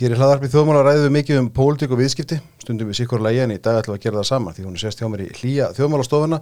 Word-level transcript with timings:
Hér 0.00 0.14
er 0.14 0.16
hlaðarpið 0.16 0.54
þjóðmála 0.54 0.82
ræðið 0.86 1.02
við 1.04 1.10
mikið 1.12 1.38
um 1.42 1.48
pólitík 1.52 1.90
og 1.92 1.98
viðskipti, 2.00 2.38
stundum 2.62 2.88
við 2.88 2.96
sikkur 3.02 3.20
lægi 3.20 3.42
en 3.44 3.50
í 3.52 3.58
dag 3.60 3.82
ætlum 3.82 3.92
við 3.92 3.98
að 3.98 4.04
gera 4.06 4.16
það 4.16 4.28
saman 4.30 4.56
því 4.56 4.62
hún 4.64 4.78
er 4.78 4.80
sérst 4.80 5.02
hjá 5.02 5.08
mér 5.12 5.22
í 5.26 5.28
hlýja 5.36 5.66
þjóðmálastofuna, 5.76 6.38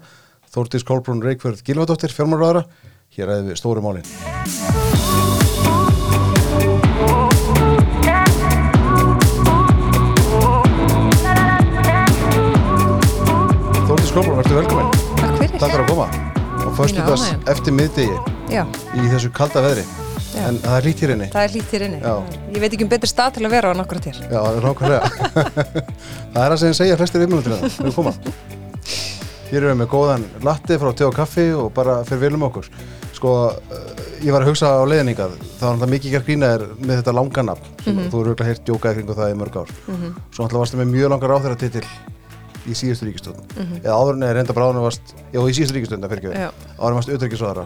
Þórtís 0.54 0.86
Kolbrún 0.86 1.24
Reykjörð 1.26 1.64
Gilvardóttir, 1.66 2.14
fjármálraðara, 2.14 2.62
hér 3.18 3.32
ræðið 3.32 3.50
við 3.50 3.58
stóru 3.58 3.82
málin. 3.82 4.06
Þórtís 13.90 14.14
Kolbrún, 14.14 14.38
ertu 14.38 14.54
velkominn. 14.62 14.92
Takk 15.18 15.40
fyrir. 15.42 15.58
Takk 15.58 15.72
fyrir 15.72 15.82
að 15.82 15.96
koma. 15.96 16.12
Og 16.62 16.76
fyrstu 16.78 17.02
ánægju. 17.02 17.46
eftir 17.50 17.82
miðdegi 17.82 18.20
Já, 18.54 18.68
í 18.94 19.10
þessu 19.10 19.34
kalda 19.34 19.66
veðri. 19.66 20.07
En 20.46 20.58
það 20.62 20.76
er 20.78 20.86
lít 20.88 21.00
hér 21.04 21.12
inni. 21.14 21.28
það 21.32 21.44
er 21.48 21.54
lítið 21.56 21.84
inni. 21.88 21.98
Já. 22.02 22.14
Ég 22.54 22.60
veit 22.62 22.72
ekki 22.76 22.84
um 22.86 22.92
betri 22.92 23.10
stað 23.10 23.34
til 23.38 23.46
að 23.48 23.54
vera 23.56 23.72
á 23.72 23.74
nokkur 23.78 24.00
til. 24.04 24.14
Já, 24.18 24.38
það 24.38 24.58
er 24.58 24.66
nákvæmlega. 24.68 25.10
það 26.34 26.42
er 26.44 26.52
það 26.52 26.58
sem 26.62 26.68
ég 26.72 26.78
segja 26.78 26.98
flestir 27.00 27.24
viðmjöldur 27.24 27.56
það. 27.56 27.78
Við 27.88 27.94
koma. 27.98 28.14
Hér 29.48 29.64
erum 29.64 29.70
við 29.72 29.80
með 29.80 29.90
góðan 29.94 30.24
latti 30.44 30.76
frá 30.82 30.90
te 30.98 31.06
og 31.08 31.14
kaffi 31.16 31.46
og 31.56 31.70
bara 31.76 32.00
fyrir 32.08 32.26
vilum 32.26 32.42
okkur. 32.50 32.66
Sko, 33.16 33.30
eh, 33.72 34.02
ég 34.26 34.34
var 34.34 34.44
að 34.44 34.50
hugsa 34.52 34.68
á 34.76 34.84
leiðningað. 34.86 35.32
Það 35.58 35.64
var 35.64 35.72
náttúrulega 35.78 35.92
mikið 35.94 36.12
gert 36.14 36.26
grína 36.28 36.50
þér 36.52 36.66
með 36.84 37.00
þetta 37.00 37.14
langa 37.16 37.44
nafn. 37.48 37.70
sem 37.82 37.96
Mhm. 37.96 38.10
Þú 38.12 38.20
eru 38.20 38.34
auðvitað 38.34 38.50
heyrt 38.50 38.64
djókaði 38.68 38.94
kringu 39.00 39.16
það 39.18 39.32
í 39.32 39.38
mörg 39.40 39.56
ár. 39.56 39.72
Svo 40.30 40.44
náttúrulega 40.44 40.62
varstu 40.62 40.76
með 40.82 40.92
mjög 40.92 41.10
langar 41.14 41.34
áþæra 41.38 41.58
titil 41.58 41.84
í 42.68 42.76
síðustu. 42.76 43.32
Eða 43.82 43.96
áður 43.96 44.14
en 44.18 44.22
eða 44.28 44.34
reynda 44.36 44.52
bara 44.54 44.66
áður 44.68 44.76
en 44.76 44.84
varst, 44.84 45.14
já, 45.32 45.40
í 45.40 45.54
síðustu 45.56 45.74
ríkistöðun, 45.78 46.04
það 46.04 46.12
fyrir 46.12 46.28
ekki. 46.28 46.52
Áður 46.78 46.88
en 46.92 46.98
varst 46.98 47.08
auðvitaðsraðara. 47.14 47.64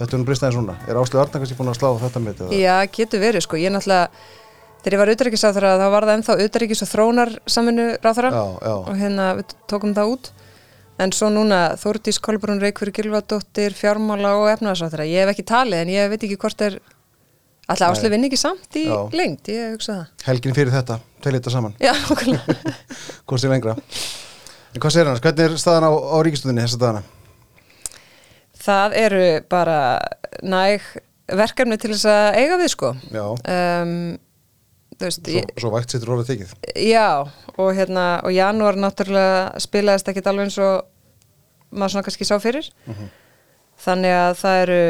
Þetta 0.00 0.16
er 0.16 0.20
nú 0.22 0.26
bristaðið 0.30 0.54
svona. 0.56 0.74
Er 0.88 0.96
Áslið 0.96 1.20
Arna 1.20 1.40
kannski 1.42 1.56
búin 1.58 1.68
að 1.68 1.76
slá 1.76 1.88
þetta 2.00 2.20
með 2.24 2.38
þetta? 2.38 2.56
Já, 2.56 2.76
getur 2.96 3.20
verið 3.20 3.42
sko. 3.44 3.58
Ég 3.60 3.72
náttúrulega, 3.74 4.06
þegar 4.80 4.94
ég 4.96 5.00
var 5.02 5.12
utaríkisáþara 5.12 5.72
þá 5.76 5.84
var 5.92 6.06
það 6.08 6.12
ennþá 6.16 6.36
utaríkis 6.46 6.84
og 6.86 6.88
þrónar 6.88 7.32
samvinnu 7.44 7.88
ráþara 8.00 8.30
og 8.72 8.88
hérna 8.96 9.26
við 9.36 9.52
tókum 9.68 9.92
það 9.98 10.14
út. 10.14 10.30
En 11.00 11.12
svo 11.16 11.28
núna 11.32 11.58
Þórdís 11.80 12.20
Kolbrún 12.20 12.62
Reykjörð 12.64 12.96
Gilvardóttir, 12.96 13.76
fjármála 13.76 14.32
og 14.40 14.48
efnaðsáþara. 14.54 15.06
Ég 15.08 15.24
hef 15.24 15.34
ekki 15.34 15.46
talið 15.48 15.84
en 15.84 15.92
ég 15.92 16.10
veit 16.12 16.24
ekki 16.24 16.40
hvort 16.40 16.64
er, 16.64 16.80
alltaf 17.68 17.94
áslið 17.94 18.16
vinn 18.16 18.26
ekki 18.28 18.40
samt 18.40 18.76
í 18.76 18.86
Já. 18.88 18.98
lengt, 19.16 19.48
ég 19.52 19.76
hugsa 19.76 19.94
það. 19.94 20.26
Helgin 20.26 20.56
fyrir 20.56 20.74
þetta, 20.74 20.98
tveil 21.24 21.36
þetta 21.38 21.54
saman. 21.56 21.76
Já, 21.80 21.92
okkurlega. 22.08 22.58
Hvort 23.28 23.46
er 23.48 23.54
lengra? 23.54 23.76
En 24.74 24.82
hvað 24.84 24.92
segir 24.96 25.08
hann? 25.08 25.24
Hvernig 25.24 25.48
er 25.48 25.56
staðan 25.60 25.88
á, 25.88 25.92
á 25.92 26.16
ríkistöðinni 26.24 26.66
þessa 26.66 26.84
dagana? 26.84 27.02
Það 28.60 28.96
eru 29.00 29.22
bara 29.48 29.78
næg 30.44 30.84
verkefni 31.30 31.78
til 31.80 31.92
þess 31.94 32.08
að 32.10 32.40
eiga 32.42 32.58
við 32.60 32.72
sko. 32.74 32.90
Já, 33.14 33.24
Um, 33.50 33.94
veist, 35.00 35.22
svo, 35.24 35.32
ég, 35.38 35.52
svo 35.62 35.70
vægt 35.72 35.94
sittur 35.94 36.10
orðið 36.16 36.32
tekið. 36.34 36.50
já, 36.90 37.06
og 37.56 37.70
hérna, 37.78 38.08
og 38.26 38.34
janúar 38.36 38.76
náttúrulega 38.76 39.60
spilaðist 39.64 40.10
ekkit 40.12 40.28
alveg 40.28 40.50
eins 40.50 40.58
og 40.60 40.84
maður 41.72 41.94
svona 41.94 42.04
kannski 42.08 42.28
sá 42.28 42.36
fyrir. 42.42 42.68
Þannig 43.80 44.12
að 44.12 44.34
það 44.42 44.58
eru, 44.66 44.80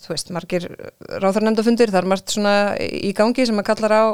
þú 0.00 0.08
veist, 0.14 0.30
margir 0.32 0.64
ráþarnefndafundir, 1.20 1.90
það 1.92 2.00
er 2.00 2.08
margt 2.14 2.32
svona 2.32 2.54
í 2.80 3.10
gangi 3.18 3.44
sem 3.44 3.60
að 3.60 3.66
kallar 3.68 3.92
á 3.92 4.04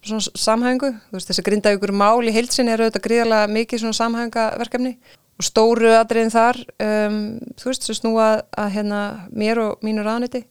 svona 0.00 0.24
samhæfingu. 0.46 0.90
Þú 1.10 1.18
veist, 1.18 1.28
þessi 1.34 1.44
grindavíkur 1.50 1.92
mál 1.92 2.24
í 2.24 2.32
heilsin 2.32 2.70
eru 2.72 2.86
auðvitað 2.86 3.04
gríðarlega 3.10 3.52
mikið 3.58 3.82
svona 3.84 3.98
samhæfingaverkefni 4.00 4.94
og 5.36 5.44
stóru 5.44 5.90
atriðin 5.98 6.32
þar, 6.32 6.60
um, 6.80 7.18
þú 7.60 7.70
veist, 7.70 7.84
sem 7.84 7.98
snúa 7.98 8.28
að 8.56 8.70
hérna 8.76 9.00
mér 9.36 9.60
og 9.66 9.84
mínu 9.84 10.04
ráðniti 10.06 10.46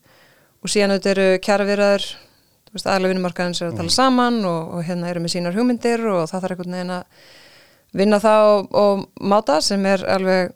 og 0.61 0.71
síðan 0.71 0.95
auðvitað 0.95 1.15
eru 1.15 1.39
kjara 1.45 1.65
viðraður, 1.69 2.05
þú 2.67 2.77
veist, 2.77 2.89
aðlega 2.89 3.13
vinnumarkaðins 3.13 3.61
er 3.61 3.71
að 3.71 3.79
tala 3.81 3.95
saman 3.95 4.41
og, 4.45 4.75
og 4.77 4.85
hérna 4.85 5.09
eru 5.09 5.23
með 5.23 5.35
sínar 5.35 5.57
hugmyndir 5.57 6.05
og 6.11 6.25
það 6.29 6.45
þarf 6.45 6.55
einhvern 6.55 6.77
veginn 6.77 6.95
að 6.99 7.31
vinna 7.95 8.19
það 8.21 8.49
og, 8.51 8.67
og 8.75 9.05
máta 9.33 9.61
sem 9.63 9.85
er 9.89 10.05
alveg 10.11 10.53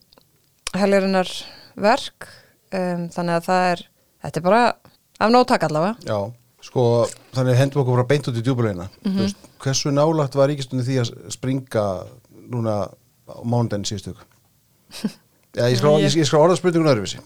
helgarinnar 0.77 1.31
verk 1.79 2.28
um, 2.75 3.07
þannig 3.13 3.39
að 3.39 3.47
það 3.47 3.69
er 3.72 3.84
þetta 4.25 4.41
er 4.41 4.45
bara 4.45 4.63
af 5.19 5.34
nóttak 5.34 5.66
allavega 5.68 5.95
Já, 6.06 6.19
sko, 6.66 6.85
þannig 7.35 7.59
hendum 7.59 7.84
okkur 7.84 8.00
bara 8.00 8.09
beint 8.09 8.29
út 8.29 8.38
í 8.38 8.44
djúbulegina. 8.45 8.89
Mhm. 9.06 9.22
veist, 9.23 9.50
hversu 9.63 9.94
nálagt 9.94 10.38
var 10.38 10.51
ríkistöðinni 10.51 10.85
því 10.88 11.00
að 11.01 11.13
springa 11.34 11.85
núna 12.50 12.81
á 13.29 14.13
ykkur? 14.13 14.29
Já, 15.57 15.66
ég 15.66 15.78
skal, 15.79 15.97
ég, 16.06 16.16
ég 16.22 16.29
skal 16.29 16.41
orða 16.45 16.57
spurningun 16.59 16.91
öðruvísi. 16.94 17.22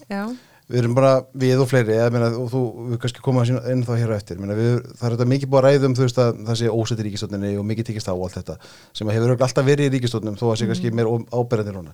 Við 0.64 0.78
erum 0.80 0.94
bara, 0.96 1.10
við 1.36 1.60
og 1.60 1.68
fleiri, 1.68 1.92
eða, 1.92 2.12
meina, 2.14 2.28
og 2.40 2.46
þú, 2.48 2.60
við 2.94 3.00
kannski 3.02 3.20
koma 3.24 3.42
inn 3.44 3.82
þá 3.84 3.90
hér 4.00 4.12
á 4.12 4.16
eftir, 4.16 4.38
meina, 4.40 4.54
við, 4.56 4.78
það 4.96 5.06
er 5.10 5.14
þetta 5.16 5.26
mikið 5.28 5.50
búið 5.52 5.60
að 5.60 5.66
ræðum, 5.66 5.96
þú 5.98 6.04
veist 6.06 6.20
að 6.22 6.38
það 6.46 6.56
sé 6.60 6.70
ósett 6.72 7.02
í 7.02 7.04
ríkistöndinni 7.04 7.50
og 7.60 7.66
mikið 7.68 7.88
tekist 7.90 8.08
á 8.08 8.14
allt 8.16 8.38
þetta, 8.38 8.56
sem 8.96 9.12
hefur 9.12 9.34
alltaf 9.34 9.68
verið 9.68 9.90
í 9.90 9.92
ríkistöndinum, 9.98 10.38
þó 10.40 10.46
að 10.48 10.56
sé 10.62 10.68
kannski 10.70 10.94
meir 10.96 11.10
áberðandi 11.36 11.74
núna. 11.76 11.92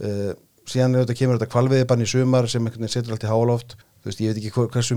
Uh, 0.00 0.32
síðan 0.64 0.96
er 0.96 1.04
þetta 1.04 1.18
kemur 1.20 1.36
þetta 1.36 1.50
kvalviði 1.52 1.88
bann 1.92 2.06
í 2.06 2.08
sumar 2.08 2.48
sem 2.48 2.72
setur 2.88 3.18
allt 3.18 3.28
í 3.28 3.30
háaloft, 3.30 3.76
þú 4.00 4.08
veist, 4.08 4.24
ég 4.24 4.32
veit 4.32 4.40
ekki 4.40 4.54
hver- 4.56 4.72
hversu, 4.78 4.96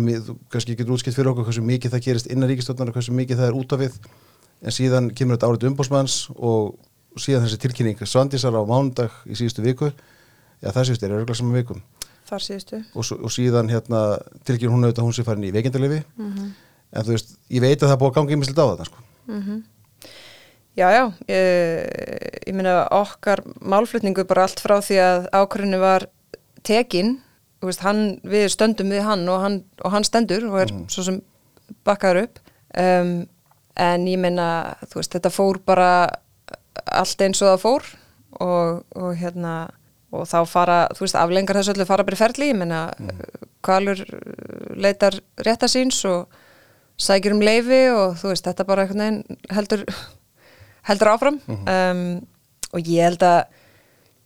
kannski 0.54 0.78
getur 0.80 0.96
útskipt 0.96 1.20
fyrir 1.20 1.34
okkur 1.34 1.50
hversu 1.50 1.66
mikið 1.68 1.98
það 1.98 2.06
gerist 2.08 2.32
innan 2.32 2.52
ríkistöndinnar 2.54 2.94
og 2.94 3.00
hversu 3.02 3.16
mikið 3.20 3.42
það 3.42 3.50
er 3.52 3.58
út 3.60 3.76
af 3.76 3.84
við, 3.84 3.98
en 4.64 4.76
síðan 4.80 5.12
kemur 5.12 5.36
þetta 5.36 5.50
árið 5.52 5.68
umbósmanns 5.74 6.18
og 6.38 6.78
síðan 7.22 7.46
þessi 7.46 7.60
tilkynning 7.62 8.06
Svandísar 8.08 8.56
á 8.58 8.62
mánudag 8.66 9.16
í 9.28 9.38
síðustu 9.38 9.66
viku, 9.66 9.92
já 10.64 10.72
það 10.72 10.90
síðust 10.90 11.04
er 11.04 11.16
örgulega 11.18 11.40
saman 11.40 11.58
vikum. 11.60 11.84
Þar 12.30 12.46
síðustu. 12.46 12.80
Og, 12.96 13.12
og 13.20 13.34
síðan 13.34 13.70
hérna 13.70 14.04
tilkynir 14.48 14.74
hún 14.74 14.88
auðvitað 14.88 15.04
að 15.04 15.10
hún 15.10 15.18
sé 15.18 15.26
farin 15.28 15.44
í 15.48 15.52
veikindalifi 15.54 16.00
en 16.94 17.06
þú 17.06 17.16
veist, 17.16 17.36
ég 17.50 17.62
veit 17.64 17.84
að 17.84 17.92
það 17.92 18.00
búið 18.02 18.12
að 18.12 18.18
ganga 18.18 18.36
ímislega 18.38 18.64
á 18.64 18.72
þetta 18.72 18.90
sko. 18.90 19.04
Já, 20.74 20.88
já, 20.90 21.04
ég, 21.30 22.48
ég 22.48 22.56
meina 22.58 22.88
okkar 22.90 23.44
málflutningu 23.62 24.26
bara 24.26 24.48
allt 24.48 24.62
frá 24.64 24.80
því 24.82 24.98
að 25.04 25.28
ákvörðinu 25.36 25.80
var 25.84 26.08
tekin, 26.66 27.20
veist, 27.62 27.84
hann, 27.86 28.20
við 28.26 28.48
stöndum 28.50 28.90
við 28.90 29.06
hann 29.06 29.28
og 29.30 29.44
hann, 29.44 29.60
og 29.84 29.94
hann 29.94 30.08
stendur 30.08 30.48
og 30.50 30.58
er 30.64 30.74
svo 30.90 31.06
sem 31.06 31.22
bakkaður 31.86 32.24
upp. 32.24 32.42
Um, 32.74 33.14
en 33.78 34.08
ég 34.10 34.18
veist, 34.22 35.14
þetta 35.14 35.30
fór 35.34 35.62
bara 35.66 36.10
allt 36.86 37.22
eins 37.26 37.42
og 37.42 37.54
það 37.54 37.64
fór 37.64 37.90
og, 38.44 38.84
og 38.98 39.16
hérna 39.20 39.56
og 40.14 40.28
þá 40.30 40.40
fara, 40.46 40.80
þú 40.94 41.06
veist, 41.06 41.18
aflengar 41.18 41.58
þessu 41.58 41.74
öllu 41.74 41.88
fara 41.90 42.06
í 42.06 42.18
ferli, 42.18 42.52
ég 42.52 42.58
meina 42.58 42.84
Kvalur 43.64 44.02
uh, 44.04 44.74
leitar 44.78 45.18
rétta 45.46 45.70
síns 45.72 46.04
og 46.10 46.28
sækir 47.02 47.34
um 47.34 47.42
leifi 47.42 47.88
og 47.90 48.20
þú 48.22 48.34
veist, 48.34 48.46
þetta 48.46 48.68
bara 48.68 48.86
veginn 48.90 49.24
heldur 49.54 49.86
heldur 50.90 51.14
áfram. 51.16 51.40
Um, 51.48 52.22
og 52.74 52.90
ég 52.90 53.08
held 53.08 53.24
að 53.26 53.42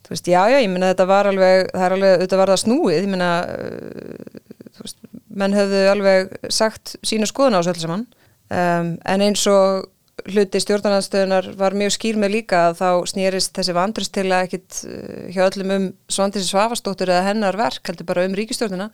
þú 0.04 0.14
veist, 0.14 0.28
já, 0.28 0.40
já, 0.52 0.58
ég 0.60 0.70
meina 0.72 0.92
þetta 0.92 1.08
var 1.08 1.30
alveg 1.30 1.70
það 1.72 1.86
er 1.86 1.96
alveg, 1.96 2.14
auðvitað 2.16 2.42
var 2.42 2.52
það 2.52 2.62
snúið 2.64 2.98
ég 2.98 3.10
meina, 3.12 3.32
uh, 3.48 4.64
þú 4.74 4.86
veist 4.86 4.98
menn 5.38 5.54
höfðu 5.54 5.84
alveg 5.92 6.34
sagt 6.52 6.96
sína 7.06 7.28
skoðun 7.30 7.56
á 7.56 7.60
þessu 7.60 7.74
öllu 7.76 7.86
saman. 7.86 8.08
Um, 8.48 8.92
en 9.08 9.24
eins 9.24 9.44
og 9.48 9.88
hluti 10.26 10.60
stjórnarnarstöðunar 10.62 11.52
var 11.58 11.76
mjög 11.78 11.94
skýr 11.94 12.18
með 12.20 12.34
líka 12.34 12.64
að 12.68 12.80
þá 12.80 12.88
snýrist 13.12 13.52
þessi 13.56 13.76
vandrist 13.76 14.14
til 14.16 14.26
að 14.28 14.48
ekkit 14.48 14.80
uh, 14.88 15.28
hjá 15.34 15.44
öllum 15.46 15.74
um 15.76 15.86
Svandísi 16.10 16.50
Svavastóttur 16.50 17.12
eða 17.12 17.28
hennar 17.30 17.58
verk, 17.58 17.84
heldur 17.86 18.08
bara 18.08 18.26
um 18.28 18.34
ríkistjórnina 18.38 18.90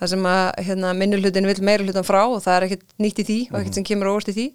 það 0.00 0.12
sem 0.14 0.28
að 0.30 0.44
hérna, 0.66 0.92
minni 0.96 1.18
hlutin 1.20 1.48
vil 1.48 1.56
meira 1.66 1.84
hlutan 1.84 2.06
frá 2.06 2.22
og 2.24 2.40
það 2.44 2.56
er 2.56 2.66
ekkit 2.68 2.94
nýtt 3.04 3.20
í 3.20 3.26
því 3.28 3.40
og 3.50 3.58
ekkit 3.60 3.78
sem 3.78 3.86
kemur 3.90 4.12
óvart 4.12 4.30
í 4.32 4.36
því. 4.36 4.46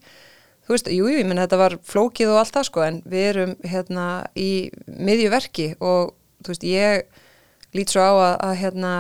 Þú 0.65 0.73
veist, 0.73 0.87
jú, 0.89 1.05
jú, 1.05 1.17
ég 1.19 1.27
menn 1.29 1.41
þetta 1.43 1.59
var 1.61 1.75
flókið 1.85 2.31
og 2.33 2.39
allt 2.41 2.55
það 2.55 2.67
sko, 2.69 2.81
en 2.81 2.95
við 3.05 3.27
erum 3.29 3.51
hérna 3.69 4.05
í 4.33 4.49
miðju 4.89 5.29
verki 5.29 5.67
og 5.77 6.15
þú 6.41 6.53
veist, 6.53 6.65
ég 6.65 7.75
lít 7.77 7.93
svo 7.93 8.01
á 8.01 8.13
að, 8.13 8.33
að 8.47 8.55
hérna, 8.63 8.93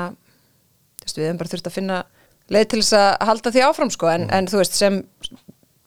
þú 0.99 1.07
veist, 1.07 1.17
við 1.17 1.25
hefum 1.25 1.39
bara 1.41 1.53
þurft 1.55 1.71
að 1.71 1.77
finna 1.79 2.03
leið 2.53 2.67
til 2.69 2.81
þess 2.83 2.97
að 2.99 3.09
halda 3.31 3.53
því 3.55 3.65
áfram 3.65 3.93
sko, 3.95 4.11
en, 4.13 4.27
en 4.29 4.49
þú 4.51 4.61
veist, 4.61 4.77
sem 4.77 5.01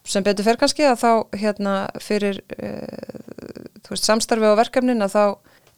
sem 0.08 0.24
betur 0.26 0.46
fer 0.46 0.58
kannski 0.60 0.86
að 0.88 1.00
þá 1.02 1.10
hérna 1.42 1.74
fyrir 2.02 2.40
uh, 2.58 3.88
veist, 3.90 4.06
samstarfi 4.08 4.48
á 4.48 4.56
verkefnin 4.58 5.04
að 5.04 5.14
þá 5.16 5.22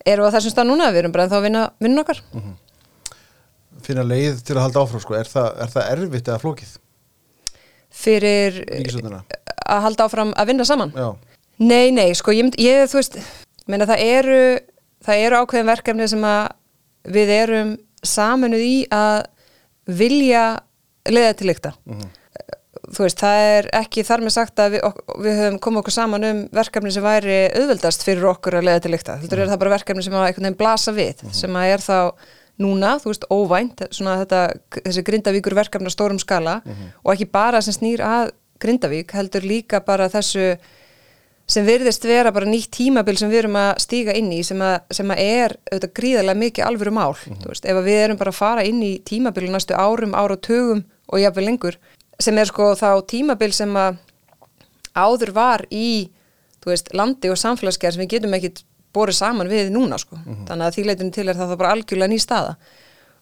erum 0.07 0.25
við 0.25 0.31
á 0.31 0.35
þessum 0.37 0.53
stað 0.55 0.69
núna, 0.71 0.91
við 0.91 1.03
erum 1.03 1.15
bara 1.15 1.27
en 1.27 1.33
þá 1.33 1.37
að 1.39 1.45
vinna 1.47 1.63
vinnun 1.83 2.03
okkar. 2.03 2.21
finna 3.85 4.05
leið 4.07 4.41
til 4.47 4.55
að 4.57 4.63
halda 4.67 4.85
áfram 4.85 5.03
sko. 5.03 5.17
er, 5.17 5.29
það, 5.29 5.51
er 5.65 5.73
það 5.75 5.91
erfitt 5.95 6.31
eða 6.31 6.41
flókið 6.43 6.77
Fyrir 7.91 8.61
ríkistöndina? 8.71 9.23
að 9.67 9.81
halda 9.85 10.05
áfram 10.07 10.31
að 10.39 10.47
vinna 10.51 10.65
saman. 10.67 10.93
Já, 10.95 11.09
Nei, 11.61 11.91
nei, 11.93 12.09
sko, 12.17 12.33
ég, 12.33 12.55
ég 12.57 12.87
þú 12.89 12.97
veist, 12.97 13.17
meina 13.69 13.85
það 13.85 13.99
eru, 14.07 14.37
það 15.05 15.25
eru 15.27 15.41
ákveðin 15.43 15.67
verkefni 15.69 16.07
sem 16.09 16.23
að 16.25 17.11
við 17.13 17.33
erum 17.35 17.73
saminuð 18.01 18.63
í 18.65 18.77
að 18.95 19.19
vilja 20.01 20.45
leiða 21.11 21.35
til 21.37 21.49
lykta. 21.51 21.73
Þú 22.91 23.05
veist, 23.05 23.21
það 23.21 23.45
er 23.53 23.69
ekki 23.81 24.03
þar 24.03 24.25
með 24.25 24.35
sagt 24.35 24.59
að 24.59 24.75
við, 24.75 24.81
ok, 24.89 24.99
við 25.23 25.39
höfum 25.39 25.61
komið 25.63 25.81
okkur 25.81 25.95
saman 25.95 26.27
um 26.27 26.43
verkefni 26.51 26.91
sem 26.91 27.05
væri 27.05 27.39
auðveldast 27.55 28.03
fyrir 28.03 28.27
okkur 28.33 28.59
að 28.59 28.67
leiða 28.67 28.83
til 28.83 28.91
lykta. 28.91 29.17
Þetta 29.21 29.37
er 29.37 29.51
það 29.53 29.61
bara 29.63 29.75
verkefni 29.77 30.03
sem 30.03 30.17
að 30.17 30.27
einhvern 30.27 30.47
veginn 30.49 30.59
blasa 30.59 30.91
við, 30.95 31.23
sem 31.31 31.55
að 31.55 31.71
er 31.71 31.85
þá 31.85 31.97
núna, 32.61 32.97
þú 32.99 33.13
veist, 33.13 33.25
óvænt, 33.31 33.85
svona 33.95 34.17
þetta, 34.19 34.41
þessi 34.81 35.05
grindavíkur 35.07 35.55
verkefni 35.55 35.87
á 35.87 35.95
stórum 35.95 36.19
skala 36.21 36.59
og 37.01 37.13
ekki 37.15 37.31
bara 37.31 37.63
sem 37.63 37.73
snýr 37.73 38.03
að 38.05 38.35
Grindavík 38.61 39.15
heldur 39.17 39.45
líka 39.47 39.81
bara 39.85 40.09
þessu 40.11 40.53
sem 41.51 41.65
virðist 41.67 42.05
vera 42.07 42.31
bara 42.31 42.47
nýtt 42.47 42.69
tímabil 42.77 43.17
sem 43.19 43.31
við 43.31 43.43
erum 43.43 43.57
að 43.59 43.71
stíga 43.83 44.13
inn 44.15 44.29
í 44.31 44.39
sem 44.45 44.59
að, 44.63 44.77
sem 44.93 45.09
að 45.11 45.23
er 45.23 45.55
auðvitað 45.71 45.93
gríðarlega 45.99 46.41
mikið 46.43 46.67
alvöru 46.67 46.93
mál 46.95 47.11
mm 47.11 47.33
-hmm. 47.33 47.47
veist, 47.49 47.65
ef 47.65 47.81
við 47.85 48.03
erum 48.03 48.19
bara 48.21 48.31
að 48.31 48.39
fara 48.39 48.63
inn 48.63 48.83
í 48.83 48.93
tímabil 49.03 49.49
næstu 49.51 49.73
árum, 49.75 50.15
ára 50.15 50.37
og 50.37 50.41
tögum 50.41 50.83
og 51.07 51.19
jáfnveg 51.19 51.45
lengur 51.45 51.77
sem 52.21 52.37
er 52.37 52.49
sko 52.49 52.71
þá 52.79 52.89
tímabil 53.07 53.53
sem 53.55 53.71
að 53.77 53.99
áður 54.95 55.31
var 55.35 55.65
í 55.71 56.09
veist, 56.65 56.91
landi 56.93 57.31
og 57.31 57.39
samfélagsgerð 57.39 57.97
sem 57.97 58.03
við 58.03 58.13
getum 58.17 58.37
ekkit 58.37 58.63
borið 58.93 59.17
saman 59.21 59.49
við 59.49 59.71
núna 59.73 59.97
sko. 59.97 60.17
Mm 60.17 60.23
-hmm. 60.23 60.47
þannig 60.47 60.67
að 60.67 60.75
því 60.75 60.85
leitinu 60.85 61.11
til 61.11 61.29
er 61.29 61.35
það 61.35 61.57
bara 61.57 61.71
algjörlega 61.71 62.11
ný 62.11 62.19
staða. 62.19 62.55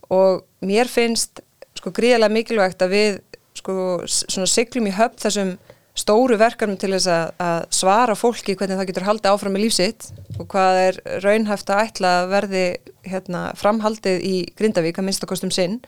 Og 0.09 0.43
mér 0.61 0.87
finnst 0.87 1.41
sko 1.77 1.91
gríðarlega 1.91 2.33
mikilvægt 2.33 2.81
að 2.81 2.89
við 2.89 3.19
sko 3.53 4.01
svona 4.05 4.47
siglum 4.47 4.87
í 4.87 4.95
höfn 4.95 5.21
þessum 5.23 5.57
stóru 5.99 6.37
verkefnum 6.39 6.77
til 6.79 6.93
þess 6.93 7.09
að, 7.11 7.31
að 7.43 7.65
svara 7.75 8.15
fólki 8.15 8.55
hvernig 8.55 8.77
það 8.79 8.89
getur 8.89 9.07
haldið 9.07 9.31
áfram 9.31 9.55
með 9.55 9.65
lífsitt 9.65 10.11
og 10.39 10.47
hvað 10.51 10.79
er 10.83 10.99
raunhæft 11.25 11.69
að 11.73 11.81
ætla 11.83 12.13
að 12.19 12.29
verði 12.33 12.63
hérna, 13.09 13.41
framhaldið 13.59 14.23
í 14.23 14.35
Grindavík 14.55 14.99
að 14.99 15.07
minnstakostum 15.09 15.51
sinn. 15.51 15.79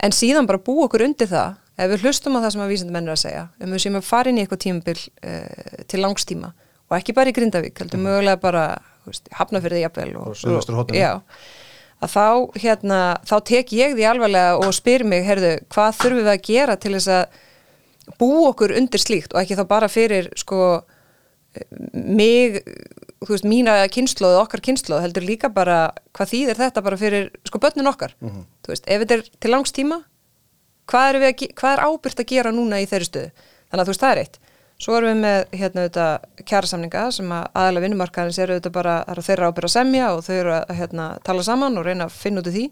En 0.00 0.12
síðan 0.12 0.48
bara 0.48 0.60
bú 0.60 0.82
okkur 0.84 1.06
undir 1.06 1.30
það 1.30 1.56
ef 1.80 1.92
við 1.94 2.04
hlustum 2.06 2.36
á 2.36 2.42
það 2.44 2.52
sem 2.54 2.64
að 2.64 2.72
vísendamennir 2.74 3.14
að 3.14 3.22
segja 3.24 3.46
um 3.60 3.72
við 3.74 3.84
séum 3.84 3.98
að 4.00 4.10
fara 4.10 4.30
inn 4.30 4.38
í 4.38 4.44
eitthvað 4.44 4.64
tímabil 4.66 4.98
uh, 5.00 5.80
til 5.90 6.02
langstíma 6.04 6.52
og 6.90 6.98
ekki 6.98 7.16
bara 7.16 7.30
í 7.30 7.36
Grindavík 7.36 7.80
heldur 7.80 8.00
mm. 8.00 8.06
mögulega 8.08 8.42
bara 8.42 8.64
hafnafyrði 9.38 9.84
jafnvel 9.84 10.12
og, 10.20 10.36
og, 10.46 10.70
og 10.82 10.94
já 10.94 11.12
að 12.00 12.14
þá, 12.14 12.26
hérna, 12.62 13.00
þá 13.28 13.34
tek 13.50 13.74
ég 13.76 13.94
því 13.96 14.06
alvarlega 14.08 14.56
og 14.60 14.72
spyr 14.76 15.04
mig, 15.08 15.24
herðu, 15.26 15.52
hvað 15.72 15.98
þurfum 15.98 16.22
við 16.22 16.32
að 16.32 16.44
gera 16.48 16.76
til 16.80 16.94
þess 16.96 17.10
að 17.12 18.14
bú 18.20 18.30
okkur 18.48 18.74
undir 18.78 19.02
slíkt 19.02 19.34
og 19.34 19.42
ekki 19.42 19.58
þá 19.58 19.64
bara 19.70 19.90
fyrir 19.92 20.30
sko 20.40 20.80
mig, 21.92 22.60
veist, 23.26 23.46
mína 23.46 23.76
kynnslóð 23.92 24.38
okkar 24.40 24.62
kynnslóð 24.64 25.04
heldur 25.04 25.26
líka 25.26 25.50
bara 25.52 25.90
hvað 26.16 26.32
þýðir 26.32 26.60
þetta 26.62 26.84
bara 26.86 27.00
fyrir 27.00 27.28
sko 27.48 27.60
börnin 27.62 27.90
okkar, 27.90 28.14
mm 28.20 28.30
-hmm. 28.30 28.46
veist, 28.68 28.86
ef 28.86 29.04
þetta 29.04 29.18
er 29.18 29.24
til 29.40 29.50
langs 29.50 29.72
tíma, 29.72 30.02
hvað 30.90 31.20
er, 31.20 31.48
er 31.72 31.82
ábyrgt 31.86 32.22
að 32.22 32.30
gera 32.32 32.52
núna 32.54 32.80
í 32.82 32.88
þeirri 32.90 33.08
stöðu? 33.08 33.48
Þannig 33.70 33.82
að 33.82 33.86
þú 33.88 33.94
veist, 33.94 34.04
það 34.04 34.14
er 34.14 34.22
eitt. 34.24 34.40
Svo 34.80 34.96
erum 34.96 35.10
við 35.10 35.18
með 35.20 35.58
hérna 35.60 35.82
auðvitað 35.84 36.44
kjærasamninga 36.48 37.00
sem 37.12 37.32
að 37.36 37.48
aðalega 37.60 37.84
vinnumarkaðins 37.84 38.38
eru 38.40 38.54
auðvitað 38.56 38.74
bara, 38.78 38.94
eru 39.12 39.24
þeirra 39.26 39.50
ábyrgt 39.50 39.68
að 39.68 39.74
semja 39.74 40.06
og 40.14 40.22
þau 40.24 40.34
eru 40.38 40.54
að 40.56 40.70
hérna, 40.78 41.08
tala 41.26 41.44
saman 41.44 41.76
og 41.76 41.84
reyna 41.84 42.06
að 42.08 42.16
finna 42.16 42.40
út 42.40 42.48
af 42.48 42.56
því. 42.56 42.64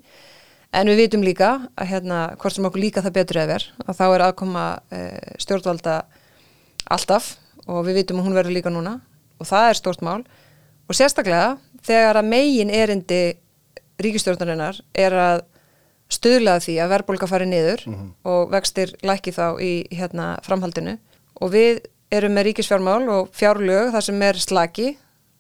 En 0.79 0.89
við 0.89 1.03
vitum 1.03 1.25
líka 1.25 1.51
að 1.77 1.91
hérna, 1.93 2.23
hvort 2.41 2.57
sem 2.57 2.69
okkur 2.69 2.83
líka 2.83 3.05
það 3.05 3.17
betur 3.19 3.41
eða 3.43 3.51
verð, 3.53 3.69
að 3.85 4.01
þá 4.01 4.05
er 4.07 4.25
aðkoma 4.25 4.65
e, 4.89 5.03
stjórnvalda 5.45 5.99
alltaf 6.97 7.29
og 7.69 7.85
við 7.87 8.01
vitum 8.01 8.23
að 8.23 8.29
hún 8.29 8.37
verður 8.41 8.57
líka 8.57 8.73
núna 8.73 8.99
og 9.37 9.49
það 9.49 9.69
er 9.69 9.81
stort 9.83 10.05
mál. 10.05 10.23
Og 10.89 10.97
sérstaklega 10.97 11.59
þegar 11.85 12.23
að 12.23 12.33
megin 12.33 12.73
erindi 12.73 13.23
ríkistjórnarinnar 14.01 14.81
er 14.97 15.17
að 15.17 15.45
stuðlaða 16.09 16.65
því 16.65 16.75
að 16.83 16.93
verðbólka 16.95 17.29
fari 17.29 17.47
niður 17.49 17.85
mm 17.87 17.95
-hmm. 17.95 18.11
og 18.25 18.51
vextir 18.53 18.95
læki 19.03 19.33
þá 19.33 19.61
í 19.61 19.73
hérna, 19.93 20.39
framhaldinu 20.43 20.99
og 21.41 21.53
við 21.53 21.83
erum 22.11 22.33
með 22.33 22.49
ríkisfjármál 22.49 23.09
og 23.13 23.29
fjárlög 23.37 23.93
þar 23.93 24.05
sem 24.05 24.23
er 24.23 24.41
slaki 24.41 24.89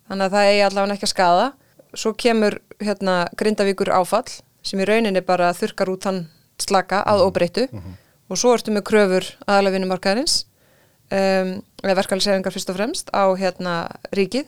þannig 0.08 0.26
að 0.26 0.34
það 0.34 0.50
eigi 0.50 0.64
allavega 0.66 0.94
ekki 0.94 1.08
að 1.08 1.14
skada 1.14 1.46
svo 1.94 2.12
kemur 2.12 2.58
hérna, 2.80 3.28
grindavíkur 3.36 3.90
áfall 3.90 4.28
sem 4.62 4.80
í 4.80 4.84
rauninni 4.84 5.22
bara 5.24 5.54
þurkar 5.56 5.88
út 5.88 6.04
hann 6.04 6.28
slaka 6.60 7.02
að 7.02 7.18
mhm. 7.18 7.26
óbreytu 7.26 7.68
mm 7.70 7.78
-hmm. 7.78 7.96
og 8.28 8.38
svo 8.38 8.54
ertu 8.54 8.70
með 8.70 8.84
kröfur 8.90 9.24
aðalega 9.46 9.72
vinnumarkaðarins 9.72 10.46
um, 11.10 11.62
eða 11.82 11.98
verkefæliseringar 12.00 12.52
fyrst 12.52 12.70
og 12.70 12.76
fremst 12.76 13.10
á 13.14 13.24
hérna 13.38 13.88
ríkið 14.12 14.46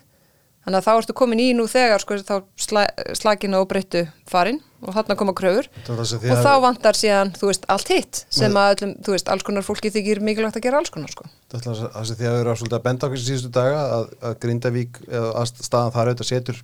þannig 0.64 0.78
að 0.78 0.86
þá 0.86 0.92
ertu 0.96 1.12
komin 1.12 1.40
í 1.40 1.52
nú 1.56 1.66
þegar 1.66 2.00
sko 2.00 2.18
þá 2.20 2.42
sla, 2.56 2.86
slakin 3.14 3.54
og 3.54 3.64
óbreytu 3.64 4.06
farin 4.28 4.60
og 4.80 4.94
hann 4.96 5.12
að 5.12 5.18
koma 5.20 5.34
kröfur. 5.36 5.68
Og 5.90 6.42
þá 6.44 6.52
vantar 6.64 6.98
síðan, 6.98 7.32
þú 7.36 7.50
veist, 7.50 7.66
allt 7.72 7.92
hitt 7.92 8.22
sem 8.32 8.56
að, 8.56 8.72
öllum, 8.74 8.94
þú 9.04 9.14
veist, 9.14 9.30
alls 9.32 9.46
konar 9.46 9.66
fólki 9.66 9.92
þykir 9.92 10.22
mikilvægt 10.24 10.60
að 10.60 10.66
gera 10.66 10.80
alls 10.80 10.92
konar 10.94 11.12
sko. 11.12 11.28
Það 11.52 11.70
er 11.72 11.80
það 11.82 12.08
sem 12.08 12.20
því 12.20 12.28
að 12.30 12.36
við 12.36 12.42
erum 12.44 12.68
að 12.70 12.84
benda 12.86 13.08
okkur 13.08 13.22
síðustu 13.24 13.52
daga 13.54 13.82
að, 13.96 14.06
að 14.28 14.36
Grindavík, 14.44 15.00
að 15.10 15.52
staðan 15.60 15.94
þar 15.96 16.12
auðvitað 16.12 16.30
setur 16.30 16.62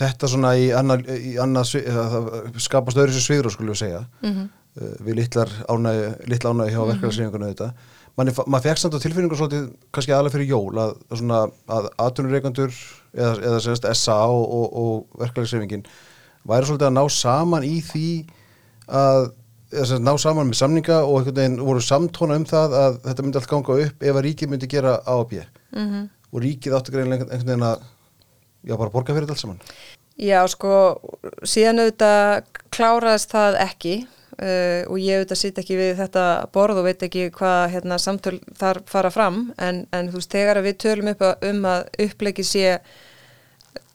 þetta 0.00 0.32
svona 0.32 0.54
í 0.56 0.70
annað, 0.72 1.08
í 1.16 1.36
annað 1.42 1.74
skapast 2.62 3.00
öðru 3.00 3.16
sem 3.16 3.26
sviður 3.26 3.54
skulum 3.54 3.74
við 3.74 3.82
segja. 3.84 4.04
Mm 4.24 4.34
-hmm. 4.34 4.50
við 5.06 5.16
litlar 5.18 5.50
ánægi, 5.68 6.12
litla 6.30 6.52
ánægi 6.54 6.74
hjá 6.74 6.80
-hmm. 6.80 6.92
verkefæðsreifingunum 6.92 7.50
þetta 7.54 7.72
maður 8.20 8.64
fekk 8.64 8.80
samt 8.80 8.96
á 8.98 9.02
tilfinningu 9.02 9.36
svolítið 9.38 9.66
kannski 9.94 10.12
aðalega 10.12 10.34
fyrir 10.34 10.50
jól 10.50 10.80
að, 10.82 10.94
að, 11.14 11.52
að 11.70 11.88
aðtunurreikandur 12.04 12.72
eða, 13.14 13.32
eða 13.38 13.60
segast, 13.64 13.86
SA 13.96 14.18
og, 14.26 14.44
og, 14.44 14.66
og 14.82 15.22
verkefæðsreifingin 15.22 15.86
væri 16.48 16.68
svolítið 16.68 16.88
að 16.88 16.96
ná 16.96 17.04
saman 17.10 17.66
í 17.66 17.76
því 17.84 18.08
að 18.88 19.30
Sagt, 19.70 20.02
ná 20.02 20.16
saman 20.18 20.48
með 20.48 20.58
samninga 20.58 20.96
og 21.06 21.20
einhvern 21.20 21.36
veginn 21.36 21.60
voru 21.62 21.80
samtóna 21.84 22.34
um 22.40 22.44
það 22.48 22.72
að 22.74 22.96
þetta 23.04 23.22
myndi 23.22 23.38
allt 23.38 23.50
ganga 23.52 23.74
upp 23.84 24.00
ef 24.02 24.16
að 24.16 24.24
ríkið 24.26 24.50
myndi 24.50 24.68
gera 24.72 24.96
A 25.06 25.14
og 25.14 25.28
B 25.30 25.38
mm 25.38 25.86
-hmm. 25.86 26.08
og 26.32 26.42
ríkið 26.42 26.74
áttu 26.74 26.90
greinlega 26.90 27.22
einhvern 27.28 27.46
veginn 27.46 27.68
að 27.68 27.84
já, 28.66 28.76
bara 28.76 28.90
borga 28.90 29.14
fyrir 29.14 29.28
þetta 29.28 29.36
alls 29.36 29.40
saman. 29.40 29.60
Já, 30.18 30.40
sko, 30.48 30.72
síðan 31.46 31.84
auðvitað 31.84 32.42
kláraðist 32.74 33.30
það 33.30 33.60
ekki 33.62 33.94
uh, 34.42 34.82
og 34.90 34.98
ég 34.98 35.20
auðvitað 35.20 35.40
sitt 35.40 35.60
ekki 35.62 35.78
við 35.78 35.92
þetta 36.02 36.24
borð 36.52 36.82
og 36.82 36.88
veit 36.88 37.02
ekki 37.06 37.30
hvað 37.30 37.70
hérna, 37.76 37.98
samtöl 37.98 38.40
þar 38.58 38.82
fara 38.90 39.10
fram 39.10 39.52
en, 39.56 39.86
en 39.92 40.10
þú 40.10 40.18
veist, 40.18 40.34
þegar 40.34 40.62
við 40.66 40.80
tölum 40.82 41.12
upp 41.14 41.22
að, 41.22 41.48
um 41.50 41.64
að 41.64 41.86
upplegi 42.08 42.44
sé 42.44 42.80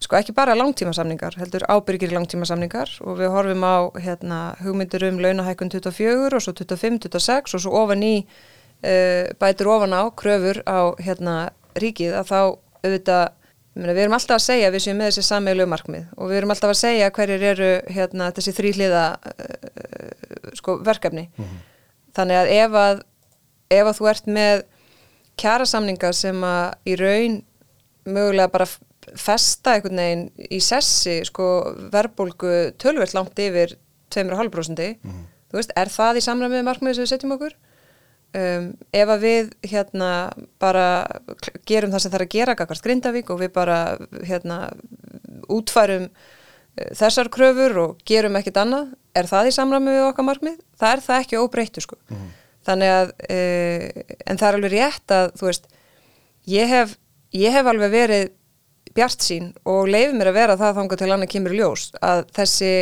sko 0.03 0.18
ekki 0.19 0.36
bara 0.36 0.56
langtímasamningar, 0.57 1.38
heldur 1.39 1.65
ábyrgir 1.71 2.12
langtímasamningar 2.13 2.92
og 3.06 3.19
við 3.19 3.31
horfum 3.33 3.63
á 3.63 3.75
hérna, 4.01 4.39
hugmyndir 4.63 5.07
um 5.07 5.21
launahækun 5.24 5.71
24 5.71 6.36
og 6.36 6.44
svo 6.44 6.53
25, 6.53 7.00
26 7.07 7.56
og 7.56 7.63
svo 7.63 7.71
ofan 7.83 8.03
í 8.03 8.15
uh, 8.25 9.31
bætur 9.39 9.71
ofan 9.77 9.95
á 9.95 10.03
kröfur 10.12 10.62
á 10.68 10.94
hérna 11.00 11.36
ríkið 11.80 12.19
að 12.19 12.30
þá 12.31 12.39
auðvitað 12.86 13.25
Við 13.75 13.97
erum 14.00 14.13
alltaf 14.15 14.38
að 14.38 14.45
segja 14.45 14.68
við 14.71 14.83
séum 14.86 15.01
með 15.01 15.09
þessi 15.09 15.21
sammeilegu 15.27 15.68
markmið 15.68 16.03
og 16.15 16.30
við 16.30 16.38
erum 16.38 16.53
alltaf 16.53 16.71
að 16.71 16.77
segja 16.80 17.09
hverjir 17.12 17.42
eru 17.44 17.71
hérna, 17.92 18.30
þessi 18.31 18.53
þrýliða 18.56 19.01
uh, 19.19 20.53
sko, 20.56 20.77
verkefni. 20.80 21.25
Mm 21.36 21.44
-hmm. 21.44 21.65
Þannig 22.15 22.39
að 22.39 22.51
ef, 22.56 22.77
að 22.80 23.01
ef 23.75 23.89
að 23.89 23.97
þú 23.97 24.07
ert 24.13 24.30
með 24.38 24.63
kjærasamninga 25.44 26.13
sem 26.15 26.47
að 26.47 26.77
í 26.88 26.95
raun 26.95 27.36
mögulega 28.06 28.54
bara 28.54 28.69
festa 29.19 29.76
einhvern 29.76 30.02
veginn 30.02 30.50
í 30.52 30.59
sessi 30.64 31.19
sko, 31.28 31.50
verbulgu 31.94 32.56
tölvert 32.81 33.16
langt 33.16 33.40
yfir 33.40 33.78
2,5% 34.14 34.26
mm 34.33 35.12
-hmm. 35.12 35.24
þú 35.52 35.59
veist, 35.59 35.74
er 35.76 35.90
það 35.90 36.18
í 36.18 36.26
samræmið 36.26 36.64
markmið 36.66 36.95
sem 36.95 37.04
við 37.04 37.14
setjum 37.14 37.35
okkur? 37.38 37.56
Um, 38.35 38.74
ef 38.92 39.07
að 39.07 39.21
við 39.24 39.52
hérna 39.64 40.30
bara 40.59 41.06
gerum 41.66 41.92
það 41.92 42.02
sem 42.04 42.12
það 42.12 42.19
er 42.19 42.26
að 42.26 42.33
gera 42.33 42.56
kakart 42.56 42.83
Grindavík 42.83 43.30
og 43.30 43.40
við 43.40 43.52
bara 43.56 43.97
hérna 44.28 44.71
útfærum 45.47 46.09
uh, 46.09 46.90
þessar 47.00 47.30
kröfur 47.31 47.78
og 47.78 48.02
gerum 48.04 48.35
ekkit 48.35 48.57
annað 48.57 48.92
er 49.16 49.30
það 49.30 49.47
í 49.47 49.56
samræmi 49.56 49.94
við 49.94 50.07
okkar 50.09 50.28
markmið? 50.28 50.57
Það 50.76 50.92
er 50.92 51.06
það 51.06 51.21
ekki 51.21 51.40
óbreyttu 51.40 51.85
sko 51.85 51.95
mm. 52.09 52.28
þannig 52.68 52.92
að 52.97 53.14
uh, 53.30 54.04
en 54.26 54.38
það 54.42 54.47
er 54.50 54.59
alveg 54.59 54.76
rétt 54.76 55.16
að 55.16 55.31
þú 55.40 55.45
veist 55.45 55.71
ég 56.45 56.68
hef, 56.68 56.97
ég 57.31 57.56
hef 57.56 57.71
alveg 57.71 57.95
verið 57.95 58.33
bjart 58.95 59.25
sín 59.25 59.52
og 59.68 59.90
leifið 59.92 60.18
mér 60.18 60.31
að 60.31 60.37
vera 60.40 60.57
það 60.59 60.78
þángu 60.80 60.99
til 60.99 61.11
annað 61.11 61.31
kemur 61.33 61.56
ljós 61.56 61.87
að 62.02 62.25
þessi 62.35 62.73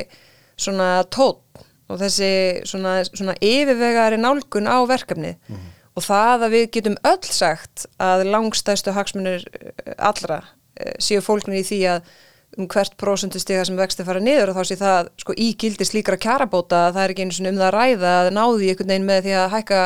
svona 0.55 0.89
tótt 1.13 1.63
og 1.91 2.01
þessi 2.01 2.31
svona, 2.69 2.97
svona 3.09 3.35
yfirvegari 3.43 4.19
nálgun 4.21 4.69
á 4.69 4.77
verkefni 4.89 5.33
mm 5.33 5.55
-hmm. 5.55 5.71
og 5.95 6.03
það 6.03 6.45
að 6.47 6.53
við 6.55 6.67
getum 6.77 6.97
öll 7.03 7.29
sagt 7.29 7.85
að 7.99 8.27
langstæðstu 8.33 8.93
hagsmunir 8.93 9.43
eh, 9.45 9.93
allra 9.97 10.43
eh, 10.79 10.93
séu 10.99 11.21
fólknir 11.21 11.61
í 11.61 11.67
því 11.67 11.81
að 11.95 12.13
um 12.57 12.67
hvert 12.69 12.97
prósundustega 12.97 13.65
sem 13.65 13.77
vexti 13.77 14.05
fara 14.05 14.19
niður 14.19 14.51
og 14.51 14.57
þá 14.57 14.63
sé 14.69 14.75
það 14.77 15.07
sko 15.17 15.33
ígildi 15.33 15.85
slíkra 15.85 16.17
kjarabóta 16.17 16.87
að 16.87 16.93
það 16.93 17.03
er 17.03 17.13
ekki 17.13 17.25
einu 17.25 17.33
svona 17.33 17.49
um 17.49 17.61
það 17.61 17.69
að 17.69 17.77
ræða 17.77 18.11
að 18.19 18.33
náði 18.37 18.69
einhvern 18.69 18.91
veginn 18.93 19.07
með 19.09 19.23
því 19.23 19.33
að 19.39 19.53
hækka 19.55 19.79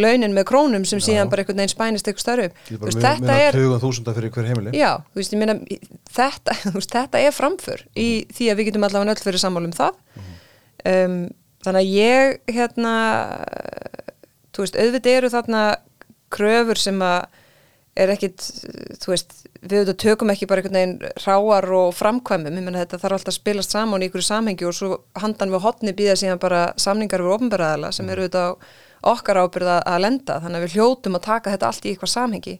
launin 0.00 0.34
með 0.34 0.46
krónum 0.50 0.84
sem 0.88 1.00
já, 1.00 1.06
síðan 1.08 1.30
bara 1.32 1.44
einhvern 1.44 1.60
veginn 1.62 1.72
spænist 1.72 2.08
eitthvað 2.08 2.24
starf 2.24 2.64
veist, 2.82 3.00
þetta 3.02 3.36
er 3.44 3.58
já, 4.74 4.90
veist, 5.14 5.36
myna, 5.38 5.56
þetta, 6.14 6.56
þetta 6.96 7.22
er 7.22 7.36
framför 7.36 7.86
í 7.94 8.08
mhm. 8.08 8.34
því 8.38 8.50
að 8.50 8.60
við 8.60 8.70
getum 8.70 8.88
allavega 8.88 9.14
öll 9.14 9.24
fyrir 9.28 9.42
sammálum 9.42 9.74
það. 9.76 9.98
Um, 10.84 11.16
þannig 11.64 11.80
að 11.80 11.94
ég 11.94 12.54
hérna 12.58 12.96
veist, 14.58 14.76
auðvitað 14.76 15.16
eru 15.18 15.32
þarna 15.32 15.64
kröfur 16.34 16.80
sem 16.80 17.00
að 17.04 17.40
er 17.94 18.10
ekkit, 18.10 18.42
þú 18.98 19.12
veist, 19.12 19.34
við 19.62 19.80
auðvitað 19.80 19.98
tökum 20.02 20.32
ekki 20.32 20.48
bara 20.50 20.62
einhvern 20.62 20.78
veginn 20.80 21.12
ráar 21.22 21.68
og 21.78 21.92
framkvæmum, 21.94 22.56
ég 22.58 22.66
menna 22.66 22.82
þetta 22.82 22.98
þarf 23.04 23.18
alltaf 23.20 23.30
að 23.30 23.36
spilast 23.36 23.74
saman 23.74 24.02
í 24.02 24.08
einhverju 24.08 24.26
samhengi 24.26 24.66
og 24.66 24.74
svo 24.74 24.96
handan 25.22 25.52
við 25.54 25.62
hotni 25.62 25.94
býða 25.94 26.16
síðan 26.18 26.42
bara 26.42 26.64
samningar 26.80 27.22
við 27.22 27.36
ofnbæraðala 27.36 27.92
sem 27.94 28.10
eru 28.10 28.26
auðvitað 28.26 28.50
á 28.50 28.52
okkar 29.10 29.40
ábyrða 29.44 29.80
að 29.88 30.02
lenda 30.04 30.38
þannig 30.42 30.60
að 30.60 30.64
við 30.66 30.76
hljótum 30.78 31.18
að 31.18 31.26
taka 31.26 31.54
þetta 31.54 31.70
allt 31.70 31.84
í 31.84 31.92
eitthvað 31.92 32.14
samhengi 32.14 32.54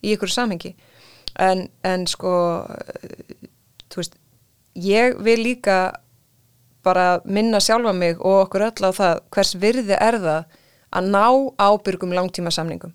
í 0.00 0.12
eitthvað 0.12 0.32
samhengi. 0.34 0.70
En, 1.40 1.66
en 1.86 2.06
sko 2.10 2.32
þú 3.90 4.00
veist 4.00 4.16
ég 4.74 5.18
vil 5.24 5.40
líka 5.42 5.80
bara 6.86 7.20
minna 7.24 7.60
sjálfa 7.60 7.92
mig 7.92 8.16
og 8.20 8.46
okkur 8.46 8.70
öll 8.70 8.88
á 8.88 8.90
það 8.96 9.20
hvers 9.34 9.52
virði 9.60 9.98
er 9.98 10.18
það 10.22 10.58
að 10.90 11.10
ná 11.12 11.26
ábyrgum 11.60 12.14
langtíma 12.16 12.50
samningum 12.54 12.94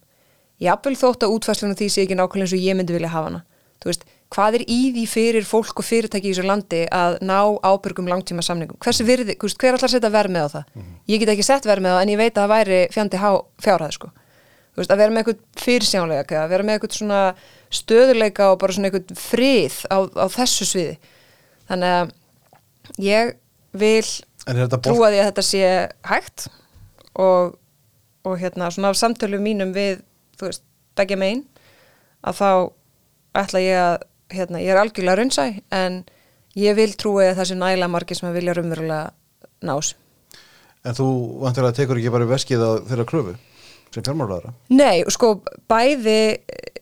jáfnvel 0.62 0.96
þótt 0.98 1.26
að 1.26 1.36
útfæslunum 1.36 1.78
því 1.78 1.88
sé 1.92 2.06
ekki 2.06 2.18
nákvæmlega 2.18 2.48
eins 2.48 2.56
og 2.56 2.64
ég 2.64 2.78
myndi 2.78 2.96
vilja 2.96 3.12
hafa 3.12 3.30
hana. 3.30 3.42
Þú 3.82 3.92
veist, 3.92 4.06
hvað 4.34 4.60
er 4.60 4.66
í 4.66 4.80
því 4.96 5.06
fyrir 5.10 5.48
fólk 5.48 5.80
og 5.80 5.86
fyrirtæki 5.86 6.32
í 6.32 6.34
þessu 6.34 6.46
landi 6.48 6.82
að 6.94 7.18
ná 7.26 7.40
ábyrgum 7.64 8.10
langtíma 8.10 8.44
samningum, 8.46 8.80
hversu 8.82 9.06
virði 9.08 9.38
hver 9.38 9.78
allar 9.78 9.92
setja 9.92 10.12
verð 10.12 10.34
með 10.34 10.46
á 10.46 10.50
það, 10.56 10.66
mm 10.74 10.82
-hmm. 10.82 11.00
ég 11.14 11.20
get 11.20 11.34
ekki 11.34 11.46
sett 11.46 11.66
verð 11.66 11.86
með 11.86 11.96
á 11.96 12.02
en 12.02 12.10
ég 12.10 12.18
veit 12.18 12.38
að 12.38 12.42
það 12.44 12.54
væri 12.56 12.80
fjandi 12.92 13.22
fjárhæð 13.64 13.92
sko, 13.92 14.10
þú 14.74 14.82
veist, 14.82 14.92
að 14.92 14.98
vera 14.98 15.12
með 15.12 15.22
eitthvað 15.22 15.40
fyrirsjánleika, 15.66 16.44
að 16.44 16.50
vera 16.50 16.64
með 16.64 16.74
eitthvað 16.74 16.98
svona 16.98 17.36
stöðuleika 17.70 18.52
og 18.52 18.60
bara 18.60 18.74
svona 18.74 18.90
eitthvað 18.90 19.18
frið 19.18 19.76
á, 19.92 19.98
á 20.10 20.26
þessu 20.28 20.66
sviði. 20.66 20.98
Þannig 21.70 21.90
að 21.90 22.12
ég 23.02 23.36
vil 23.72 24.06
trúa 24.46 25.12
því 25.12 25.20
að 25.20 25.30
þetta 25.30 25.46
sé 25.46 25.70
hægt 26.06 26.48
og, 27.14 27.56
og 28.26 28.38
hérna 28.40 28.72
svona 28.72 28.92
af 28.94 29.00
samtölu 29.00 29.40
mínum 29.42 29.74
við 29.76 30.04
þú 30.38 30.50
veist, 30.50 30.64
begja 30.96 31.18
megin 31.20 31.46
að 32.26 32.40
þá 32.42 32.50
ætla 33.42 33.64
ég 33.64 33.80
að 33.80 33.96
hérna, 34.36 34.62
ég 34.64 34.74
er 34.74 34.82
algjörlega 34.82 35.20
raunsæ 35.22 35.48
en 35.76 36.04
ég 36.60 36.78
vil 36.78 36.92
trúi 37.00 37.30
að 37.30 37.42
það 37.42 37.50
sé 37.52 37.60
næla 37.60 37.92
margir 37.92 38.20
sem 38.20 38.34
vilja 38.36 38.56
rumverulega 38.58 39.12
nás 39.66 39.96
En 40.86 40.94
þú 40.94 41.08
vantilega 41.42 41.80
tekur 41.80 41.98
ekki 41.98 42.14
bara 42.14 42.30
veskið 42.30 42.62
á 42.62 42.72
þeirra 42.86 43.08
kröfu 43.10 43.36
sem 43.96 44.04
fjármálaðara? 44.04 44.52
Nei, 44.76 45.06
sko 45.14 45.40
bæði 45.72 46.20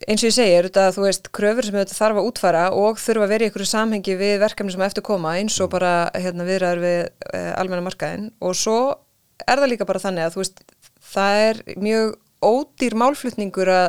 eins 0.08 0.24
og 0.24 0.30
ég 0.30 0.36
segir 0.36 0.68
þetta 0.68 0.88
að 0.90 0.98
þú 0.98 1.06
veist 1.06 1.30
kröfur 1.36 1.68
sem 1.68 1.78
þetta 1.78 1.96
þarf 1.96 2.20
að 2.20 2.30
útfara 2.30 2.64
og 2.76 3.00
þurfa 3.02 3.28
að 3.28 3.34
vera 3.34 3.46
í 3.46 3.50
einhverju 3.50 3.70
samhengi 3.70 4.16
við 4.20 4.34
verkefni 4.42 4.74
sem 4.74 4.86
eftir 4.88 5.06
koma 5.06 5.36
eins 5.40 5.60
og 5.62 5.70
mm. 5.70 5.74
bara 5.76 5.94
hérna, 6.18 6.48
viðræður 6.48 6.84
við 6.84 7.00
e, 7.30 7.44
almenna 7.60 7.86
markaðin 7.86 8.28
og 8.44 8.58
svo 8.60 8.80
er 9.46 9.62
það 9.62 9.72
líka 9.72 9.88
bara 9.90 10.04
þannig 10.04 10.26
að 10.26 10.36
þú 10.36 10.44
veist 10.44 10.64
það 11.14 11.44
er 11.46 11.62
mjög 11.86 12.16
ódýr 12.44 12.98
málflutningur 13.00 13.72
að 13.72 13.88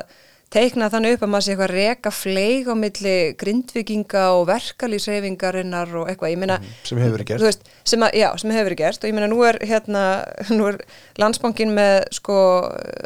teikna 0.54 0.88
þannig 0.92 1.16
upp 1.16 1.24
að 1.26 1.30
maður 1.32 1.46
sé 1.46 1.54
eitthvað 1.54 1.72
reka 1.72 2.12
fleig 2.14 2.68
á 2.70 2.74
milli 2.78 3.14
grindvikinga 3.40 4.24
og 4.36 4.44
verkalýsreyfingarinnar 4.50 5.94
og 6.00 6.10
eitthvað, 6.10 6.34
ég 6.34 6.40
meina 6.40 6.58
mm, 6.60 6.74
sem 6.86 7.00
hefur 7.02 7.16
verið 7.16 7.30
gert. 7.30 7.46
veist, 7.48 7.70
sem 7.90 8.06
að, 8.06 8.18
já, 8.20 8.28
sem 8.40 8.54
hefur 8.54 8.68
verið 8.70 8.82
gert. 8.82 9.02
Og 9.02 9.10
ég 9.10 9.16
meina 9.16 9.30
nú 9.30 9.40
er 9.48 9.58
hérna, 9.64 10.04
nú 10.54 10.68
er 10.70 10.78
landsbankin 11.20 11.74
með 11.74 11.94
sko 12.20 12.36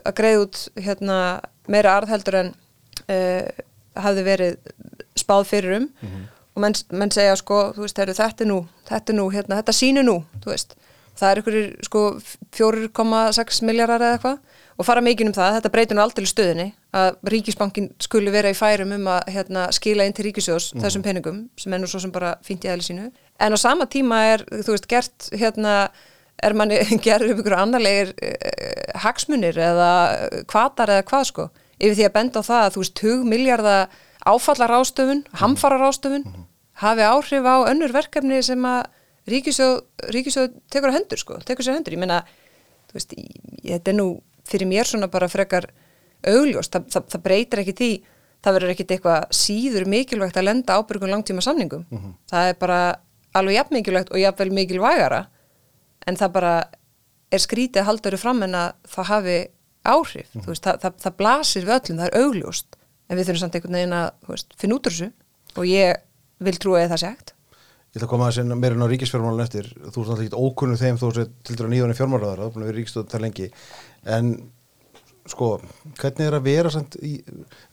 að 0.04 0.16
greið 0.20 0.42
út 0.44 0.64
hérna 0.88 1.20
meira 1.68 1.96
arðheldur 2.00 2.40
en 2.42 2.52
uh, 3.08 3.62
hafði 3.98 4.26
verið 4.26 4.58
spáð 5.18 5.48
fyrir 5.52 5.78
um. 5.78 5.88
Mm 5.88 6.08
-hmm. 6.08 6.28
og 6.54 6.62
menn, 6.62 6.76
menn 6.90 7.10
segja 7.14 7.36
sko, 7.36 7.72
þú 7.76 7.86
veist, 7.86 7.98
þetta 7.98 8.44
er 8.44 8.50
nú 8.52 8.60
þetta 8.88 9.12
er 9.12 9.16
nú, 9.16 9.30
hérna, 9.32 9.62
þetta 9.62 9.72
sínu 9.72 10.02
nú, 10.02 10.24
þú 10.44 10.52
veist. 10.52 10.76
Það 11.18 11.30
er 11.30 11.38
ykkur 11.38 11.56
sko 11.82 12.00
4,6 12.54 13.62
miljardar 13.66 14.00
eða 14.00 14.12
eitthvað 14.12 14.38
og 14.78 14.86
fara 14.86 15.02
mikið 15.02 15.30
um 15.30 15.34
það, 15.34 15.56
þetta 15.56 15.70
breytir 15.74 15.98
nú 15.98 16.02
aldrei 16.04 16.26
stöðinni 16.30 16.66
að 16.94 17.16
Ríkisbankin 17.32 17.88
skuli 18.02 18.30
vera 18.30 18.52
í 18.52 18.56
færum 18.56 18.92
um 18.94 19.08
að 19.10 19.32
hérna, 19.34 19.66
skila 19.74 20.06
inn 20.06 20.14
til 20.14 20.28
Ríkisjós 20.28 20.70
mm. 20.72 20.84
þessum 20.84 21.04
peningum 21.04 21.40
sem 21.58 21.74
nú 21.74 21.88
svo 21.90 22.00
sem 22.04 22.12
bara 22.14 22.36
fint 22.46 22.66
í 22.66 22.70
aðli 22.70 22.86
sínu 22.86 23.08
en 23.10 23.54
á 23.54 23.58
sama 23.58 23.88
tíma 23.90 24.20
er, 24.34 24.44
þú 24.46 24.76
veist, 24.76 24.86
gert 24.90 25.30
hérna, 25.34 25.74
er 26.38 26.54
manni 26.58 26.78
gerður 27.06 27.34
um 27.34 27.42
ykkur 27.42 27.56
annarlegir 27.58 28.12
eh, 28.22 28.92
hagsmunir 29.02 29.58
eða 29.58 29.90
kvatar 30.50 30.94
eða 30.94 31.08
hvað 31.10 31.26
sko 31.32 31.48
yfir 31.78 31.98
því 31.98 32.06
að 32.06 32.14
benda 32.14 32.42
á 32.42 32.48
það 32.50 32.62
að 32.62 32.76
þú 32.76 32.84
veist, 32.84 33.02
20 33.02 33.26
miljardar 33.34 33.98
áfallar 34.28 34.76
ástöfun, 34.78 35.24
hamfarar 35.42 35.88
ástöfun 35.88 36.22
mm. 36.22 36.46
hafi 36.84 37.06
áhrif 37.06 37.50
á 37.50 37.56
önnur 37.66 37.94
verkefni 37.94 38.40
sem 38.46 38.62
að 38.68 38.86
Ríkisjóð, 39.28 40.54
tekur 40.72 40.88
á 40.88 40.96
hendur 40.96 41.20
sko, 41.20 41.34
tekur 41.44 41.66
sér 41.66 41.74
hendur, 41.76 41.92
ég 41.92 42.00
menna, 42.00 42.22
veist, 42.94 43.10
þetta 43.60 43.92
er 43.92 43.96
nú 43.98 44.06
fyrir 44.48 44.70
mér 44.70 44.88
svona 44.88 45.10
bara 45.12 45.28
frekar 45.30 45.68
augljós, 46.26 46.70
það, 46.72 46.88
það, 46.94 47.10
það 47.12 47.24
breytir 47.26 47.62
ekki 47.62 47.74
því, 47.78 47.90
það 48.44 48.56
verður 48.56 48.72
ekkit 48.74 48.94
eitthvað 48.94 49.36
síður 49.38 49.86
mikilvægt 49.90 50.40
að 50.40 50.48
lenda 50.48 50.78
ábyrgum 50.78 51.12
langtíma 51.12 51.44
samningum, 51.44 51.84
mm 51.90 51.98
-hmm. 51.98 52.16
það 52.30 52.48
er 52.48 52.58
bara 52.58 52.80
alveg 53.38 53.58
jafn 53.58 53.78
mikilvægt 53.78 54.10
og 54.12 54.18
jafnvel 54.18 54.50
mikilvægara. 54.50 55.22
En 56.06 56.16
það 56.16 56.32
bara 56.32 56.52
er 57.30 57.38
skrítið 57.38 57.82
að 57.82 57.88
halda 57.90 58.10
þau 58.10 58.18
fram 58.18 58.42
en 58.42 58.54
að 58.54 58.68
það 58.88 59.10
hafi 59.12 59.38
áhrif, 59.84 60.28
mm 60.34 60.40
-hmm. 60.40 60.44
þú 60.44 60.48
veist, 60.48 60.64
það, 60.64 60.92
það 61.02 61.16
blasir 61.16 61.64
við 61.64 61.74
öllum, 61.78 61.98
það 61.98 62.08
er 62.08 62.20
augljóst, 62.22 62.76
en 63.08 63.16
við 63.16 63.26
þurfum 63.26 63.40
samt 63.40 63.54
einhvern 63.54 63.78
veginn 63.78 63.92
að, 63.92 64.10
veist, 64.28 64.54
finna 64.56 64.74
út 64.74 64.86
úr 64.86 64.92
þessu. 64.92 65.12
Og 65.56 65.64
ég 65.66 65.96
vil 66.38 66.58
trúa 66.58 66.84
að 66.84 66.90
það 66.92 67.00
sé 67.00 67.06
hægt. 67.06 67.34
Ég 67.88 67.96
ætla 67.96 68.06
að 68.06 68.12
koma 68.12 68.26
að 68.28 68.34
segja 68.36 68.56
meira 68.56 68.84
á 68.84 68.92
ríkisfjármálun 68.92 69.44
eftir. 69.44 69.68
Þú 69.72 70.02
er 70.02 70.08
náttúrulega 70.08 70.26
ekki 70.28 70.42
ókunnu 70.44 70.76
þeim 70.76 70.98
þú 71.00 71.08
er 71.08 71.28
til 71.42 71.56
dæra 71.56 71.70
nýðan 71.72 71.94
í 71.94 71.96
fjármálaðar 71.96 72.38
það 72.38 72.48
er 72.48 72.52
búin 72.52 72.64
að 72.64 72.68
vera 72.68 72.78
ríkistöð 72.78 73.06
það 73.08 73.24
lengi 73.24 73.46
en 74.16 74.30
sko, 75.28 75.56
hvernig 76.00 76.28
er 76.28 76.36
að 76.38 76.46
vera 76.46 76.72
samt 76.72 76.96
í, 77.04 77.18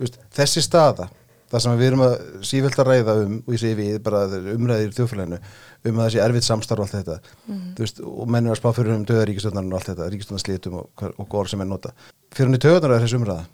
veist, 0.01 0.18
þessi 0.36 0.63
staða 0.65 1.08
það 1.51 1.63
sem 1.63 1.77
við 1.80 1.88
erum 1.88 2.04
að 2.04 2.15
sífælt 2.50 2.80
að 2.82 2.89
ræða 2.89 3.15
um 3.22 3.36
og 3.38 3.54
ég 3.54 3.62
segi 3.62 3.75
við 3.80 3.98
bara 4.04 4.24
umræðir 4.56 4.92
í 4.92 4.96
þjóðfélaginu 4.98 5.39
um 5.86 6.00
að 6.00 6.08
þessi 6.08 6.22
erfitt 6.25 6.48
samstarf 6.48 6.82
og 6.82 6.88
allt 6.88 6.96
þetta. 6.98 7.36
Mm. 7.46 7.65
veist, 7.80 8.01
og 8.01 8.32
mennur 8.34 8.56
að 8.56 8.62
spá 8.62 8.70
fyrir 8.75 8.96
um 8.96 9.06
döða 9.08 9.27
ríkistöðnarinn 9.30 9.75
og 9.75 9.80
allt 9.80 9.92
þetta, 9.92 10.08
ríkistöðnarslitum 10.13 10.80
og, 10.82 11.06
og 11.13 11.30
góður 11.30 11.51
sem 11.54 11.63
er 11.63 11.70
nota 11.70 11.94
fyrir 12.36 12.50
hann 12.50 12.58
í 12.58 12.63
töðunar 12.65 12.96
er 12.96 13.06
þessi 13.06 13.20
umræða. 13.20 13.46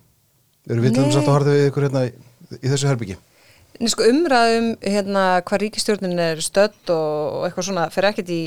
Eru 0.72 0.86
við 0.86 0.96
til 0.96 1.04
þess 1.04 1.20
að 1.20 1.28
það 1.28 1.38
harði 1.38 1.58
við 1.58 1.68
ykkur 1.68 1.88
hérna 1.88 2.06
í, 2.08 2.14
í 2.62 2.72
þessu 2.72 2.90
herbyggi 2.90 3.20
Sko, 3.80 4.06
umræðum 4.06 4.68
hérna 4.84 5.24
hvað 5.48 5.64
ríkistjórnin 5.64 6.20
er 6.22 6.42
stödd 6.44 6.92
og 6.94 7.46
eitthvað 7.48 7.68
svona 7.70 7.86
fyrir 7.94 8.10
ekkert 8.12 8.34
í, 8.34 8.42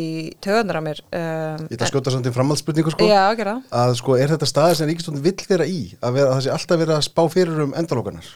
í 0.00 0.12
töðunar 0.44 0.78
á 0.78 0.82
mér 0.86 1.02
um, 1.08 1.66
Ég 1.66 1.74
ætla 1.74 1.88
að 1.88 1.90
skjóta 1.90 2.14
samt 2.14 2.28
í 2.30 2.32
framhaldsspurningu 2.32 2.94
sko, 2.94 3.08
já, 3.10 3.26
að 3.34 3.96
sko 3.98 4.16
er 4.16 4.32
þetta 4.32 4.48
staði 4.48 4.78
sem 4.78 4.88
ríkistjórnin 4.88 5.26
vill 5.26 5.50
vera 5.50 5.66
í? 5.66 5.82
Að, 5.98 6.16
vera, 6.16 6.30
að 6.30 6.38
það 6.38 6.46
sé 6.46 6.54
alltaf 6.54 6.82
vera 6.84 6.96
að 6.96 7.04
spá 7.08 7.22
fyrir 7.34 7.66
um 7.66 7.76
endalókanar 7.76 8.30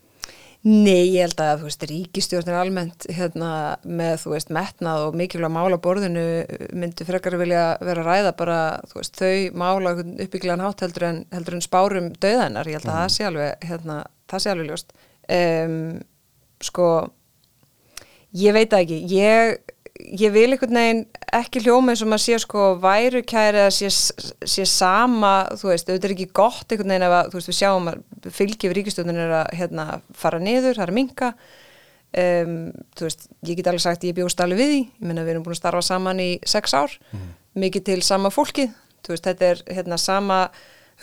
Nei, 0.66 1.12
ég 1.14 1.22
held 1.22 1.40
að 1.44 1.60
veist, 1.68 1.84
ríkistjórnin 1.86 2.56
almennt 2.58 3.06
hérna, 3.14 3.50
með 3.86 4.24
veist 4.32 4.48
metnað 4.50 5.04
og 5.06 5.18
mikilvæg 5.20 5.52
mála 5.54 5.78
borðinu 5.78 6.24
myndi 6.74 7.06
frekar 7.06 7.36
vilja 7.38 7.76
vera 7.86 8.02
að 8.02 8.08
ræða 8.08 8.32
bara 8.40 8.58
veist, 8.90 9.14
þau 9.14 9.54
mála 9.62 9.94
uppbygglegan 10.00 10.64
hátt 10.64 10.82
heldur 10.82 11.06
en, 11.06 11.22
heldur 11.30 11.58
en 11.58 11.62
spárum 11.62 12.10
döðanar, 12.18 12.66
ég 12.66 12.80
held 12.80 12.88
að 12.88 12.96
mm. 12.96 12.98
það 12.98 13.14
sé 13.14 13.28
alveg 13.28 13.70
hérna, 13.70 14.00
það 14.32 14.42
sé 14.42 14.52
alveg 14.52 14.72
ljóst. 14.72 14.96
Um, 15.36 15.78
sko 16.64 16.90
ég 18.36 18.54
veit 18.56 18.72
ekki. 18.76 18.98
Ég, 19.10 19.58
ég 20.20 20.32
vil 20.34 20.50
einhvern 20.52 20.78
veginn 20.80 21.04
ekki 21.36 21.62
hljóma 21.64 21.92
eins 21.92 22.02
og 22.04 22.10
maður 22.10 22.24
sé 22.24 22.38
sko 22.42 22.64
værukæri 22.82 23.62
eða 23.62 23.72
sé, 23.74 23.90
sé 23.90 24.66
sama 24.68 25.34
þú 25.56 25.70
veist, 25.72 25.88
auðvitað 25.88 26.08
er 26.08 26.14
ekki 26.16 26.28
gott 26.36 26.72
einhvern 26.72 26.94
veginn 26.94 27.06
ef 27.06 27.16
að 27.16 27.30
þú 27.30 27.40
veist 27.40 27.50
við 27.50 27.58
sjáum 27.60 27.90
að 27.92 28.28
fylgjið 28.36 28.70
við 28.70 28.76
ríkistöðun 28.80 29.22
er 29.24 29.34
að 29.40 29.54
hérna, 29.60 29.86
fara 30.16 30.42
niður, 30.42 30.78
það 30.78 30.84
er 30.84 30.92
að 30.92 30.98
minka 31.00 31.32
um, 32.22 32.54
þú 32.96 33.08
veist, 33.08 33.28
ég 33.48 33.58
get 33.58 33.70
alveg 33.72 33.84
sagt 33.86 34.06
ég 34.06 34.16
bjóðst 34.16 34.42
alveg 34.44 34.62
við 34.62 34.72
því, 34.72 34.80
ég 34.86 35.10
menna 35.10 35.26
við 35.26 35.34
erum 35.34 35.46
búin 35.46 35.56
að 35.56 35.62
starfa 35.62 35.84
saman 35.84 36.22
í 36.22 36.30
sex 36.46 36.76
ár, 36.76 36.96
mm. 37.12 37.28
mikið 37.66 37.86
til 37.90 38.00
sama 38.06 38.32
fólkið, 38.34 38.72
þú 39.06 39.14
veist, 39.14 39.28
þetta 39.28 39.50
er 39.52 39.64
hérna 39.78 40.00
sama 40.00 40.40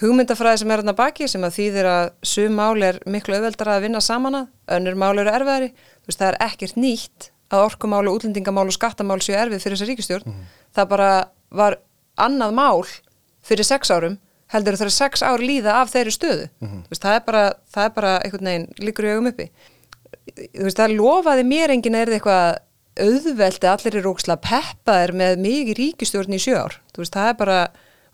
hugmyndafræði 0.02 0.64
sem 0.64 0.74
er 0.74 0.82
hérna 0.82 0.96
baki 0.98 1.28
sem 1.30 1.44
að 1.46 1.58
þýðir 1.60 1.90
að 1.90 2.08
sum 2.26 2.58
mál 2.58 2.86
er 2.86 3.00
miklu 3.06 3.38
auðveldara 3.38 3.78
að 3.78 3.86
vinna 3.86 4.02
saman 4.02 4.40
að, 4.40 4.50
önnur 4.78 4.98
mál 4.98 5.14
eru 5.22 5.30
erfiðari, 5.30 5.70
þú 6.02 6.10
veist 6.10 6.22
það 6.22 6.32
er 6.32 6.40
ekkert 6.48 6.80
nýtt 6.82 7.30
að 7.54 7.66
orkumál 7.68 8.04
og 8.08 8.18
útlendingamál 8.18 8.66
og 8.66 8.76
skattamál 8.76 9.20
séu 9.22 9.38
erfið 9.38 9.62
fyrir 9.62 9.78
þessa 9.78 9.90
ríkistjórn, 9.92 10.26
mm 10.26 10.34
-hmm. 10.34 10.62
það 10.76 10.90
bara 10.96 11.12
var 11.52 11.78
annað 12.18 12.54
mál 12.54 12.84
fyrir 13.44 13.66
sex 13.66 13.92
árum, 13.92 14.18
heldur 14.48 14.78
það 14.78 14.86
er 14.86 14.98
sex 14.98 15.22
ár 15.22 15.40
líða 15.40 15.82
af 15.82 15.94
þeirri 15.94 16.12
stöðu, 16.18 16.50
mm 16.50 16.68
-hmm. 16.68 16.82
þú 16.84 16.90
veist 16.90 17.04
það 17.04 17.16
er 17.16 17.24
bara, 17.26 17.54
það 17.74 17.86
er 17.86 17.90
bara 17.90 18.18
einhvern 18.18 18.46
veginn 18.46 18.68
líkur 18.80 19.06
í 19.06 19.14
augum 19.14 19.28
uppi, 19.28 19.52
þú 20.58 20.64
veist 20.64 20.80
það 20.80 20.98
lofaði 20.98 21.44
mér 21.44 21.70
enginn 21.70 21.96
er 21.96 22.10
eitthvað 22.10 22.58
auðveldi 23.00 23.68
allir 23.68 23.96
er 23.98 24.08
óksla 24.08 24.38
peppaðir 24.38 25.14
með 25.14 25.40
mikið 25.42 25.78
ríkistjórn 25.78 26.34
í 26.34 26.40
sjö 26.40 26.58
ár, 26.58 26.82
þú 26.94 27.02
veist 27.02 27.14
það 27.14 27.30
er 27.30 27.38
bara 27.38 27.60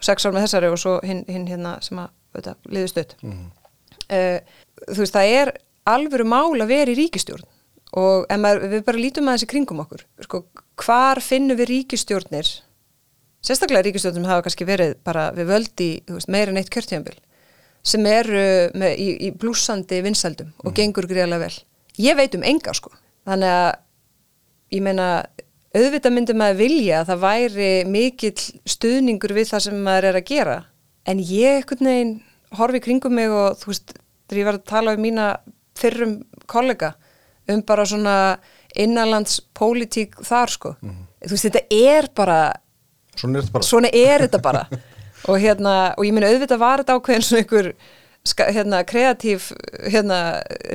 sex 0.04 0.26
ár 0.26 0.36
með 0.36 0.48
þessari 0.48 0.72
og 0.72 0.80
svo 0.82 0.98
hinn 1.06 1.24
hin, 1.28 1.48
hérna 1.50 1.78
sem 1.86 2.00
að 2.00 2.54
liði 2.70 2.92
stödd 2.94 3.16
mm 3.22 3.48
uh, 4.10 4.40
þú 4.88 5.04
veist 5.04 5.16
það 5.16 5.36
er 5.36 5.54
alvöru 5.90 6.26
mál 6.30 6.56
að 6.60 6.72
vera 6.72 6.94
í 6.94 6.98
ríkistjórn 6.98 7.46
og 8.00 8.30
maður, 8.38 8.68
við 8.70 8.84
bara 8.86 9.02
lítum 9.02 9.30
að 9.30 9.40
þessi 9.40 9.50
kringum 9.54 9.82
okkur 9.84 10.04
sko, 10.26 10.44
hvar 10.80 11.22
finnum 11.26 11.58
við 11.60 11.72
ríkistjórnir 11.74 12.52
sérstaklega 13.46 13.88
ríkistjórnir 13.88 14.22
sem 14.22 14.30
hafa 14.30 14.46
kannski 14.46 14.68
verið 14.68 14.94
bara 15.06 15.30
við 15.36 15.50
völdi 15.50 15.90
meira 16.30 16.54
neitt 16.54 16.72
kjörtíðanbíl 16.74 17.18
sem 17.90 18.06
eru 18.12 18.46
með, 18.78 18.96
í, 19.00 19.10
í 19.28 19.32
blúsandi 19.32 20.02
vinsaldum 20.06 20.52
og 20.60 20.72
mm 20.72 20.78
gengur 20.80 21.08
greiðlega 21.10 21.48
vel. 21.48 21.56
Ég 22.00 22.18
veit 22.20 22.36
um 22.36 22.44
enga 22.46 22.74
sko. 22.76 22.92
Þannig 23.28 23.54
að 23.56 23.70
ég 24.76 24.84
meina 24.84 25.08
auðvitað 25.76 26.14
myndi 26.16 26.36
maður 26.38 26.60
vilja 26.64 27.02
að 27.04 27.10
það 27.12 27.24
væri 27.24 27.70
mikill 27.86 28.46
stuðningur 28.74 29.34
við 29.38 29.52
það 29.52 29.66
sem 29.68 29.82
maður 29.86 30.08
er 30.10 30.20
að 30.20 30.28
gera. 30.32 30.56
En 31.10 31.22
ég 31.22 31.60
einhvern 31.60 31.90
veginn 31.92 32.14
horfi 32.58 32.82
kringum 32.86 33.14
mig 33.16 33.30
og 33.34 33.60
þú 33.62 33.72
veist, 33.72 33.94
þegar 34.30 34.42
ég 34.42 34.48
var 34.50 34.58
að 34.60 34.70
tala 34.72 34.96
um 34.98 35.04
mína 35.06 35.28
fyrrum 35.80 36.16
kollega 36.50 36.94
um 37.50 37.62
bara 37.66 37.86
svona 37.90 38.16
innanlands 38.78 39.40
pólitík 39.58 40.20
þar 40.26 40.54
sko. 40.54 40.74
Þú 41.26 41.34
veist, 41.34 41.48
þetta 41.50 41.64
er 41.74 42.10
bara 42.18 42.40
Svona 43.20 43.40
er 43.40 43.44
þetta 43.44 43.54
bara. 43.58 43.68
svona 43.68 43.90
er 43.94 44.26
þetta 44.26 44.42
bara. 44.42 44.66
Og 45.30 45.40
hérna, 45.42 45.94
og 45.98 46.06
ég 46.08 46.14
minna 46.16 46.30
auðvitað 46.32 46.62
var 46.62 46.82
þetta 46.84 46.96
ákveðin 46.98 47.26
svona 47.28 47.42
einhver 47.44 47.72
hérna, 48.56 48.84
kreatív 48.88 49.50
hérna, 49.92 50.20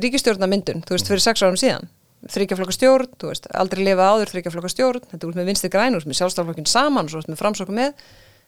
ríkistjórnamyndun, 0.03 0.83
þú 0.85 0.97
veist, 0.97 1.09
fyrir 1.09 1.23
sex 1.25 1.43
árum 1.45 1.57
síðan 1.61 1.89
þryggjaflokka 2.33 2.75
stjórn, 2.75 3.11
þú 3.21 3.31
veist, 3.31 3.49
aldrei 3.53 3.85
lifa 3.85 4.09
áður 4.15 4.33
þryggjaflokka 4.33 4.73
stjórn, 4.73 5.07
þetta 5.11 5.29
er 5.29 5.39
með 5.39 5.51
vinstri 5.51 5.71
grænur 5.73 6.07
með 6.09 6.19
sjálfstaflokkin 6.21 6.69
saman, 6.71 7.11
svo 7.11 7.21
með 7.27 7.41
framsókum 7.41 7.77
með. 7.79 8.07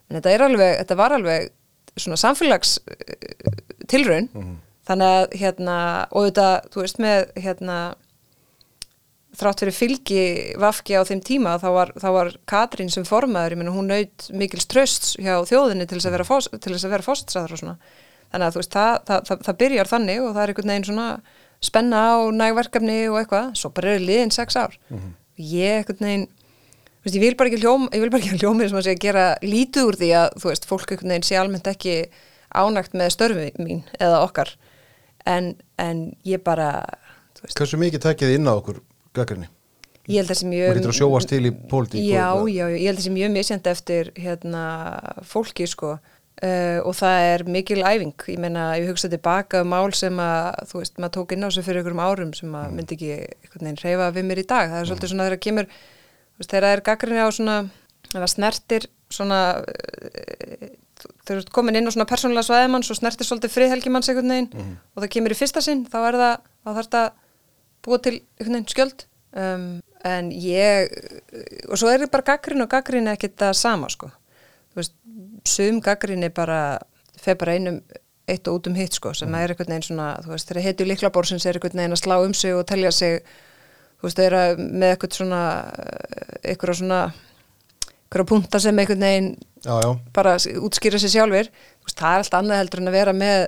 En 0.08 0.18
þetta 0.18 0.32
er 0.32 0.44
alveg, 0.46 0.72
þetta 0.80 0.98
var 1.00 1.16
alveg 1.16 1.50
svona 1.96 2.18
samfélags 2.20 2.78
eh, 2.86 3.52
tilraun, 3.90 4.28
þannig 4.86 5.14
að 5.18 5.38
hérna, 5.42 5.76
og 6.12 6.28
þetta, 6.28 6.48
þú 6.72 6.84
veist, 6.84 7.00
með 7.02 7.30
hérna 7.42 7.78
þrátt 9.36 9.62
fyrir 9.62 9.76
fylgi 9.76 10.22
vafki 10.60 10.96
á 10.96 11.04
þeim 11.04 11.20
tíma 11.24 11.56
þá 11.60 11.68
var, 11.74 11.92
þá 12.00 12.08
var 12.14 12.30
Katrín 12.48 12.88
sem 12.92 13.04
formaður, 13.04 13.56
ég 13.56 13.60
menn 13.60 13.74
hún 13.74 13.90
naut 13.92 14.28
mikils 14.32 14.68
trösts 14.70 15.16
hjá 15.20 15.34
þjóðinni 15.48 15.84
til 15.88 15.98
þess 15.98 16.08
að 16.08 16.16
vera, 16.16 16.28
fós, 16.28 16.48
til 16.48 16.72
þess 16.72 16.86
að 16.86 16.94
vera 16.94 17.06
fósitsaður 17.06 17.56
og 17.56 17.60
svona. 17.60 17.76
Þannig 18.32 18.46
að 18.46 18.54
þú 18.54 18.62
veist, 18.62 18.76
það, 18.76 18.94
það, 19.08 19.26
það, 19.28 19.42
það 19.46 19.58
byrjar 19.60 19.90
þannig 19.90 20.22
og 20.22 20.30
það 20.30 20.42
er 20.42 20.52
einhvern 20.52 20.72
veginn 20.72 20.88
svona 20.88 21.08
spenna 21.64 22.00
á 22.12 22.16
nægverkefni 22.32 22.98
og 23.10 23.18
eitthvað, 23.20 23.52
svo 23.58 23.70
bara 23.74 23.94
er 23.96 24.04
liðin 24.04 24.32
sex 24.34 24.56
ár. 24.56 24.76
Ég 25.36 25.80
einhvern 25.82 26.04
veginn 26.06 26.26
þú 26.28 27.06
veist, 27.08 27.16
ég 27.16 27.22
vil 27.24 27.34
bara 27.38 27.50
ekki 27.50 27.60
hljóm 27.62 27.88
ég 27.92 28.00
vil 28.04 28.10
bara 28.10 28.22
ekki 28.24 28.38
hljómið 28.42 28.70
sem 28.72 28.78
að 28.80 28.86
segja 28.88 29.02
gera 29.06 29.26
lítið 29.42 29.88
úr 29.90 29.98
því 30.00 30.12
að 30.20 30.38
þú 30.42 30.50
veist, 30.52 30.68
fólk 30.70 30.92
einhvern 30.94 31.12
veginn 31.14 31.26
sé 31.28 31.36
almennt 31.40 31.70
ekki 31.72 31.96
ánægt 32.56 32.94
með 32.96 33.12
störfi 33.16 33.48
mín 33.60 33.82
eða 34.00 34.22
okkar. 34.26 34.54
En, 35.26 35.54
en 35.82 36.06
ég 36.24 36.42
bara 36.46 36.70
þú 37.36 37.46
veist, 37.46 37.58
Hversu 37.60 37.78
mikið 37.82 38.04
takið 38.10 38.36
inn 38.38 38.46
á 38.48 38.54
okkur 38.56 38.80
gaggrinni? 39.16 39.48
ég 40.06 40.20
held 40.20 40.28
að 40.30 40.36
þessi 40.36 40.46
mjög 40.46 40.68
Þú 40.70 40.74
getur 40.78 40.92
að 40.92 40.98
sjóast 41.00 41.28
til 41.32 41.40
í 41.48 41.50
pólitík 41.66 42.04
já, 42.06 42.26
og- 42.38 42.46
já, 42.46 42.64
ég 42.70 42.84
held 42.86 42.92
að 42.94 43.00
þessi 43.00 43.14
mjög 43.16 43.30
misjandi 43.34 43.70
eftir 43.72 44.10
hérna 44.14 44.60
fólki 45.26 45.66
sko 45.66 45.96
uh, 46.42 46.80
og 46.84 46.94
það 46.98 47.20
er 47.32 47.44
mikil 47.48 47.82
æfing. 47.82 48.14
Ég 48.28 48.38
meina, 48.38 48.66
ég 48.76 48.88
hugsa 48.90 49.08
tilbaka 49.08 49.60
um 49.64 49.70
mál 49.72 49.92
sem 49.94 50.16
að 50.20 50.66
þú 50.70 50.80
veist, 50.82 50.98
maður 50.98 51.14
tók 51.16 51.32
inn 51.32 51.44
á 51.44 51.50
sig 51.50 51.64
fyrir 51.64 51.80
einhverjum 51.82 52.04
árum 52.04 52.34
sem 52.34 52.48
Mm. 52.50 52.56
að 52.60 52.72
myndi 52.76 52.96
ekki 52.96 53.12
einhvern 53.16 53.66
veginn 53.66 53.82
reyfa 53.84 54.12
við 54.12 54.24
mér 54.28 54.38
í 54.42 54.46
dag, 54.46 54.70
það 54.70 54.80
er 54.80 54.86
svolítið 54.90 55.10
svona 55.12 55.26
þegar 55.30 55.42
kemur 55.46 55.66
þú 55.66 56.38
veist, 56.38 56.50
þegar 56.50 56.62
það 56.68 56.76
er 56.76 56.80
gaggrinni 56.90 57.24
á 57.24 57.28
svona 57.32 57.56
það 58.12 58.28
snertir 58.34 58.86
svona 59.10 59.40
þegar 61.26 61.26
þú 61.26 61.36
ert 61.40 61.50
komin 61.54 61.76
inn 61.78 61.86
á 61.88 61.92
svona 61.94 62.08
persónulega 62.08 62.46
svæðimann 62.48 62.84
svo 62.86 62.94
snertir 62.96 63.26
svolítið 63.28 63.52
friðhelgimanns 63.56 64.08
einhvern 64.10 64.32
veginn 64.32 64.50
Mhm. 64.54 64.76
og 64.96 65.02
það 65.02 65.10
kemur 65.16 65.30
í 65.34 65.38
fyrsta 65.40 65.62
sinn, 65.62 65.84
þá 65.86 65.96
er 66.08 66.14
það 66.20 66.36
þá 66.64 66.70
þarf 66.76 66.90
það 66.90 67.10
búa 67.86 67.98
til 68.02 68.14
einhvern 68.40 68.54
veginn 68.56 68.72
skjöld. 68.74 69.04
Um, 69.36 69.82
en 70.04 70.30
ég 70.30 70.88
og 71.68 71.76
svo 71.76 71.88
er 71.92 72.06
veist, 74.80 74.94
sum 75.48 75.80
gaggrinni 75.84 76.30
bara 76.34 76.60
fer 77.20 77.38
bara 77.40 77.56
einum 77.56 77.80
eitt 78.26 78.48
og 78.50 78.58
út 78.58 78.70
um 78.70 78.76
hitt 78.78 78.96
sko 78.96 79.12
sem 79.14 79.34
er 79.38 79.52
einhvern 79.52 79.70
veginn 79.70 79.86
svona, 79.86 80.08
þú 80.24 80.32
veist, 80.34 80.48
þegar 80.48 80.66
hetju 80.66 80.86
líklaborsins 80.88 81.46
er 81.46 81.58
einhvern 81.58 81.78
veginn 81.78 81.94
að 81.94 82.02
slá 82.02 82.16
um 82.18 82.34
sig 82.34 82.56
og 82.56 82.66
telja 82.66 82.90
sig 82.94 83.20
þú 84.00 84.08
veist, 84.08 84.18
þeir 84.18 84.38
eru 84.40 84.66
með 84.66 84.94
eitthvað 84.94 85.18
svona 85.20 85.42
eitthvað 86.42 86.80
svona 86.80 87.02
eitthvað 88.06 88.28
punta 88.32 88.62
sem 88.62 88.82
einhvern 88.82 89.06
veginn 89.06 89.30
Já, 89.66 89.74
já, 89.82 89.90
bara 90.14 90.36
útskýra 90.62 90.98
sér 91.02 91.14
sjálfur 91.14 91.48
þú 91.50 91.88
veist, 91.88 91.98
það 91.98 92.10
er 92.10 92.24
allt 92.24 92.36
annað 92.38 92.60
heldur 92.62 92.82
en 92.82 92.90
að 92.90 92.98
vera 92.98 93.14
með 93.16 93.46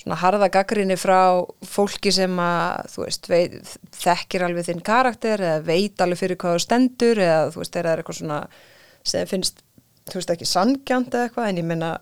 svona 0.00 0.18
harða 0.18 0.48
gaggrinni 0.52 0.96
frá 0.98 1.20
fólki 1.68 2.12
sem 2.12 2.32
að, 2.42 2.90
þú 2.92 3.04
veist, 3.04 3.28
veit, 3.30 3.74
þekkir 3.94 4.44
alveg 4.48 4.68
þinn 4.68 4.82
karakter 4.84 5.40
eða 5.40 5.62
veit 5.68 6.02
alveg 6.02 6.20
fyrir 6.20 6.40
hvað 6.40 6.58
þú 6.58 6.64
stendur 6.64 7.20
eða 7.22 7.52
þú 7.54 7.62
veist, 7.62 7.76
þeir 7.76 7.90
eru 7.92 8.02
eitthvað 8.02 8.18
svona 8.18 8.40
sem 9.04 9.30
finnst, 9.30 9.63
þú 10.10 10.18
veist, 10.20 10.34
ekki 10.34 10.48
sangjant 10.48 11.14
eða 11.14 11.28
eitthvað, 11.28 11.48
en 11.50 11.60
ég 11.62 11.68
meina 11.68 11.92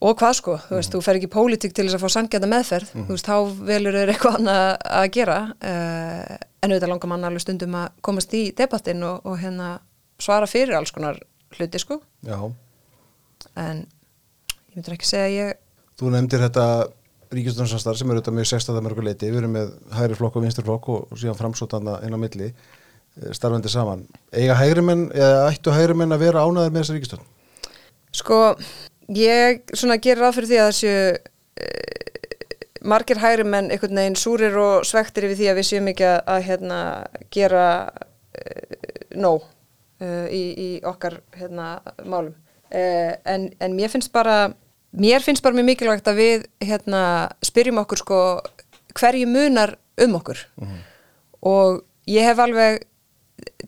og 0.00 0.16
hvað 0.16 0.36
sko, 0.38 0.56
þú 0.64 0.78
veist, 0.78 0.94
þú 0.94 1.02
fer 1.04 1.18
ekki 1.18 1.28
í 1.28 1.32
pólitík 1.34 1.74
til 1.76 1.84
þess 1.86 1.98
að 1.98 2.04
fá 2.04 2.14
sangjanda 2.16 2.48
meðferð, 2.48 2.92
þú 2.94 3.16
veist, 3.16 3.28
þá 3.28 3.64
velur 3.68 3.98
þeir 3.98 4.12
eitthvað 4.14 4.38
annað 4.38 4.68
að 5.00 5.08
gera 5.16 5.38
uh, 5.52 6.36
en 6.60 6.72
auðvitað 6.72 6.92
langar 6.92 7.12
mann 7.12 7.26
alveg 7.28 7.44
stundum 7.44 7.76
að 7.80 7.88
komast 8.04 8.36
í 8.36 8.42
debattinn 8.56 9.04
og, 9.04 9.26
og 9.28 9.36
hérna 9.40 9.74
svara 10.20 10.48
fyrir 10.48 10.76
alls 10.76 10.92
konar 10.94 11.20
hluti 11.56 11.80
sko. 11.82 12.00
Já. 12.24 12.38
En 13.60 13.84
ég 13.84 14.78
myndur 14.78 14.96
ekki 14.96 15.08
segja 15.08 15.28
að 15.28 15.36
ég 15.36 15.58
Þú 16.00 16.10
nefndir 16.14 16.40
þetta 16.40 16.66
ríkistjónsanstar 17.34 17.98
sem 17.98 18.10
eru 18.10 18.22
þetta 18.22 18.32
mjög 18.34 18.48
sérstæða 18.50 18.82
mörgu 18.84 19.02
leiti 19.04 19.28
við 19.28 19.42
erum 19.42 19.52
með 19.54 19.74
hægri 19.94 20.16
flokk 20.18 20.38
og 20.38 20.44
vinstri 20.46 20.64
flokk 20.64 20.88
og, 20.94 21.10
síðan 21.12 21.36
framsótana 21.38 21.98
inn 22.06 22.16
á 22.16 22.18
milli 22.20 22.48
eh, 22.48 23.34
starfandi 23.36 23.70
saman. 23.70 24.06
Eiga 24.32 24.56
hægri 24.58 24.84
menn 24.86 25.04
eða 25.12 25.50
ættu 25.50 25.74
hægri 25.74 25.98
menn 26.00 26.16
að 26.16 26.24
vera 26.24 26.46
ánæður 26.46 26.72
með 26.72 26.82
þessa 26.82 26.96
ríkistjón? 26.96 27.28
Sko, 28.16 28.40
ég 29.14 29.62
svona 29.74 29.98
gerir 30.02 30.24
ráð 30.24 30.38
fyrir 30.38 30.50
því 30.50 30.60
að 30.60 30.70
þessu 30.70 30.94
e, 31.60 31.70
margir 32.80 33.20
hægri 33.22 33.46
menn 33.46 33.70
einhvern 33.70 34.02
veginn 34.02 34.18
súrir 34.18 34.56
og 34.60 34.86
svektir 34.88 35.28
yfir 35.28 35.38
því 35.40 35.50
að 35.50 35.60
við 35.60 35.68
séum 35.70 35.90
ekki 35.92 36.08
að, 36.08 36.20
að 36.34 36.46
hérna, 36.48 36.80
gera 37.34 37.66
e, 38.34 38.46
nóg 39.20 39.44
e, 40.00 40.08
í, 40.34 40.42
í 40.50 40.70
okkar 40.86 41.20
hérna, 41.36 41.76
málum. 42.04 42.34
En, 42.70 43.48
en 43.58 43.72
mér 43.74 43.90
finnst 43.90 44.12
bara 44.14 44.52
mér 44.90 45.22
finnst 45.22 45.42
bara 45.42 45.56
mjög 45.56 45.66
mikilvægt 45.70 46.08
að 46.10 46.20
við 46.20 46.44
hérna, 46.62 47.02
spyrjum 47.46 47.80
okkur 47.82 48.02
sko 48.02 48.20
hverju 48.98 49.26
munar 49.30 49.76
um 50.02 50.16
okkur. 50.18 50.44
Og 51.46 51.82
ég 52.10 52.26
hef 52.26 52.42
alveg 52.42 52.84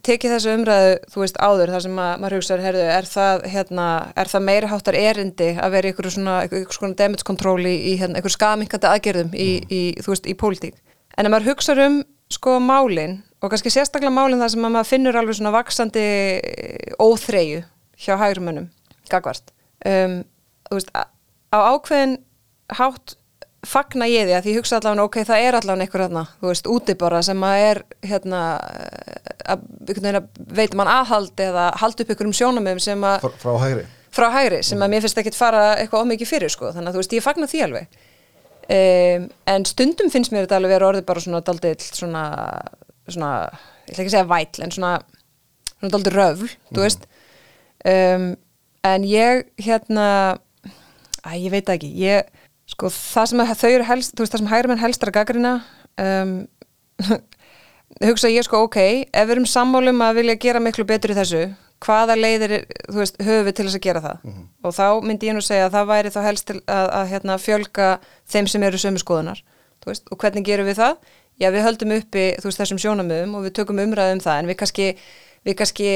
tekið 0.06 0.34
þessu 0.34 0.54
umræðu, 0.56 0.94
þú 1.12 1.22
veist, 1.22 1.38
áður 1.38 1.72
þar 1.74 1.84
sem 1.84 1.98
að, 2.02 2.12
maður 2.22 2.36
hugsaður, 2.38 2.64
herðu, 2.66 2.86
er 2.96 3.08
það 3.08 3.44
hérna, 3.52 3.86
er 4.18 4.30
það 4.32 4.44
meiri 4.48 4.70
háttar 4.72 4.98
erindi 4.98 5.50
að 5.54 5.76
vera 5.76 5.90
einhverju 5.90 6.14
svona, 6.16 6.38
einhverju 6.44 6.76
svona 6.76 6.98
damage 6.98 7.26
control 7.28 7.60
í, 7.62 7.74
í 7.92 7.94
hérna, 8.00 8.18
einhverju 8.18 8.36
skaminkandi 8.36 8.90
aðgerðum 8.90 9.36
í, 9.36 9.48
í, 9.68 9.82
þú 10.02 10.14
veist, 10.14 10.26
í 10.26 10.36
pólitík. 10.38 10.80
En 11.16 11.28
ef 11.28 11.34
maður 11.34 11.52
hugsaður 11.52 11.84
um, 11.86 12.00
sko, 12.32 12.58
málin 12.64 13.20
og 13.42 13.52
kannski 13.52 13.72
sérstaklega 13.74 14.14
málin 14.14 14.42
þar 14.42 14.52
sem 14.54 14.66
að 14.66 14.76
maður 14.76 14.90
finnur 14.90 15.18
alveg 15.20 15.38
svona 15.38 15.54
vaksandi 15.54 16.04
óþreyju 17.02 17.64
hjá 18.02 18.14
hægrumönnum, 18.20 18.68
gagvart. 19.12 19.54
Um, 19.86 20.22
þú 20.68 20.78
veist, 20.78 20.94
á 20.94 21.58
ákveðin 21.58 22.18
hátt 22.78 23.16
fagna 23.66 24.08
ég 24.10 24.26
því 24.26 24.34
að 24.36 24.44
því 24.44 24.52
ég 24.52 24.58
hugsa 24.58 24.78
allavega 24.78 25.06
ok, 25.06 25.16
það 25.28 25.44
er 25.46 25.56
allavega 25.58 25.86
einhver 25.86 26.02
hérna, 26.02 26.22
þú 26.40 26.48
veist, 26.50 26.68
úti 26.72 26.94
bara 26.98 27.20
sem 27.22 27.44
að 27.46 27.64
er 27.68 27.80
hérna 28.10 28.40
að, 29.54 29.66
að 30.16 30.22
veit 30.58 30.74
mann 30.78 30.90
aðhald 30.90 31.42
eða 31.44 31.68
halda 31.78 32.02
upp 32.02 32.10
einhverjum 32.14 32.34
sjónamöðum 32.40 32.82
sem 32.82 33.06
að 33.06 33.22
Frá, 33.22 33.36
frá 33.44 33.52
hægri? 33.62 33.84
frá 34.12 34.26
hægri 34.34 34.60
sem 34.66 34.82
að 34.82 34.92
mér 34.92 35.04
finnst 35.04 35.22
ekkit 35.22 35.38
fara 35.38 35.62
eitthvað 35.78 36.08
ómikið 36.08 36.32
fyrir 36.32 36.52
sko, 36.52 36.72
þannig 36.74 36.90
að 36.90 36.98
þú 36.98 37.02
veist, 37.04 37.16
ég 37.16 37.24
fagna 37.24 37.48
því 37.48 37.62
alveg. 37.68 38.02
Um, 38.72 39.24
en 39.54 39.64
stundum 39.68 40.10
finnst 40.12 40.34
mér 40.34 40.46
þetta 40.46 40.58
alveg 40.58 40.74
vera 40.74 40.90
orðið 40.90 41.06
bara 41.08 41.22
svona 41.22 41.42
daldið 41.46 41.86
svona, 41.86 42.26
svona, 43.08 43.32
ég 43.86 43.94
ætla 43.94 44.02
ekki 44.04 44.10
að 44.10 44.14
segja 44.16 44.30
vætl 44.30 44.66
en 44.66 44.74
svona, 44.74 44.92
svona 45.78 45.94
daldið 45.96 46.18
röfl 46.18 46.52
þú 46.70 46.84
veist. 46.84 47.08
Um, 47.86 48.28
en 48.86 49.06
ég 49.06 49.48
hérna 49.62 50.06
að 51.22 51.42
ég 51.46 51.54
veit 51.54 51.72
ekki, 51.74 51.90
ég 52.02 52.41
sko 52.72 52.90
það 52.92 53.30
sem 53.30 53.44
þau 53.62 53.70
eru 53.70 53.88
helst, 53.88 54.14
þú 54.16 54.24
veist 54.24 54.34
það 54.34 54.42
sem 54.42 54.52
hægri 54.52 54.72
menn 54.72 54.82
helst 54.82 55.04
er 55.04 55.12
að 55.12 55.18
gaggrina 55.18 55.52
um, 56.02 56.34
hugsa 58.08 58.32
ég 58.32 58.46
sko 58.46 58.64
ok, 58.66 58.78
ef 59.06 59.28
við 59.28 59.36
erum 59.36 59.48
sammálum 59.48 60.04
að 60.04 60.22
vilja 60.22 60.40
gera 60.46 60.62
miklu 60.62 60.86
betur 60.88 61.14
í 61.14 61.18
þessu 61.18 61.44
hvaða 61.82 62.14
leiðir, 62.14 62.60
þú 62.86 63.00
veist, 63.00 63.16
höfum 63.18 63.46
við 63.48 63.56
til 63.58 63.66
þess 63.66 63.78
að 63.78 63.86
gera 63.88 64.02
það? 64.04 64.20
Og 64.62 64.74
þá 64.76 64.86
myndi 65.02 65.26
ég 65.26 65.34
nú 65.34 65.42
segja 65.42 65.66
að 65.66 65.74
það 65.74 65.88
væri 65.90 66.12
þá 66.14 66.20
helst 66.28 66.46
til 66.46 66.58
að, 66.60 66.90
að 66.98 67.08
hérna, 67.10 67.38
fjölga 67.42 67.88
þeim 68.30 68.48
sem 68.52 68.66
eru 68.68 68.78
sömu 68.78 69.02
skoðunar 69.02 69.42
þú 69.82 69.90
veist, 69.90 70.06
og 70.06 70.22
hvernig 70.22 70.46
gerum 70.46 70.68
við 70.68 70.78
það? 70.78 71.10
Já, 71.42 71.48
við 71.50 71.66
höldum 71.66 71.94
uppi, 71.96 72.24
þú 72.38 72.48
veist, 72.48 72.60
þessum 72.62 72.80
sjónamöðum 72.82 73.34
og 73.34 73.46
við 73.48 73.54
tökum 73.58 73.82
umræðum 73.82 74.20
um 74.20 74.22
það, 74.22 74.38
en 74.38 74.50
við 74.52 74.58
kannski 74.62 74.88
við 75.42 75.56
kannski 75.58 75.88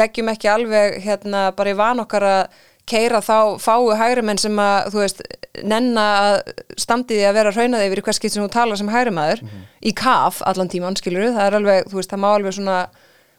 leggjum 0.00 0.30
ekki 0.32 0.48
alveg 0.48 1.00
hérna 1.04 1.50
bara 1.56 1.74
í 1.74 1.76
van 1.76 2.00
okkar 2.00 2.24
að 2.28 2.62
keira 2.88 3.20
þá 3.24 3.60
fáu 3.60 3.92
hægri 3.96 4.24
menn 4.24 4.40
sem 4.40 4.56
að, 4.60 4.90
þú 4.94 5.02
veist, 5.02 5.22
nenna 5.62 6.04
að 6.18 6.36
standiði 6.80 7.26
að 7.28 7.36
vera 7.38 7.52
raunaði 7.54 7.88
yfir 7.90 8.02
hvers 8.06 8.18
skipt 8.18 8.34
sem 8.34 8.42
þú 8.42 8.50
talar 8.54 8.80
sem 8.80 8.90
hægri 8.90 9.12
maður 9.14 9.44
í 9.84 9.92
kaf 9.94 10.40
allan 10.48 10.70
tíman, 10.72 10.96
skilur 10.98 11.30
það 11.36 11.46
er 11.46 11.58
alveg, 11.60 11.90
þú 11.90 12.00
veist, 12.00 12.10
það 12.10 12.22
má 12.24 12.28
alveg 12.32 12.56
svona 12.56 12.78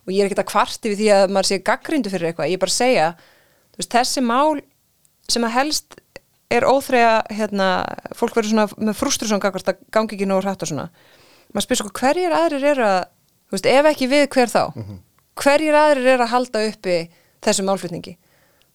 og 0.06 0.14
ég 0.14 0.22
er 0.22 0.30
ekkert 0.30 0.44
að 0.46 0.52
kvart 0.54 0.88
yfir 0.88 1.00
því 1.02 1.12
að 1.16 1.36
maður 1.36 1.50
sé 1.50 1.60
gaggrindu 1.66 2.14
fyrir 2.14 2.30
eitthvað, 2.30 2.50
ég 2.52 2.60
er 2.60 2.64
bara 2.64 2.74
að 2.74 2.80
segja 2.80 3.12
þú 3.20 3.82
veist, 3.82 3.94
þessi 3.98 4.24
mál 4.24 4.62
sem 5.32 5.48
að 5.48 5.56
helst 5.58 6.00
er 6.54 6.66
óþreyja 6.70 7.14
hérna, 7.34 7.70
fólk 8.16 8.36
verður 8.38 8.52
svona 8.54 8.68
með 8.78 9.00
frústrusson 9.00 9.42
gagvart 9.42 9.72
að 9.74 9.80
gangi 9.94 10.16
ekki 10.16 10.28
nógu 10.30 10.46
hrætt 10.46 10.62
og 10.62 10.70
svona. 10.70 10.86
Maður 11.52 11.66
spyr 11.66 11.80
sko 11.82 11.92
hverjir 11.98 12.36
aðrir 12.38 12.68
eru 12.70 12.86
að 12.86 13.00
þú 13.50 13.58
veist, 13.58 13.70
ef 13.72 13.90
ekki 13.92 14.10
við 14.12 14.28
hver 14.36 14.52
þá? 14.54 14.62
Hverjir 15.42 15.78
aðrir 15.80 16.12
eru 16.14 16.26
að 16.28 16.34
halda 16.36 16.62
uppi 16.70 16.98
þessu 17.44 17.66
málflutningi? 17.66 18.14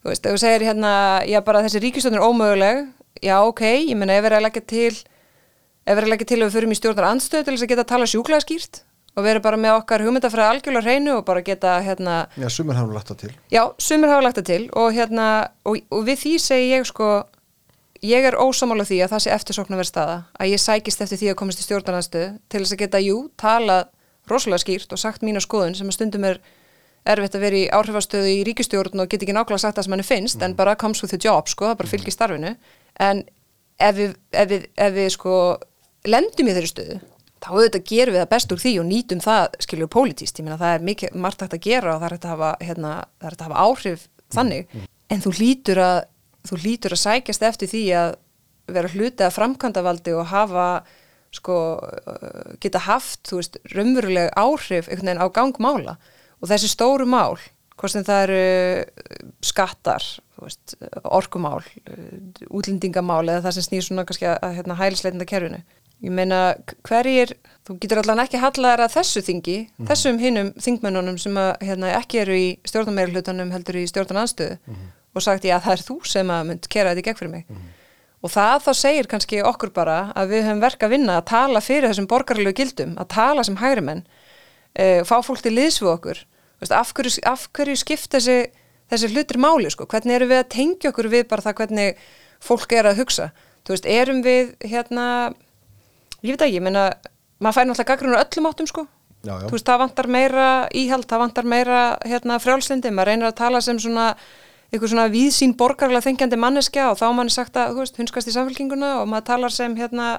Þú 0.03 0.11
veist, 0.11 0.27
ef 0.27 0.35
þú 0.35 0.41
segir 0.43 0.67
hérna 0.67 0.93
já 1.29 1.39
bara 1.47 1.63
þessi 1.65 1.83
ríkistjórn 1.85 2.19
er 2.19 2.27
ómöguleg 2.27 2.83
já 3.25 3.37
ok, 3.45 3.65
ég 3.91 3.97
meina 3.99 4.17
ef 4.17 4.25
við 4.25 4.31
erum 4.31 4.41
að 4.41 4.47
leggja 4.49 4.67
til 4.75 4.93
ef 4.93 5.91
við 5.91 5.99
erum 5.99 6.09
að 6.09 6.15
leggja 6.15 6.31
til 6.31 6.39
að 6.41 6.47
við 6.47 6.57
förum 6.57 6.73
í 6.75 6.79
stjórnar 6.79 7.11
andstöð 7.11 7.45
til 7.45 7.55
þess 7.55 7.67
að 7.67 7.73
geta 7.73 7.85
að 7.85 7.93
tala 7.95 8.09
sjúklega 8.11 8.45
skýrt 8.45 8.83
og 9.17 9.25
við 9.25 9.33
erum 9.33 9.45
bara 9.45 9.59
með 9.61 9.77
okkar 9.81 10.05
hugmyndafræði 10.07 10.55
algjörlega 10.55 10.87
hreinu 10.87 11.17
og 11.19 11.25
bara 11.27 11.43
geta 11.45 11.75
hérna 11.85 12.17
Já, 12.39 12.49
sumir 12.53 12.79
hafa 12.79 12.95
lagt 12.95 13.11
það 13.11 13.21
til. 13.25 13.33
Já, 13.51 13.63
sumir 13.83 14.13
hafa 14.13 14.25
lagt 14.27 14.39
það 14.39 14.49
til 14.51 14.63
og, 14.71 14.89
hérna, 14.95 15.27
og, 15.67 15.81
og 15.91 16.05
við 16.07 16.23
því 16.23 16.35
segi 16.45 16.69
ég 16.71 16.87
sko, 16.89 17.09
ég 18.07 18.29
er 18.31 18.39
ósamála 18.39 18.87
því 18.87 19.01
að 19.05 19.17
það 19.17 19.25
sé 19.25 19.35
eftirsokna 19.35 19.81
verið 19.81 19.91
staða, 19.91 20.17
að 20.39 20.53
ég 20.55 20.63
sækist 20.63 21.05
eftir 21.05 21.21
því 21.21 21.33
að 21.33 21.41
komast 21.43 21.63
í 21.63 21.67
stjórnarnarstöðu 21.67 22.31
til 22.47 22.63
þess 22.63 22.77
að 22.77 22.83
geta, 22.85 23.03
jú, 23.03 23.19
tala 23.41 23.83
rosalega 24.31 24.63
skýrt 24.63 24.95
og 24.95 25.03
sagt 25.03 25.27
mína 25.27 25.43
skoðun 25.43 25.75
sem 25.75 25.91
að 25.91 25.99
stundum 25.99 26.29
er 26.31 26.41
erfitt 27.09 27.35
að 27.35 27.45
vera 27.47 27.59
í 27.59 27.69
áhrifastöðu 27.73 28.31
í 28.31 28.41
ríkistjórn 28.47 29.03
og 29.03 29.11
get 29.11 29.25
ekki 29.25 29.35
nákvæmlega 29.35 29.65
sagt 29.65 29.79
það 29.79 29.87
sem 29.87 29.95
henni 29.97 30.07
finnst 30.07 30.39
mm. 30.39 30.47
en 30.47 30.57
bara 30.59 30.77
comes 30.79 31.01
with 31.03 31.11
the 31.15 31.21
job, 31.21 31.49
sko, 31.49 31.71
það 31.71 31.79
bara 31.81 31.93
fylgir 31.95 32.15
starfinu 32.15 32.53
en 33.01 33.25
ef 33.81 33.97
við, 33.97 34.15
ef 34.37 34.51
við, 34.51 34.69
ef 34.77 34.95
við 34.97 35.11
sko 35.17 35.35
lendum 36.09 36.51
í 36.51 36.55
þeirri 36.57 36.71
stöðu 36.71 37.01
þá 37.41 37.51
auðvitað 37.55 37.85
gerum 37.89 38.15
við 38.15 38.23
það 38.23 38.33
best 38.35 38.53
úr 38.53 38.61
því 38.61 38.73
og 38.81 38.89
nýtum 38.89 39.21
það 39.25 39.59
skiljuð 39.65 39.93
pólitíst, 39.95 40.41
ég 40.41 40.47
meina 40.47 40.61
það 40.61 40.75
er 40.77 40.87
mikið 40.89 41.21
margt 41.25 41.45
hægt 41.45 41.57
að 41.57 41.67
gera 41.67 41.95
og 41.95 42.01
það 42.03 42.07
er 42.09 42.15
hægt 42.17 42.27
að 42.27 42.35
hafa, 42.35 42.51
hérna, 42.67 42.95
að 43.25 43.45
hafa 43.47 43.63
áhrif 43.65 44.07
þannig, 44.31 44.67
mm. 44.69 44.89
en 45.15 45.23
þú 45.25 45.33
lítur 45.39 45.81
að 45.85 46.01
þú 46.49 46.59
lítur 46.63 46.97
að 46.97 47.03
sækjast 47.05 47.47
eftir 47.49 47.71
því 47.71 47.85
að 48.01 48.11
vera 48.71 48.91
hluti 48.93 49.27
að 49.27 49.37
framkvæmdavaldi 49.37 50.15
og 50.17 50.29
hafa 50.31 50.67
sko 51.35 51.57
geta 52.63 52.83
haft, 52.87 53.23
þú 53.29 53.41
veist, 53.41 53.59
raunveruleg 53.75 54.33
áhrif 54.39 54.89
einhvern 54.89 55.13
veginn 55.13 55.23
á 55.23 55.35
gangmála 55.35 55.97
og 56.41 56.51
þessi 56.51 56.71
stóru 56.73 57.07
mál, 57.09 57.39
hvort 57.77 57.95
sem 57.95 58.07
það 58.07 58.25
eru 58.27 58.45
skattar 59.45 60.07
veist, 60.47 60.77
orkumál 61.05 61.61
útlendingamál 62.49 63.27
eða 63.29 63.45
það 63.47 63.57
sem 63.57 63.67
snýr 63.69 63.87
svona 63.87 64.07
kannski 64.09 64.27
að 64.31 64.57
hérna, 64.57 64.79
hælisleitenda 64.81 65.29
kerfinu 65.29 65.63
Ég 66.01 66.13
meina, 66.17 66.55
hverjir, 66.89 67.35
þú 67.69 67.75
getur 67.83 68.01
allan 68.01 68.23
ekki 68.23 68.39
hallaðar 68.41 68.87
að 68.87 68.95
þessu 68.95 69.21
þingi, 69.25 69.57
mm 69.59 69.67
-hmm. 69.67 69.89
þessum 69.91 70.21
hinnum 70.23 70.49
þingmennunum 70.57 71.19
sem 71.21 71.35
að, 71.37 71.51
hérna, 71.61 71.91
ekki 71.99 72.23
eru 72.23 72.37
í 72.37 72.47
stjórnameiri 72.65 73.13
hlutanum 73.13 73.51
heldur 73.53 73.77
í 73.77 73.85
stjórnananstöðu 73.91 74.57
mm 74.57 74.75
-hmm. 74.75 74.95
og 75.15 75.23
sagt 75.23 75.45
ég 75.45 75.53
að 75.57 75.65
það 75.67 75.73
er 75.73 75.85
þú 75.89 75.97
sem 76.09 76.31
að 76.31 76.47
mynd 76.49 76.69
kera 76.69 76.89
þetta 76.91 77.01
í 77.01 77.05
gegn 77.05 77.19
fyrir 77.19 77.31
mig. 77.31 77.45
Mm 77.49 77.57
-hmm. 77.57 77.77
Og 78.23 78.31
það 78.31 78.57
þá 78.65 78.73
segir 78.75 79.07
kannski 79.07 79.43
okkur 79.43 79.71
bara 79.71 80.13
að 80.17 80.29
við 80.29 80.45
höfum 80.45 80.61
verka 80.61 80.87
að 80.87 80.91
vinna 80.91 81.17
að 81.19 81.25
tala 81.25 81.61
fyrir 81.61 81.89
þessum 81.89 82.07
borgarlegu 82.07 82.53
gildum, 82.53 82.97
að 82.97 83.07
tala 83.09 83.45
sem 83.45 83.57
hægri 83.57 83.81
menn, 83.81 84.07
uh, 84.81 85.01
fá 85.05 85.23
fólk 85.23 85.43
til 85.43 85.53
liðs 85.53 85.83
við 85.83 85.89
okkur. 85.89 86.19
Veist, 86.61 86.73
af, 86.73 86.93
hverju, 86.93 87.21
af 87.25 87.49
hverju 87.53 87.77
skipt 87.77 88.13
þessi, 88.13 88.51
þessi 88.91 89.13
hlutir 89.13 89.41
máli, 89.43 89.71
sko? 89.73 89.87
hvernig 89.91 90.19
eru 90.19 90.31
við 90.31 90.43
að 90.43 90.51
tengja 90.57 90.91
okkur 90.93 91.11
við 91.13 91.29
bara 91.31 91.47
það 91.47 91.63
hvernig 91.63 92.03
fólk 92.41 92.73
er 92.77 92.91
að 92.91 93.03
hugsa? 93.03 93.31
Þú 93.65 93.75
veist, 93.75 93.87
erum 93.87 94.23
við 94.25 94.55
hérna 94.65 95.07
ég 96.25 96.35
veit 96.35 96.45
ekki, 96.45 96.59
ég 96.59 96.65
meina 96.65 96.91
maður 97.41 97.57
fær 97.57 97.69
náttúrulega 97.69 97.91
gaggrunur 97.93 98.21
öllum 98.21 98.49
áttum 98.51 98.69
sko 98.69 98.85
já, 99.25 99.33
já. 99.33 99.47
þú 99.49 99.55
veist, 99.57 99.67
það 99.69 99.83
vantar 99.85 100.11
meira 100.13 100.47
íhald 100.77 101.09
það 101.09 101.25
vantar 101.25 101.49
meira 101.49 101.81
hérna, 102.05 102.39
frjálslindi 102.43 102.93
maður 102.93 103.13
reynir 103.13 103.31
að 103.31 103.39
tala 103.41 103.61
sem 103.65 103.81
svona 103.81 104.13
eitthvað 104.71 104.93
svona 104.93 105.11
víðsýn 105.11 105.57
borgarlega 105.59 106.07
þengjandi 106.07 106.39
manneskja 106.41 106.91
og 106.93 106.99
þá 107.01 107.07
mann 107.17 107.31
er 107.31 107.35
sagt 107.35 107.57
að, 107.59 107.75
þú 107.75 107.85
veist, 107.85 108.01
hunskast 108.01 108.31
í 108.31 108.35
samfélkinguna 108.37 108.91
og 109.01 109.09
maður 109.11 109.29
talar 109.33 109.55
sem 109.55 109.75
hérna 109.79 110.11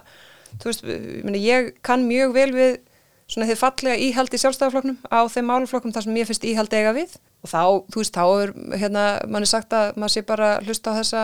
þú 0.59 0.71
veist, 0.71 0.87
ég, 0.87 1.21
meina, 1.27 1.41
ég 1.41 1.73
kann 1.85 2.03
mjög 2.07 2.35
vel 2.35 2.49
við 2.55 2.79
svona 3.31 3.47
þið 3.47 3.61
fallega 3.61 4.01
íhald 4.09 4.33
í 4.33 4.41
sjálfstæðarflokknum 4.41 4.97
á 5.07 5.19
þeim 5.31 5.47
máluflokkum 5.47 5.93
þar 5.95 6.07
sem 6.07 6.17
ég 6.19 6.27
finnst 6.27 6.47
íhald 6.49 6.73
eiga 6.75 6.91
við 6.97 7.15
og 7.41 7.49
þá, 7.49 7.63
þú 7.93 8.03
veist, 8.03 8.17
þá 8.17 8.25
er 8.43 8.53
hérna, 8.83 9.05
mann 9.27 9.45
er 9.45 9.49
sagt 9.49 9.73
að 9.73 9.97
maður 9.97 10.15
sé 10.15 10.25
bara 10.27 10.51
hlusta 10.65 10.93
á 10.93 10.99
þessa 10.99 11.23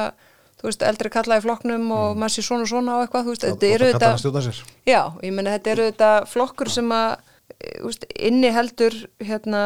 þú 0.58 0.70
veist, 0.72 0.86
eldri 0.88 1.12
kallaði 1.14 1.46
flokknum 1.46 1.90
og 1.94 2.06
mm. 2.10 2.22
maður 2.22 2.36
sé 2.36 2.46
svona 2.48 2.70
svona 2.70 2.98
á 2.98 3.02
eitthvað, 3.04 3.28
þú 3.28 3.34
veist, 3.36 3.46
þetta 3.46 3.72
eru 3.76 3.90
þetta 3.92 4.12
já, 4.90 5.02
ég 5.22 5.36
menna, 5.36 5.54
þetta 5.58 5.74
eru 5.76 5.90
þetta 5.92 6.12
flokkur 6.32 6.74
sem 6.74 6.94
að, 6.98 7.12
eh, 7.60 7.78
veist, 7.86 8.08
inni 8.18 8.54
heldur, 8.56 8.98
hérna 9.22 9.64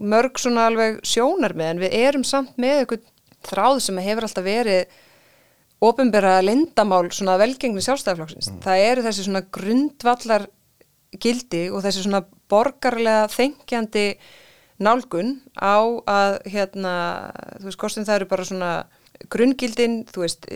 mörg 0.00 0.40
svona 0.40 0.66
alveg 0.70 1.00
sjónar 1.06 1.54
með 1.56 1.74
en 1.74 1.84
við 1.84 1.96
erum 2.00 2.24
samt 2.24 2.56
með 2.60 2.82
eitthvað 2.82 3.06
þráð 3.50 3.82
sem 3.84 4.00
hefur 4.04 4.26
alltaf 4.26 4.44
verið 4.44 4.98
ofinbera 5.80 6.34
lindamál 6.44 7.06
svona 7.12 7.38
velgengni 7.40 7.84
sjálfstæðarflokksins, 7.84 8.50
mm. 8.52 8.60
það 8.64 8.86
eru 8.88 9.04
þessi 9.04 9.26
svona 9.26 9.44
grundvallar 9.52 10.48
gildi 11.20 11.66
og 11.72 11.84
þessi 11.84 12.04
svona 12.04 12.22
borgarlega 12.50 13.28
þengjandi 13.32 14.04
nálgun 14.80 15.36
á 15.60 15.78
að, 16.08 16.38
hérna, 16.50 16.94
þú 17.60 17.68
veist, 17.68 17.80
kostum 17.80 18.06
það 18.08 18.20
eru 18.20 18.30
bara 18.30 18.48
svona 18.48 18.72
grungildin, 19.30 20.00
þú 20.08 20.24
veist, 20.24 20.48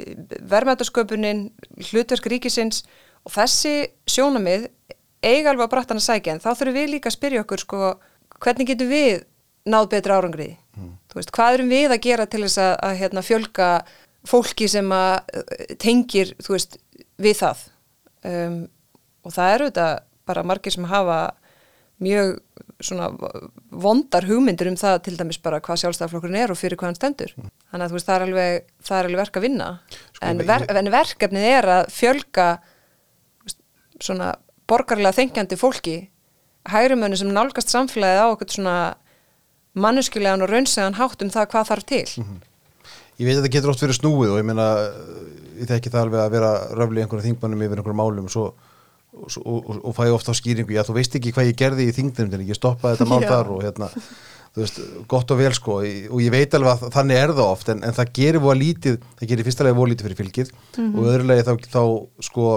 verðmætasköpunin, 0.52 1.46
hlutverk 1.90 2.30
ríkisins 2.32 2.82
og 3.24 3.34
þessi 3.36 3.74
sjónamið 4.08 4.70
eiga 5.24 5.52
alveg 5.52 5.68
á 5.68 5.72
brattan 5.72 6.00
að 6.00 6.08
sækja. 6.08 6.34
En 6.34 6.42
þá 6.44 6.50
þurfum 6.52 6.78
við 6.78 6.90
líka 6.94 7.10
að 7.10 7.16
spyrja 7.18 7.44
okkur 7.44 7.64
sko 7.64 7.92
hvernig 8.40 8.68
getum 8.72 8.90
við 8.92 9.24
náð 9.68 9.90
betra 9.94 10.18
árangrið 10.18 10.56
mm. 10.76 10.90
þú 11.10 11.20
veist, 11.20 11.32
hvað 11.34 11.58
erum 11.58 11.70
við 11.72 11.94
að 11.94 12.02
gera 12.06 12.26
til 12.28 12.42
þess 12.44 12.60
að, 12.62 12.74
að 12.88 12.98
hérna, 13.00 13.24
fjölga 13.24 13.68
fólki 14.28 14.68
sem 14.70 14.92
að 14.96 15.14
eh, 15.36 15.76
tengir, 15.80 16.34
þú 16.44 16.56
veist, 16.56 16.76
við 17.20 17.38
það? 17.40 17.64
Um, 18.24 18.58
og 19.24 19.34
það 19.34 19.54
eru 19.54 19.70
þetta 19.70 19.88
bara 20.28 20.44
margir 20.48 20.74
sem 20.74 20.86
hafa 20.88 21.18
mjög 22.04 22.38
svona 22.82 23.08
vondar 23.70 24.26
hugmyndir 24.28 24.70
um 24.70 24.78
það 24.78 24.96
til 25.06 25.16
dæmis 25.18 25.38
bara 25.42 25.60
hvað 25.64 25.82
sjálfstæðarflokkurinn 25.82 26.40
er 26.40 26.52
og 26.52 26.58
fyrir 26.58 26.78
hvað 26.80 26.90
hann 26.90 26.98
stendur. 26.98 27.34
Mm. 27.36 27.52
Þannig 27.70 27.84
að 27.84 27.92
þú 27.92 27.98
veist 27.98 28.08
það 28.08 28.16
er 28.16 28.26
alveg, 28.26 28.66
það 28.88 28.98
er 28.98 29.08
alveg 29.08 29.22
verk 29.22 29.38
að 29.38 29.46
vinna 29.46 29.68
sko, 29.90 30.24
en, 30.30 30.42
ver, 30.48 30.66
en 30.82 30.90
verkefnið 30.94 31.46
er 31.50 31.70
að 31.76 31.92
fjölga 31.94 32.48
svona 34.02 34.32
borgarlega 34.70 35.16
þengjandi 35.20 35.60
fólki 35.60 35.96
hægrumönu 36.72 37.18
sem 37.20 37.30
nálgast 37.32 37.72
samfélagið 37.72 38.24
á 38.24 38.26
okkur 38.32 38.50
svona 38.56 38.76
mannuskilegan 39.74 40.44
og 40.44 40.50
raunsegan 40.50 40.98
hátt 40.98 41.22
um 41.22 41.32
það 41.34 41.48
hvað 41.52 41.70
þarf 41.70 41.88
til. 41.90 42.04
Mm 42.16 42.24
-hmm. 42.24 42.42
Ég 43.18 43.26
veit 43.26 43.36
að 43.38 43.44
það 43.44 43.54
getur 43.54 43.70
oft 43.70 43.82
verið 43.82 43.98
snúið 44.00 44.30
og 44.32 44.38
ég 44.38 44.46
meina 44.48 44.68
ég 45.60 45.68
þekki 45.70 45.90
það 45.90 46.00
alveg 46.02 46.20
að 46.20 46.32
vera 46.34 46.52
röfli 46.74 47.02
einhverju 47.02 47.26
þingmannum 47.28 47.62
yfir 47.62 47.78
einhverju 47.78 47.98
málum 48.00 48.24
og 48.24 48.30
svo 48.30 48.46
og, 49.14 49.38
og, 49.46 49.80
og 49.84 49.96
fæ 49.96 50.06
ofta 50.12 50.34
á 50.34 50.36
skýringu, 50.36 50.74
já 50.74 50.84
þú 50.86 50.96
veist 50.98 51.16
ekki 51.18 51.32
hvað 51.34 51.50
ég 51.50 51.58
gerði 51.58 51.88
í 51.88 51.96
þingdunum, 51.96 52.46
ég 52.48 52.58
stoppaði 52.58 52.98
þetta 52.98 53.10
mál 53.10 53.26
þar 53.26 53.50
og 53.54 53.64
hérna, 53.64 53.90
þú 54.54 54.62
veist, 54.62 54.80
gott 55.10 55.34
og 55.34 55.40
vel 55.40 55.52
sko 55.56 55.80
og 55.82 56.22
ég 56.22 56.32
veit 56.34 56.54
alveg 56.54 56.72
að 56.86 56.94
þannig 56.94 57.20
er 57.20 57.34
það 57.34 57.50
oft 57.50 57.70
en, 57.72 57.82
en 57.86 57.96
það 57.96 58.14
gerir 58.18 58.42
voða 58.44 58.60
lítið, 58.60 58.98
það 59.18 59.30
gerir 59.32 59.48
fyrsta 59.48 59.66
lega 59.66 59.78
voða 59.78 59.92
lítið 59.92 60.08
fyrir 60.08 60.20
fylgið 60.22 60.50
mm 60.54 60.80
-hmm. 60.80 60.96
og 60.98 61.12
öðrulega 61.12 61.46
þá, 61.48 61.54
þá 61.74 61.82
sko, 62.28 62.48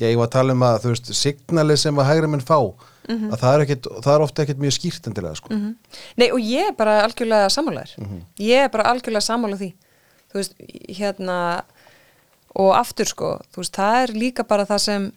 já 0.00 0.06
ég 0.08 0.18
var 0.20 0.28
að 0.28 0.36
tala 0.36 0.56
um 0.56 0.66
að 0.68 0.78
þú 0.84 0.94
veist, 0.94 1.14
signalið 1.14 1.80
sem 1.82 1.98
að 1.98 2.08
hægra 2.10 2.28
menn 2.28 2.44
fá 2.44 2.60
mm 2.60 3.16
-hmm. 3.16 3.32
að 3.32 3.38
það 3.40 3.54
er, 3.54 3.60
ekkit, 3.66 3.88
það 4.04 4.14
er 4.14 4.26
ofta 4.26 4.42
ekkert 4.42 4.58
mjög 4.58 4.72
skýrt 4.72 5.06
endilega 5.06 5.34
sko. 5.34 5.48
Mm 5.54 5.60
-hmm. 5.60 5.74
Nei 6.16 6.30
og 6.32 6.40
ég 6.40 6.68
er 6.68 6.74
bara 6.76 7.04
algjörlega 7.04 7.48
samálaður, 7.48 7.94
mhm. 7.98 8.20
ég 8.38 8.64
er 8.64 8.68
bara 8.68 8.88
algjörlega 8.90 9.20
samálað 9.20 9.58
því, 9.58 9.72
þú 10.32 10.34
veist, 10.34 10.54
hérna 10.88 11.64
og 12.54 12.72
aftur 12.76 13.06
sko, 13.06 13.40
þú 13.52 13.56
veist, 13.56 13.76
það 13.76 14.02
er 14.02 14.12
líka 14.14 14.42
bara 14.44 14.64
það 14.64 14.78
sem 14.78 15.12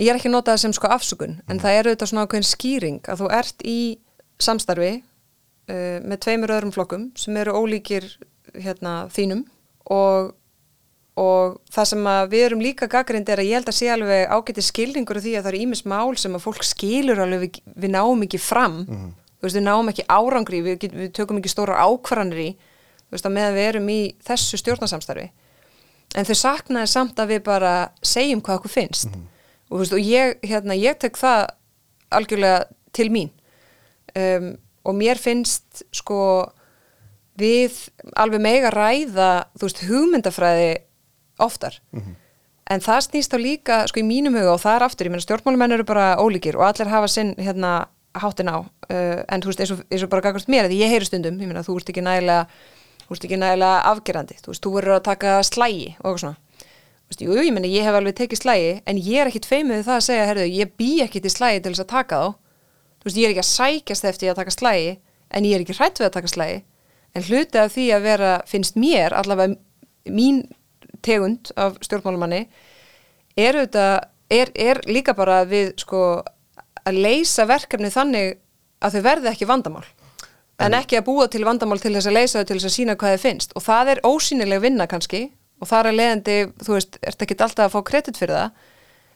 ég 0.00 0.08
er 0.08 0.18
ekki 0.18 0.30
að 0.30 0.36
nota 0.36 0.54
það 0.54 0.62
sem 0.64 0.74
sko 0.76 0.90
afsökun 0.92 1.38
en 1.50 1.60
það 1.60 1.78
er 1.78 1.88
auðvitað 1.88 2.10
svona 2.10 2.26
ákveðin 2.26 2.48
skýring 2.48 3.00
að 3.10 3.22
þú 3.22 3.32
ert 3.38 3.64
í 3.68 3.78
samstarfi 4.42 4.92
uh, 4.98 5.98
með 6.04 6.20
tveimur 6.24 6.54
öðrum 6.56 6.74
flokkum 6.74 7.08
sem 7.18 7.36
eru 7.40 7.56
ólíkir 7.58 8.06
hérna 8.56 8.94
þínum 9.12 9.44
og, 9.92 10.32
og 11.20 11.58
það 11.72 11.90
sem 11.92 12.08
við 12.32 12.46
erum 12.46 12.64
líka 12.64 12.88
gaggrind 12.90 13.28
er 13.32 13.42
að 13.42 13.50
ég 13.50 13.60
held 13.60 13.72
að 13.72 13.78
sé 13.78 13.90
alveg 13.92 14.32
ágæti 14.32 14.64
skilningur 14.64 15.20
því 15.20 15.36
að 15.36 15.44
það 15.44 15.52
eru 15.52 15.64
ímis 15.66 15.84
mál 15.88 16.14
sem 16.20 16.38
að 16.38 16.46
fólk 16.46 16.64
skilur 16.66 17.22
alveg 17.24 17.44
við, 17.46 17.60
við 17.84 17.94
náum 17.96 18.24
ekki 18.26 18.40
fram. 18.40 18.82
Mm. 18.86 19.10
þú 19.36 19.48
veist 19.48 19.58
við 19.58 19.66
náum 19.66 19.92
ekki 19.92 20.08
árangri 20.08 20.62
við, 20.64 20.88
við 20.94 21.12
tökum 21.16 21.40
ekki 21.40 21.52
stóra 21.52 21.80
að 23.28 23.36
meðan 23.36 23.56
við 23.56 23.68
erum 23.68 23.88
í 23.92 24.00
þessu 24.24 24.60
stjórnarsamstarfi. 24.60 25.28
En 26.16 26.28
þau 26.28 26.36
saknaði 26.36 26.92
samt 26.92 27.20
að 27.20 27.34
við 27.34 27.42
bara 27.48 27.72
segjum 28.04 28.40
hvað 28.44 28.60
okkur 28.60 28.76
finnst. 28.76 29.12
Mm 29.12 29.31
og, 29.72 29.80
veist, 29.80 29.94
og 29.96 30.02
ég, 30.04 30.36
hérna, 30.44 30.76
ég 30.76 30.98
tek 31.00 31.16
það 31.18 31.46
algjörlega 32.12 32.64
til 32.92 33.08
mín. 33.12 33.30
Um, 34.12 34.56
og 34.84 34.96
mér 34.98 35.20
finnst 35.20 35.84
sko 35.94 36.18
við 37.40 37.78
alveg 38.18 38.42
mega 38.44 38.72
ræða 38.74 39.30
þú 39.56 39.68
veist 39.68 39.84
hugmyndafræði 39.88 40.72
oftar. 41.40 41.80
Mm 41.92 42.00
-hmm. 42.00 42.14
en 42.70 42.80
það 42.80 43.00
snýst 43.00 43.34
á 43.34 43.38
líka 43.38 43.86
sko 43.88 44.00
í 44.00 44.04
mínum 44.04 44.36
huga 44.36 44.52
og 44.52 44.60
það 44.60 44.76
er 44.76 44.82
aftur, 44.82 45.06
ég 45.06 45.10
menna 45.10 45.22
stjórnmálumenn 45.26 45.72
eru 45.72 45.84
bara 45.84 46.16
ólíkir 46.16 46.56
og 46.56 46.66
allir 46.66 46.88
hafa 46.88 47.08
sinn 47.08 47.34
hérna 47.38 47.86
háttin 48.14 48.48
á. 48.48 48.58
Uh, 48.92 49.24
en 49.28 49.40
þú 49.40 49.46
veist 49.46 49.60
eins 49.60 49.70
og, 49.70 49.84
eins 49.90 50.02
og 50.02 50.08
bara 50.08 50.22
gagast 50.22 50.48
mér 50.48 50.68
því 50.68 50.82
ég 50.84 50.90
heyri 50.90 51.04
stundum, 51.04 51.40
ég 51.40 51.46
menna 51.46 51.62
þú 51.62 51.76
ert 51.76 51.88
ekki 51.88 52.02
nægilega 52.02 52.46
þú 53.08 53.12
ert 53.12 53.24
ekki 53.24 53.36
nægilega 53.36 53.82
afgerandi. 53.82 54.34
Þú 54.34 54.46
veist, 54.46 54.62
þú 54.62 54.72
verður 54.74 54.94
að 54.96 55.02
taka 55.02 55.42
slægi 55.42 55.96
og 56.04 56.18
svona 56.18 56.36
Jú, 57.20 57.34
ég 57.36 57.52
menna, 57.52 57.68
ég 57.68 57.84
hef 57.84 57.98
alveg 57.98 58.16
tekið 58.16 58.40
slægi 58.40 58.72
en 58.88 58.98
ég 58.98 59.20
er 59.20 59.28
ekkit 59.28 59.48
feimið 59.50 59.84
það 59.84 59.98
að 59.98 60.04
segja, 60.06 60.26
herru, 60.30 60.46
ég 60.48 60.72
bý 60.80 60.90
ekkit 61.04 61.26
í 61.28 61.32
slægi 61.32 61.62
til 61.62 61.72
þess 61.74 61.84
að 61.84 61.90
taka 61.92 62.20
þá. 62.22 62.28
Þú 63.02 63.08
veist, 63.08 63.18
ég 63.18 63.24
er 63.26 63.34
ekki 63.34 63.42
að 63.42 63.50
sækjast 63.50 64.08
eftir 64.08 64.32
að 64.32 64.38
taka 64.40 64.54
slægi 64.54 64.92
en 65.32 65.48
ég 65.48 65.56
er 65.56 65.64
ekki 65.64 65.76
hrætt 65.76 66.00
við 66.00 66.08
að 66.08 66.14
taka 66.16 66.32
slægi 66.32 66.58
en 67.12 67.26
hluti 67.26 67.60
af 67.60 67.72
því 67.74 67.86
að 67.96 68.06
vera, 68.06 68.32
finnst 68.48 68.78
mér 68.80 69.16
allavega 69.16 69.56
mín 70.08 70.44
tegund 71.04 71.52
af 71.60 71.76
stjórnmálumanni 71.84 72.46
er 73.36 73.58
er, 74.32 74.48
er 74.54 74.80
líka 74.88 75.14
bara 75.14 75.42
við 75.44 75.74
sko 75.82 76.22
að 76.86 77.02
leysa 77.04 77.44
verkefni 77.46 77.90
þannig 77.92 78.38
að 78.82 78.96
þau 78.96 79.02
verði 79.04 79.30
ekki 79.30 79.48
vandamál. 79.48 79.84
En 80.62 80.74
ekki 80.76 80.98
að 80.98 81.06
búa 81.06 81.26
til 81.30 81.44
vandamál 81.44 81.80
til 81.82 81.92
þess 81.94 82.08
að 82.08 82.16
leysa 82.16 82.40
þau 82.40 82.48
til 82.48 82.56
þess 82.56 82.68
að 82.68 82.74
sína 82.76 82.96
hvað 82.98 83.14
þið 83.14 83.22
finnst. 83.22 83.54
Og 83.58 83.64
það 83.66 83.90
er 83.92 84.00
ósýnileg 84.06 84.62
vinna 84.62 84.86
kannski 84.90 85.22
og 85.62 85.70
það 85.70 85.88
er 85.88 85.98
leiðandi, 85.98 86.36
þú 86.66 86.76
veist, 86.76 86.98
ert 87.06 87.24
ekki 87.24 87.38
alltaf 87.38 87.68
að 87.68 87.74
fá 87.76 87.86
kredit 87.86 88.18
fyrir 88.18 88.34
það. 88.34 88.68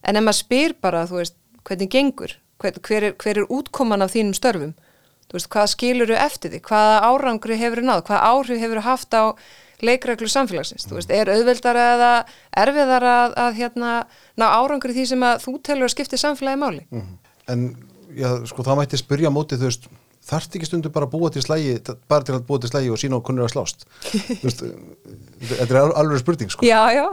En 0.06 0.18
ef 0.18 0.26
maður 0.26 0.38
spyr 0.38 0.74
bara, 0.85 1.06
þú 1.11 1.20
veist, 1.20 1.38
hvernig 1.66 1.90
gengur? 1.90 2.37
Hver, 2.62 2.78
hver, 2.87 3.09
er, 3.11 3.16
hver 3.20 3.40
er 3.42 3.52
útkoman 3.52 4.04
af 4.04 4.14
þínum 4.14 4.37
störfum? 4.37 4.76
Þú 5.26 5.37
veist, 5.37 5.50
hvað 5.50 5.70
skilur 5.72 6.12
þau 6.12 6.20
eftir 6.22 6.52
því 6.52 6.62
hvaða 6.68 6.98
árangri 7.11 7.59
hefur 7.59 7.82
þau 7.82 7.88
náð, 7.88 8.02
hvaða 8.06 8.28
áhrif 8.30 8.62
hefur 8.62 8.80
þau 8.80 8.87
haft 8.87 9.18
á 9.18 9.24
leikreglu 9.85 10.28
samfélagsins, 10.30 10.87
þú 10.88 10.96
veist, 11.00 11.11
er 11.12 11.28
auðveldar 11.35 11.76
eða 11.76 12.12
erfiðar 12.62 13.06
að, 13.11 13.35
að 13.42 13.59
hérna, 13.59 13.90
ná 14.38 14.46
árangri 14.46 14.94
því 14.96 15.04
sem 15.11 15.26
að 15.26 15.42
þú 15.42 15.56
telur 15.66 15.88
að 15.88 15.92
skipti 15.92 16.20
samfélagi 16.20 16.61
máli. 16.62 16.87
Mm. 16.94 17.11
En, 17.52 17.66
já, 18.16 18.30
sko, 18.48 18.64
það 18.64 18.80
mætti 18.80 19.00
spyrja 19.02 19.32
mótið, 19.35 19.64
þú 19.64 19.68
veist, 19.68 19.90
þarft 20.26 20.56
ekki 20.58 20.68
stundu 20.68 20.90
bara 20.94 21.06
að 21.06 21.14
búa 21.14 21.30
til 21.32 21.42
slægi 21.44 21.76
bara 22.10 22.26
til 22.26 22.34
að 22.36 22.46
búa 22.48 22.62
til 22.62 22.70
slægi 22.70 22.92
og 22.92 23.00
sína 23.00 23.18
og 23.18 23.26
kunnur 23.26 23.46
að 23.46 23.52
slást? 23.54 23.86
Þetta 25.46 25.66
er 25.66 25.94
alveg 26.00 26.22
spurning 26.22 26.52
sko. 26.52 26.66
Já, 26.66 26.80
já, 26.94 27.04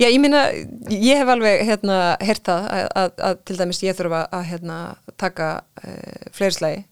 já 0.00 0.08
ég 0.08 0.20
minna 0.22 0.46
ég 0.88 1.20
hef 1.20 1.32
alveg 1.34 1.64
hérna 1.68 1.98
hertað 2.24 2.68
að, 2.68 2.86
að, 3.02 3.10
að 3.30 3.42
til 3.50 3.58
dæmis 3.60 3.82
ég 3.84 3.98
þurfa 3.98 4.22
að 4.38 4.46
hérna 4.52 4.78
taka 5.20 5.50
uh, 5.82 6.30
fleiri 6.36 6.56
slægi 6.56 6.86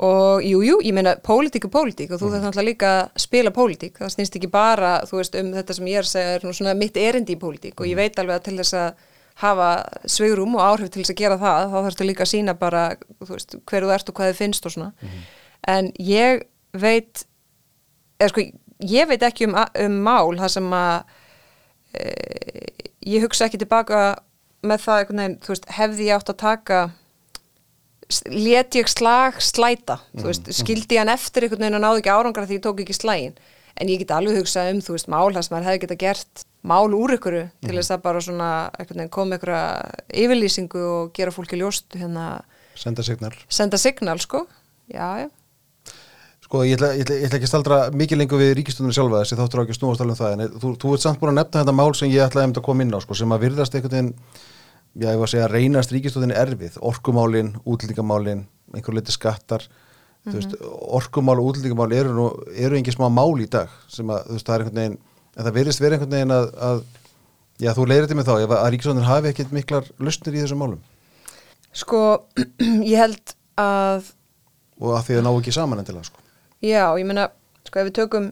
og 0.00 0.44
jú, 0.46 0.62
jú, 0.64 0.78
ég 0.80 0.94
meina 0.96 1.16
pólitík 1.20 1.66
er 1.66 1.72
pólitík 1.74 2.14
og 2.14 2.20
þú 2.22 2.28
mm. 2.28 2.32
þarf 2.32 2.44
náttúrulega 2.46 2.68
líka 2.70 2.90
að 2.96 3.20
spila 3.20 3.50
pólitík. 3.52 3.98
Það 4.00 4.12
snýst 4.14 4.36
ekki 4.38 4.48
bara, 4.52 4.94
þú 5.08 5.18
veist, 5.18 5.36
um 5.36 5.50
þetta 5.58 5.76
sem 5.76 5.90
ég 5.90 6.00
er 6.00 6.06
að 6.06 6.12
segja 6.14 6.36
er 6.38 6.46
svona 6.56 6.76
mitt 6.78 6.96
erindi 6.96 7.36
í 7.36 7.40
pólitík 7.40 7.82
og 7.82 7.90
ég 7.90 7.98
mhm. 7.98 8.00
veit 8.00 8.22
alveg 8.22 8.38
að 8.38 8.46
til 8.48 8.56
þess 8.62 8.78
að 8.80 9.09
hafa 9.40 9.68
svegrum 10.10 10.56
og 10.58 10.64
áhrif 10.64 10.90
til 10.92 11.02
þess 11.02 11.14
að 11.14 11.20
gera 11.22 11.40
það 11.40 11.66
þá 11.72 11.76
þarfst 11.78 12.00
þú 12.00 12.08
líka 12.08 12.24
að 12.26 12.32
sína 12.32 12.54
bara, 12.60 12.84
veist, 13.24 13.56
hverju 13.70 13.88
þú 13.88 13.94
ert 13.96 14.12
og 14.12 14.18
hvað 14.18 14.30
þið 14.30 14.40
finnst 14.40 14.68
og 14.68 14.74
svona 14.74 14.90
mm. 14.92 15.20
en 15.74 15.90
ég 16.10 16.44
veit 16.76 17.24
eða 18.20 18.32
sko, 18.34 18.46
ég 18.90 19.10
veit 19.10 19.26
ekki 19.26 19.48
um, 19.48 19.56
um 19.56 20.00
mál 20.04 20.36
það 20.40 20.54
sem 20.56 20.72
að 20.76 20.96
e, 21.96 22.10
ég 23.08 23.24
hugsa 23.24 23.48
ekki 23.48 23.62
tilbaka 23.62 24.02
með 24.60 24.82
það, 24.84 25.04
veginn, 25.08 25.38
þú 25.40 25.54
veist, 25.54 25.70
hefði 25.78 26.10
ég 26.10 26.18
átt 26.18 26.34
að 26.34 26.42
taka 26.44 26.80
let 28.28 28.76
ég 28.76 28.90
slag 28.90 29.40
slæta 29.44 30.00
mm, 30.02 30.24
veist, 30.26 30.44
mhm. 30.48 30.58
skildi 30.60 31.00
hann 31.00 31.12
eftir 31.12 31.46
einhvern 31.46 31.64
veginn 31.64 31.78
og 31.78 31.84
náðu 31.84 32.02
ekki 32.02 32.12
árangra 32.12 32.46
því 32.48 32.58
ég 32.58 32.64
tók 32.66 32.84
ekki 32.84 32.96
slægin 32.98 33.36
en 33.80 33.90
ég 33.90 34.02
get 34.02 34.12
alveg 34.12 34.40
hugsað 34.42 34.74
um 34.74 34.80
þú 34.84 34.96
veist 34.96 35.10
mál 35.12 35.28
þess 35.32 35.48
að 35.48 35.54
maður 35.54 35.68
hefði 35.70 35.82
geta 35.84 36.00
gert 36.00 36.44
mál 36.62 36.94
úr 36.94 37.16
ykkuru 37.16 37.42
mm. 37.46 37.50
til 37.64 37.72
mhm. 37.72 37.80
þess 37.80 37.94
að 37.96 38.02
bara 38.06 38.22
svona 38.24 39.08
koma 39.10 39.38
ykkur 39.38 39.54
yfirlýsingu 40.22 40.86
og 40.94 41.12
gera 41.16 41.34
fólki 41.34 41.60
ljóst 41.60 41.96
hérna, 41.96 42.40
senda 42.76 43.04
signal 43.06 43.34
senda 43.48 43.78
signal 43.78 44.18
sko 44.20 44.46
já 44.88 45.24
já 45.24 45.30
Sko 46.50 46.64
ég 46.66 46.74
ætla, 46.74 46.88
ég, 46.98 47.04
ætla, 47.04 47.14
ég 47.14 47.28
ætla 47.28 47.38
ekki 47.38 47.46
að 47.46 47.50
staldra 47.52 47.76
mikið 47.94 48.18
lengur 48.18 48.40
við 48.40 48.56
ríkistunum 48.58 48.90
sjálfa 48.90 49.20
þessi 49.20 49.36
þáttur 49.38 49.60
á 49.60 49.64
ekki 49.64 49.76
snúast 49.76 50.00
alveg 50.02 50.16
um 50.16 50.18
það 50.18 50.32
en 50.34 50.56
þú, 50.58 50.70
þú 50.82 50.94
ert 50.96 51.02
samt 51.04 51.20
búin 51.20 51.30
að 51.30 51.36
nefna 51.38 51.60
þetta 51.60 51.74
mál 51.78 51.92
sem 51.94 52.10
ég 52.10 52.24
ætlaði 52.24 52.56
að 52.58 52.64
koma 52.66 52.82
inn 52.82 52.90
á 52.90 52.98
sko 53.04 53.14
sem 53.14 53.34
að 53.36 53.44
virðast 53.44 53.76
einhvern 53.78 53.94
veginn 53.94 54.10
já, 54.98 55.12
ég 55.12 55.20
var 55.20 55.28
að 55.28 55.34
segja, 55.34 55.50
reynast 55.50 55.94
ríkistóðinni 55.94 56.36
erfið, 56.38 56.78
orkumálin, 56.82 57.52
útlendingamálin, 57.62 58.42
einhver 58.74 58.96
liti 58.96 59.14
skattar, 59.14 59.62
mm 59.62 60.32
-hmm. 60.32 60.34
veist, 60.34 60.56
orkumál 60.98 61.38
og 61.38 61.52
útlendingamál 61.52 61.92
eru, 61.92 62.26
eru 62.50 62.76
engin 62.76 62.94
smá 62.94 63.08
mál 63.08 63.38
í 63.38 63.46
dag 63.46 63.68
sem 63.88 64.10
að, 64.10 64.26
veist, 64.34 64.46
það 64.46 64.54
er 64.54 64.60
einhvern 64.60 64.80
veginn, 64.82 64.98
en 65.36 65.46
það 65.46 65.56
verðist 65.58 65.82
verið 65.82 65.98
einhvern 65.98 66.16
veginn 66.16 66.34
að, 66.36 66.48
að 66.68 66.80
já, 67.60 67.72
þú 67.76 67.86
leirir 67.86 68.06
þetta 68.06 68.18
með 68.18 68.30
þá, 68.30 68.34
ef 68.44 68.54
að 68.56 68.70
ríkistóðin 68.74 69.08
hafi 69.08 69.30
ekkert 69.32 69.54
miklar 69.56 69.90
lustnir 70.02 70.38
í 70.38 70.42
þessum 70.44 70.62
málum. 70.64 70.80
Sko, 71.76 72.02
ég 72.92 72.96
held 72.98 73.34
að... 73.60 74.12
Og 74.80 74.94
að 74.96 75.04
því 75.08 75.18
að 75.18 75.26
ná 75.26 75.32
ekki 75.32 75.54
saman 75.54 75.82
endilega, 75.82 76.08
sko. 76.08 76.24
Já, 76.64 76.84
ég 76.98 77.06
menna, 77.08 77.28
sko, 77.68 77.82
ef 77.82 77.90
við 77.90 77.98
tökum, 78.00 78.30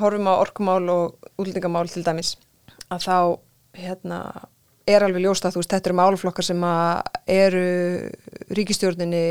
horfum 0.00 0.30
á 0.30 0.34
orkumál 0.40 0.82
og 0.92 1.30
útlendingamál 1.36 1.86
til 1.92 2.04
dæmis, 2.06 2.34
að 2.88 3.06
þá, 3.06 3.18
hérna, 3.80 4.22
er 4.90 5.04
alveg 5.04 5.24
ljóst 5.24 5.46
að 5.46 5.54
þú 5.54 5.62
veist, 5.62 5.74
þetta 5.74 5.90
eru 5.90 5.98
málflokkar 6.00 6.46
sem 6.46 6.64
eru 7.30 7.64
ríkistjórninni 8.56 9.24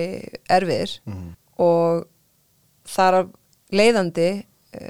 erfiðir 0.51 0.95
mm 1.05 1.13
-hmm. 1.13 1.33
og 1.65 2.05
þar 2.87 3.27
leiðandi 3.71 4.29
e, 4.73 4.83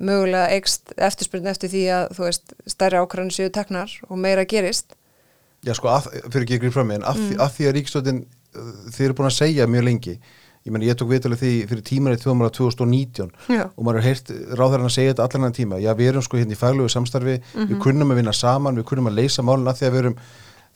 mögulega 0.00 0.48
eigst 0.56 0.94
eftirspyrna 0.96 1.52
eftir 1.54 1.72
því 1.72 1.84
að 1.94 2.04
þú 2.16 2.26
veist, 2.26 2.54
stærri 2.66 3.00
ákvæðan 3.00 3.32
séu 3.36 3.52
teknar 3.52 3.94
og 4.08 4.18
meira 4.18 4.46
gerist 4.48 4.96
Já 5.60 5.74
sko, 5.76 5.90
að, 5.92 6.08
fyrir 6.32 6.46
ekki 6.46 6.56
ykkur 6.56 6.72
frá 6.72 6.84
mig 6.88 7.00
en 7.00 7.08
að, 7.08 7.18
mm. 7.20 7.40
að 7.44 7.56
því 7.56 7.66
að 7.68 7.74
ríkistjórnin 7.76 8.20
þeir 8.94 9.10
eru 9.10 9.16
búin 9.18 9.28
að 9.28 9.36
segja 9.36 9.66
mjög 9.70 9.84
lengi 9.86 10.14
ég 10.60 10.72
menn 10.74 10.84
ég 10.84 10.96
tók 10.98 11.08
viðtalið 11.08 11.40
því 11.40 11.52
fyrir 11.70 11.84
tímanið 11.88 12.24
þjóðmála 12.24 12.52
2019 12.56 13.30
já. 13.48 13.62
og 13.68 13.84
maður 13.86 14.00
har 14.00 14.06
heirt 14.10 14.32
ráðherran 14.58 14.88
að 14.90 14.96
segja 14.96 15.14
þetta 15.14 15.26
allan 15.26 15.48
enn 15.48 15.56
tíma, 15.56 15.78
já 15.80 15.90
við 15.96 16.10
erum 16.12 16.24
sko 16.26 16.40
hérna 16.40 16.56
í 16.56 16.60
faglögu 16.60 16.92
samstarfi, 16.92 17.36
mm 17.38 17.44
-hmm. 17.54 17.68
við 17.70 17.76
mhm. 17.76 17.82
kunnum 17.86 18.12
að 18.12 18.20
vinna 18.20 18.34
saman 18.36 18.76
við 18.76 18.86
kunnum 18.90 19.08
að 19.08 19.16
leysa 19.22 19.42
máluna 19.42 19.72
því 19.76 19.86
að 19.86 19.94
við 19.94 20.02
erum 20.02 20.18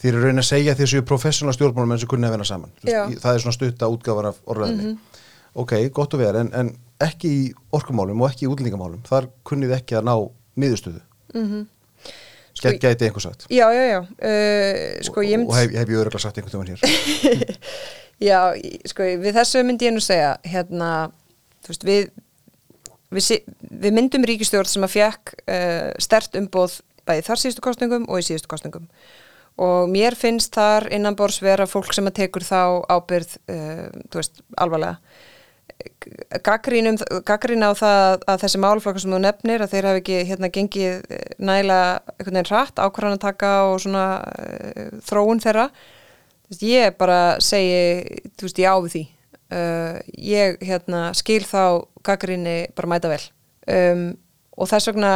þeir 0.00 0.14
eru 0.14 0.22
raun 0.24 0.42
að 0.42 0.48
segja 0.48 0.74
þessu 0.78 1.02
professional 1.02 1.54
stjórnmálum 1.54 1.92
en 1.92 1.98
þessu 1.98 2.08
kunnum 2.08 2.28
að 2.28 2.34
vinna 2.34 2.48
saman, 2.48 2.72
Vist, 2.80 3.20
það 3.20 3.34
er 3.34 3.44
svona 3.44 3.58
stutta 3.58 3.90
útgáfar 3.92 4.30
af 4.32 4.40
orðaðinni, 4.46 4.84
mm 4.84 4.96
-hmm. 4.96 5.20
ok, 5.54 5.72
gott 5.92 6.14
að 6.14 6.24
vera 6.24 6.40
en, 6.40 6.50
en 6.54 6.74
ekki 7.02 7.30
í 7.30 7.44
orkumálum 7.74 8.22
og 8.22 8.30
ekki 8.30 8.46
í 8.46 8.50
útlendingamálum, 8.50 9.02
þar 9.08 9.28
kunnið 9.46 9.78
ekki 9.78 9.98
að 9.98 10.06
ná 10.08 10.14
miðustuðu 10.60 11.00
mm 11.34 11.46
-hmm. 11.46 11.64
Sko, 12.54 12.70
gæti 12.78 13.08
einhver 13.08 13.20
sagt. 13.20 13.46
Já, 13.50 13.66
já, 13.74 13.82
já. 13.90 14.00
Uh, 14.00 15.02
sko, 15.02 15.20
og, 15.20 15.48
og 15.48 15.56
hef, 15.56 15.72
hef 15.74 15.88
ég 15.90 15.98
öruglega 15.98 16.22
sagt 16.22 16.38
einhvern 16.38 16.62
veginn 16.62 16.78
hér. 16.78 17.58
Já, 18.28 18.54
sko, 18.86 19.02
við 19.02 19.34
þessu 19.34 19.64
myndi 19.66 19.88
ég 19.88 19.94
nú 19.96 20.02
segja, 20.04 20.36
hérna, 20.46 21.10
þú 21.64 21.72
veist, 21.72 21.86
við, 21.88 22.12
við, 23.10 23.30
við 23.82 23.96
myndum 23.96 24.26
ríkistjórn 24.28 24.70
sem 24.70 24.86
að 24.86 24.94
fjekk 24.94 25.34
uh, 25.50 25.90
stert 25.98 26.38
umboð 26.38 26.78
bæði 27.08 27.26
þar 27.26 27.42
síðustu 27.42 27.64
kostningum 27.64 28.06
og 28.08 28.22
í 28.22 28.26
síðustu 28.28 28.48
kostningum 28.48 28.86
og 29.64 29.90
mér 29.90 30.16
finnst 30.18 30.54
þar 30.54 30.88
innan 30.94 31.18
bors 31.18 31.40
vera 31.42 31.66
fólk 31.70 31.92
sem 31.94 32.06
að 32.10 32.16
tekur 32.22 32.46
þá 32.46 32.86
ábyrð, 32.90 33.36
uh, 33.50 33.86
þú 34.10 34.22
veist, 34.22 34.42
alvarlega. 34.62 34.98
Gaggrín 36.44 37.64
á 37.64 37.72
það 37.74 38.24
að 38.28 38.42
þessi 38.44 38.60
málflokkar 38.62 39.02
sem 39.02 39.14
þú 39.14 39.20
nefnir 39.24 39.64
að 39.64 39.72
þeir 39.72 39.88
hafi 39.88 40.00
ekki 40.02 40.18
hérna 40.28 40.50
gengið 40.52 41.06
næla 41.38 41.78
einhvern 42.14 42.38
veginn 42.38 42.50
hratt 42.50 42.78
ákvarðan 42.78 43.16
að 43.18 43.24
taka 43.24 43.52
og 43.70 43.78
svona 43.82 44.06
uh, 44.22 44.90
þróun 45.06 45.42
þeirra 45.42 45.68
ég 46.60 46.96
bara 47.00 47.40
segi, 47.42 48.20
þú 48.36 48.46
veist, 48.46 48.60
ég 48.60 48.68
á 48.70 48.76
við 48.84 48.92
því 48.94 49.04
uh, 49.56 49.96
ég 50.14 50.60
hérna, 50.62 51.06
skil 51.16 51.42
þá 51.48 51.64
gaggrinni 52.06 52.58
bara 52.76 52.92
mæta 52.94 53.10
vel 53.10 53.22
um, 53.66 54.06
og 54.54 54.70
þess 54.70 54.92
vegna 54.92 55.14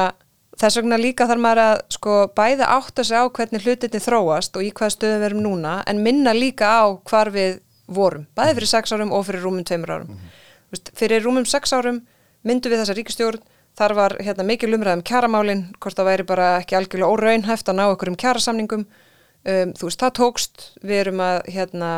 þess 0.59 0.81
vegna 0.81 0.99
líka 0.99 1.29
þarf 1.29 1.45
maður 1.45 1.63
að 1.67 1.77
sko 1.95 2.19
bæða 2.35 2.73
átt 2.75 2.99
að 2.99 3.11
segja 3.11 3.23
á 3.23 3.35
hvernig 3.37 3.65
hlutinni 3.65 4.03
þróast 4.03 4.59
og 4.59 4.67
í 4.67 4.73
hvað 4.75 4.95
stöðum 4.97 5.23
við 5.23 5.31
erum 5.31 5.45
núna 5.45 5.79
en 5.87 6.03
minna 6.03 6.35
líka 6.35 6.73
á 6.83 6.87
hvar 7.07 7.31
við 7.35 7.61
vorum, 7.89 8.27
bæði 8.37 8.59
fyrir 8.59 8.71
sex 8.73 8.93
árum 8.93 9.15
og 9.15 9.25
fyrir 9.29 9.45
rúmum 9.45 9.65
tveimur 9.65 9.95
árum. 9.95 10.11
Mm 10.11 10.17
-hmm. 10.17 10.48
Vist, 10.73 10.91
fyrir 10.99 11.25
rúmum 11.25 11.47
sex 11.49 11.73
árum 11.73 12.03
myndu 12.47 12.71
við 12.71 12.83
þessa 12.83 12.97
ríkistjórn 12.99 13.45
þar 13.79 13.95
var 13.95 14.17
hérna, 14.21 14.47
mikil 14.47 14.75
umræðum 14.75 15.05
kjaramálin 15.07 15.67
hvort 15.79 15.99
það 15.99 16.11
væri 16.11 16.27
bara 16.29 16.49
ekki 16.59 16.77
algjörlega 16.79 17.13
óraunhæft 17.15 17.71
að 17.71 17.79
ná 17.79 17.85
okkur 17.89 18.13
um 18.13 18.19
kjarasamningum 18.19 18.85
um, 18.85 19.75
þú 19.79 19.89
veist, 19.89 20.03
það 20.03 20.15
tókst 20.19 20.69
við 20.83 21.03
erum 21.05 21.23
að 21.25 21.39
hérna, 21.55 21.93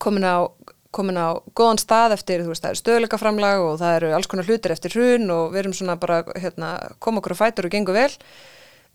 komin 0.00 0.26
á 0.26 0.48
komin 0.94 1.20
á 1.20 1.36
góðan 1.56 1.80
stað 1.80 2.14
eftir, 2.16 2.42
þú 2.44 2.52
veist, 2.52 2.64
það 2.64 2.72
er 2.72 2.80
stöðleikaframlag 2.80 3.64
og 3.64 3.74
það 3.80 3.96
eru 3.98 4.12
alls 4.16 4.28
konar 4.30 4.48
hlutir 4.48 4.72
eftir 4.72 4.94
hrun 4.96 5.28
og 5.34 5.50
við 5.52 5.62
erum 5.62 5.74
svona 5.76 5.98
bara, 6.00 6.22
hérna, 6.40 6.70
koma 7.04 7.20
okkur 7.20 7.36
á 7.36 7.40
fætur 7.42 7.68
og 7.68 7.74
gengur 7.74 7.96
vel. 7.98 8.08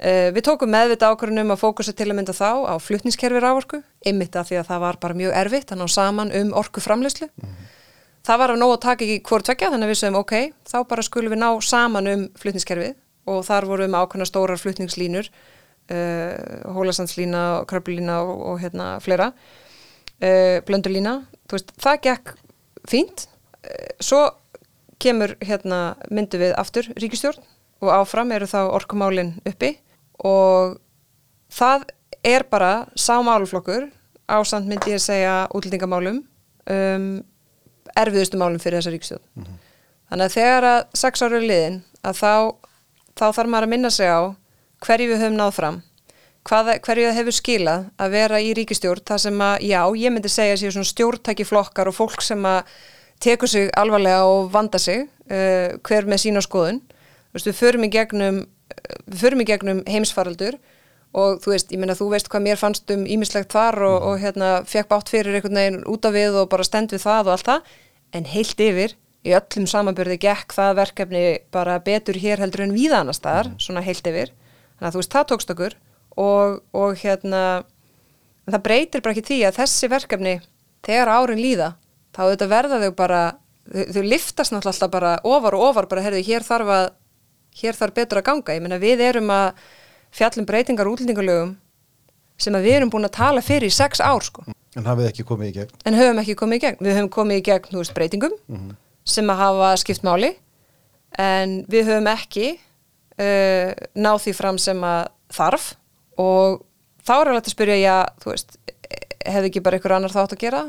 Uh, 0.02 0.34
við 0.34 0.42
tókum 0.48 0.74
meðvita 0.74 1.12
ákvörðunum 1.14 1.54
að 1.54 1.62
fókusa 1.62 1.94
til 1.94 2.10
að 2.10 2.18
mynda 2.18 2.34
þá 2.34 2.66
á 2.66 2.74
flutningskerfi 2.82 3.44
rávorku, 3.44 3.84
ymmit 4.10 4.34
af 4.36 4.50
því 4.50 4.58
að 4.64 4.72
það 4.72 4.84
var 4.88 5.00
bara 5.06 5.20
mjög 5.22 5.38
erfitt 5.44 5.72
að 5.72 5.84
ná 5.84 5.86
saman 5.94 6.34
um 6.34 6.56
orku 6.58 6.82
framleyslu. 6.82 7.30
Mm 7.30 7.46
-hmm. 7.46 7.70
Það 8.24 8.40
var 8.40 8.54
að 8.54 8.60
nóg 8.62 8.74
að 8.78 8.84
taka 8.86 9.04
ekki 9.04 9.24
hvort 9.28 9.50
vekja, 9.52 9.70
þannig 9.74 9.90
að 9.90 9.92
við 9.92 9.98
sögum, 10.00 10.18
ok, 10.22 10.36
þá 10.70 10.78
bara 10.88 11.04
skulum 11.04 11.34
við 11.34 11.42
ná 11.42 11.50
saman 11.60 12.08
um 12.08 12.22
flutningskerfið. 12.40 12.94
Og 13.28 13.42
þar 13.48 13.68
vorum 13.68 13.98
ákvörðuna 14.00 14.28
stórar 14.28 14.60
flutningslínur 14.60 15.28
uh, 15.28 16.72
hólasandslína 16.76 17.64
kröplína 17.68 18.22
og, 18.24 18.46
og 18.54 18.62
hérna 18.64 18.88
fleira. 19.04 19.32
Uh, 20.24 20.60
blöndulína, 20.68 21.18
þú 21.48 21.58
veist, 21.58 21.74
það 21.84 22.00
gekk 22.08 22.34
fínt. 22.88 23.26
Uh, 23.64 23.92
svo 24.04 24.22
kemur 25.04 25.36
hérna 25.44 25.82
myndu 26.08 26.40
við 26.40 26.56
aftur 26.60 26.88
ríkistjórn 26.96 27.44
og 27.84 27.92
áfram 27.92 28.32
eru 28.36 28.48
þá 28.48 28.62
orkumálin 28.72 29.36
uppi. 29.48 29.74
Og 30.24 30.78
það 31.52 31.90
er 32.24 32.48
bara 32.48 32.86
sámáluflokkur 32.96 33.90
ásand 34.32 34.72
myndi 34.72 34.96
ég 34.96 35.02
að 35.02 35.08
segja 35.10 35.36
útlendingamálum. 35.52 36.24
Um, 36.72 37.12
erfiðustu 37.96 38.40
málum 38.40 38.62
fyrir 38.62 38.80
þessa 38.80 38.94
ríkistjórn 38.94 39.24
mm 39.36 39.44
-hmm. 39.44 39.58
þannig 40.10 40.26
að 40.26 40.36
þegar 40.38 40.70
að 40.70 40.80
sex 40.94 41.22
ára 41.22 41.38
er 41.40 41.48
liðin 41.50 41.82
að 42.04 42.20
þá, 42.20 42.34
þá 43.20 43.26
þarf 43.32 43.50
maður 43.50 43.68
að 43.68 43.74
minna 43.74 43.90
sig 43.90 44.08
á 44.10 44.22
hverju 44.84 45.10
við 45.10 45.22
höfum 45.24 45.38
náð 45.38 45.52
fram 45.58 45.82
hvað, 46.44 46.74
hverju 46.86 47.08
það 47.08 47.20
hefur 47.20 47.38
skilað 47.38 47.86
að 47.98 48.16
vera 48.18 48.42
í 48.42 48.54
ríkistjórn 48.54 49.06
það 49.06 49.18
sem 49.26 49.42
að, 49.42 49.56
já, 49.62 49.82
ég 49.96 50.12
myndi 50.12 50.30
segja 50.30 50.58
sér 50.58 50.76
svona 50.76 50.92
stjórntæki 50.92 51.46
flokkar 51.48 51.88
og 51.88 51.96
fólk 51.96 52.22
sem 52.22 52.46
að 52.46 52.64
tekur 53.24 53.48
sig 53.48 53.70
alvarlega 53.78 54.26
og 54.28 54.52
vanda 54.52 54.80
sig 54.80 55.08
uh, 55.32 55.80
hver 55.84 56.06
með 56.06 56.26
sína 56.26 56.42
skoðun 56.42 56.82
Vist, 57.34 57.48
við 57.48 57.56
förum 57.58 57.86
í 57.88 57.90
gegnum 57.90 58.44
förum 59.10 59.42
í 59.42 59.48
gegnum 59.48 59.82
heimsfaraldur 59.90 60.60
og 61.14 61.40
þú 61.44 61.54
veist, 61.54 61.72
ég 61.74 61.82
meina 61.82 61.96
þú 61.98 62.10
veist 62.14 62.30
hvað 62.32 62.46
mér 62.48 62.60
fannst 62.60 62.90
um 62.94 63.06
ímislegt 63.06 63.54
þar 63.54 63.80
og, 63.86 63.98
og 64.10 64.20
hérna 64.24 64.52
fekk 64.70 64.90
bátt 64.90 65.12
fyrir 65.14 65.38
einhvern 65.38 65.60
veginn 65.60 65.82
út 65.90 66.06
af 66.10 66.16
við 66.16 66.40
og 66.42 66.50
bara 66.52 66.66
stend 66.66 66.94
við 66.94 67.04
það 67.06 67.30
og 67.30 67.36
allt 67.36 67.50
það, 67.50 67.74
en 68.18 68.30
heilt 68.34 68.64
yfir 68.64 68.96
í 69.24 69.34
öllum 69.38 69.68
samanbyrði 69.70 70.18
gekk 70.22 70.56
það 70.56 70.80
verkefni 70.82 71.26
bara 71.54 71.78
betur 71.84 72.18
hér 72.20 72.44
heldur 72.44 72.66
en 72.66 72.74
þar, 72.76 73.54
mm. 73.54 73.60
svona 73.60 73.84
heilt 73.86 74.08
yfir. 74.08 74.34
Þannig 74.78 74.90
að 74.90 74.96
þú 74.96 75.02
veist, 75.02 75.14
það 75.14 75.30
tókst 75.30 75.54
okkur. 75.54 75.78
Og, 76.14 76.58
og 76.76 76.98
hérna 77.00 77.44
það 78.50 78.66
breytir 78.66 79.02
bara 79.02 79.16
ekki 79.16 79.28
því 79.30 79.40
að 79.48 79.58
þessi 79.62 79.90
verkefni 79.90 80.34
þegar 80.84 81.14
árin 81.16 81.42
líða, 81.42 81.70
þá 82.14 82.20
auðvitað 82.26 82.52
verða 82.52 82.82
þau 82.84 82.92
bara, 82.98 83.22
þau, 83.72 83.86
þau 83.96 84.04
liftast 84.04 84.54
náttúrulega 84.54 84.92
bara 84.92 85.14
ofar 85.24 85.58
og 85.58 85.64
ofar, 85.70 85.88
bara 85.90 86.04
herðu, 86.04 86.26
hér 86.28 86.46
þarf 86.46 86.74
að 86.76 86.86
hér 87.62 87.78
þarf 87.78 87.96
betur 87.96 88.20
að 88.20 88.28
ganga, 88.28 88.58
ég 88.58 88.66
meina 88.66 88.82
við 88.82 89.04
erum 89.06 89.32
að 89.34 89.64
fjallum 90.14 90.48
breytingar 90.50 90.90
útlendingalögum 90.90 91.56
sem 92.42 92.56
að 92.58 92.68
við 92.68 92.78
erum 92.80 92.92
búin 92.94 93.08
að 93.08 93.16
tala 93.18 93.44
fyrir 93.46 93.70
í 93.70 93.74
sex 93.74 94.02
ár 94.04 94.24
sko. 94.26 94.46
En 94.78 94.88
hafið 94.90 95.10
ekki 95.12 95.26
komið 95.28 95.52
í 95.52 95.56
gegn? 95.60 95.82
En 95.86 95.98
höfum 95.98 96.22
ekki 96.24 96.36
komið 96.38 96.60
í 96.60 96.64
gegn, 96.64 96.80
við 96.82 96.98
höfum 96.98 97.12
komið 97.14 97.40
í 97.40 97.46
gegn 97.50 97.78
veist, 97.78 97.94
breytingum 97.94 98.34
mm 98.48 98.58
-hmm. 98.58 98.76
sem 99.06 99.30
að 99.30 99.42
hafa 99.44 99.72
skipt 99.78 100.04
máli 100.04 100.34
en 101.18 101.66
við 101.70 101.92
höfum 101.92 102.10
ekki 102.10 102.48
uh, 103.22 103.70
náð 103.94 104.22
því 104.26 104.34
fram 104.34 104.58
sem 104.58 104.84
að 104.84 105.12
þarf 105.34 105.74
og 106.18 106.64
þá 107.06 107.14
er 107.20 107.28
alveg 107.28 107.44
að 107.44 107.54
spyrja, 107.54 107.78
já, 107.78 107.98
þú 108.22 108.30
veist 108.34 108.58
hefði 109.24 109.50
ekki 109.50 109.64
bara 109.64 109.78
einhver 109.78 109.96
annar 109.96 110.14
þátt 110.14 110.36
að 110.36 110.44
gera 110.44 110.64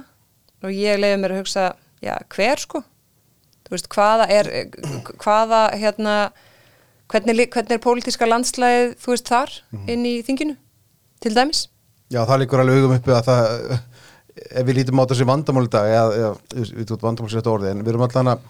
og 0.65 0.73
ég 0.73 1.01
leiði 1.01 1.21
mér 1.21 1.35
að 1.35 1.41
hugsa, 1.43 1.75
já, 2.05 2.15
hver 2.29 2.61
sko 2.61 2.85
þú 3.65 3.77
veist, 3.77 3.89
hvaða 3.89 4.29
er 4.29 4.51
hvaða, 5.21 5.63
hérna 5.81 6.17
hvernig, 7.15 7.49
hvernig 7.55 7.77
er 7.77 7.83
pólitíska 7.83 8.29
landslæðið 8.29 8.95
þú 9.01 9.15
veist 9.15 9.31
þar 9.31 9.55
mm 9.55 9.79
-hmm. 9.79 9.91
inn 9.95 10.07
í 10.07 10.15
þinginu 10.27 10.57
til 11.23 11.35
dæmis? 11.35 11.69
Já 12.11 12.25
það 12.27 12.41
líkur 12.43 12.61
alveg 12.61 12.79
hugum 12.79 12.97
uppi 12.97 13.11
að 13.15 13.27
það 13.31 13.81
ef 14.35 14.67
við 14.67 14.77
lítum 14.81 15.01
á 15.01 15.05
þessi 15.07 15.27
vandamál 15.27 15.67
í 15.67 15.73
dag 15.73 15.87
eða 15.89 16.31
við 16.55 16.87
tótt 16.89 17.03
vandamál 17.03 17.31
sér 17.31 17.41
þetta 17.41 17.55
orði 17.55 17.71
en 17.71 17.85
við 17.85 17.93
erum 17.93 18.07
alltaf 18.07 18.27
að 18.27 18.41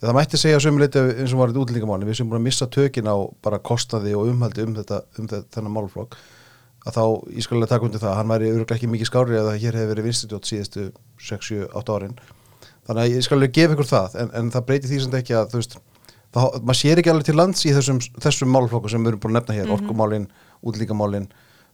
það 0.00 0.14
mætti 0.14 0.38
segja 0.38 0.62
sömu 0.62 0.82
liti 0.82 0.98
eins 0.98 1.32
og 1.34 1.40
var 1.40 1.52
þetta 1.52 1.62
útlýningamáli 1.62 2.08
við 2.08 2.18
sem 2.18 2.28
búin 2.28 2.40
að 2.40 2.46
missa 2.46 2.66
tökin 2.66 3.10
á 3.10 3.16
bara 3.42 3.58
kostnaði 3.58 4.14
og 4.14 4.30
umhaldi 4.30 4.62
um 4.62 4.74
þetta 4.74 5.02
um 5.18 5.28
þetta, 5.28 5.46
þennan 5.54 5.74
málflokk 5.74 6.18
að 6.86 6.98
þá 6.98 7.04
ég 7.34 7.42
skal 7.42 7.56
alveg 7.58 7.70
taka 7.72 7.86
undir 7.88 8.02
það 8.02 8.18
hann 8.18 8.32
væri 8.32 8.50
öruglega 8.52 8.78
ekki 8.78 8.90
mikið 8.92 9.10
skári 9.10 9.38
að 9.38 9.50
hér 9.58 9.78
hefur 9.78 9.90
verið 9.92 10.08
vinstitjótt 10.08 10.46
síðustu 10.46 10.90
6-7-8 11.18 11.96
árin 11.96 12.18
þannig 12.86 13.02
að 13.02 13.16
ég 13.16 13.26
skal 13.26 13.38
alveg 13.38 13.56
gefa 13.58 13.74
ykkur 13.74 13.90
það 13.90 14.16
en, 14.22 14.30
en 14.38 14.52
það 14.54 14.66
breyti 14.70 14.90
því 14.90 15.00
sem 15.00 15.10
þetta 15.10 15.22
ekki 15.24 15.38
að 15.38 15.50
þú 15.52 15.62
veist 15.62 15.78
þá, 16.34 16.40
maður 16.60 16.80
sér 16.80 17.00
ekki 17.00 17.12
alveg 17.12 17.28
til 17.28 17.36
lands 17.38 17.64
í 17.66 17.74
þessum, 17.74 18.00
þessum 18.22 18.52
málflokku 18.52 18.90
sem 18.92 19.04
við 19.04 19.14
erum 19.14 19.22
búin 19.22 19.34
að 19.34 19.40
nefna 19.40 19.56
hér, 19.56 19.66
mm 19.66 19.74
-hmm. 19.74 19.82
orkumálin, 19.82 20.26
útlíkamálin 20.62 21.28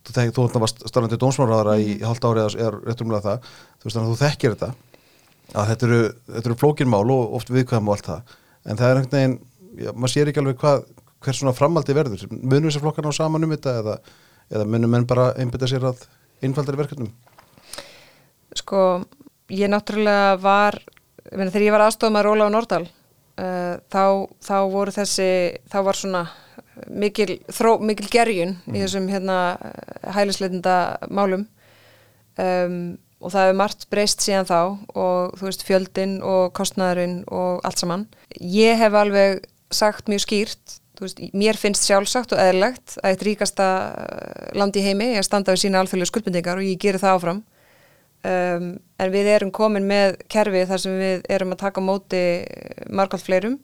þú, 0.04 0.26
þú, 0.30 0.48
þú 0.52 0.62
varst 0.64 0.82
starfandi 0.88 1.18
dónsmáraðara 1.20 1.76
mm 1.76 1.82
-hmm. 1.82 1.90
í 1.90 1.96
mhm. 1.96 2.06
halda 2.06 2.28
árið 2.28 2.56
eða 2.60 2.80
réttumlega 2.86 3.26
það 3.26 3.38
þú 3.78 3.84
veist 3.84 3.96
þannig 3.96 4.08
að 4.08 4.12
þú 4.14 4.22
þekkir 4.24 4.54
þetta 4.54 4.74
að 5.54 5.68
þetta 5.68 5.86
eru, 5.86 6.00
eru 6.40 6.54
flókinmál 6.54 7.10
og 7.10 7.34
oft 7.34 7.50
viðkvæðum 7.50 7.88
og 7.88 7.94
allt 7.94 8.06
það, 8.06 8.20
en 8.64 8.76
það 8.76 8.90
er 8.90 8.96
einhvern 8.96 9.16
veginn 9.16 9.38
já, 9.84 9.90
maður 9.92 10.12
sér 10.12 10.28
ekki 10.28 10.40
alveg 10.40 10.58
hvað 10.58 10.84
hvers 11.24 11.38
svona 11.40 11.56
framaldi 11.56 11.94
verður, 11.94 12.26
munum 12.30 12.68
þessar 12.68 12.84
flokkar 12.84 13.04
ná 13.04 13.12
saman 13.12 13.44
um 13.44 13.50
þetta 13.50 13.78
eða, 13.80 13.98
eða 14.50 14.64
munum 14.64 14.90
menn 14.90 15.06
bara 15.06 15.32
einbita 15.36 15.66
sér 15.66 15.84
að 15.84 16.04
einfaldari 16.42 16.80
verkefnum 16.80 17.12
Sko, 18.54 19.04
ég 19.50 19.68
náttúrulega 19.68 20.36
var, 20.40 20.78
þegar 21.26 21.62
ég 21.62 21.74
var 21.74 21.86
aðstofað 21.88 22.14
með 22.14 22.26
Róla 22.28 22.46
á 22.46 22.54
Nordal 22.54 22.84
uh, 23.40 23.76
þá, 23.92 24.04
þá 24.44 24.56
voru 24.72 24.94
þessi, 24.94 25.30
þá 25.70 25.78
var 25.86 25.98
svona 25.98 26.24
mikil, 26.90 27.38
þró, 27.52 27.78
mikil 27.84 28.10
gerjun 28.10 28.56
mm. 28.56 28.68
í 28.68 28.76
mhm. 28.76 28.84
þessum 28.84 29.08
hérna 29.12 29.38
hælisleitenda 30.16 30.76
málum 31.10 31.46
um, 32.40 32.78
og 33.24 33.32
það 33.32 33.46
hefur 33.46 33.58
margt 33.62 33.86
breyst 33.92 34.24
síðan 34.24 34.48
þá 34.48 34.58
og 35.00 35.36
þú 35.38 35.48
veist 35.48 35.64
fjöldin 35.64 36.16
og 36.26 36.52
kostnæðurinn 36.56 37.22
og 37.32 37.62
allt 37.64 37.80
saman. 37.80 38.08
Ég 38.36 38.76
hef 38.80 38.96
alveg 39.00 39.46
sagt 39.72 40.10
mjög 40.12 40.26
skýrt, 40.26 40.76
veist, 41.00 41.22
mér 41.32 41.56
finnst 41.58 41.86
sjálfsagt 41.88 42.34
og 42.36 42.42
eðlegt 42.42 42.98
að 43.00 43.14
eitt 43.14 43.24
ríkasta 43.24 43.68
land 44.54 44.76
í 44.76 44.84
heimi 44.84 45.14
er 45.14 45.22
að 45.22 45.28
standa 45.30 45.54
við 45.54 45.64
sína 45.64 45.80
alþjóðlega 45.80 46.12
skuldbendingar 46.12 46.60
og 46.60 46.68
ég 46.68 46.80
gerir 46.82 47.00
það 47.02 47.16
áfram 47.16 47.40
um, 48.24 48.70
en 49.00 49.12
við 49.12 49.30
erum 49.34 49.52
komin 49.54 49.86
með 49.88 50.16
kerfi 50.32 50.64
þar 50.70 50.82
sem 50.84 50.96
við 51.00 51.28
erum 51.36 51.54
að 51.54 51.62
taka 51.66 51.84
móti 51.84 52.24
margalt 52.88 53.24
fleirum. 53.24 53.60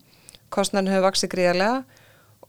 Kostnarnu 0.50 0.92
hefur 0.92 1.08
vaksið 1.08 1.32
gríðarlega 1.34 1.82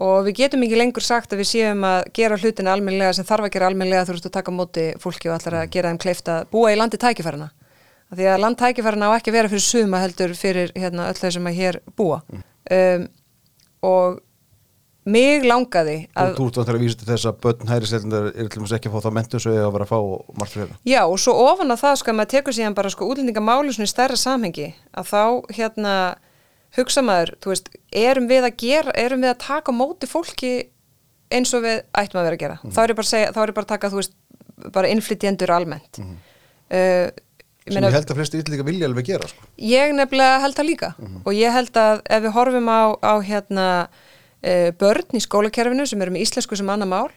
og 0.02 0.26
við 0.26 0.38
getum 0.39 0.63
ekki 0.65 0.78
lengur 0.80 1.06
sagt 1.06 1.34
að 1.34 1.43
við 1.43 1.52
séum 1.52 1.84
að 1.86 2.00
gera 2.17 2.38
hlutina 2.41 2.74
almenlega 2.74 3.13
sem 3.13 3.28
þarf 3.28 3.47
að 3.47 3.56
gera 3.56 3.67
almenlega 3.69 4.08
þú 4.08 4.15
veist 4.15 4.30
að 4.30 4.38
taka 4.38 4.54
móti 4.56 4.86
fólki 5.02 5.30
og 5.30 5.36
allar 5.38 5.60
að 5.62 5.74
gera 5.76 5.91
þeim 5.91 6.00
kleift 6.02 6.32
að 6.32 6.47
búa 6.54 6.71
í 6.74 6.80
landi 6.80 6.97
tækifærina 7.02 7.52
því 8.15 8.28
að 8.28 8.41
land 8.43 8.60
tækifærina 8.60 9.12
á 9.12 9.15
ekki 9.15 9.32
að 9.32 9.38
vera 9.38 9.52
fyrir 9.52 9.65
suma 9.65 10.02
heldur 10.02 10.34
fyrir 10.36 10.74
hérna, 10.76 11.08
öll 11.12 11.19
þau 11.19 11.32
sem 11.38 11.47
að 11.47 11.58
hér 11.60 11.80
búa. 11.97 12.19
Mm. 12.28 12.43
um, 12.78 13.08
og 13.91 14.19
mig 15.10 15.46
langaði 15.48 15.96
að 16.14 16.36
Þú 16.38 16.48
ert 16.52 16.72
að 16.72 16.80
vísa 16.82 17.00
til 17.00 17.08
þess 17.10 17.30
að 17.30 17.38
börn 17.42 17.72
hæri 17.72 17.90
selindar 17.90 18.28
er 18.30 18.50
til 18.52 18.60
og 18.60 18.66
meins 18.66 18.74
ekki 18.78 18.90
að 18.90 18.96
fá 18.96 19.06
það 19.06 19.16
mentu 19.18 19.40
svo 19.42 19.54
að 19.58 19.72
vera 19.76 19.88
að 19.88 19.94
fá 19.94 20.00
margt 20.38 20.54
fyrir 20.54 20.68
það 20.70 20.92
Já 20.92 21.02
og 21.04 21.22
svo 21.24 21.34
ofan 21.48 21.74
að 21.74 21.82
það 21.82 21.96
sko 22.02 22.12
að 22.12 22.20
maður 22.20 22.34
tekur 22.36 22.58
síðan 22.58 22.78
bara 22.78 22.92
sko 22.94 23.08
útlendingamáli 23.10 23.74
svona 23.74 23.90
í 23.90 23.94
stærra 23.94 24.20
samhengi 24.22 24.68
að 24.94 25.10
þá 25.10 25.24
hérna 25.58 25.96
hugsa 26.78 27.04
maður, 27.04 27.34
þú 27.44 27.52
veist, 27.52 27.74
erum 27.92 28.30
við 28.30 28.46
að 28.48 28.60
gera 28.62 28.94
erum 29.00 29.26
við 29.26 29.34
að 29.34 29.42
taka 29.44 29.74
móti 29.76 30.08
fólki 30.08 30.54
eins 31.32 31.52
og 31.56 31.66
við 31.66 31.82
ættum 31.98 32.22
að 32.22 32.30
vera 32.30 32.38
að 32.38 32.44
gera 32.46 32.60
mm. 32.62 32.76
þá 32.76 32.80
er 32.84 32.94
ég 32.94 33.00
bara 33.00 33.08
að 33.08 33.12
segja, 33.12 33.34
þá 33.34 33.42
er 33.42 33.52
ég 33.52 33.58
bara 33.58 33.68
að 33.68 33.74
taka 33.74 33.92
þú 33.92 34.00
veist 34.00 34.16
bara 34.78 34.94
innflytjendur 34.94 35.54
almennt 35.56 36.00
mm. 36.00 36.16
uh, 36.78 37.12
sem 37.68 37.86
ég 37.86 37.94
held 37.94 38.14
að 38.14 38.18
flesti 38.18 38.42
ytterleika 38.42 38.66
vilja 38.66 38.88
alveg 38.90 39.06
gera 39.12 39.28
sko. 39.30 39.46
Ég 39.62 39.92
nefnilega 39.94 40.40
held 40.42 40.58
það 40.58 40.68
líka 40.68 40.90
mm. 40.98 41.20
og 41.22 41.38
ég 41.38 41.54
held 41.54 41.78
að 41.78 42.02
ef 42.18 42.24
við 42.26 42.34
horfum 42.38 42.72
á, 42.74 42.82
á 42.98 43.14
hérna 43.26 43.68
uh, 44.45 44.69
börn 44.82 45.17
í 45.17 45.23
skólakerfinu 45.23 45.88
sem 45.89 46.01
eru 46.01 46.13
með 46.15 46.27
íslensku 46.27 46.60
sem 46.60 46.69
annar 46.73 46.89
mál. 46.89 47.10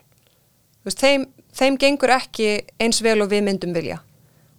Veist, 0.84 1.00
þeim, 1.00 1.26
þeim 1.56 1.78
gengur 1.80 2.12
ekki 2.14 2.48
eins 2.82 3.00
vel 3.04 3.20
og 3.24 3.32
við 3.32 3.46
myndum 3.48 3.74
vilja. 3.76 4.00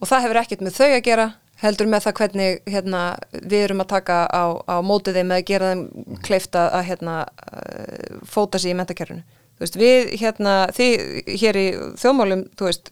Og 0.02 0.10
það 0.10 0.28
hefur 0.28 0.42
ekkert 0.42 0.66
með 0.66 0.80
þau 0.80 0.90
að 0.90 1.04
gera 1.06 1.32
heldur 1.62 1.88
með 1.88 2.04
það 2.04 2.18
hvernig 2.20 2.58
hérna, 2.68 3.02
við 3.32 3.62
erum 3.70 3.86
að 3.86 3.92
taka 3.94 4.18
á, 4.28 4.44
á 4.68 4.76
mótið 4.84 5.22
þeim 5.22 5.32
eða 5.32 5.48
gera 5.48 5.72
þeim 5.72 6.20
kleifta 6.26 6.68
að 6.76 6.88
hérna, 6.90 7.16
uh, 7.56 8.22
fóta 8.28 8.60
sér 8.60 8.74
í 8.74 8.80
mentakerfinu 8.82 9.24
Veist, 9.62 9.78
við 9.80 10.10
hérna, 10.20 10.66
þið 10.76 11.04
hér 11.40 11.58
í 11.60 11.66
þjóðmálum, 12.02 12.42
þú 12.60 12.68
veist, 12.68 12.90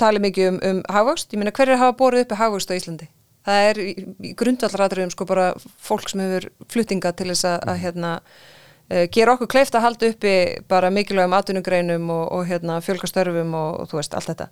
tali 0.00 0.20
mikið 0.20 0.48
um, 0.50 0.58
um 0.68 0.80
hafvöxt, 0.92 1.30
ég 1.32 1.40
meina 1.40 1.54
hverju 1.56 1.78
hafa 1.80 1.96
borðið 1.96 2.26
uppi 2.26 2.38
hafvöxt 2.40 2.72
á 2.72 2.76
Íslandi? 2.76 3.08
Það 3.48 3.68
er 3.68 3.80
í, 3.80 3.92
grundvallratriðum 4.38 5.12
sko 5.14 5.26
bara 5.26 5.46
fólk 5.80 6.12
sem 6.12 6.20
hefur 6.22 6.50
fluttinga 6.70 7.14
til 7.16 7.30
þess 7.30 7.48
að, 7.48 7.56
að 7.72 7.80
hérna 7.86 8.10
gera 9.14 9.36
okkur 9.36 9.50
kleift 9.50 9.76
að 9.76 9.86
halda 9.86 10.12
uppi 10.12 10.36
bara 10.68 10.90
mikilvægum 10.92 11.36
atvinnugreinum 11.38 12.10
og, 12.12 12.24
og 12.36 12.46
hérna, 12.48 12.80
fjölkastörfum 12.84 13.54
og, 13.56 13.82
og 13.82 13.90
þú 13.90 14.00
veist, 14.00 14.16
allt 14.18 14.32
þetta. 14.32 14.48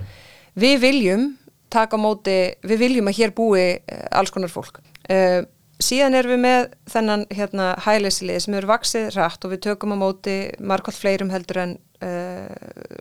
Við 0.60 0.76
viljum 0.84 1.26
taka 1.70 2.00
móti, 2.00 2.38
við 2.66 2.84
viljum 2.86 3.10
að 3.10 3.20
hér 3.20 3.34
búi 3.36 3.64
uh, 3.78 4.04
alls 4.18 4.32
konar 4.34 4.52
fólk. 4.52 4.80
Uh, 5.10 5.42
síðan 5.80 6.16
erum 6.18 6.34
við 6.34 6.42
með 6.44 6.72
þennan 6.92 7.28
hérna, 7.34 7.68
hælesilið 7.84 8.42
sem 8.44 8.56
eru 8.58 8.70
vaksið 8.70 9.12
rætt 9.16 9.46
og 9.46 9.54
við 9.54 9.62
tökum 9.68 9.94
á 9.96 10.02
móti 10.02 10.40
markvælt 10.60 10.98
fleirum 10.98 11.32
heldur 11.32 11.64
en 11.66 11.78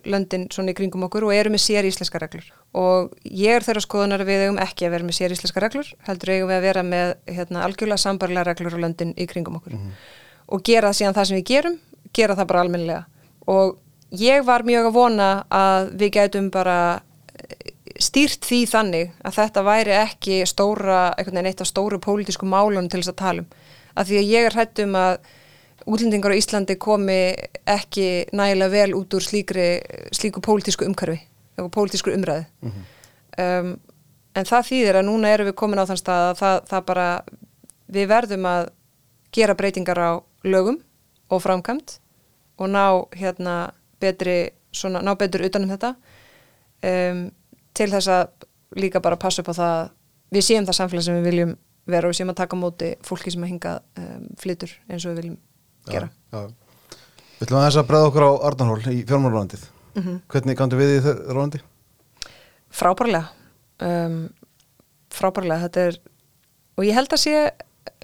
löndin 0.03 0.49
svona 0.51 0.73
í 0.73 0.75
kringum 0.75 1.05
okkur 1.07 1.23
og 1.29 1.31
erum 1.31 1.53
með 1.55 1.61
sér 1.63 1.87
íslenska 1.87 2.19
reglur 2.19 2.49
og 2.75 3.13
ég 3.23 3.55
er 3.55 3.63
þeirra 3.63 3.83
skoðunar 3.85 4.25
að 4.25 4.27
við 4.27 4.43
eigum 4.43 4.59
ekki 4.59 4.87
að 4.89 4.91
vera 4.97 5.07
með 5.07 5.15
sér 5.15 5.35
íslenska 5.35 5.63
reglur 5.63 5.91
heldur 6.03 6.33
eigum 6.33 6.51
við 6.51 6.57
að 6.57 6.65
vera 6.67 6.83
með 6.83 7.13
hérna, 7.31 7.61
algjörlega 7.63 8.03
sambarlega 8.03 8.49
reglur 8.49 8.75
á 8.75 8.83
löndin 8.83 9.13
í 9.15 9.27
kringum 9.31 9.55
okkur 9.61 9.77
mm 9.77 9.85
-hmm 9.85 10.18
og 10.49 10.63
gera 10.65 10.93
síðan 10.95 11.15
það 11.17 11.29
sem 11.29 11.39
við 11.39 11.47
gerum, 11.51 11.77
gera 12.13 12.35
það 12.37 12.49
bara 12.51 12.63
almennilega. 12.65 13.03
Og 13.49 13.77
ég 14.11 14.45
var 14.45 14.65
mjög 14.67 14.89
að 14.89 14.97
vona 14.97 15.29
að 15.53 15.91
við 16.01 16.13
gætum 16.17 16.49
bara 16.53 16.77
eh, 17.37 17.73
stýrt 18.01 18.45
því 18.45 18.61
þannig 18.69 19.11
að 19.23 19.37
þetta 19.39 19.65
væri 19.67 19.97
ekki 19.99 20.39
stóra, 20.49 21.01
einhvern 21.17 21.39
veginn 21.39 21.51
eitt 21.51 21.65
af 21.65 21.69
stóru 21.69 21.99
pólitísku 22.01 22.49
málunum 22.49 22.89
til 22.89 23.03
þess 23.03 23.13
að 23.13 23.21
tala 23.23 23.45
um. 23.45 23.51
Að 23.99 24.11
því 24.11 24.19
að 24.19 24.31
ég 24.33 24.47
er 24.47 24.57
hætt 24.57 24.81
um 24.85 24.97
að 24.97 25.13
útlendingar 25.89 26.33
á 26.33 26.39
Íslandi 26.39 26.75
komi 26.79 27.19
ekki 27.69 28.29
nægilega 28.35 28.73
vel 28.73 28.95
út 28.97 29.13
úr 29.15 29.25
slíkri, 29.25 29.67
slíku 30.15 30.41
pólitísku 30.43 30.85
umkarfi 30.85 31.19
og 31.59 31.71
pólitísku 31.71 32.11
umræði 32.13 32.45
mm 32.61 32.71
-hmm. 32.71 32.83
um, 33.43 33.79
en 34.35 34.45
það 34.45 34.67
þýðir 34.69 34.99
að 34.99 35.05
núna 35.05 35.29
erum 35.33 35.47
við 35.47 35.55
komin 35.55 35.79
á 35.79 35.89
þann 35.89 36.01
stað 36.01 36.29
að 36.29 36.37
það, 36.41 36.57
það 36.69 36.85
bara 36.85 37.07
við 37.87 38.07
verðum 38.07 38.45
að 38.45 38.69
gera 39.31 39.55
breytingar 39.55 39.99
á 39.99 40.11
lögum 40.43 40.79
og 41.29 41.41
framkvæmt 41.43 41.99
og 42.59 42.69
ná 42.69 42.85
hérna 43.15 43.71
betri, 43.99 44.51
svona, 44.71 45.01
ná 45.01 45.15
betur 45.17 45.45
utanum 45.47 45.71
þetta 45.71 45.95
um, 46.83 47.25
til 47.73 47.89
þess 47.91 48.11
að 48.11 48.47
líka 48.79 49.01
bara 49.03 49.19
passa 49.19 49.41
upp 49.41 49.51
á 49.51 49.59
það 49.59 49.73
að 49.75 49.89
við 50.35 50.45
séum 50.45 50.67
það 50.67 50.79
samfélag 50.79 51.05
sem 51.05 51.19
við 51.19 51.29
viljum 51.29 51.53
vera 51.89 52.07
og 52.07 52.13
við 52.13 52.19
séum 52.19 52.33
að 52.33 52.41
taka 52.43 52.59
móti 52.59 52.93
fólki 53.05 53.33
sem 53.33 53.43
að 53.43 53.53
hinga 53.53 53.75
um, 53.97 54.25
flytur 54.39 54.73
eins 54.87 55.05
og 55.05 55.13
við 55.13 55.21
viljum 55.23 55.37
gera. 55.89 56.09
Já, 56.31 56.39
já. 56.39 56.95
Við 57.39 57.47
ætlum 57.47 57.61
aðeins 57.61 57.79
að 57.79 57.87
bregða 57.87 58.09
okkur 58.09 58.25
á 58.27 58.31
Arnarhól 58.49 58.93
í 58.93 59.01
fjármálarándið. 59.07 59.61
Mm 59.95 60.03
-hmm. 60.03 60.21
Hvernig 60.27 60.57
kannu 60.57 60.79
við 60.79 60.95
í 60.97 61.01
þau 61.05 61.13
rándi? 61.37 61.61
Frábærlega. 62.69 63.29
Um, 63.79 64.29
frábærlega. 65.09 65.61
Þetta 65.67 65.85
er, 65.87 65.99
og 66.77 66.83
ég 66.85 66.93
held 66.93 67.13
að 67.13 67.23
sé 67.23 67.51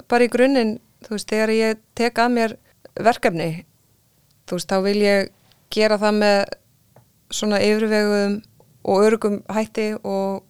bara 0.07 0.23
í 0.23 0.31
grunninn, 0.31 0.79
þú 1.05 1.15
veist, 1.15 1.29
þegar 1.29 1.53
ég 1.55 1.81
tek 1.97 2.19
að 2.21 2.35
mér 2.35 2.57
verkefni, 3.05 3.49
þú 4.49 4.59
veist, 4.59 4.71
þá 4.71 4.77
vil 4.85 4.99
ég 5.03 5.31
gera 5.73 5.99
það 6.01 6.19
með 6.21 6.39
svona 7.33 7.61
yfirvegum 7.65 8.39
og 8.85 9.05
örugum 9.07 9.39
hætti 9.51 9.93
og 10.05 10.43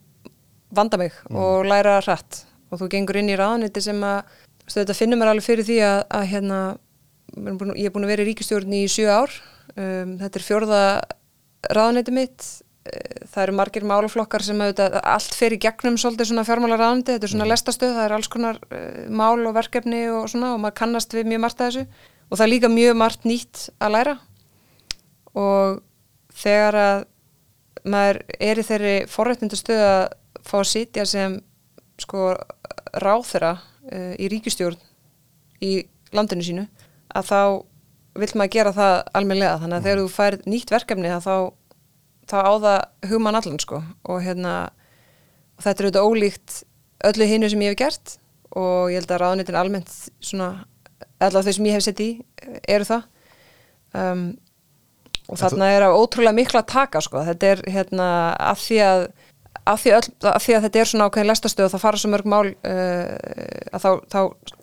vanda 0.75 0.99
mig 0.99 1.13
mm. 1.29 1.37
og 1.39 1.67
læra 1.69 1.99
hratt. 2.03 2.43
Og 2.71 2.81
þú 2.81 2.89
gengur 2.91 3.19
inn 3.19 3.31
í 3.31 3.37
ráðniti 3.39 3.83
sem 3.83 4.01
að 4.03 4.25
þetta 4.73 4.97
finnum 4.97 5.21
mér 5.21 5.31
alveg 5.31 5.45
fyrir 5.45 5.67
því 5.67 5.77
að, 5.85 5.99
að 6.17 6.25
hérna, 6.33 6.61
ég 7.77 7.87
er 7.87 7.93
búin 7.93 8.07
að 8.07 8.11
vera 8.11 8.25
í 8.25 8.29
ríkistjórn 8.31 8.75
í 8.75 8.83
sjö 8.91 9.07
ár. 9.11 9.35
Um, 9.75 10.15
þetta 10.21 10.39
er 10.39 10.45
fjörða 10.45 10.81
ráðniti 11.75 12.13
mitt 12.15 12.47
það 12.85 13.41
eru 13.43 13.55
margir 13.57 13.85
málaflokkar 13.87 14.43
sem 14.45 14.61
að 14.61 14.81
allt 15.01 15.35
fer 15.35 15.55
í 15.55 15.61
gegnum 15.61 15.97
svolítið 15.99 16.29
svona 16.29 16.45
fjármála 16.45 16.77
ráðniti 16.79 17.15
þetta 17.15 17.27
er 17.27 17.33
svona 17.33 17.47
mm. 17.47 17.51
lestastöð, 17.53 17.95
það 17.95 18.05
er 18.05 18.15
alls 18.17 18.29
konar 18.31 18.59
uh, 18.69 18.99
mál 19.09 19.41
og 19.41 19.55
verkefni 19.57 20.03
og 20.13 20.29
svona 20.31 20.53
og 20.53 20.61
maður 20.61 20.77
kannast 20.81 21.15
við 21.15 21.31
mjög 21.31 21.43
margt 21.45 21.63
að 21.63 21.71
þessu. 21.71 22.05
Og 22.29 22.37
það 22.37 22.45
er 22.45 22.51
líka 22.53 22.71
mjög 22.73 22.95
margt 23.01 23.27
nýtt 23.27 23.63
að 23.81 23.95
læra. 23.95 24.15
Og 25.35 25.81
þegar 26.35 26.79
að 26.81 27.03
maður 27.85 28.21
er 28.39 28.61
í 28.61 28.65
þeirri 28.69 28.95
forrættindastöð 29.11 29.83
að 29.85 30.03
fá 30.45 30.55
að 30.61 30.71
sitja 30.71 31.05
sem 31.09 31.37
sko 32.01 32.31
ráþera 33.01 33.55
uh, 33.57 34.13
í 34.21 34.29
ríkistjórn 34.29 34.79
í 35.65 35.77
landinu 36.15 36.45
sínu 36.45 36.65
að 37.15 37.29
þá 37.29 37.39
vil 38.15 38.31
maður 38.37 38.53
gera 38.53 38.73
það 38.75 38.95
almenlega 39.17 39.59
þannig 39.61 39.77
að 39.77 39.87
þegar 39.87 40.01
þú 40.01 40.11
fær 40.13 40.37
nýtt 40.47 40.71
verkefni 40.71 41.11
þá, 41.23 41.35
þá 42.35 42.39
á 42.43 42.53
það 42.65 43.09
hugman 43.11 43.39
allan 43.39 43.61
sko. 43.63 43.81
Og 44.11 44.21
hérna 44.25 44.53
og 45.55 45.65
þetta 45.65 45.75
er 45.75 45.87
auðvitað 45.87 46.07
ólíkt 46.11 46.61
öllu 47.09 47.27
hinnu 47.29 47.51
sem 47.51 47.65
ég 47.65 47.73
hef 47.73 47.81
gert 47.81 48.15
og 48.55 48.91
ég 48.91 49.01
held 49.01 49.11
að 49.11 49.21
ráðnitin 49.23 49.59
almennt 49.59 49.91
svona 50.23 50.49
allavega 51.19 51.49
þau 51.49 51.57
sem 51.57 51.69
ég 51.69 51.77
hef 51.77 51.85
sett 51.85 52.01
í 52.03 52.09
eru 52.71 52.87
það. 52.87 53.05
Um, 53.95 54.25
og 55.31 55.39
þarna 55.39 55.69
er 55.73 55.87
að 55.87 55.97
ótrúlega 55.97 56.37
mikla 56.37 56.61
að 56.61 56.71
taka 56.73 57.01
sko, 57.01 57.23
þetta 57.25 57.53
er 57.53 57.63
hérna 57.71 58.09
af 58.37 58.59
því 58.61 58.81
að 58.85 59.07
af 59.65 59.81
því, 59.81 59.91
öll, 59.97 60.09
af 60.29 60.43
því 60.45 60.55
að 60.55 60.65
þetta 60.67 60.79
er 60.79 60.89
svona 60.89 61.05
ákveðin 61.09 61.29
lestastöð 61.31 61.65
og 61.65 61.71
það 61.73 61.81
fara 61.81 61.99
svo 62.01 62.09
mörg 62.13 62.27
mál 62.29 62.51
uh, 62.51 63.13
að 63.73 63.81
þá, 63.81 63.89
þá 64.13 64.19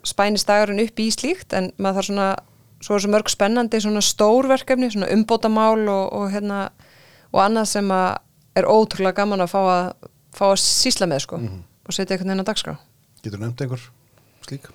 spænist 0.07 0.47
dagurinn 0.47 0.83
upp 0.85 1.01
í 1.03 1.09
slíkt 1.11 1.55
en 1.57 1.71
maður 1.75 1.97
þarf 1.99 2.09
svona 2.09 2.29
svo 2.83 2.95
er 2.95 3.03
svo 3.03 3.11
mörg 3.11 3.31
spennandi 3.31 3.81
svona 3.83 4.03
stórverkefni 4.03 4.91
svona 4.93 5.11
umbóta 5.15 5.51
mál 5.51 5.83
og, 5.91 6.05
og 6.15 6.31
hérna 6.31 6.61
og 7.33 7.41
annað 7.41 7.69
sem 7.73 7.91
er 7.93 8.69
ótrúlega 8.69 9.17
gaman 9.23 9.43
að 9.43 9.51
fá 9.53 9.59
að, 9.61 9.91
fá 10.35 10.45
að 10.51 10.57
sísla 10.61 11.09
með 11.09 11.25
sko 11.25 11.37
mm 11.37 11.47
-hmm. 11.47 11.61
og 11.87 11.93
setja 11.93 12.15
einhvern 12.15 12.29
veginn 12.29 12.45
að 12.45 12.51
dagskrá 12.51 12.77
Getur 13.23 13.39
nefnt 13.39 13.61
einhver 13.61 13.89
slík? 14.47 14.69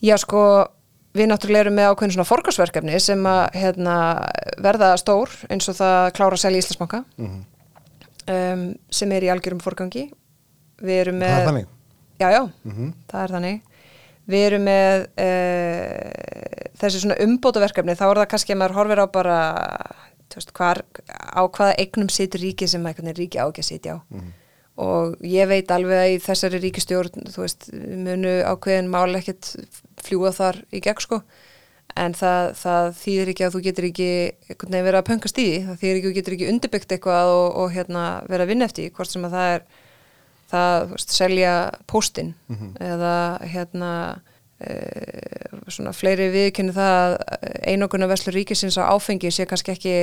Já 0.00 0.16
sko 0.16 0.68
við 1.16 1.30
náttúrulega 1.30 1.66
erum 1.66 1.78
með 1.78 1.90
ákveðin 1.90 2.14
svona 2.16 2.28
forgarsverkefni 2.28 3.00
sem 3.00 3.26
að 3.26 3.44
hérna, 3.54 3.94
verða 4.62 4.96
stór 5.00 5.32
eins 5.50 5.68
og 5.68 5.78
það 5.78 6.12
klára 6.18 6.36
að 6.36 6.42
selja 6.44 6.58
Íslandsbanka 6.58 7.04
mm 7.16 7.26
-hmm. 7.26 7.42
um, 8.34 8.74
sem 8.90 9.12
er 9.12 9.22
í 9.22 9.32
algjörum 9.32 9.60
forgangi 9.60 10.10
við 10.82 11.00
erum 11.00 11.18
með 11.18 11.34
Það 11.34 11.40
er 11.40 11.48
þannig? 11.50 11.66
Já, 12.18 12.30
já, 12.30 12.42
mm 12.64 12.72
-hmm. 12.72 12.92
það 13.08 13.22
er 13.22 13.30
þannig 13.30 13.60
Við 14.28 14.42
erum 14.44 14.62
með 14.62 15.06
uh, 15.24 16.68
þessi 16.76 17.00
svona 17.00 17.16
umbótaverkefni 17.24 17.94
þá 17.96 18.10
er 18.10 18.18
það 18.18 18.26
kannski 18.28 18.52
að 18.52 18.58
maður 18.60 18.76
horfir 18.76 19.00
á 19.00 19.06
bara 19.08 19.38
veist, 20.36 20.52
hvar, 20.52 20.84
á 21.08 21.42
hvaða 21.48 21.78
eignum 21.78 22.08
situr 22.08 22.40
ríki 22.40 22.68
sem 22.68 22.84
ríki 22.84 23.38
á 23.40 23.48
ekki 23.48 23.64
að 23.64 23.70
sitja 23.70 23.96
á. 23.96 23.98
Mm 24.10 24.20
-hmm 24.20 24.32
og 24.78 25.18
ég 25.26 25.48
veit 25.50 25.70
alveg 25.74 25.98
að 25.98 26.12
í 26.12 26.18
þessari 26.22 26.60
ríkistjórn 26.62 27.30
þú 27.32 27.42
veist, 27.42 27.68
munu 27.74 28.34
ákveðin 28.46 28.90
mál 28.92 29.10
ekkert 29.18 29.50
fljúa 30.06 30.30
þar 30.34 30.60
í 30.70 30.82
gegn 30.84 31.02
sko. 31.02 31.22
En 31.98 32.14
það, 32.14 32.52
það 32.60 32.88
þýðir 33.00 33.30
ekki 33.32 33.44
að 33.46 33.54
þú 33.54 33.60
getur 33.64 33.86
ekki 33.88 34.08
vera 34.70 35.00
að 35.00 35.08
pöngast 35.08 35.40
í 35.40 35.46
því, 35.48 35.56
það 35.66 35.80
þýðir 35.80 35.98
ekki 35.98 36.06
að 36.06 36.12
þú 36.12 36.18
getur 36.18 36.36
ekki 36.36 36.50
undirbyggt 36.52 36.94
eitthvað 36.94 37.30
og, 37.32 37.46
og 37.58 37.72
hérna, 37.74 38.04
vera 38.28 38.46
að 38.46 38.52
vinna 38.52 38.68
eftir, 38.68 38.92
hvort 38.94 39.10
sem 39.10 39.26
að 39.26 39.34
það 39.34 39.54
er 39.54 39.64
það, 40.52 40.86
veist, 40.92 41.16
selja 41.16 41.54
postin 41.90 42.34
mm 42.46 42.56
-hmm. 42.56 42.72
eða 42.92 43.16
hérna 43.54 43.92
svona 44.58 45.92
fleiri 45.94 46.28
viðkynni 46.34 46.74
það 46.74 47.14
að 47.14 47.42
einoguna 47.70 48.08
veslu 48.10 48.32
ríkisins 48.34 48.78
á 48.80 48.90
áfengi 48.90 49.30
sé 49.30 49.46
kannski 49.46 49.74
ekki 49.76 49.94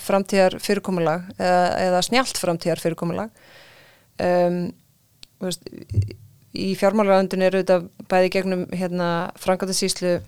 framtíðar 0.00 0.56
fyrirkomulag 0.64 1.26
eða, 1.36 1.66
eða 1.88 2.02
snjált 2.06 2.40
framtíðar 2.40 2.80
fyrirkomulag. 2.80 3.34
Um, 4.22 4.62
veist, 5.42 5.66
í 6.52 6.72
fjármálaræðundin 6.80 7.44
eru 7.44 7.62
þetta 7.62 8.08
bæði 8.08 8.32
gegnum 8.36 8.64
hérna, 8.72 9.08
frangatasíslu 9.40 10.20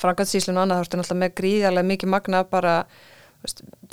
frangatasíslun 0.00 0.58
og 0.58 0.64
annað 0.64 0.80
þá 0.80 0.84
ertu 0.84 0.98
náttúrulega 0.98 1.22
með 1.22 1.34
gríðarlega 1.40 1.90
mikið 1.90 2.12
magna 2.14 2.42
bara 2.50 2.74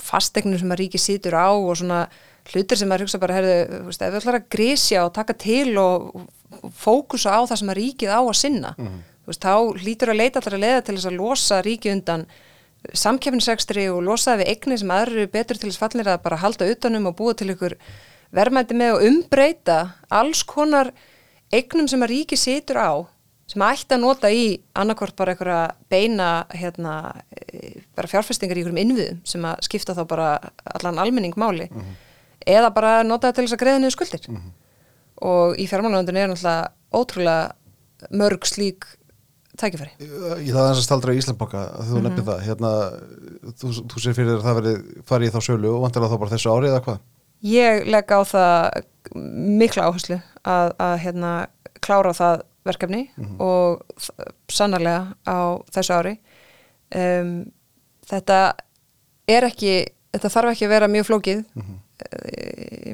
fastegnum 0.02 0.58
sem 0.58 0.72
að 0.72 0.80
ríki 0.80 1.00
sýtur 1.00 1.36
á 1.38 1.50
og 1.52 1.76
svona 1.78 2.06
hlutir 2.50 2.78
sem 2.78 2.92
að 2.92 3.04
hugsa 3.04 3.20
bara 3.22 3.38
herðu, 3.38 3.82
veist, 3.86 4.02
ef 4.02 4.12
við 4.12 4.20
ætlum 4.20 4.38
að 4.38 4.48
grísja 4.50 5.04
og 5.06 5.12
taka 5.14 5.36
til 5.38 5.76
og 5.78 6.08
fókusa 6.74 7.36
á 7.38 7.40
það 7.46 7.60
sem 7.60 7.72
að 7.72 7.78
ríkið 7.80 8.14
á 8.14 8.20
að 8.20 8.38
sinna 8.38 8.74
mm 8.76 8.86
-hmm. 8.86 9.02
veist, 9.26 9.42
þá 9.42 9.54
hlýtur 9.82 10.10
að 10.10 10.20
leita 10.20 10.38
alltaf 10.38 10.54
að 10.54 10.64
leiða 10.64 10.80
til 10.82 10.96
þess 10.96 11.10
að 11.10 11.18
losa 11.20 11.62
ríki 11.62 11.92
undan 11.92 12.26
samkjöfnisregstri 12.92 13.86
og 13.92 14.02
losa 14.02 14.36
við 14.36 14.50
eigni 14.50 14.78
sem 14.78 14.90
aðra 14.90 15.12
eru 15.12 15.26
betur 15.26 15.58
til 15.58 15.70
þess 15.70 15.78
fallir 15.78 16.08
að 16.08 16.22
bara 16.22 16.36
halda 16.42 16.66
utanum 16.66 17.06
og 17.06 17.16
búa 17.16 17.34
til 17.34 17.50
ykkur 17.54 17.76
verðmætti 18.34 18.74
með 18.74 18.94
að 18.94 19.06
umbreyta 19.08 19.78
alls 20.10 20.42
konar 20.42 20.92
eignum 21.52 21.88
sem 21.88 22.02
að 22.02 22.10
ríki 22.10 22.36
situr 22.36 22.80
á 22.80 22.92
sem 23.52 23.64
ætti 23.66 23.96
að 23.96 24.02
nota 24.02 24.30
í 24.32 24.46
annarkort 24.78 25.16
bara 25.18 25.34
einhverja 25.34 25.74
beina 25.92 26.46
hérna, 26.56 26.94
e, 27.30 27.82
bara 27.96 28.08
fjárfestingar 28.08 28.56
í 28.56 28.62
einhverjum 28.62 28.80
innviðum 28.80 29.20
sem 29.28 29.44
að 29.44 29.60
skipta 29.66 29.96
þá 29.96 30.02
bara 30.08 30.28
allan 30.78 31.00
almenning 31.02 31.36
máli 31.36 31.68
mm 31.70 31.80
-hmm. 31.80 32.00
Eða 32.46 32.72
bara 32.74 33.02
nota 33.06 33.28
það 33.28 33.34
til 33.34 33.44
þess 33.44 33.56
að 33.56 33.62
greiða 33.62 33.78
niður 33.82 33.96
skuldir 33.96 34.26
mm 34.28 34.36
-hmm. 34.36 34.52
og 35.32 35.58
í 35.58 35.68
fjármálagöndun 35.70 36.16
er 36.16 36.28
náttúrulega 36.28 36.72
ótrúlega 36.92 37.52
mörg 38.10 38.46
slík 38.46 38.86
tækifæri. 39.58 39.90
Ég 40.00 40.52
það 40.52 40.68
er 40.68 40.72
þess 40.72 40.80
að 40.80 40.86
staldra 40.86 41.14
í 41.14 41.18
Íslandbóka 41.20 41.58
að 41.58 41.88
þú 41.88 41.92
mm 41.92 41.98
-hmm. 41.98 42.04
nefnir 42.08 42.24
það 42.24 42.44
hérna, 42.46 42.70
þú, 43.60 43.66
þú 43.90 44.02
sér 44.02 44.14
fyrir 44.14 44.36
að 44.36 44.44
það 44.46 44.60
veri 44.60 45.02
farið 45.04 45.28
í 45.28 45.32
þá 45.34 45.40
sölu 45.40 45.74
og 45.74 45.82
vantilega 45.82 46.12
þá 46.12 46.18
bara 46.18 46.34
þessu 46.34 46.52
árið 46.52 46.70
eða 46.70 46.84
hvað? 46.86 46.98
Ég 47.42 47.86
legg 47.86 48.06
á 48.12 48.20
það 48.22 48.84
mikla 49.60 49.86
áherslu 49.88 50.18
að, 50.44 50.68
að 50.78 50.96
hérna, 51.04 51.46
klára 51.80 52.12
það 52.12 52.42
verkefni 52.64 53.10
mm 53.16 53.24
-hmm. 53.24 53.36
og 53.40 53.82
sannarlega 54.48 55.14
á 55.26 55.58
þessu 55.74 55.92
ári 55.92 56.18
um, 56.94 57.52
þetta 58.06 58.54
er 59.26 59.44
ekki 59.44 59.74
þetta 60.12 60.28
þarf 60.28 60.52
ekki 60.52 60.66
að 60.68 60.74
vera 60.74 60.88
mjög 60.88 61.06
flókið 61.06 61.44
mm 61.54 61.62
-hmm. 61.62 61.78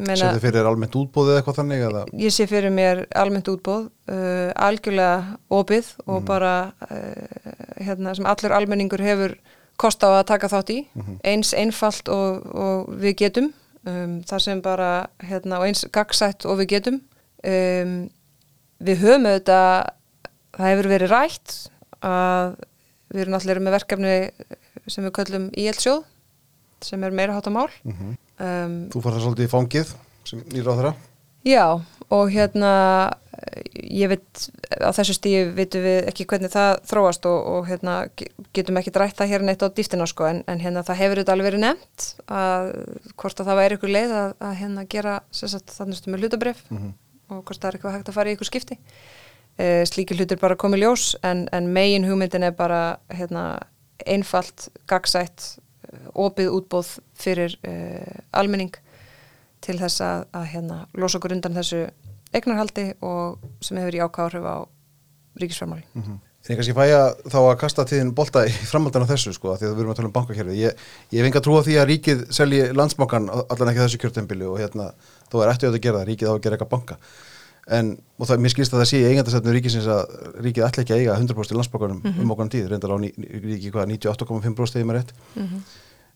Sér 0.09 0.37
þið 0.37 0.45
fyrir 0.45 0.69
almennt 0.69 0.97
útbóð 0.99 1.31
eða 1.31 1.41
eitthvað 1.41 1.59
þannig? 1.61 1.85
Eða? 1.89 2.03
Ég 2.23 2.35
sé 2.35 2.47
fyrir 2.51 2.75
mér 2.75 3.05
almennt 3.19 3.49
útbóð 3.51 3.89
uh, 4.11 4.51
algjörlega 4.55 5.39
opið 5.49 5.93
og 6.07 6.07
mm 6.07 6.19
-hmm. 6.19 6.27
bara 6.27 6.73
uh, 6.91 7.85
hérna, 7.85 8.15
sem 8.15 8.27
allur 8.27 8.53
almenningur 8.53 9.03
hefur 9.03 9.39
kost 9.79 10.03
á 10.03 10.11
að 10.11 10.27
taka 10.33 10.51
þátt 10.51 10.71
í 10.75 10.79
mhm. 10.95 11.19
eins 11.25 11.55
einfalt 11.55 12.09
og, 12.09 12.47
og 12.55 12.89
við 12.99 13.17
getum 13.23 13.53
um, 13.87 14.23
það 14.27 14.45
sem 14.45 14.63
bara 14.63 15.09
hérna, 15.23 15.63
eins 15.67 15.87
gagsætt 15.95 16.47
og 16.47 16.59
við 16.59 16.69
getum 16.75 17.01
um, 17.47 18.11
við 18.79 19.03
höfum 19.05 19.27
auðvitað 19.27 19.91
það 20.59 20.71
hefur 20.73 20.91
verið 20.93 21.13
rætt 21.15 21.57
að 22.05 22.57
við 23.09 23.25
erum 23.25 23.39
allir 23.39 23.61
með 23.63 23.77
verkefni 23.79 24.17
sem 24.89 25.05
við 25.07 25.15
kallum 25.19 25.51
íelsjóð 25.59 26.03
sem 26.85 27.05
er 27.05 27.15
meira 27.15 27.35
hátta 27.35 27.51
mál 27.51 27.71
mm 27.83 27.93
-hmm. 27.93 28.17
Um, 28.39 28.81
Þú 28.95 29.05
fara 29.05 29.23
svolítið 29.23 29.49
í 29.49 29.53
fangið 29.53 29.95
sem 30.29 30.43
nýra 30.53 30.75
á 30.75 30.79
þeirra 30.79 30.95
Já 31.49 31.67
og 32.09 32.31
hérna 32.33 32.73
ég 33.89 34.11
veit 34.11 34.49
á 34.81 34.91
þessu 34.97 35.15
stíu 35.17 35.43
vitum 35.57 35.85
við 35.85 36.09
ekki 36.11 36.27
hvernig 36.29 36.53
það 36.53 36.81
þróast 36.89 37.29
og, 37.29 37.39
og 37.53 37.69
hérna, 37.69 37.97
getum 38.57 38.81
ekki 38.81 38.93
drætt 38.95 39.19
það 39.19 39.33
hérna 39.35 39.55
eitt 39.55 39.65
á 39.65 39.69
dýftina 39.69 40.09
sko 40.09 40.27
en, 40.29 40.41
en 40.51 40.63
hérna 40.63 40.85
það 40.87 41.01
hefur 41.03 41.21
þetta 41.23 41.37
alveg 41.37 41.49
verið 41.51 41.65
nefnt 41.67 42.09
að 42.27 42.73
hvort 43.21 43.43
að 43.43 43.51
það 43.51 43.61
væri 43.61 43.79
ykkur 43.79 43.95
leið 43.95 44.17
að, 44.23 44.35
að 44.49 44.57
hérna 44.63 44.87
gera 44.97 45.15
þannig 45.33 46.09
með 46.09 46.25
hlutabref 46.25 46.65
mm 46.69 46.79
-hmm. 46.79 46.93
og 47.37 47.43
hvort 47.45 47.61
það 47.61 47.69
er 47.69 47.79
eitthvað 47.79 47.97
hægt 47.97 48.09
að 48.09 48.19
fara 48.19 48.31
í 48.31 48.37
ykkur 48.37 48.51
skipti 48.51 48.79
e, 49.59 49.67
slíki 49.87 50.19
hlutir 50.19 50.41
bara 50.41 50.59
komið 50.59 50.85
ljós 50.85 51.15
en, 51.23 51.49
en 51.53 51.73
megin 51.73 52.09
hugmyndin 52.09 52.49
er 52.49 52.57
bara 52.57 52.99
hérna, 53.13 53.61
einfalt, 54.07 54.69
gagsætt 54.87 55.59
opið 56.15 56.53
útbóð 56.59 56.93
fyrir 57.19 57.59
e, 57.63 57.75
almenning 58.33 58.75
til 59.65 59.79
þess 59.81 60.03
að, 60.05 60.25
að 60.39 60.49
hérna, 60.53 60.79
losa 60.95 61.19
okkur 61.19 61.35
undan 61.37 61.57
þessu 61.57 61.87
eignarhaldi 62.33 62.93
og 63.05 63.39
sem 63.65 63.81
hefur 63.81 63.97
í 63.97 64.03
ákváðurhuf 64.05 64.49
á 64.49 64.57
ríkisfjármáli 65.39 65.85
Mm 65.95 66.03
-hmm. 66.03 66.19
En 66.49 66.55
ég 66.55 66.63
kannski 66.63 66.73
fæja 66.73 67.01
þá 67.29 67.39
að 67.43 67.59
kasta 67.61 67.85
tíðin 67.85 68.15
bolta 68.17 68.47
í 68.49 68.53
framhaldan 68.71 69.05
af 69.05 69.11
þessu 69.11 69.35
sko, 69.37 69.57
því 69.59 69.67
að 69.67 69.73
við 69.75 69.81
erum 69.83 69.91
að 69.93 69.99
tala 69.99 70.09
um 70.09 70.13
bankakerfið. 70.15 70.55
Ég, 70.57 70.85
ég 71.13 71.19
hef 71.21 71.27
enga 71.29 71.43
trú 71.45 71.59
á 71.59 71.67
því 71.67 71.75
að 71.77 71.89
ríkið 71.91 72.23
selji 72.33 72.61
landsbankan 72.73 73.27
allan 73.29 73.73
ekki 73.73 73.83
þessu 73.83 74.01
kjörtembili 74.01 74.47
og 74.49 74.57
hérna, 74.63 74.87
þó 75.29 75.37
er 75.43 75.51
eftir 75.53 75.69
að 75.69 75.77
gera 75.85 75.99
það, 75.99 76.09
ríkið 76.09 76.31
á 76.31 76.33
að 76.33 76.41
gera 76.47 76.57
eitthvað 76.57 76.73
banka. 76.73 76.97
En, 77.69 77.91
og 78.17 78.29
það, 78.29 78.41
mér 78.41 78.53
skilst 78.55 78.73
að 78.73 78.81
það 78.81 78.89
sé 78.89 78.99
í 78.99 79.09
eigandastefnu 79.11 79.53
ríkisins 79.53 79.89
að 79.93 80.13
ríkið 80.41 80.65
ætla 80.65 80.85
ekki 80.85 80.95
að 80.95 81.03
eiga 81.03 81.17
100% 81.21 81.53
í 81.53 81.59
landsbankanum 81.59 81.99
mm 81.99 82.11
-hmm. 82.11 82.23
um 82.25 82.31
okkur 82.33 82.49
tíð, 82.55 82.69
reyndar 82.71 82.95
á 82.95 82.99
ní, 83.03 83.11
hvað, 83.69 83.91
98,5% 83.93 84.79
eða 84.79 84.89
maður 84.89 84.99
rétt. 84.99 85.13
Mm 85.35 85.49
-hmm. 85.49 85.61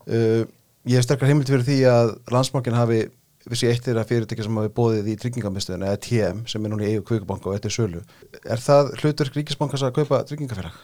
uh, 0.07 0.41
ég 0.89 0.97
hef 0.97 1.05
sterkar 1.05 1.29
heimilt 1.29 1.51
fyrir 1.51 1.67
því 1.67 1.77
að 1.91 2.15
landsbankin 2.33 2.79
hafi 2.79 3.03
vissi 3.49 3.67
eitt 3.67 3.87
er 3.87 3.99
að 3.99 4.09
fyrirtækja 4.11 4.45
sem 4.47 4.57
hafi 4.57 4.71
bóðið 4.73 5.09
í 5.11 5.17
tryggingamistuðinu 5.19 5.85
eða 5.85 6.01
TM 6.05 6.45
sem 6.47 6.63
er 6.63 6.71
núna 6.71 6.85
í 6.87 6.93
eigu 6.93 7.03
kvíkubanka 7.03 7.49
og 7.49 7.57
þetta 7.57 7.69
er 7.69 7.75
sölu. 7.75 8.03
Er 8.45 8.61
það 8.63 8.93
hlutur 9.01 9.31
ríkisbankars 9.35 9.83
að 9.83 9.95
kaupa 9.97 10.23
tryggingafélag? 10.29 10.77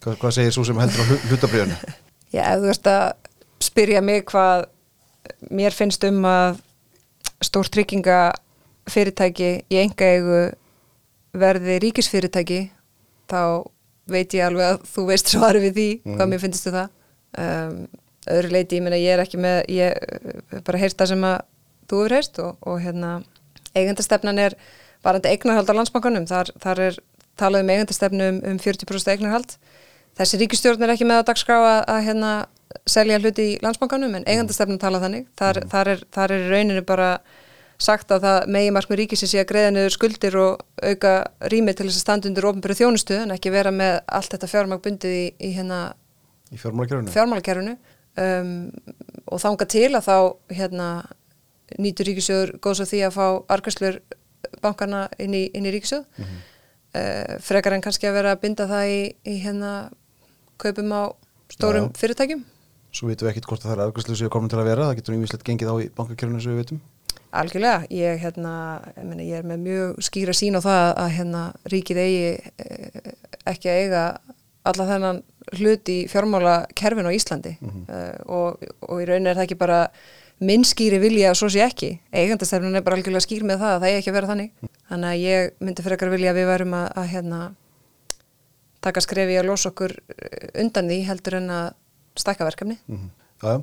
Hvað, 0.00 0.18
hvað 0.20 0.34
segir 0.36 0.52
svo 0.52 0.64
sem 0.64 0.80
heldur 0.80 1.00
á 1.00 1.06
hlutabriðinu? 1.30 1.78
Já, 2.36 2.42
ef 2.52 2.60
þú 2.60 2.68
veist 2.68 2.86
að 2.86 3.06
spyrja 3.64 4.04
mig 4.04 4.26
hvað 4.28 4.66
mér 5.50 5.76
finnst 5.76 6.04
um 6.08 6.20
að 6.28 6.60
stór 7.40 7.68
tryggingafyrirtæki 8.86 9.50
í 9.70 9.78
enga 9.80 10.10
eigu 10.14 10.40
verði 11.36 11.78
ríkisfyrirtæki 11.84 12.60
þá 13.30 13.66
veit 14.10 14.34
ég 14.34 14.46
alveg 14.46 14.66
að 14.66 14.86
þú 14.90 15.06
veist 15.06 15.30
svari 15.30 15.60
við 15.62 15.74
því 15.76 15.88
mm. 16.02 16.16
hvað 16.16 16.30
mér 16.30 16.42
finnst 16.42 16.66
þú 16.66 16.72
það 16.74 16.88
um, 17.38 17.76
öðru 18.30 18.52
leiti, 18.52 18.76
ég 18.76 18.84
menna 18.84 18.98
ég 18.98 19.14
er 19.14 19.22
ekki 19.22 19.40
með 19.40 19.60
ég 19.70 20.62
bara 20.66 20.80
heyrst 20.80 20.98
það 20.98 21.12
sem 21.12 21.24
að 21.24 21.36
þú 21.90 22.00
hefur 22.00 22.14
heyrst 22.16 22.40
og, 22.42 22.56
og 22.66 22.80
hérna 22.82 23.12
eigandastefnan 23.74 24.38
er 24.38 24.56
varandi 25.04 25.30
eignarhald 25.30 25.70
á 25.70 25.78
landsbankanum 25.78 26.26
þar, 26.28 26.50
þar 26.60 26.82
er 26.88 26.98
talað 27.38 27.64
um 27.64 27.72
eigandastefnum 27.74 28.40
um 28.50 28.58
40% 28.60 29.14
eignarhald 29.14 29.54
þessi 30.18 30.40
ríkistjórn 30.42 30.82
er 30.84 30.94
ekki 30.94 31.06
með 31.08 31.22
á 31.22 31.28
dagskrá 31.30 31.60
að, 31.60 31.80
að 31.94 32.02
hérna 32.08 32.32
selja 32.90 33.18
hluti 33.22 33.46
í 33.54 33.58
landsbankanum 33.62 34.18
en 34.18 34.26
eigandastefnum 34.26 34.78
talað 34.82 35.06
þannig 35.06 35.30
þar, 35.38 35.62
mm. 35.62 35.70
þar, 35.70 35.92
er, 35.94 36.04
þar 36.18 36.34
er 36.34 36.50
rauninu 36.50 36.84
bara 36.86 37.10
sagt 37.80 38.12
að 38.12 38.26
það 38.26 38.50
megi 38.54 38.72
markmið 38.76 39.00
ríkisins 39.00 39.32
í 39.34 39.40
að 39.40 39.48
greiða 39.50 39.70
niður 39.74 39.94
skuldir 39.94 40.36
og 40.40 40.64
auka 40.84 41.14
rými 41.52 41.74
til 41.76 41.86
þess 41.88 42.00
að 42.00 42.04
standa 42.04 42.28
undir 42.28 42.48
ofnbyrju 42.50 42.80
þjónustu 42.82 43.16
en 43.22 43.32
ekki 43.36 43.52
vera 43.54 43.72
með 43.74 44.00
allt 44.06 44.34
þetta 44.34 44.50
fjármag 44.50 44.82
bundið 44.84 45.16
í, 45.16 45.24
í 45.40 45.52
hérna 45.56 45.80
í 46.50 46.60
fjármálakerfunu. 46.60 47.76
Um, 48.20 48.52
og 49.30 49.40
þanga 49.40 49.66
til 49.70 49.88
að 49.94 50.06
þá 50.08 50.16
hérna 50.58 50.88
nýtur 51.78 52.10
ríkisjóður 52.10 52.56
góðs 52.62 52.82
á 52.82 52.90
því 52.90 53.02
að 53.06 53.16
fá 53.16 53.26
argæslur 53.54 54.00
bankarna 54.60 55.04
inn 55.22 55.36
í, 55.36 55.44
í 55.46 55.60
ríkisjóð 55.70 56.04
mm 56.04 56.24
-hmm. 56.24 56.40
uh, 56.98 57.34
frekar 57.40 57.76
en 57.76 57.84
kannski 57.84 58.10
að 58.10 58.16
vera 58.18 58.34
að 58.34 58.42
binda 58.44 58.66
það 58.66 58.90
í, 58.90 59.02
í 59.24 59.36
hérna 59.44 59.90
kaupum 60.58 60.90
á 60.92 61.02
stórum 61.48 61.90
Já. 61.90 61.98
fyrirtækjum 62.02 62.44
Svo 62.90 63.06
veitum 63.06 63.28
við 63.28 63.30
ekkit 63.30 63.46
hvort 63.46 63.62
það 63.62 63.72
er 63.76 63.82
argæslu 63.84 64.16
sem 64.18 64.26
er 64.26 64.32
komin 64.34 64.50
til 64.50 64.58
að 64.58 64.66
vera, 64.66 64.88
það 64.88 64.96
getur 64.98 65.14
nýmislegt 65.14 65.46
gengið 65.46 65.70
á 65.70 65.74
í 65.78 65.90
bankakerfunu 65.94 66.40
sem 66.42 66.50
við 66.50 66.58
veitum 66.64 66.80
Algjörlega, 67.30 67.84
ég, 67.94 68.18
hérna, 68.18 68.52
ég, 68.96 69.04
meni, 69.06 69.26
ég 69.28 69.38
er 69.38 69.46
með 69.46 69.58
mjög 69.66 70.00
skýra 70.02 70.34
sín 70.34 70.58
á 70.58 70.60
það 70.64 70.86
að 71.04 71.10
hérna, 71.18 71.42
ríkið 71.70 72.00
eigi 72.02 72.30
eh, 72.58 73.12
ekki 73.52 73.70
að 73.70 73.82
eiga 73.84 74.04
alla 74.70 74.86
þennan 74.88 75.20
hlut 75.56 75.90
í 75.90 75.98
fjármála 76.10 76.56
kerfin 76.76 77.06
á 77.06 77.14
Íslandi. 77.14 77.54
Mm 77.60 77.70
-hmm. 77.70 77.84
uh, 77.88 78.16
og, 78.26 78.66
og 78.88 79.02
í 79.02 79.06
raunin 79.08 79.30
er 79.30 79.38
það 79.38 79.46
ekki 79.46 79.60
bara 79.62 79.80
minn 80.40 80.64
skýri 80.64 80.98
vilja 81.00 81.30
og 81.30 81.36
svo 81.36 81.48
sé 81.52 81.62
ekki. 81.64 81.90
Eigandastefnun 82.12 82.76
er 82.76 82.84
bara 82.84 82.96
algjörlega 82.96 83.24
skýr 83.24 83.44
með 83.44 83.62
það 83.62 83.74
að 83.74 83.80
það 83.80 83.90
er 83.90 83.98
ekki 84.00 84.10
að 84.10 84.18
vera 84.18 84.30
þannig. 84.30 84.50
Þannig 84.88 85.10
að 85.10 85.22
ég 85.24 85.50
myndi 85.60 85.84
fyrir 85.84 85.96
ekkar 85.96 86.12
vilja 86.14 86.30
að 86.30 86.38
við 86.40 86.50
verum 86.50 86.74
að, 86.74 86.86
að 86.96 87.08
hérna, 87.14 87.40
taka 88.80 89.04
skrefi 89.04 89.38
að 89.38 89.48
losa 89.50 89.72
okkur 89.72 89.96
eh, 89.96 90.62
undan 90.62 90.88
því 90.88 91.00
heldur 91.08 91.38
en 91.40 91.50
að 91.50 91.66
stakka 92.16 92.48
verkefni. 92.48 92.78
Mm 92.86 92.96
-hmm. 92.96 93.10
Já, 93.40 93.62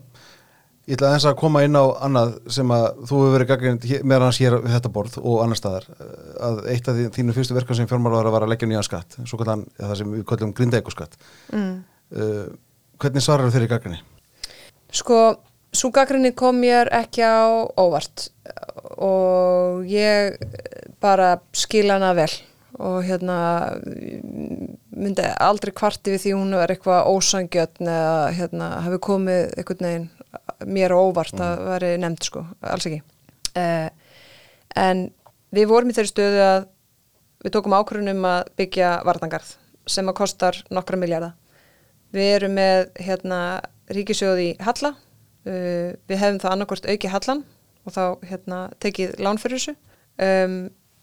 ég 0.87 0.95
ætla 0.95 1.09
að 1.09 1.15
þess 1.17 1.29
að 1.31 1.39
koma 1.41 1.63
inn 1.67 1.75
á 1.75 1.85
annað 2.07 2.35
sem 2.57 2.71
að 2.71 2.85
þú 3.09 3.21
hefur 3.21 3.35
verið 3.35 3.51
gaggrind 3.51 3.87
meðan 4.03 4.27
hans 4.29 4.39
hér 4.43 4.57
við 4.63 4.75
þetta 4.77 4.93
borð 4.95 5.17
og 5.21 5.41
annar 5.43 5.59
staðar 5.59 5.89
að 6.47 6.61
eitt 6.73 6.87
af 6.87 7.01
þínu 7.17 7.35
fyrstu 7.35 7.57
verkefni 7.57 7.81
sem 7.81 7.89
fjármálar 7.91 8.31
var 8.31 8.45
að 8.47 8.53
leggja 8.53 8.69
nýjan 8.71 8.87
skatt, 8.87 9.19
svo 9.25 9.39
kallan 9.41 9.65
það 9.75 9.97
sem 10.01 10.15
við 10.15 10.23
kallum 10.29 10.55
grindeikoskatt 10.55 11.19
mm. 11.51 11.75
uh, 12.15 12.47
hvernig 13.01 13.25
svarar 13.25 13.51
þeirri 13.53 13.71
gaggrinni? 13.73 14.01
Sko 14.95 15.19
Svo 15.75 15.91
gaggrinni 15.93 16.31
kom 16.33 16.61
mér 16.63 16.89
ekki 16.95 17.21
á 17.27 17.67
óvart 17.77 18.29
og 19.03 19.83
ég 19.85 20.37
bara 21.03 21.35
skila 21.53 21.97
hana 21.97 22.13
vel 22.17 22.31
og 22.77 23.01
hérna 23.05 23.37
myndi 24.97 25.25
aldrei 25.43 25.73
kvarti 25.75 26.13
við 26.13 26.23
því 26.23 26.33
hún 26.37 26.55
er 26.57 26.73
eitthvað 26.73 27.09
ósangjötn 27.11 27.89
eða 27.89 28.31
hérna 28.37 28.69
hafi 28.85 29.01
komið 29.09 29.43
einhvern 29.57 29.87
veginn 29.89 30.07
mér 30.65 30.95
á 30.95 30.97
óvart 30.97 31.35
mm. 31.35 31.45
að 31.45 31.63
veri 31.71 31.91
nefnd 32.01 32.27
sko, 32.29 32.43
alls 32.73 32.89
ekki. 32.89 33.01
Eh, 33.57 33.89
en 34.77 35.07
við 35.55 35.71
vorum 35.71 35.91
í 35.91 35.97
þeirri 35.97 36.13
stöðu 36.13 36.43
að 36.45 36.59
við 37.45 37.55
tókum 37.55 37.77
ákvörunum 37.77 38.25
að 38.27 38.53
byggja 38.59 38.93
vartangarð 39.07 39.55
sem 39.87 40.07
að 40.09 40.19
kostar 40.19 40.61
nokkra 40.73 40.99
miljardar. 40.99 41.35
Við 42.15 42.31
erum 42.37 42.55
með 42.57 42.87
hérna 43.03 43.41
ríkisjóði 43.91 44.53
Halla 44.63 44.95
Uh, 45.47 45.93
við 46.09 46.19
hefum 46.19 46.41
það 46.41 46.53
annarkort 46.53 46.87
auki 46.89 47.07
hallan 47.07 47.45
og 47.87 47.93
þá 47.95 48.01
hérna, 48.27 48.57
tekið 48.83 49.13
lán 49.23 49.37
fyrir 49.39 49.61
þessu. 49.61 49.73
Um, 50.19 50.55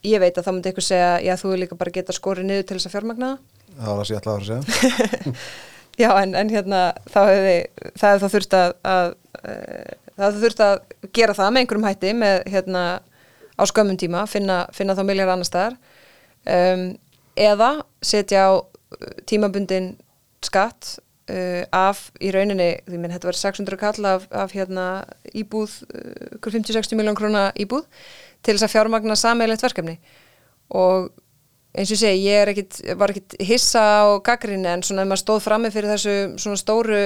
ég 0.05 0.21
veit 0.21 0.37
að 0.37 0.45
þá 0.45 0.51
myndi 0.51 0.69
eitthvað 0.69 0.87
segja, 0.91 1.13
já 1.25 1.33
þú 1.41 1.53
er 1.55 1.61
líka 1.63 1.79
bara 1.81 1.93
geta 1.95 2.13
skorið 2.13 2.49
niður 2.51 2.67
til 2.69 2.77
þess 2.77 2.91
að 2.91 2.95
fjármagna 2.97 3.31
það. 3.31 3.79
Var 3.79 3.87
það 3.87 4.03
sem 4.03 4.15
ég 4.15 4.21
ætlaði 4.21 4.43
að 4.43 4.51
segja. 4.51 5.37
já 6.03 6.09
en, 6.11 6.35
en 6.43 6.53
hérna 6.53 6.83
þá 7.09 7.19
hefði 7.23 7.57
það 8.03 8.11
hefði 8.11 8.21
þá 8.27 8.35
þurft 8.35 8.59
að, 8.59 8.75
að 8.93 9.07
uh, 9.07 9.17
það 9.43 10.25
hefði 10.25 10.43
þurft 10.45 10.63
að 10.65 10.75
gera 11.17 11.37
það 11.37 11.51
með 11.53 11.65
einhverjum 11.65 11.89
hætti 11.89 12.13
með 12.19 12.37
hérna 12.55 12.85
á 13.55 13.63
skömmun 13.71 14.01
tíma, 14.01 14.25
finna, 14.31 14.65
finna 14.75 14.97
þá 14.99 15.05
miljar 15.07 15.33
annar 15.35 15.49
staðar. 15.49 15.79
Um, 16.45 16.87
eða 17.39 17.71
setja 18.05 18.49
á 18.51 18.53
tímabundin 19.27 19.95
skatt 20.45 20.99
Uh, 21.25 21.63
af 21.73 22.11
í 22.21 22.29
rauninni, 22.35 22.83
því 22.85 22.99
minn 23.01 23.13
þetta 23.15 23.31
var 23.31 23.37
600 23.39 23.79
kall 23.81 24.07
af, 24.11 24.27
af 24.29 24.51
hérna 24.53 25.07
íbúð, 25.33 25.79
uh, 25.89 26.35
50-60 26.37 26.99
miljón 27.01 27.17
króna 27.17 27.47
íbúð 27.57 27.87
til 28.45 28.53
þess 28.53 28.67
að 28.67 28.73
fjármagna 28.75 29.17
sameilegt 29.17 29.65
verkefni. 29.65 29.95
Og 30.77 31.07
eins 31.73 31.95
og 31.97 32.01
segi, 32.03 32.27
ég 32.29 32.53
ekkit, 32.53 32.83
var 33.01 33.15
ekkit 33.15 33.39
hissa 33.41 33.87
á 34.05 34.21
gaggrinni 34.27 34.69
en 34.69 34.85
svona 34.85 35.07
ef 35.07 35.11
maður 35.15 35.23
stóð 35.23 35.41
frammi 35.47 35.73
fyrir 35.73 35.95
þessu 35.95 36.17
svona 36.45 36.61
stóru 36.61 37.01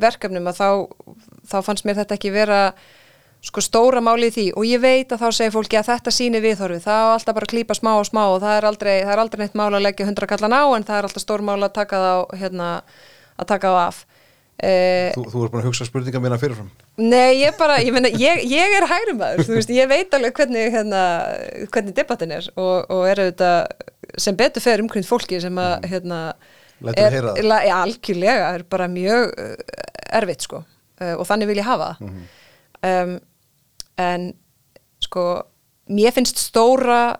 verkefnum 0.00 0.48
að 0.48 0.62
þá, 0.62 0.70
þá 1.48 1.58
fannst 1.66 1.88
mér 1.88 2.02
þetta 2.02 2.18
ekki 2.18 2.34
vera 2.34 2.62
sko 3.44 3.62
stóra 3.62 4.02
máli 4.02 4.30
í 4.30 4.34
því. 4.34 4.46
Og 4.58 4.66
ég 4.66 4.82
veit 4.82 5.12
að 5.14 5.22
þá 5.22 5.28
segir 5.36 5.54
fólki 5.54 5.78
að 5.78 5.90
þetta 5.92 6.14
síni 6.14 6.42
viðhorfi, 6.42 6.82
það 6.84 7.00
er 7.00 7.14
alltaf 7.14 7.38
bara 7.38 7.48
að 7.48 7.54
klýpa 7.54 7.78
smá 7.78 7.92
og 7.96 8.06
smá 8.08 8.22
og 8.26 8.38
það 8.42 8.54
er 8.56 8.68
aldrei, 8.70 8.94
það 9.04 9.14
er 9.14 9.24
aldrei 9.24 9.42
neitt 9.44 9.58
mál 9.58 9.70
að 9.70 9.84
leggja 9.86 10.06
100 10.08 10.30
kallan 10.32 10.56
á 10.58 10.62
en 10.66 10.86
það 10.88 11.00
er 11.00 11.08
alltaf 11.08 11.24
stór 11.24 11.44
mál 11.46 11.58
að 11.62 11.74
taka 11.78 12.00
það 12.02 12.14
á 12.18 12.22
hérna 12.42 12.70
að 13.38 13.50
taka 13.52 13.74
á 13.74 13.76
af. 13.86 14.04
Uh, 14.58 15.12
þú, 15.14 15.24
þú 15.30 15.42
er 15.44 15.50
bara 15.52 15.62
að 15.62 15.66
hugsa 15.68 15.84
spurninga 15.86 16.18
mína 16.18 16.36
fyrirfram. 16.42 16.70
Nei, 16.98 17.44
ég 17.44 17.54
bara, 17.60 17.76
ég 17.78 17.94
meina, 17.94 18.10
ég, 18.10 18.40
ég 18.50 18.72
er 18.74 18.86
hægrum 18.90 19.20
aður, 19.22 19.44
þú 19.46 19.54
veist, 19.54 19.70
ég 19.70 19.86
veit 19.86 20.16
alveg 20.18 20.34
hvernig 20.34 20.72
hérna, 20.74 21.02
hvernig 21.70 21.94
debattin 21.94 22.34
er 22.34 22.48
og, 22.56 22.88
og 22.90 23.04
er 23.06 23.22
auðvitað 23.22 24.18
sem 24.18 24.38
betur 24.40 24.64
fer 24.64 24.82
umkring 24.82 25.06
fólki 25.06 25.38
sem 25.44 25.62
að, 25.62 25.76
mm. 25.76 25.86
hérna 25.92 26.18
það? 26.88 27.54
Já, 27.68 27.76
algjörlega, 27.76 28.50
er 28.56 28.66
bara 28.74 28.90
mjög 28.90 29.30
uh, 29.30 29.54
erfitt, 30.18 30.48
sko 30.48 30.64
uh, 31.00 31.14
og 31.18 31.24
þannig 31.28 31.50
vil 31.50 31.60
ég 31.62 31.68
hafa 31.68 31.94
mm 32.00 32.08
-hmm. 32.08 32.26
um, 32.90 33.16
en, 33.96 34.34
sko 35.00 35.24
mér 35.88 36.12
finnst 36.12 36.38
stóra 36.38 37.18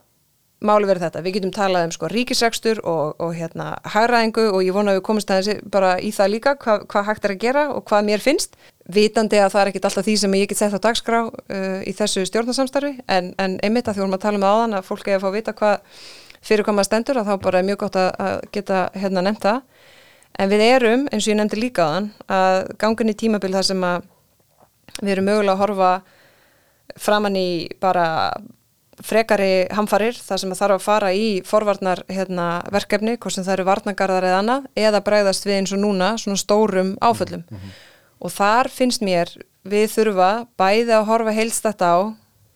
máli 0.58 0.88
verið 0.88 1.04
þetta, 1.06 1.20
við 1.22 1.36
getum 1.36 1.52
talað 1.54 1.84
um 1.86 1.92
sko 1.94 2.08
ríkisrækstur 2.10 2.80
og, 2.82 3.20
og 3.22 3.34
hérna 3.38 3.76
hæraðingu 3.94 4.48
og 4.50 4.64
ég 4.66 4.74
vona 4.74 4.90
að 4.90 4.98
við 4.98 5.04
komumst 5.06 5.30
aðeins 5.30 5.62
bara 5.70 5.92
í 6.02 6.10
það 6.14 6.32
líka 6.32 6.54
hvað 6.58 6.86
hva 6.90 7.02
hægt 7.06 7.24
er 7.24 7.34
að 7.34 7.42
gera 7.44 7.64
og 7.70 7.84
hvað 7.86 8.08
mér 8.08 8.24
finnst. 8.24 8.56
Vitandi 8.88 9.38
að 9.38 9.52
það 9.52 9.60
er 9.60 9.70
ekkit 9.70 9.84
alltaf 9.84 10.06
því 10.06 10.16
sem 10.18 10.34
ég 10.34 10.48
get 10.48 10.58
sett 10.58 10.74
á 10.74 10.80
dagskrá 10.80 11.20
uh, 11.28 11.80
í 11.86 11.92
þessu 11.94 12.24
stjórnarsamstarfi 12.26 12.94
en, 13.06 13.34
en 13.38 13.58
einmitt 13.62 13.88
að 13.88 13.98
því 13.98 14.04
vorum 14.04 14.16
að 14.18 14.24
tala 14.24 14.40
um 14.40 14.48
aðan 14.48 14.78
að 14.78 14.88
fólk 14.88 15.08
er 15.08 15.18
að 15.18 15.22
fá 15.22 15.28
að 15.28 15.36
vita 15.36 15.54
hvað 15.60 16.00
fyrir 16.48 16.64
hvað 16.64 16.78
maður 16.78 16.88
stendur 16.88 17.20
að 17.20 17.28
þá 17.28 17.34
bara 17.44 17.60
er 17.60 17.68
mjög 17.68 17.80
gott 17.84 17.98
að 17.98 18.40
geta 18.54 18.80
hérna 18.98 19.24
nefnt 19.26 19.44
það 19.44 19.60
en 20.38 20.52
við 20.52 20.62
erum, 20.68 21.08
eins 21.12 21.26
og 21.26 21.32
ég 21.32 21.38
nefndi 21.40 21.58
líka 21.60 21.86
aðan 21.86 22.12
að 22.30 22.60
gangun 22.80 23.12
í 23.12 23.16
tímabil 23.18 23.52
þar 23.56 23.66
sem 23.70 23.82
að 23.84 24.06
við 25.00 25.12
erum 25.14 25.28
mögulega 25.28 25.56
að 25.56 25.62
horfa 25.64 25.90
framann 26.98 27.36
í 27.38 27.50
bara 27.82 28.06
frekari 29.04 29.68
hamfarir 29.70 30.16
þar 30.18 30.40
sem 30.42 30.52
að 30.52 30.60
þarf 30.62 30.76
að 30.78 30.86
fara 30.86 31.10
í 31.14 31.26
forvarnar 31.46 32.02
hérna, 32.10 32.46
verkefni, 32.74 33.16
hvort 33.16 33.36
sem 33.36 33.44
það 33.46 33.58
eru 33.58 33.66
varnagarðar 33.68 34.26
eða 34.26 34.40
annað, 34.42 34.64
eða 34.74 35.02
bregðast 35.06 35.46
við 35.46 35.58
eins 35.60 35.74
og 35.76 35.82
núna 35.84 36.08
svona 36.18 36.40
stórum 36.40 36.96
áföllum. 36.98 37.44
Og 38.18 38.34
þar 38.34 38.70
finnst 38.74 39.04
mér 39.06 39.30
við 39.68 39.86
þurfa 39.92 40.30
bæði 40.58 40.96
að 40.96 41.06
horfa 41.12 41.36
heilstætt 41.36 41.84
á 41.84 41.94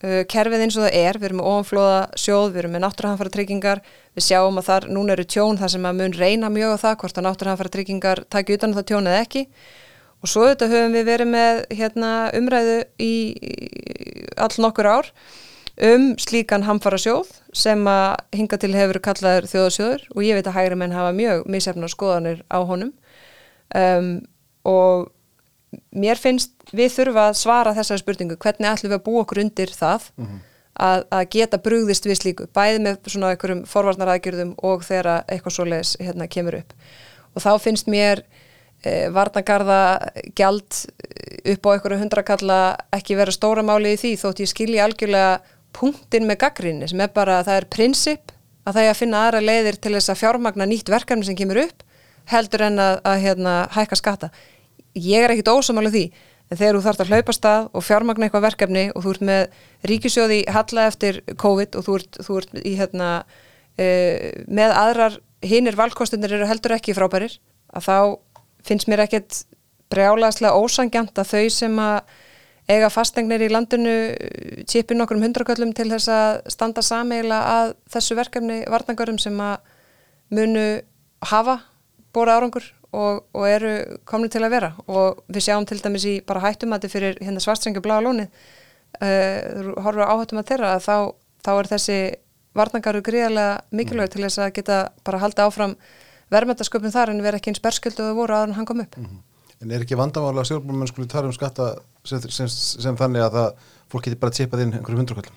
uh, 0.02 0.22
kerfið 0.30 0.64
eins 0.66 0.78
og 0.78 0.86
það 0.86 0.98
er, 1.00 1.18
við 1.18 1.28
erum 1.28 1.40
með 1.40 1.50
ofanflóða 1.52 2.00
sjóð, 2.24 2.48
við 2.52 2.62
erum 2.62 2.74
með 2.76 2.84
náttúrhanfara 2.86 3.34
tryggingar 3.36 3.82
við 4.16 4.26
sjáum 4.28 4.58
að 4.60 4.68
þar 4.68 4.88
núna 4.92 5.16
eru 5.16 5.28
tjón 5.28 5.60
þar 5.60 5.72
sem 5.74 5.86
að 5.88 6.00
mun 6.00 6.18
reyna 6.18 6.50
mjög 6.52 6.74
á 6.76 6.82
það 6.82 6.98
hvort 7.02 7.20
að 7.20 7.26
náttúrhanfara 7.28 7.72
tryggingar 7.76 8.24
taki 8.32 8.58
utan 8.58 8.72
um 8.72 8.78
það 8.80 8.88
tjón 8.90 9.08
eða 9.10 9.22
ekki. 9.26 9.46
Og 10.22 10.30
svo 10.30 10.44
þetta 10.46 10.68
höfum 10.70 10.92
við 10.94 11.08
verið 11.08 11.32
með 11.32 11.62
hérna, 11.74 12.10
umræðu 12.38 12.76
í, 13.02 13.14
í 13.34 14.28
all 14.38 14.54
nokkur 14.62 14.86
ár 14.86 15.08
um 15.82 16.12
slíkan 16.20 16.66
hamfara 16.66 16.98
sjóð 17.00 17.30
sem 17.56 17.80
að 17.88 18.36
hinga 18.36 18.58
til 18.60 18.72
hefur 18.76 19.00
kallaður 19.02 19.48
þjóðasjóður 19.50 20.04
og 20.12 20.20
ég 20.26 20.38
veit 20.38 20.50
að 20.50 20.56
hægri 20.58 20.78
menn 20.78 20.94
hafa 20.94 21.14
mjög 21.16 21.48
misefna 21.50 21.88
skoðanir 21.90 22.44
á 22.52 22.58
honum. 22.60 22.92
Um, 23.72 24.12
og 24.68 25.10
mér 25.92 26.20
finnst 26.20 26.52
við 26.72 26.92
þurfa 26.96 27.28
að 27.30 27.38
svara 27.40 27.74
þessari 27.76 28.02
spurningu 28.02 28.38
hvernig 28.40 28.68
ætlum 28.70 28.92
við 28.92 28.98
að 28.98 29.06
búa 29.06 29.22
okkur 29.24 29.42
undir 29.42 29.72
það 29.72 30.08
að, 30.72 31.04
að 31.12 31.26
geta 31.34 31.60
brugðist 31.62 32.08
við 32.08 32.20
slíku 32.20 32.48
bæði 32.54 32.82
með 32.86 33.10
svona 33.12 33.32
einhverjum 33.32 33.64
forvarnaraðgjörðum 33.70 34.54
og 34.68 34.84
þegar 34.86 35.24
eitthvað 35.26 35.56
svoleiðis 35.56 35.96
hérna, 36.00 36.28
kemur 36.32 36.58
upp. 36.62 36.72
Og 37.32 37.44
þá 37.44 37.52
finnst 37.64 37.88
mér 37.92 38.24
eh, 38.84 39.08
varnagarða 39.12 39.80
gjald 40.38 40.82
upp 41.54 41.68
á 41.68 41.72
einhverju 41.74 42.00
hundrakalla 42.02 42.60
ekki 42.94 43.18
vera 43.18 43.34
stóra 43.34 43.64
máli 43.64 43.94
í 43.96 44.00
því 44.00 44.14
þótt 44.20 44.44
ég 44.44 44.52
skilji 44.52 44.82
algjörlega 44.82 45.40
punktin 45.72 46.28
með 46.28 46.42
gaggrinni 46.44 46.88
sem 46.90 47.00
er 47.00 47.12
bara 47.14 47.40
að 47.40 47.48
það 47.48 47.60
er 47.60 47.70
prinsip 47.72 48.34
að 48.62 48.76
það 48.76 48.82
er 48.84 48.92
að 48.92 49.00
finna 49.00 49.22
aðra 49.26 49.44
leiðir 49.44 49.78
til 49.80 49.94
þess 49.96 50.12
að 50.12 50.20
fjármagna 50.20 50.68
nýtt 50.68 50.92
verkefni 50.92 51.26
sem 51.26 51.38
kemur 51.38 51.62
upp 51.64 51.86
heldur 52.30 52.66
en 52.68 52.78
að, 52.78 52.98
að 53.08 53.22
hérna, 53.24 53.54
hækka 53.74 53.98
skatta 53.98 54.28
ég 54.98 55.24
er 55.24 55.34
ekkit 55.34 55.52
ósamála 55.52 55.92
því 55.92 56.04
en 56.52 56.58
þegar 56.58 56.76
þú 56.76 56.82
þarfst 56.84 57.02
að 57.04 57.12
hlaupa 57.12 57.34
stað 57.36 57.68
og 57.72 57.84
fjármagna 57.86 58.26
eitthvað 58.26 58.46
verkefni 58.48 58.84
og 58.92 59.04
þú 59.04 59.14
ert 59.14 59.24
með 59.28 59.60
ríkisjóði 59.88 60.40
halla 60.52 60.88
eftir 60.90 61.22
COVID 61.40 61.78
og 61.78 61.86
þú 61.86 61.94
ert, 61.98 62.18
þú 62.26 62.40
ert 62.40 62.58
í 62.60 62.74
hérna 62.76 63.12
e, 63.80 63.86
með 64.48 64.74
aðrar 64.76 65.16
hinnir 65.42 65.78
valkostunir 65.78 66.36
eru 66.36 66.48
heldur 66.50 66.76
ekki 66.76 66.96
frábærir 66.96 67.38
að 67.72 67.88
þá 67.88 67.96
finnst 68.68 68.90
mér 68.90 69.06
ekkit 69.06 69.42
brjálaðslega 69.92 70.58
ósangjant 70.60 71.18
að 71.18 71.32
þau 71.32 71.46
sem 71.52 71.80
að 71.82 72.12
eiga 72.70 72.92
fastengnir 72.92 73.42
í 73.42 73.50
landinu 73.50 73.94
tipin 74.70 75.02
okkur 75.02 75.18
um 75.18 75.24
hundraköllum 75.26 75.72
til 75.76 75.88
þess 75.90 76.12
að 76.12 76.52
standa 76.52 76.84
sameila 76.84 77.40
að 77.56 77.72
þessu 77.90 78.16
verkefni 78.16 78.60
varnangarum 78.70 79.18
sem 79.20 79.40
að 79.42 79.56
munu 80.32 80.66
hafa 81.32 81.58
bóra 82.14 82.38
árangur 82.38 82.68
og, 82.92 83.22
og 83.32 83.46
eru 83.48 83.72
komni 84.08 84.28
til 84.32 84.42
að 84.44 84.54
vera 84.56 84.72
og 84.86 85.22
við 85.32 85.46
sjáum 85.46 85.66
til 85.68 85.80
dæmis 85.80 86.04
í 86.08 86.18
bara 86.26 86.44
hættum 86.44 86.74
að 86.74 86.82
þetta 86.82 86.92
fyrir 86.92 87.18
hérna 87.24 87.42
svartstrengi 87.44 87.82
bláa 87.84 88.02
lónið 88.04 88.28
uh, 89.00 89.72
horfum 89.84 90.04
áhættum 90.04 90.42
að 90.42 90.48
þeirra 90.52 90.76
að 90.76 90.86
þá, 90.86 90.96
þá 91.46 91.52
er 91.54 91.70
þessi 91.72 91.98
varnangaru 92.58 93.02
gríðarlega 93.04 93.60
mikilvæg 93.72 94.12
til 94.12 94.24
þess 94.26 94.42
að 94.44 94.54
geta 94.58 94.78
bara 95.06 95.22
halda 95.22 95.48
áfram 95.48 95.76
verðmættasköpun 96.32 96.92
þar 96.94 97.12
en 97.12 97.22
vera 97.24 97.40
ekki 97.40 97.52
eins 97.52 97.62
bersköldu 97.64 98.10
og 98.10 98.18
voru 98.22 98.36
að 98.36 98.56
hann 98.56 98.68
kom 98.68 98.80
upp. 98.84 98.96
Mm 98.96 99.06
-hmm. 99.06 99.20
En 99.62 99.70
er 99.70 99.84
ekki 99.84 99.96
vandamála 99.96 100.42
að 100.42 100.48
stjórnbúrmenn 100.48 100.90
skulle 100.90 101.08
tala 101.08 101.26
um 101.26 101.32
skatta 101.32 101.76
sem, 102.04 102.20
sem, 102.20 102.48
sem 102.48 102.96
þannig 102.96 103.22
að 103.22 103.36
það, 103.36 103.52
fólk 103.92 104.04
getur 104.04 104.18
bara 104.18 104.34
tippað 104.34 104.62
inn 104.64 104.72
einhverju 104.72 104.98
hundraköllum? 104.98 105.34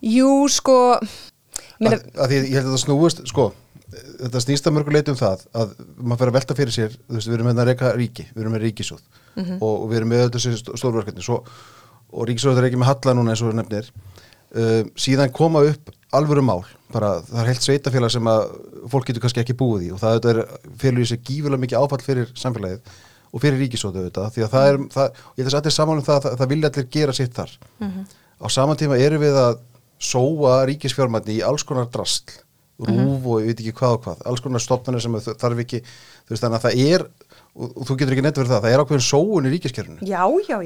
Jú, 0.00 0.48
sko... 0.48 0.98
Að, 1.76 2.02
að 2.16 2.28
því 2.28 2.36
ég 2.36 2.56
held 2.56 2.66
að 2.66 2.74
það 2.74 2.82
snúist, 2.82 3.22
sko, 3.30 3.52
þetta 3.94 4.42
snýst 4.42 4.66
að 4.66 4.76
mörguleit 4.76 5.08
um 5.12 5.18
það 5.18 5.42
að 5.54 5.74
maður 5.96 6.20
fyrir 6.20 6.32
að 6.32 6.36
velta 6.36 6.56
fyrir 6.58 6.74
sér, 6.74 6.94
veist, 7.08 7.28
við 7.28 7.36
erum 7.36 7.48
með 7.50 7.62
að 7.62 7.68
reyka 7.70 7.92
ríki, 7.94 8.26
við 8.32 8.42
erum 8.42 8.56
með 8.56 8.64
ríkisóð 8.66 9.02
mm 9.02 9.44
-hmm. 9.44 9.58
og, 9.60 9.74
og 9.82 9.90
við 9.90 10.00
erum 10.00 10.12
með 10.12 10.30
þessi 10.36 10.54
stórverkefni 10.66 11.38
og 12.16 12.26
ríkisóð 12.28 12.58
er 12.58 12.68
ekki 12.68 12.80
með 12.80 12.90
halla 12.90 13.14
núna 13.14 13.34
eins 13.34 13.42
og 13.42 13.54
nefnir 13.54 13.90
uh, 13.90 14.82
síðan 14.98 15.32
koma 15.34 15.62
upp 15.66 15.92
alvöru 16.16 16.42
mál, 16.42 16.62
bara 16.92 17.20
það 17.26 17.40
er 17.42 17.50
heilt 17.50 17.62
sveitafélag 17.66 18.10
sem 18.14 18.30
að 18.30 18.44
fólk 18.90 19.06
getur 19.06 19.22
kannski 19.22 19.42
ekki 19.42 19.58
búið 19.58 19.88
í 19.88 19.92
og 19.94 20.00
það 20.00 20.30
er 20.30 20.42
fyrir 20.78 21.02
þessi 21.02 21.20
gífulega 21.22 21.62
mikið 21.62 21.80
áfall 21.82 22.02
fyrir 22.02 22.30
samfélagið 22.34 22.80
og 23.32 23.42
fyrir 23.42 23.58
ríkisóðu 23.60 24.02
auðvitað, 24.02 24.30
því 24.32 24.44
að 24.46 24.52
það 24.54 24.68
er, 24.70 24.78
það, 24.94 25.22
ég 25.36 25.44
þess 25.44 25.54
að 25.54 25.58
þetta 25.58 25.72
er 25.72 25.76
saman 25.76 25.98
um 25.98 26.06
það 26.06 26.16
að 26.16 26.26
það, 26.26 26.36
það 26.38 26.52
vilja 26.52 26.70
allir 26.70 26.88
gera 26.96 27.12
sitt 27.12 27.34
þar 27.34 27.50
mm 27.78 27.88
-hmm. 27.90 28.04
á 28.38 28.46
saman 28.48 28.76
tíma 28.76 28.98
eru 28.98 29.18
við 29.18 29.36
að 29.42 29.58
sóa 29.98 30.64
ríkisfjármætni 30.70 31.38
í 31.40 31.44
alls 31.44 31.64
konar 31.66 31.90
drastl 31.90 32.45
rúf 32.78 32.88
mm 32.90 32.96
-hmm. 32.96 33.26
og 33.26 33.40
ég 33.40 33.46
veit 33.46 33.60
ekki 33.60 33.72
hvað 33.72 33.92
og 33.96 34.02
hvað 34.04 34.18
alls 34.28 34.40
konar 34.40 34.60
stopnarnir 34.60 35.02
sem 35.02 35.14
þarf 35.16 35.58
ekki 35.64 35.80
þú 35.80 36.30
veist 36.30 36.42
þannig 36.44 36.58
að 36.58 36.64
það 36.66 36.74
er 36.92 37.06
og, 37.56 37.70
og 37.76 37.86
þú 37.88 37.96
getur 37.96 38.12
ekki 38.12 38.24
nefnt 38.26 38.40
verið 38.40 38.52
það, 38.52 38.62
það 38.62 38.72
er 38.72 38.82
ákveðin 38.82 39.06
sóun 39.06 39.46
í 39.46 39.52
ríkiskerfinu 39.54 40.00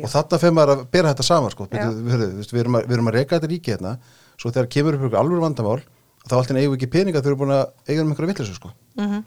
og 0.05 0.11
þetta 0.11 0.41
fyrir 0.43 0.57
maður 0.57 0.73
að 0.75 0.85
bera 0.91 1.13
þetta 1.13 1.27
saman 1.29 1.51
sko. 1.55 1.69
við, 1.71 2.03
við, 2.03 2.25
við, 2.51 2.61
erum 2.61 2.75
að, 2.75 2.87
við 2.89 2.97
erum 2.97 3.11
að 3.11 3.17
reyka 3.19 3.39
þetta 3.39 3.53
ríki 3.53 3.71
hérna 3.71 3.99
svo 4.41 4.51
þegar 4.51 4.69
kemur 4.75 4.99
upp 4.99 5.15
alveg 5.15 5.45
vandamál 5.45 5.81
þá 6.27 6.35
alltaf 6.37 6.57
eigum 6.57 6.75
við 6.75 6.79
ekki 6.81 6.91
peninga 6.91 7.23
þau 7.23 7.31
eru 7.31 7.41
búin 7.45 7.55
að 7.55 7.67
eiga 7.87 8.03
um 8.03 8.11
einhverja 8.11 8.33
vittlesu 8.33 8.55
sko. 8.55 8.73
mm 8.97 9.07
-hmm. 9.07 9.23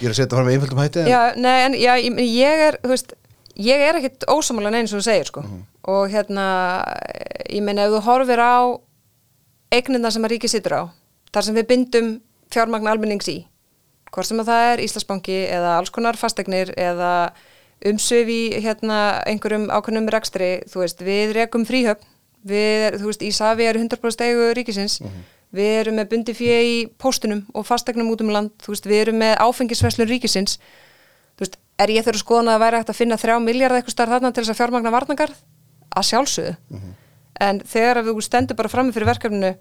ég 0.00 0.04
er 0.04 0.10
að 0.10 0.18
setja 0.20 0.36
fram 0.36 0.46
með 0.46 0.54
einföldum 0.54 0.78
hætti 0.78 1.00
en... 1.00 1.08
Já, 1.08 1.20
nei, 1.36 1.58
en 1.64 1.74
já, 1.74 1.92
ég 2.22 2.64
er 2.68 2.78
veist, 2.86 3.14
ég 3.56 3.82
er 3.88 3.98
ekkit 3.98 4.24
ósamálan 4.28 4.78
eins 4.78 4.92
og 4.92 5.00
þú 5.00 5.04
segir 5.10 5.26
sko. 5.26 5.40
mm 5.40 5.48
-hmm. 5.48 5.90
og 5.90 6.08
hérna 6.10 6.46
ég 7.50 7.62
meina 7.62 7.82
ef 7.82 7.92
þú 7.92 8.00
horfir 8.06 8.38
á 8.38 8.78
eignina 9.70 10.10
sem 10.10 10.24
að 10.24 10.30
ríki 10.30 10.48
sittur 10.48 10.72
á 10.72 10.82
þar 11.34 11.46
sem 11.46 11.56
við 11.58 11.66
bindum 11.70 12.10
fjármagn 12.50 12.90
almennings 12.90 13.28
í. 13.30 13.38
Hvort 14.10 14.26
sem 14.26 14.42
að 14.42 14.50
það 14.50 14.68
er 14.72 14.82
Íslandsbanki 14.84 15.38
eða 15.54 15.74
alls 15.78 15.92
konar 15.94 16.18
fastegnir 16.18 16.72
eða 16.78 17.32
umsöf 17.86 18.28
í 18.28 18.40
hérna, 18.60 19.20
einhverjum 19.28 19.68
ákveðnum 19.72 20.08
rekstri, 20.12 20.50
þú 20.68 20.82
veist, 20.82 21.04
við 21.04 21.34
rekum 21.38 21.64
fríhöfn, 21.68 22.08
við, 22.46 22.98
þú 23.00 23.12
veist, 23.12 23.24
Ísafi 23.24 23.68
er 23.68 23.78
100% 23.78 24.16
stegu 24.16 24.50
ríkisins. 24.56 25.00
Mm 25.00 25.06
-hmm. 25.06 25.28
við 25.50 25.72
erum 25.80 25.94
með 25.94 26.08
bundi 26.10 26.34
fyrir 26.34 26.62
í 26.62 26.88
póstunum 26.98 27.46
og 27.54 27.66
fastegnum 27.66 28.10
út 28.10 28.20
um 28.20 28.30
land, 28.30 28.50
þú 28.62 28.68
veist, 28.68 28.86
við 28.86 29.00
erum 29.00 29.18
með 29.18 29.36
áfengisveslun 29.38 30.08
ríkisins. 30.08 30.58
Þú 31.36 31.40
veist, 31.40 31.56
er 31.78 31.90
ég 31.90 32.04
þurfa 32.04 32.18
skoðan 32.18 32.48
að 32.48 32.60
væri 32.60 32.76
hægt 32.76 32.90
að 32.90 32.96
finna 32.96 33.16
þrjá 33.16 33.38
miljard 33.40 33.74
eitthvað 33.74 33.92
starf 33.92 34.10
þarna 34.10 34.32
til 34.32 34.42
þess 34.42 34.50
að 34.50 34.60
fjármagna 34.60 34.90
varnagarð 34.90 35.36
að 35.96 36.04
sjálfsögðu. 36.10 36.56
Mm 36.68 36.78
-hmm. 36.78 36.94
en 37.40 37.60
þegar 37.60 38.02
við 38.04 38.20
stendum 38.20 38.56
bara 38.56 38.68
fram 38.68 38.86
með 38.86 38.94
fyrir 38.94 39.06
verkefninu 39.06 39.54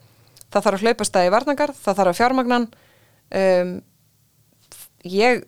það 0.49 0.65
þarf 0.65 0.79
að 0.79 0.85
hlaupast 0.85 1.15
það 1.15 1.27
í 1.27 1.33
varnagar, 1.35 1.73
það 1.77 1.99
þarf 1.99 2.11
að 2.11 2.19
fjármagnan 2.19 2.67
um, 3.39 3.73
ég 5.09 5.43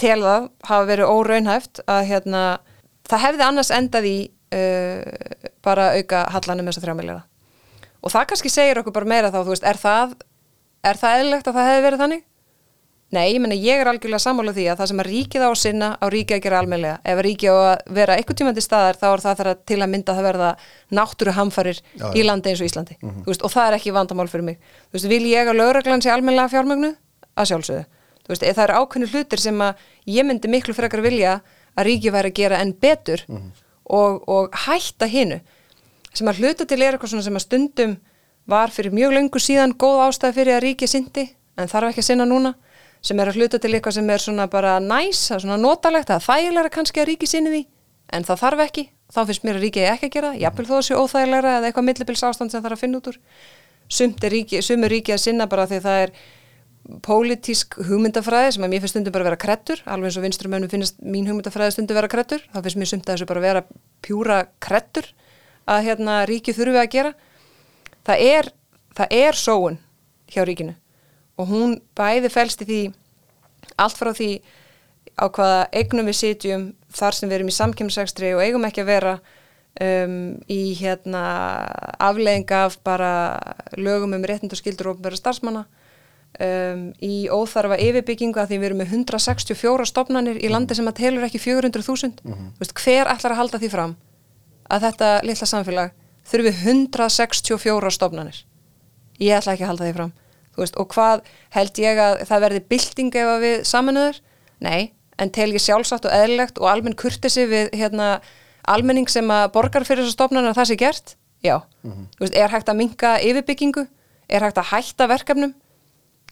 tel 0.00 0.20
það 0.22 0.48
hafa 0.68 0.88
verið 0.90 1.12
óraunhæft 1.14 1.82
að 1.86 2.02
hérna, 2.10 2.44
það 3.08 3.24
hefði 3.28 3.46
annars 3.48 3.72
endað 3.74 4.10
í 4.10 4.16
uh, 4.54 5.00
bara 5.64 5.92
auka 5.98 6.26
hallanum 6.34 6.70
þessar 6.70 6.88
þrjá 6.88 6.98
miljara 7.00 7.24
og 8.04 8.12
það 8.12 8.30
kannski 8.30 8.52
segir 8.52 8.80
okkur 8.80 8.94
bara 8.98 9.10
meira 9.14 9.32
þá, 9.32 9.40
þú 9.42 9.54
veist, 9.54 9.66
er 9.66 9.80
það 9.80 10.16
er 10.84 11.00
það 11.00 11.18
eðlilegt 11.18 11.48
að 11.48 11.58
það 11.58 11.70
hefði 11.70 11.84
verið 11.86 12.02
þannig? 12.04 12.24
Nei, 13.12 13.34
ég 13.34 13.40
menna 13.42 13.54
ég 13.54 13.78
er 13.78 13.86
algjörlega 13.86 14.22
sammálað 14.22 14.56
því 14.58 14.64
að 14.72 14.78
það 14.80 14.88
sem 14.90 15.00
að 15.02 15.08
ríkið 15.10 15.42
á 15.44 15.50
sinna 15.58 15.88
á 16.00 16.06
ríkið 16.10 16.36
að 16.36 16.44
gera 16.46 16.60
almeinlega. 16.62 16.96
Ef 17.04 17.18
ríkið 17.22 17.50
á 17.52 17.56
að 17.60 17.76
vera 17.98 18.16
eitthvað 18.16 18.38
tímandi 18.40 18.62
staðar 18.64 18.98
þá 18.98 19.06
er 19.10 19.20
það 19.22 19.36
þar 19.40 19.50
að 19.50 19.60
til 19.70 19.78
að 19.78 19.92
mynda 19.92 20.14
að 20.14 20.26
verða 20.26 20.48
náttúru 20.98 21.34
hamfarir 21.36 21.78
já, 21.78 22.06
í 22.10 22.24
landi 22.24 22.50
eins 22.50 22.62
og 22.64 22.68
Íslandi. 22.70 22.96
Mm 23.00 23.10
-hmm. 23.10 23.24
veist, 23.28 23.42
og 23.44 23.50
það 23.52 23.66
er 23.68 23.74
ekki 23.78 23.94
vandamál 23.94 24.28
fyrir 24.28 24.44
mig. 24.44 24.58
Þú 24.58 24.92
veist, 24.96 25.08
vil 25.08 25.26
ég 25.30 25.48
að 25.48 25.58
lögreglan 25.60 26.02
sé 26.02 26.10
almeinlega 26.10 26.48
fjármögnu? 26.48 26.90
Að 27.36 27.48
sjálfsögðu. 27.50 27.84
Þú 28.24 28.28
veist, 28.28 28.42
það 28.42 28.64
eru 28.64 28.74
ákveðinu 28.74 29.10
hlutir 29.12 29.38
sem 29.38 29.60
að 29.60 29.74
ég 30.06 30.24
myndi 30.24 30.48
miklu 30.48 30.74
frekar 30.74 31.02
vilja 31.02 31.40
að 31.76 31.86
ríkið 31.86 32.12
væri 32.12 32.28
að 32.28 32.34
gera 32.34 32.58
enn 32.58 32.72
betur 32.72 33.24
mm 33.28 33.36
-hmm. 33.36 33.50
og, 33.84 34.28
og 34.28 34.50
hætta 34.66 35.06
hinu. 35.06 35.40
Sem 36.14 36.28
að 36.28 36.38
hluta 36.38 36.64
til 36.64 36.82
er 36.82 36.92
eitthvað 36.94 37.10
en 41.56 41.68
þarf 41.68 41.88
ekki 41.90 42.02
að 42.02 42.04
sinna 42.04 42.24
núna 42.24 42.54
sem 43.04 43.20
er 43.20 43.30
að 43.30 43.40
hluta 43.40 43.60
til 43.60 43.74
eitthvað 43.74 43.98
sem 43.98 44.10
er 44.10 44.22
svona 44.22 44.46
bara 44.50 44.76
næs, 44.80 45.26
svona 45.32 45.58
notalegt, 45.60 46.08
það 46.08 46.20
er 46.20 46.26
þægilega 46.28 46.72
kannski 46.72 47.02
að 47.02 47.10
ríki 47.10 47.28
sinni 47.28 47.52
því, 47.52 47.64
en 48.16 48.28
það 48.28 48.40
þarf 48.44 48.62
ekki. 48.64 48.84
Þá 49.14 49.18
finnst 49.28 49.44
mér 49.44 49.58
að 49.58 49.66
ríkið 49.66 49.88
ekki 49.90 50.08
að 50.08 50.14
gera 50.14 50.30
jafnvel 50.40 50.64
þó 50.70 50.78
sé 50.82 50.96
óþægilega 50.96 51.58
eða 51.58 51.68
eitthvað 51.68 51.86
millibils 51.90 52.24
ástand 52.24 52.54
sem 52.54 52.64
er 52.64 52.74
að 52.74 52.80
finna 52.80 53.00
út 53.00 53.10
úr. 53.12 53.18
Sumt 53.92 54.24
er 54.24 54.32
ríki, 54.32 54.62
sumur 54.64 54.90
ríki 54.90 55.12
að 55.12 55.20
sinna 55.26 55.46
bara 55.50 55.66
því 55.68 55.80
það 55.84 56.04
er 56.06 56.14
pólitísk 57.04 57.76
hugmyndafræði 57.84 58.54
sem 58.56 58.64
að 58.64 58.72
mér 58.72 58.82
finnst 58.84 58.96
stundum 58.96 59.14
bara 59.14 59.24
að 59.24 59.30
vera 59.30 59.40
krettur 59.40 59.82
alveg 59.88 60.10
eins 60.10 60.18
og 60.18 60.24
vinstrumönum 60.24 60.72
finnst 60.72 60.98
mín 61.00 61.28
hugmyndafræði 61.28 61.76
stundum 61.76 61.96
vera 61.96 62.10
krettur, 62.12 62.44
þá 62.52 62.58
finnst 62.60 62.80
mér 62.80 62.90
sumt 62.90 63.08
að 63.08 63.14
þessu 63.14 63.28
bara 63.30 63.44
vera 63.44 63.64
pjúra 64.04 64.38
krettur 64.64 65.08
að 65.64 65.84
hérna 65.88 66.22
ríki 66.28 66.56
þurfi 66.56 66.80
að 66.80 66.92
gera. 66.96 67.12
Það 68.04 68.24
er, 68.32 68.50
það 68.96 69.18
er 69.20 69.40
sóun 69.44 69.78
hjá 70.32 70.42
ríkinu 70.44 70.76
og 71.38 71.48
hún 71.50 71.78
bæði 71.98 72.30
fælst 72.32 72.62
í 72.62 72.68
því 72.68 72.82
allt 73.80 73.98
frá 73.98 74.12
því 74.14 74.30
á 75.14 75.26
hvaða 75.30 75.62
eignum 75.72 76.08
við 76.10 76.18
sitjum 76.18 76.66
þar 76.94 77.16
sem 77.16 77.30
við 77.30 77.38
erum 77.38 77.50
í 77.50 77.56
samkjömsækstri 77.58 78.34
og 78.34 78.42
eigum 78.42 78.66
ekki 78.66 78.82
að 78.82 78.90
vera 78.90 79.14
um, 79.80 80.18
í 80.50 80.74
hérna 80.78 81.24
aflegging 82.02 82.50
af 82.54 82.78
bara 82.86 83.12
lögum 83.76 84.14
um 84.16 84.26
réttind 84.26 84.54
og 84.54 84.60
skildur 84.60 84.90
og 84.90 84.96
ofnbæra 84.96 85.18
starfsmanna 85.18 85.64
um, 85.66 86.86
í 87.02 87.26
óþarfa 87.30 87.78
yfirbyggingu 87.82 88.40
að 88.40 88.52
því 88.52 88.60
við 88.60 88.68
erum 88.70 88.82
með 88.82 88.96
164 89.00 89.88
stopnarnir 89.90 90.40
í 90.42 90.50
landi 90.52 90.78
sem 90.78 90.90
að 90.90 90.98
telur 91.02 91.26
ekki 91.28 91.42
400.000 91.42 92.24
mm 92.24 92.32
-hmm. 92.32 92.74
hver 92.74 93.10
ætlar 93.10 93.36
að 93.36 93.40
halda 93.42 93.62
því 93.62 93.70
fram 93.70 93.96
að 94.70 94.88
þetta 94.88 95.12
litla 95.22 95.46
samfélag 95.46 95.94
þurfi 96.24 96.52
164 96.64 97.90
stopnarnir 97.90 98.44
ég 99.20 99.38
ætla 99.38 99.54
ekki 99.54 99.64
að 99.64 99.72
halda 99.74 99.84
því 99.84 99.94
fram 99.94 100.12
veist, 100.62 100.76
og 100.80 100.90
hvað 100.94 101.24
held 101.56 101.80
ég 101.82 102.00
að 102.00 102.22
það 102.28 102.44
verði 102.46 102.62
bilding 102.72 103.18
ef 103.20 103.32
við 103.42 103.56
saminuður? 103.68 104.20
Nei, 104.64 104.92
en 105.18 105.32
tel 105.34 105.50
ég 105.54 105.62
sjálfsagt 105.62 106.06
og 106.08 106.14
eðlilegt 106.14 106.60
og 106.62 106.70
almenn 106.70 106.96
kurtisi 106.98 107.46
við 107.50 107.74
hérna, 107.76 108.20
almenning 108.70 109.10
sem 109.10 109.28
að 109.30 109.50
borgar 109.56 109.86
fyrir 109.86 110.04
þessu 110.04 110.16
stopnarnir 110.16 110.54
að 110.54 110.60
það 110.62 110.70
sé 110.70 110.78
gert? 110.80 111.16
Já, 111.44 111.60
mm 111.82 111.92
-hmm. 111.92 112.06
veist, 112.20 112.36
er 112.36 112.48
hægt 112.48 112.68
að 112.68 112.80
minka 112.80 113.18
yfirbyggingu? 113.20 113.86
Er 114.28 114.40
hægt 114.40 114.58
að 114.58 114.70
hætta 114.72 115.06
verkefnum? 115.06 115.54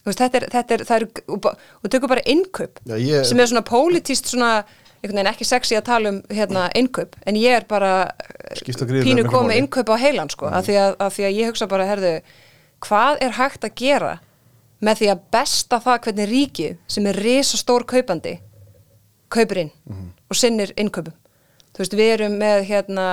Veist, 0.05 0.19
þetta 0.19 0.39
er, 0.39 0.47
þetta 0.51 0.75
er, 0.75 0.85
það 0.85 0.97
er, 0.97 1.05
og, 1.29 1.45
og 1.83 1.91
tökur 1.91 2.09
bara 2.09 2.25
innkaup 2.27 2.81
Já, 2.87 2.97
ég, 2.99 3.25
sem 3.25 3.39
er 3.39 3.47
svona 3.47 3.63
pólitíst 3.63 4.27
svona, 4.33 4.65
ekki 5.03 5.45
sexy 5.45 5.77
að 5.79 5.85
tala 5.85 6.11
um 6.11 6.23
hérna 6.31 6.71
innkaup, 6.75 7.15
en 7.27 7.37
ég 7.37 7.61
er 7.61 7.65
bara 7.69 8.11
pínu 8.67 9.29
komið 9.31 9.61
innkaup 9.61 9.93
á 9.95 9.97
heilan 10.03 10.31
sko, 10.31 10.49
mm. 10.49 10.57
af, 10.59 10.67
því 10.67 10.79
að, 10.81 10.97
af 10.99 11.15
því 11.15 11.29
að 11.29 11.37
ég 11.39 11.53
hugsa 11.53 11.69
bara, 11.71 11.87
herðu 11.87 12.21
hvað 12.83 13.23
er 13.25 13.37
hægt 13.39 13.65
að 13.67 13.75
gera 13.79 14.13
með 14.83 15.03
því 15.03 15.11
að 15.13 15.27
besta 15.35 15.79
það 15.83 16.01
hvernig 16.07 16.31
ríkið 16.31 16.79
sem 16.91 17.07
er 17.07 17.21
risastór 17.23 17.87
kaupandi 17.87 18.39
kaupir 19.33 19.65
inn 19.65 19.73
og 20.29 20.37
sinnir 20.37 20.73
innkaupum? 20.77 21.15
Þú 21.73 21.81
veist, 21.81 21.95
við 21.97 22.11
erum 22.17 22.35
með 22.41 22.65
hérna, 22.69 23.07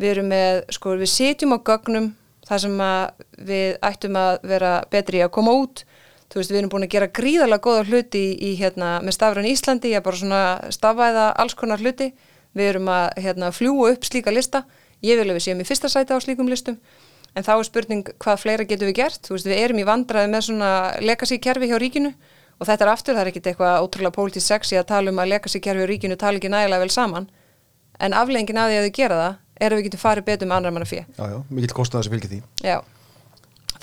við 0.00 0.14
erum 0.14 0.30
með, 0.32 0.62
sko, 0.72 0.94
við 0.96 1.10
sitjum 1.12 1.52
á 1.52 1.58
gögnum 1.60 2.14
þar 2.48 2.62
sem 2.62 2.78
að 2.80 3.26
við 3.50 3.76
ættum 3.84 4.16
að 4.16 4.38
vera 4.42 4.72
betri 4.90 5.20
að 5.20 5.34
koma 5.36 5.52
út. 5.52 5.84
Þú 6.32 6.40
veist, 6.40 6.52
við 6.52 6.58
erum 6.58 6.70
búin 6.72 6.86
að 6.86 6.94
gera 6.94 7.10
gríðarlega 7.12 7.64
góða 7.66 7.84
hluti 7.90 8.22
í, 8.24 8.32
í 8.48 8.54
hérna, 8.56 9.00
með 9.04 9.18
stafræn 9.18 9.50
Íslandi, 9.50 9.92
ég 9.92 10.00
er 10.00 10.06
bara 10.06 10.16
svona 10.16 10.40
stafvæða 10.72 11.26
alls 11.36 11.54
konar 11.54 11.82
hluti, 11.84 12.14
við 12.56 12.70
erum 12.72 12.88
að 12.88 13.20
hérna, 13.26 13.52
fljúa 13.52 13.92
upp 13.92 14.08
slíka 14.08 14.32
lista. 14.32 14.64
Ég 15.04 15.20
vil 15.20 15.28
að 15.28 15.36
við 15.36 15.44
séum 15.44 15.60
í 15.60 15.68
fyrsta 15.68 15.90
sæti 15.92 16.16
á 16.16 16.18
slíkum 16.24 16.48
listum 16.48 16.78
en 17.34 17.46
þá 17.46 17.52
er 17.56 17.68
spurning 17.68 18.08
hvað 18.22 18.40
fleira 18.42 18.66
getum 18.68 18.90
við 18.90 18.98
gert? 19.02 19.30
Veist, 19.30 19.48
við 19.48 19.60
erum 19.60 19.80
í 19.82 19.86
vandraði 19.88 20.30
með 20.32 20.48
svona 20.48 20.70
legacy 21.02 21.38
kerfi 21.42 21.70
hjá 21.70 21.78
ríkinu 21.82 22.12
og 22.60 22.68
þetta 22.68 22.86
er 22.86 22.92
aftur, 22.92 23.16
það 23.16 23.24
er 23.24 23.30
ekkit 23.32 23.48
eitthvað 23.50 23.84
ótrúlega 23.84 24.14
pólitísk 24.14 24.52
sexy 24.52 24.78
að 24.78 24.90
tala 24.92 25.10
um 25.10 25.22
að 25.22 25.32
legacy 25.34 25.60
kerfi 25.62 25.82
hjá 25.82 25.90
ríkinu 25.90 26.18
tala 26.20 26.40
ekki 26.40 26.52
nægilega 26.52 26.84
vel 26.84 26.94
saman. 26.94 27.28
En 28.02 28.14
afleggingin 28.16 28.58
af 28.58 28.70
því 28.70 28.78
að 28.78 28.86
þau 28.88 28.96
gera 28.98 29.20
það 29.20 29.34
er 29.60 29.72
að 29.72 29.78
við 29.78 29.86
getum 29.88 30.02
farið 30.02 30.26
betur 30.26 30.50
með 30.50 30.56
annar 30.56 30.72
manna 30.74 30.88
fjö 30.88 31.02
Já, 31.04 31.24
já, 31.30 31.36
mikill 31.50 31.76
kostnaði 31.78 32.06
sem 32.06 32.14
fylgir 32.14 32.32
því. 32.32 32.40
Já, 32.66 32.78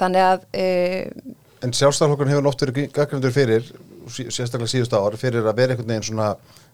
þannig 0.02 0.26
að 0.28 0.43
e, 0.52 0.66
En 1.62 1.76
sjálfstæðarflokkurinn 1.78 2.34
hefur 2.34 2.49
oft 2.49 2.64
verið 2.64 2.88
gaggrindur 2.95 3.34
fyrir, 3.36 3.68
sérstaklega 4.10 4.72
síðustu 4.72 4.97
ár, 4.97 5.16
fyrir 5.22 5.45
að 5.45 5.60
vera 5.60 5.76
einhvern 5.76 5.91
veginn 5.91 6.08
svona, 6.08 6.32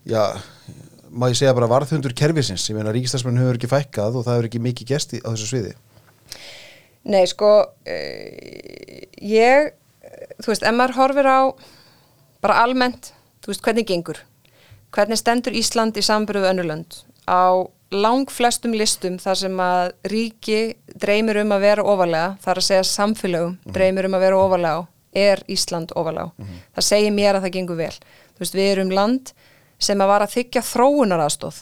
já, 0.08 0.22
ég 1.28 1.36
segja 1.36 1.56
bara 1.58 1.68
varðhundur 1.68 2.16
kerfisins. 2.16 2.70
Ég 2.72 2.78
meina, 2.78 2.94
ríkistæðsmenn 2.96 3.42
hefur 3.42 3.60
ekki 3.60 3.70
fækkað 3.74 4.16
og 4.16 4.24
það 4.24 4.38
hefur 4.38 4.48
ekki 4.48 4.62
mikið 4.64 4.90
gest 4.94 5.18
í, 5.18 5.20
á 5.20 5.28
þessu 5.34 5.50
sviði. 5.50 5.74
Nei 7.08 7.26
sko 7.30 7.52
e, 7.88 7.98
ég 9.24 9.74
þú 10.44 10.52
veist, 10.52 10.66
ef 10.66 10.76
maður 10.76 10.98
horfir 11.00 11.30
á 11.30 11.40
bara 12.44 12.62
almennt, 12.64 13.14
þú 13.42 13.54
veist, 13.54 13.64
hvernig 13.66 13.88
gengur 13.90 14.22
hvernig 14.96 15.20
stendur 15.20 15.56
Ísland 15.58 15.98
í 16.00 16.06
sambröðu 16.06 16.52
önnurlönd 16.52 17.02
á 17.28 17.68
lang 17.92 18.28
flestum 18.32 18.76
listum 18.76 19.18
þar 19.22 19.40
sem 19.40 19.60
að 19.64 19.94
ríki 20.12 20.62
dreymir 21.00 21.42
um 21.44 21.54
að 21.56 21.64
vera 21.64 21.86
ofalega, 21.88 22.36
þar 22.44 22.60
að 22.60 22.68
segja 22.68 22.88
samfélögum 22.90 23.58
dreymir 23.76 24.08
um 24.10 24.18
að 24.18 24.26
vera 24.26 24.40
ofalega 24.44 24.84
á 24.84 24.88
er 25.18 25.44
Ísland 25.48 25.94
ofalega 25.96 26.30
á. 26.30 26.36
Það 26.76 26.88
segir 26.90 27.14
mér 27.16 27.38
að 27.38 27.48
það 27.48 27.54
gengur 27.56 27.80
vel. 27.80 27.94
Þú 28.36 28.44
veist, 28.44 28.58
við 28.58 28.72
erum 28.72 28.92
land 28.94 29.32
sem 29.80 30.02
að 30.02 30.12
var 30.12 30.26
að 30.26 30.34
þykja 30.36 30.64
þróunaraðstóð 30.68 31.62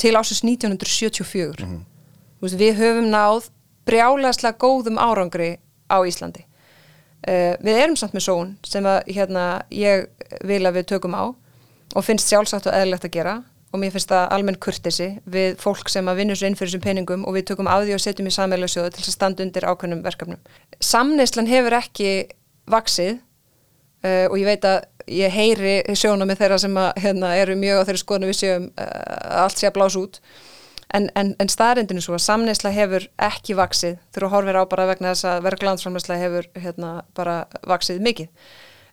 til 0.00 0.14
ásins 0.18 0.42
1974. 0.42 1.68
Þú 1.68 2.46
veist, 2.46 2.58
við 2.58 2.80
höfum 2.80 3.10
náð 3.12 3.50
brjálæslega 3.88 4.58
góðum 4.60 5.00
árangri 5.00 5.56
á 5.90 5.98
Íslandi. 6.04 6.44
Uh, 7.24 7.56
við 7.64 7.80
erum 7.80 7.96
samt 7.96 8.16
með 8.16 8.26
són 8.26 8.54
sem 8.66 8.84
að 8.84 9.00
hérna, 9.16 9.64
ég 9.72 10.08
vil 10.44 10.62
að 10.64 10.80
við 10.80 10.90
tökum 10.92 11.16
á 11.16 11.32
og 11.94 12.04
finnst 12.04 12.28
sjálfsagt 12.28 12.68
og 12.68 12.76
eðlilegt 12.76 13.06
að 13.08 13.14
gera 13.16 13.34
og 13.74 13.80
mér 13.82 13.90
finnst 13.94 14.12
það 14.12 14.28
almenn 14.36 14.58
kurtisi 14.62 15.08
við 15.26 15.56
fólk 15.62 15.90
sem 15.90 16.06
að 16.06 16.20
vinna 16.20 16.36
svo 16.38 16.46
inn 16.46 16.56
fyrir 16.58 16.70
þessum 16.70 16.84
peningum 16.84 17.24
og 17.26 17.34
við 17.34 17.48
tökum 17.50 17.66
á 17.66 17.82
því 17.82 17.96
og 17.96 18.02
setjum 18.04 18.28
í 18.30 18.34
sammeila 18.34 18.68
sjóðu 18.70 18.92
til 18.94 19.02
að 19.02 19.14
standa 19.16 19.42
undir 19.42 19.66
ákveðnum 19.66 20.04
verkefnum. 20.04 20.42
Samneislan 20.78 21.50
hefur 21.50 21.74
ekki 21.80 22.10
vaksið 22.70 23.16
uh, 23.16 24.26
og 24.30 24.36
ég 24.38 24.46
veit 24.46 24.68
að 24.68 24.78
ég 25.10 25.34
heyri 25.34 25.74
sjóna 25.98 26.26
með 26.28 26.44
þeirra 26.44 26.60
sem 26.62 26.78
að, 26.80 26.90
hérna, 27.02 27.34
eru 27.40 27.56
mjög 27.60 27.82
á 27.82 27.86
þeirri 27.88 28.02
skoðinu 28.04 28.30
við 28.30 28.38
séum 28.40 28.68
uh, 28.70 29.42
allt 29.44 29.58
sé 29.58 29.68
að 29.68 29.76
blása 29.80 30.04
út 30.04 30.20
en, 30.94 31.08
en, 31.18 31.34
en 31.42 31.50
staðrindinu 31.50 32.02
svo 32.04 32.16
að 32.16 32.24
samneisla 32.28 32.72
hefur 32.74 33.06
ekki 33.22 33.56
vaksið 33.58 33.98
þegar 34.14 34.26
þú 34.26 34.32
horfir 34.34 34.58
á 34.60 34.62
bara 34.70 34.88
vegna 34.90 35.12
þess 35.12 35.28
að 35.30 35.46
verklandsframleysla 35.48 36.18
hefur 36.20 36.48
hérna, 36.54 36.94
bara 37.18 37.36
vaksið 37.66 38.02
mikið. 38.04 38.50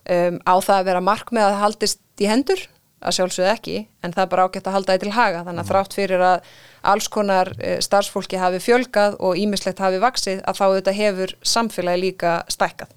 Um, 0.10 0.40
á 0.50 0.56
það 0.58 0.78
að 0.80 0.88
vera 0.90 1.04
mark 1.06 1.34
með 1.36 1.46
að 1.48 1.52
það 1.52 1.64
haldist 1.66 2.02
í 2.22 2.30
hendur? 2.30 2.64
Að 3.02 3.16
sjálfsögðu 3.18 3.50
ekki, 3.50 3.76
en 4.06 4.14
það 4.14 4.24
er 4.24 4.30
bara 4.30 4.44
ágætt 4.46 4.68
að 4.70 4.76
halda 4.76 4.94
því 4.94 5.02
til 5.02 5.14
haga, 5.16 5.44
þannig 5.48 5.64
að 5.64 5.70
þrátt 5.72 5.96
fyrir 5.98 6.24
að 6.26 6.50
alls 6.92 7.08
konar 7.10 7.50
eh, 7.58 7.80
starfsfólki 7.82 8.38
hafi 8.38 8.60
fjölgað 8.62 9.16
og 9.18 9.40
ímislegt 9.42 9.82
hafi 9.82 10.02
vaksið, 10.02 10.44
að 10.46 10.60
þá 10.60 10.66
þetta 10.76 10.94
hefur 11.00 11.34
samfélagi 11.54 12.04
líka 12.04 12.34
stækkað. 12.54 12.94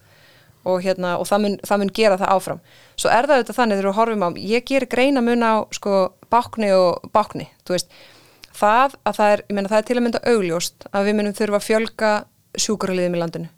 Og, 0.64 0.80
hérna, 0.84 1.14
og 1.20 1.24
það, 1.28 1.40
mun, 1.44 1.56
það 1.64 1.80
mun 1.80 1.94
gera 1.96 2.20
það 2.20 2.34
áfram. 2.36 2.60
Svo 3.00 3.10
er 3.12 3.28
það 3.28 3.38
auðvitað 3.38 3.58
þannig 3.58 3.80
þegar 3.80 3.88
við 3.88 3.98
horfum 3.98 4.24
á, 4.24 4.30
ég 4.52 4.68
ger 4.68 4.86
greina 4.92 5.24
mun 5.24 5.44
á 5.44 5.54
sko 5.76 5.96
bákni 6.32 6.70
og 6.76 7.08
bákni, 7.12 7.48
veist, 7.68 7.92
það 8.54 8.96
að 9.02 9.18
það 9.18 9.34
er, 9.34 9.44
ég 9.48 9.58
meina 9.58 9.72
það 9.72 9.80
er 9.80 9.88
til 9.88 9.96
að 9.96 10.04
mynda 10.06 10.24
augljóst 10.32 10.86
að 10.90 11.08
við 11.08 11.18
munum 11.18 11.36
þurfa 11.38 11.60
að 11.60 11.66
fjölga 11.68 12.12
sjúkraliðum 12.64 13.16
í 13.16 13.22
landinu. 13.22 13.50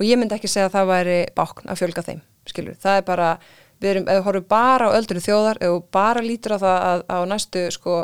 Og 0.00 0.06
ég 0.06 0.20
myndi 0.20 0.36
ekki 0.36 0.48
segja 0.48 0.70
að 0.70 0.76
það 0.78 0.92
væri 0.94 1.18
bákn 1.36 1.68
að 1.68 1.80
fjölga 1.82 2.06
þeim, 2.06 2.22
skilur, 2.48 2.78
það 2.80 3.00
er 3.00 3.08
bara 3.08 3.32
við 3.80 3.94
erum, 3.94 4.06
ef 4.08 4.18
við 4.18 4.26
horfum 4.26 4.48
bara 4.50 4.90
á 4.92 4.96
öldru 4.98 5.22
þjóðar 5.24 5.60
ef 5.60 5.72
við 5.72 5.82
bara 5.94 6.24
lítur 6.24 6.56
á 6.56 6.58
það 6.60 6.86
að 6.90 7.04
á 7.08 7.18
næstu 7.30 7.64
sko 7.74 7.96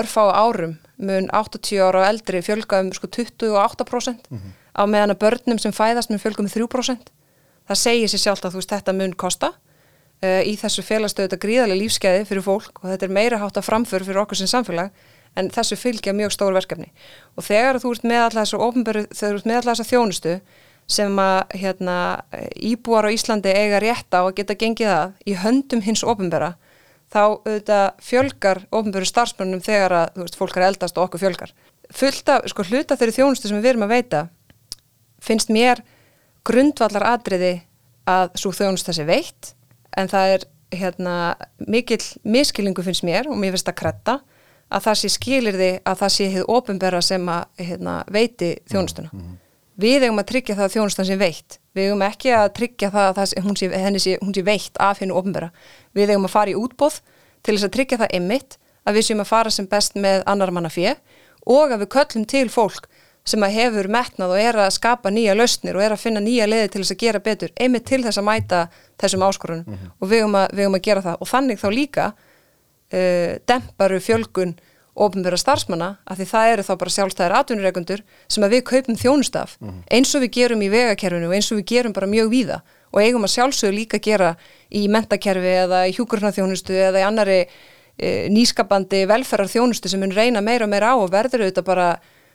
örfá 0.00 0.22
árum 0.32 0.76
mun 1.00 1.28
80 1.34 1.82
ára 1.82 2.02
og 2.02 2.08
eldri 2.08 2.42
fjölga 2.46 2.80
um 2.84 2.92
sko 2.94 3.10
28% 3.10 4.30
á 4.30 4.82
meðan 4.86 5.14
að 5.14 5.22
börnum 5.24 5.60
sem 5.60 5.74
fæðast 5.74 6.12
mun 6.12 6.22
fjölga 6.22 6.44
um 6.44 6.50
3% 6.50 7.10
það 7.68 7.82
segir 7.82 8.12
sér 8.12 8.24
sjálft 8.24 8.46
að 8.46 8.54
þú 8.54 8.62
veist 8.62 8.74
þetta 8.76 8.96
mun 8.96 9.16
kosta 9.18 9.52
uh, 9.52 10.42
í 10.46 10.56
þessu 10.60 10.84
félagstöðu 10.86 11.28
þetta 11.28 11.42
gríðarlega 11.44 11.82
lífskeiði 11.82 12.28
fyrir 12.28 12.46
fólk 12.46 12.80
og 12.82 12.92
þetta 12.92 13.08
er 13.08 13.16
meira 13.18 13.40
hátt 13.42 13.60
að 13.60 13.68
framför 13.68 14.06
fyrir 14.06 14.22
okkur 14.24 14.40
sem 14.40 14.50
samfélag 14.50 14.94
en 15.38 15.50
þessu 15.52 15.78
fylgja 15.78 16.14
mjög 16.16 16.34
stór 16.34 16.56
verkefni. 16.56 16.90
Og 17.38 17.46
þegar 17.46 17.78
þú 17.82 17.94
ert 17.94 18.08
með 18.08 18.24
alltaf 18.24 18.42
þessu 18.42 18.62
ofnböru, 18.66 19.04
þegar 19.12 19.36
þú 19.36 19.40
ert 19.40 19.48
með 19.50 19.60
alltaf 19.60 19.76
þessa 19.76 19.90
þjónustu 19.90 20.34
sem 20.90 21.20
að 21.22 21.54
hérna, 21.60 21.96
íbúar 22.58 23.06
á 23.06 23.14
Íslandi 23.14 23.52
eiga 23.54 23.78
rétt 23.82 24.10
á 24.10 24.20
að 24.26 24.34
geta 24.40 24.58
gengið 24.58 24.90
að 24.90 25.12
í 25.30 25.36
höndum 25.38 25.84
hins 25.86 26.02
ofnböra 26.02 26.56
þá 27.10 27.22
auðvitað 27.22 27.86
fjölgar 28.06 28.62
ofnböru 28.74 29.08
starfsmönnum 29.08 29.62
þegar 29.64 29.94
að 29.98 30.20
veist, 30.22 30.38
fólk 30.38 30.58
er 30.58 30.68
eldast 30.68 30.98
og 30.98 31.08
okkur 31.08 31.24
fjölgar. 31.24 31.54
Fullt 31.90 32.30
af, 32.30 32.46
sko 32.50 32.66
hluta 32.68 32.98
þeirri 32.98 33.16
þjónustu 33.18 33.50
sem 33.50 33.58
við 33.58 33.72
erum 33.72 33.86
að 33.86 33.94
veita 33.96 34.20
finnst 35.22 35.50
mér 35.50 35.82
grundvallar 36.46 37.06
atriði 37.10 37.56
að 38.08 38.30
svo 38.40 38.52
þjónustu 38.54 38.92
þessi 38.92 39.06
veitt. 39.08 39.52
En 39.98 40.10
það 40.10 40.34
er 40.36 40.46
hérna 40.80 41.14
mikill 41.66 42.02
miskilingu 42.22 42.84
finnst 42.86 43.04
mér 43.06 43.26
og 43.30 43.38
mér 43.38 43.56
finnst 43.56 43.70
að 43.72 43.80
kretta 43.82 44.20
að 44.70 44.86
það 44.86 44.98
sé 45.00 45.10
skilir 45.16 45.58
því 45.58 45.70
að 45.84 46.00
það 46.02 46.12
sé 46.16 46.28
hefð 46.34 46.52
ofinbera 46.56 47.00
sem 47.02 47.28
að 47.28 47.64
hérna, 47.68 47.94
veiti 48.10 48.50
þjónustuna. 48.70 49.10
Við 49.80 50.04
eigum 50.04 50.20
að 50.20 50.28
tryggja 50.28 50.56
það 50.58 50.66
að 50.66 50.74
þjónustan 50.74 51.08
sé 51.08 51.16
veitt. 51.20 51.58
Við 51.74 51.88
eigum 51.88 52.02
ekki 52.04 52.32
að 52.36 52.48
tryggja 52.58 52.90
það 52.92 53.06
að 53.08 53.14
það 53.18 53.28
sé, 53.30 53.42
hún, 53.46 53.56
sé, 53.56 53.68
henni 53.84 54.02
sé, 54.02 54.16
hún 54.20 54.34
sé 54.36 54.42
veitt 54.44 54.80
af 54.82 55.00
hennu 55.00 55.16
ofinbera. 55.16 55.50
Við 55.96 56.12
eigum 56.12 56.26
að 56.28 56.34
fara 56.34 56.52
í 56.52 56.58
útbóð 56.58 57.00
til 57.40 57.54
þess 57.56 57.68
að 57.68 57.74
tryggja 57.76 58.00
það 58.02 58.16
ymmit 58.20 58.58
að 58.84 58.98
við 58.98 59.06
séum 59.08 59.22
að 59.24 59.30
fara 59.30 59.52
sem 59.54 59.68
best 59.70 59.96
með 59.96 60.24
annar 60.28 60.52
manna 60.52 60.72
fjö 60.72 60.94
og 61.48 61.72
að 61.72 61.84
við 61.84 61.92
köllum 61.94 62.26
til 62.28 62.48
fólk 62.52 62.90
sem 63.30 63.42
að 63.44 63.56
hefur 63.58 63.88
metnað 63.92 64.34
og 64.34 64.40
er 64.40 64.58
að 64.64 64.72
skapa 64.74 65.12
nýja 65.12 65.36
lausnir 65.36 65.76
og 65.76 65.84
er 65.84 65.94
að 65.94 66.02
finna 66.02 66.22
nýja 66.24 66.48
leiði 66.48 66.70
til 66.72 66.82
þess 66.82 66.94
að 66.94 67.02
gera 67.02 67.22
betur 67.24 67.52
einmitt 67.60 67.86
til 67.88 68.00
þess 68.04 68.20
að 68.20 68.26
mæta 68.26 68.60
þessum 69.00 69.24
áskorunum 69.26 69.80
og 70.00 70.08
við 70.08 70.22
eigum, 70.22 70.38
að, 70.40 70.54
við 70.54 70.64
eigum 70.64 70.78
að 70.78 70.86
gera 70.88 71.04
það 71.04 71.20
og 71.20 71.30
þannig 71.30 71.60
þá 71.60 71.68
líka 71.74 72.06
uh, 72.92 73.38
demparu 73.48 74.00
fjölgun 74.00 74.56
ofnbjörða 75.00 75.38
starfsmanna 75.38 75.88
af 76.04 76.18
því 76.18 76.26
það 76.28 76.52
eru 76.52 76.66
þá 76.66 76.72
bara 76.80 76.92
sjálfstæðir 76.94 77.34
atvinnureikundur 77.38 78.02
sem 78.28 78.44
að 78.44 78.54
við 78.56 78.62
kaupum 78.70 78.98
þjónustaf 78.98 79.56
eins 79.90 80.14
og 80.14 80.24
við 80.24 80.32
gerum 80.36 80.64
í 80.64 80.70
vegakerfinu 80.72 81.28
og 81.30 81.34
eins 81.36 81.50
og 81.52 81.60
við 81.60 81.66
gerum 81.72 81.94
bara 81.96 82.10
mjög 82.10 82.30
víða. 82.32 82.60
Og 82.90 83.02
eigum 83.04 83.24
að 83.24 83.34
sjálfsögðu 83.36 83.76
líka 83.76 84.00
gera 84.02 84.32
í 84.68 84.88
mentakerfi 84.90 85.52
eða 85.62 85.84
í 85.86 85.94
hjúkurnaþjónustu 85.94 86.74
eða 86.74 87.00
í 87.00 87.06
annari 87.06 87.38
e, 87.44 88.28
nýskapandi 88.34 89.04
velferðar 89.06 89.52
þjónustu 89.52 89.92
sem 89.92 90.02
mun 90.02 90.14
reyna 90.14 90.42
meira 90.42 90.66
og 90.66 90.72
meira 90.72 90.90
á 90.90 90.94
og 90.98 91.12
verður 91.12 91.46
auðvitað 91.46 91.68
bara, 91.70 91.88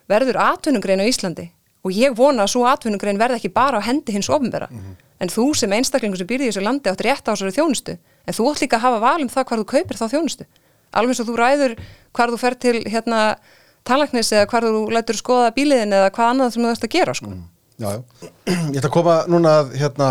verður 0.07 0.39
atvinnugrein 0.39 1.03
á 1.03 1.09
Íslandi. 1.11 1.49
Og 1.83 1.91
ég 1.91 2.15
vona 2.15 2.47
að 2.47 2.53
svo 2.55 2.63
atvinnugrein 2.71 3.19
verði 3.19 3.41
ekki 3.41 3.51
bara 3.51 3.83
á 3.83 3.85
hendi 3.85 4.15
hins 4.15 4.31
ofnbera 4.31 4.71
mm 4.71 4.79
-hmm. 4.79 4.95
en 5.19 5.29
þú 5.29 5.53
sem 5.53 5.73
einstaklingur 5.73 6.17
sem 6.17 6.27
býrði 6.27 6.47
í 6.47 6.51
þessu 6.53 6.63
landi 6.63 6.89
átt 6.89 7.03
rétt 7.03 7.27
á 7.27 7.35
þessari 7.35 7.51
þjónustu 7.51 7.97
en 8.25 8.37
þú 8.37 8.51
átt 8.51 8.63
líka 8.65 8.79
að 8.79 8.85
hafa 8.87 9.03
valum 9.03 9.31
það 9.31 9.47
hvar 9.49 9.61
þú 9.61 9.67
kaupir 9.73 9.99
þá 10.01 10.07
þjónustu 10.13 10.47
alveg 10.95 11.13
eins 11.13 11.21
og 11.23 11.29
þú 11.29 11.37
ræður 11.39 11.75
hvar 12.15 12.31
þú 12.31 12.39
fer 12.41 12.57
til 12.65 12.75
hérna 12.87 13.21
talagnis 13.85 14.31
eða 14.33 14.47
hvar 14.51 14.67
þú 14.67 14.85
lætur 14.95 15.19
skoða 15.19 15.51
bíliðin 15.55 15.95
eða 15.95 16.13
hvað 16.15 16.31
annað 16.33 16.53
sem 16.55 16.65
þú 16.65 16.71
ætti 16.71 16.89
að 16.89 16.95
gera 16.95 17.17
sko. 17.17 17.31
mm. 17.33 17.43
Já, 17.75 17.89
já, 17.91 18.29
ég 18.71 18.77
ætla 18.79 18.87
að 18.87 18.93
koma 18.95 19.15
núna 19.27 19.57
að, 19.59 19.73
hérna, 19.81 20.05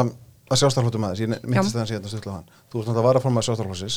að 0.52 0.60
sjástarflótum 0.60 1.06
aðeins, 1.06 1.22
ég 1.24 1.46
myndist 1.48 1.76
það 1.78 1.94
hérna 1.94 2.10
styrla 2.12 2.34
hann. 2.34 2.50
Þú 2.68 2.82
ert 2.82 2.90
náttúrulega 2.90 3.00
að 3.00 3.06
vara 3.08 3.22
fór 3.24 3.32
maður 3.32 3.46
sjástarflósis. 3.48 3.96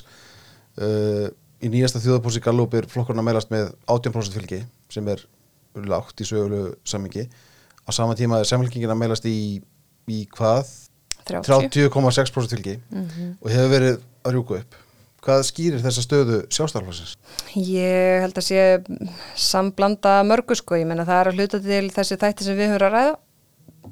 Uh, 0.78 1.26
í 1.60 1.72
nýjasta 1.74 2.00
þjóðapósi 2.00 2.42
Gallop 2.46 2.78
er 2.80 2.88
flokkurna 2.88 3.26
meilast 3.28 3.52
með 3.52 3.74
18% 3.92 4.38
fylgi 4.38 4.62
sem 4.94 5.10
er 5.12 5.26
lágt 5.84 6.24
í 6.24 6.30
sögulu 6.30 6.62
samingi. 6.88 7.26
Á 7.84 7.90
sama 7.92 8.16
tíma 8.16 8.40
er 8.40 8.48
samfélkingina 8.48 8.96
meilast 8.96 9.28
í, 9.28 9.60
í 10.08 10.24
hvað? 10.32 10.72
30,6% 11.30 12.54
fylgi 12.56 12.80
mm 12.80 13.08
-hmm. 13.08 13.32
og 13.42 13.52
hefur 13.52 13.74
verið 13.74 13.98
að 14.24 14.36
rjúku 14.36 14.60
upp. 14.62 14.76
Hvað 15.28 15.44
skýrir 15.44 15.82
þessa 15.84 16.02
stöðu 16.06 16.38
sjástarflósins? 16.54 17.18
Ég 17.56 18.22
held 18.24 18.38
að 18.38 18.46
sé 18.48 18.84
samblanda 19.36 20.24
mörgu 20.24 20.56
sko, 20.56 20.76
ég 20.76 20.88
menna 20.88 21.06
það 21.06 21.20
er 21.20 21.28
að 21.28 21.40
hluta 21.40 21.60
til 21.60 21.90
þessi 21.92 22.18
þætti 22.22 22.44
sem 22.44 22.56
við 22.56 22.72
höfum 22.72 22.88
að 22.88 22.94
ræða 22.94 23.16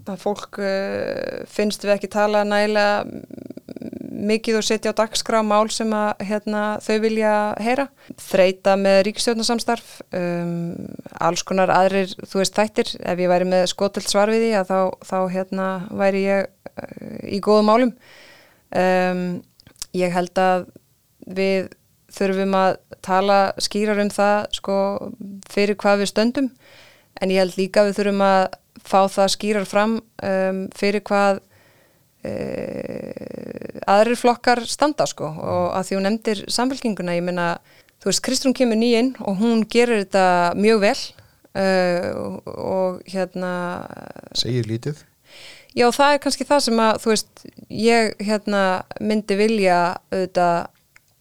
að 0.06 0.22
fólk 0.22 0.60
uh, 0.60 1.44
finnst 1.50 1.84
við 1.84 1.96
ekki 1.96 2.12
tala 2.14 2.44
nægilega 2.48 3.06
mikið 4.16 4.60
og 4.60 4.66
setja 4.66 4.94
á 4.96 4.98
dagskrá 4.98 5.42
mál 5.46 5.68
sem 5.74 5.92
að 5.96 6.24
hérna, 6.30 6.64
þau 6.84 6.98
vilja 7.04 7.34
heyra. 7.64 7.88
Þreita 8.22 8.76
með 8.80 9.00
ríkistjóðnarsamstarf, 9.10 9.90
um, 10.16 10.76
alls 11.28 11.46
konar 11.48 11.74
aðrir, 11.74 12.14
þú 12.24 12.42
veist 12.42 12.56
þættir, 12.58 12.94
ef 13.04 13.24
ég 13.24 13.32
væri 13.32 13.50
með 13.52 13.68
skotilt 13.74 14.12
svar 14.12 14.32
við 14.34 14.48
því 14.48 14.54
að 14.62 14.72
þá, 14.72 14.80
þá 15.12 15.18
hérna, 15.36 15.70
væri 16.04 16.26
ég 16.26 16.48
uh, 16.48 17.18
í 17.28 17.42
góðum 17.44 17.72
málum. 17.72 17.96
Um, 18.76 19.26
ég 19.96 20.16
held 20.16 20.42
að 20.42 20.70
við 21.26 21.70
þurfum 22.16 22.56
að 22.58 22.78
tala 23.06 23.40
skýrar 23.62 24.00
um 24.04 24.12
það 24.14 24.38
sko, 24.56 24.78
fyrir 25.52 25.78
hvað 25.80 26.04
við 26.04 26.12
stöndum 26.12 26.52
en 27.22 27.32
ég 27.32 27.42
held 27.44 27.58
líka 27.60 27.86
við 27.88 28.00
þurfum 28.00 28.24
að 28.26 28.44
fá 28.86 29.02
það 29.12 29.34
skýrar 29.36 29.68
fram 29.68 29.98
um, 30.00 30.66
fyrir 30.76 31.04
hvað 31.08 31.42
aðrir 33.86 34.18
flokkar 34.18 34.64
standa 34.70 35.06
sko. 35.10 35.30
Og 35.30 35.66
að 35.78 35.90
því 35.90 35.98
hún 35.98 36.08
nefndir 36.10 36.44
samfélkinguna, 36.52 37.18
ég 37.18 37.26
meina 37.26 37.48
þú 38.06 38.12
veist, 38.12 38.24
Kristrún 38.26 38.56
kemur 38.58 38.78
nýinn 38.80 39.16
og 39.26 39.40
hún 39.42 39.66
gerir 39.72 40.04
þetta 40.04 40.54
mjög 40.60 40.82
vel 40.84 41.00
uh, 41.58 42.40
og, 42.46 43.04
hérna 43.10 43.52
segir 44.38 44.70
lítið? 44.70 45.02
Já 45.76 45.90
það 45.92 46.14
er 46.14 46.22
kannski 46.24 46.48
það 46.48 46.64
sem 46.68 46.82
að 46.86 47.00
þú 47.04 47.12
veist, 47.12 47.46
ég 47.68 48.14
hérna 48.24 48.62
myndi 49.04 49.40
vilja 49.40 49.80
auðvitað 50.14 50.70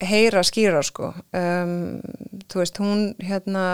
heyra 0.04 0.42
skýra 0.44 0.82
sko. 0.84 1.10
Um, 1.34 2.02
þú 2.52 2.60
veist, 2.60 2.78
hún 2.82 3.06
hérna 3.24 3.64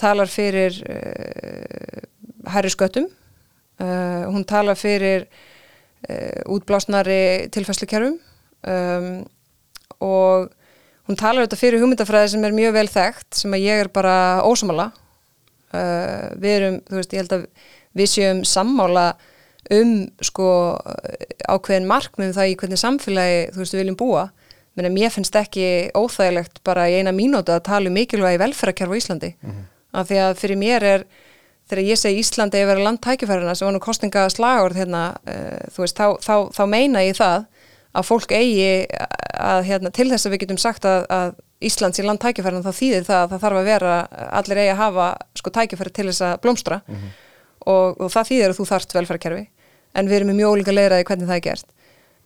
talar 0.00 0.30
fyrir 0.30 0.76
uh, 0.84 2.04
herri 2.52 2.70
sköttum. 2.70 3.08
Uh, 3.80 4.28
hún 4.28 4.44
tala 4.44 4.76
fyrir 4.76 5.24
útblásnari 6.50 7.50
tilfæslukerfum 7.52 8.16
um, 8.66 9.10
og 10.00 10.48
hún 11.08 11.18
talar 11.18 11.42
auðvitað 11.42 11.60
fyrir 11.60 11.82
hugmyndafræði 11.82 12.32
sem 12.34 12.44
er 12.46 12.56
mjög 12.56 12.76
vel 12.78 12.88
þekkt 12.88 13.42
sem 13.42 13.56
að 13.56 13.66
ég 13.66 13.84
er 13.84 13.92
bara 13.92 14.14
ósamala 14.46 14.90
uh, 15.74 16.30
við 16.40 16.54
erum, 16.56 16.80
þú 16.88 16.98
veist, 17.00 17.14
ég 17.14 17.24
held 17.24 17.36
að 17.36 17.46
við 17.98 18.12
séum 18.14 18.42
sammála 18.46 19.06
um 19.70 19.94
sko 20.24 20.50
ákveðin 21.50 21.88
markmið 21.88 22.30
um 22.30 22.36
það 22.36 22.52
í 22.52 22.54
hvernig 22.60 22.80
samfélagi 22.80 23.40
þú 23.54 23.62
veist 23.62 23.74
við 23.74 23.82
viljum 23.82 23.98
búa. 24.00 24.28
Menn 24.78 24.88
að 24.88 24.96
mér 24.96 25.12
finnst 25.12 25.36
ekki 25.36 25.66
óþægilegt 25.98 26.62
bara 26.66 26.86
í 26.90 27.00
eina 27.00 27.12
mínúti 27.14 27.52
að 27.52 27.66
tala 27.68 27.90
um 27.90 27.96
mikilvægi 27.98 28.40
velferðarkerf 28.40 28.94
á 28.94 28.98
Íslandi. 29.00 29.30
Mm 29.42 29.50
-hmm. 29.50 29.64
af 29.92 30.08
því 30.08 30.16
að 30.24 30.38
fyrir 30.38 30.56
mér 30.56 30.82
er 30.82 31.04
þegar 31.70 31.84
ég 31.86 32.00
segi 32.00 32.20
Íslandi 32.20 32.60
að 32.60 32.72
vera 32.72 32.86
landtækifærina 32.88 33.54
sem 33.54 33.68
var 33.68 33.76
nú 33.76 33.82
kostninga 33.82 34.26
slagord 34.32 34.78
hérna, 34.78 35.04
uh, 35.30 35.86
þá, 35.86 36.06
þá, 36.20 36.34
þá 36.56 36.62
meina 36.70 37.04
ég 37.06 37.18
það 37.18 37.46
að 37.90 38.06
fólk 38.06 38.34
eigi 38.34 38.86
að 39.40 39.64
hérna, 39.66 39.90
til 39.94 40.10
þess 40.10 40.26
að 40.28 40.34
við 40.34 40.42
getum 40.44 40.60
sagt 40.60 40.86
að, 40.86 41.06
að 41.10 41.32
Íslands 41.70 42.00
í 42.00 42.04
landtækifærina 42.06 42.64
þá 42.64 42.72
þýðir 42.76 43.08
það 43.08 43.22
að 43.22 43.32
það 43.32 43.42
þarf 43.42 43.60
að 43.60 43.66
vera, 43.68 43.96
allir 44.38 44.60
eigi 44.62 44.72
að 44.72 44.80
hafa 44.80 45.08
sko 45.36 45.52
tækifæri 45.56 45.92
til 45.96 46.06
þess 46.08 46.22
að 46.24 46.38
blómstra. 46.44 46.80
Mm 46.86 46.96
-hmm. 46.96 47.18
og, 47.72 48.00
og 48.00 48.12
það 48.14 48.30
þýðir 48.30 48.54
að 48.54 48.58
þú 48.60 48.66
þarft 48.70 48.94
velfærakerfi 48.96 49.44
en 49.94 50.08
við 50.08 50.16
erum 50.20 50.32
mjög 50.38 50.54
ólíka 50.54 50.74
leiraði 50.74 51.06
hvernig 51.08 51.28
það 51.28 51.36
er 51.36 51.46
gert. 51.48 51.68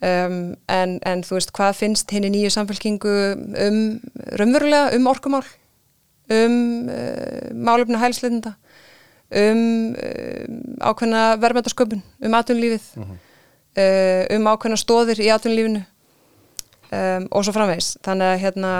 Um, 0.04 0.38
en, 0.68 0.98
en 1.06 1.22
þú 1.24 1.38
veist, 1.38 1.52
hvað 1.56 1.76
finnst 1.78 2.10
henni 2.12 2.30
nýju 2.34 2.50
samfélkingu 2.52 3.12
um 3.64 3.78
raunverulega, 4.36 4.90
um 4.98 5.06
orkumál 5.08 5.44
um 6.34 6.88
uh, 6.88 7.52
málefna 7.54 8.00
hælsleitenda 8.02 8.54
um, 9.34 9.94
um 9.94 10.60
ákveðna 10.84 11.24
verðmæntasköpun, 11.42 12.02
um 12.24 12.36
atvinnulífið, 12.38 12.86
uh 12.96 13.04
-huh. 13.08 13.18
uh, 13.78 14.36
um 14.36 14.46
ákveðna 14.52 14.78
stóðir 14.80 15.20
í 15.20 15.30
atvinnulífinu 15.34 15.84
um, 16.94 17.26
og 17.30 17.44
svo 17.44 17.54
framvegs. 17.54 17.96
Þannig 18.04 18.30
að 18.30 18.40
hérna, 18.44 18.72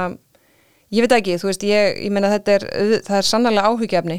ég 0.94 1.05
veit 1.05 1.16
ekki, 1.18 1.38
þú 1.40 1.50
veist, 1.50 1.66
ég, 1.68 2.00
ég 2.07 2.14
menna 2.14 2.32
þetta 2.32 2.57
er, 2.59 2.66
það 3.07 3.20
er 3.20 3.28
sannlega 3.28 3.68
áhugjefni, 3.68 4.18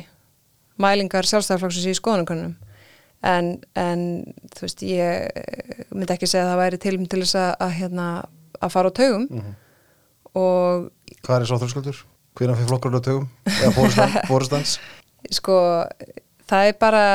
mælingar 0.82 1.28
sjálfstæðarflokksins 1.30 1.92
í 1.92 2.00
skoðanakonunum, 2.00 2.56
en, 3.26 3.54
en 3.80 4.02
þú 4.56 4.66
veist, 4.66 4.84
ég 4.88 5.88
myndi 5.92 6.18
ekki 6.18 6.30
segja 6.30 6.46
að 6.46 6.52
það 6.52 6.64
væri 6.64 6.82
til, 6.84 6.98
til 7.08 7.22
þess 7.24 7.40
að, 7.42 7.54
að, 7.68 7.72
hérna, 7.80 8.10
að 8.60 8.76
fara 8.76 8.92
á 8.92 8.98
taugum 9.00 9.28
uh 9.30 9.40
-huh. 9.40 9.56
og... 10.34 10.92
Hvað 11.22 11.40
er 11.40 11.48
svo 11.50 11.62
þröskuldur? 11.64 12.04
Hvernig 12.36 12.58
fyrir 12.58 12.68
flokkur 12.68 13.00
á 13.00 13.02
taugum? 13.02 13.28
Eða 13.48 14.26
fórustans? 14.28 14.80
Sko, 15.38 15.56
það 16.50 16.70
er 16.70 16.80
bara 16.82 17.06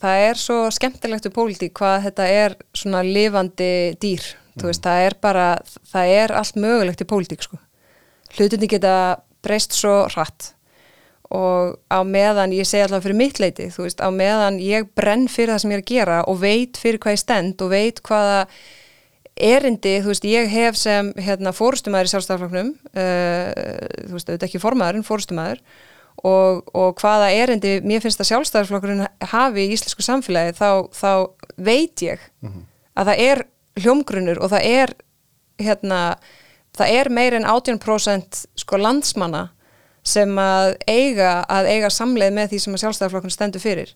það 0.00 0.24
er 0.28 0.40
svo 0.40 0.58
skemmtilegt 0.74 1.28
við 1.28 1.36
pólitík 1.36 1.76
hvað 1.78 2.08
þetta 2.08 2.26
er 2.32 2.56
svona 2.76 3.02
lifandi 3.06 3.70
dýr, 4.02 4.24
mm. 4.24 4.58
þú 4.60 4.70
veist, 4.70 4.84
það 4.84 5.06
er 5.06 5.16
bara 5.24 5.46
það 5.92 6.16
er 6.18 6.36
allt 6.40 6.60
mögulegt 6.60 7.02
í 7.02 7.08
pólitík 7.08 7.46
sko. 7.46 7.60
hlutinni 8.36 8.68
geta 8.70 8.94
breyst 9.44 9.76
svo 9.76 10.04
hratt 10.12 10.52
og 11.34 11.74
á 11.90 12.06
meðan, 12.06 12.54
ég 12.54 12.68
segi 12.68 12.84
alltaf 12.84 13.02
fyrir 13.02 13.18
mitt 13.18 13.40
leiti 13.42 13.68
þú 13.74 13.86
veist, 13.86 14.02
á 14.02 14.08
meðan 14.14 14.60
ég 14.62 14.86
brenn 14.94 15.26
fyrir 15.30 15.54
það 15.54 15.62
sem 15.62 15.72
ég 15.72 15.80
er 15.80 15.84
að 15.84 15.92
gera 15.92 16.18
og 16.30 16.42
veit 16.42 16.78
fyrir 16.78 17.02
hvað 17.02 17.16
ég 17.16 17.22
stend 17.22 17.64
og 17.64 17.72
veit 17.72 18.02
hvaða 18.06 18.44
erindi, 19.36 19.98
þú 20.04 20.12
veist, 20.12 20.28
ég 20.28 20.52
hef 20.52 20.78
sem 20.80 21.10
hérna 21.20 21.52
fórustumæður 21.56 22.08
í 22.08 22.12
sjálfstafloknum 22.12 22.70
uh, 22.94 23.50
þú 24.06 24.14
veist, 24.14 24.30
auðvitað 24.30 24.48
ekki 24.48 24.62
formaður 24.62 25.00
en 25.00 25.08
fórustumæður 25.08 25.64
og, 26.24 26.62
og 26.74 26.96
hvaða 27.00 27.28
erindi 27.34 27.80
mér 27.84 28.04
finnst 28.04 28.20
að 28.22 28.30
sjálfstæðarflokkurinn 28.30 29.04
hafi 29.32 29.66
í 29.66 29.74
íslensku 29.74 30.04
samfélagi 30.04 30.56
þá, 30.56 30.70
þá 30.94 31.12
veit 31.56 32.02
ég 32.02 32.22
mm 32.40 32.48
-hmm. 32.48 32.64
að 32.94 33.10
það 33.10 33.22
er 33.26 33.44
hljómgrunnur 33.76 34.40
og 34.40 34.50
það 34.50 34.64
er 34.64 34.94
hérna, 35.60 36.00
það 36.76 36.94
er 37.00 37.10
meir 37.10 37.34
en 37.34 37.44
18% 37.44 38.46
sko 38.56 38.80
landsmanna 38.80 39.48
sem 40.06 40.38
að 40.38 40.76
eiga 40.86 41.44
að 41.50 41.66
eiga 41.66 41.90
samleið 41.90 42.32
með 42.32 42.50
því 42.50 42.58
sem 42.58 42.74
að 42.74 42.82
sjálfstæðarflokkurinn 42.84 43.34
stendur 43.34 43.60
fyrir. 43.60 43.94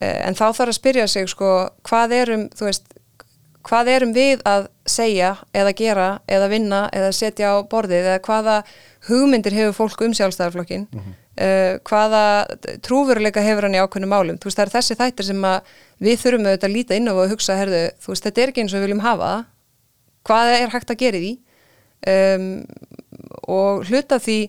Eh, 0.00 0.26
en 0.26 0.34
þá 0.34 0.50
þarf 0.50 0.68
að 0.68 0.78
spyrja 0.80 1.06
sig 1.06 1.28
sko 1.28 1.70
hvað 1.82 2.12
erum, 2.12 2.48
þú 2.50 2.64
veist 2.64 2.84
hvað 3.62 3.88
erum 3.88 4.12
við 4.12 4.42
að 4.48 4.68
segja 4.86 5.36
eða 5.52 5.72
gera 5.72 6.08
eða 6.26 6.48
vinna 6.48 6.88
eða 6.92 7.12
setja 7.12 7.54
á 7.54 7.56
borðið 7.62 8.04
eða 8.04 8.20
hvaða 8.20 8.62
hugmyndir 9.08 9.52
hefur 9.52 9.72
fólk 9.72 10.04
um 10.06 10.14
sjálfstæðarflokkin 10.14 10.88
mm 10.92 10.98
-hmm 10.98 11.27
uh, 11.38 11.78
hvaða 11.88 12.22
trúveruleika 12.84 13.44
hefur 13.44 13.68
hann 13.68 13.76
í 13.78 13.82
ákveðnum 13.82 14.12
málum? 14.14 14.38
Þú 14.40 14.50
veist 14.50 14.60
það 14.60 14.66
er 14.66 14.74
þessi 14.76 14.98
þættir 14.98 15.28
sem 15.28 15.46
við 16.04 16.22
þurfum 16.22 16.48
auðvitað 16.48 16.68
að 16.68 16.76
líta 16.76 16.98
inn 16.98 17.10
á 17.10 17.14
og 17.14 17.32
hugsa 17.32 17.58
herðu, 17.58 17.82
þú 18.02 18.14
veist 18.14 18.28
þetta 18.28 18.42
er 18.42 18.52
ekki 18.52 18.64
eins 18.64 18.74
og 18.74 18.80
við 18.80 18.86
viljum 18.88 19.04
hafa 19.04 19.32
hvað 20.28 20.54
er 20.54 20.72
hægt 20.74 20.92
að 20.92 21.02
gera 21.02 21.20
í 21.22 21.34
um, 22.06 22.48
og 23.48 23.86
hluta 23.88 24.18
því 24.22 24.40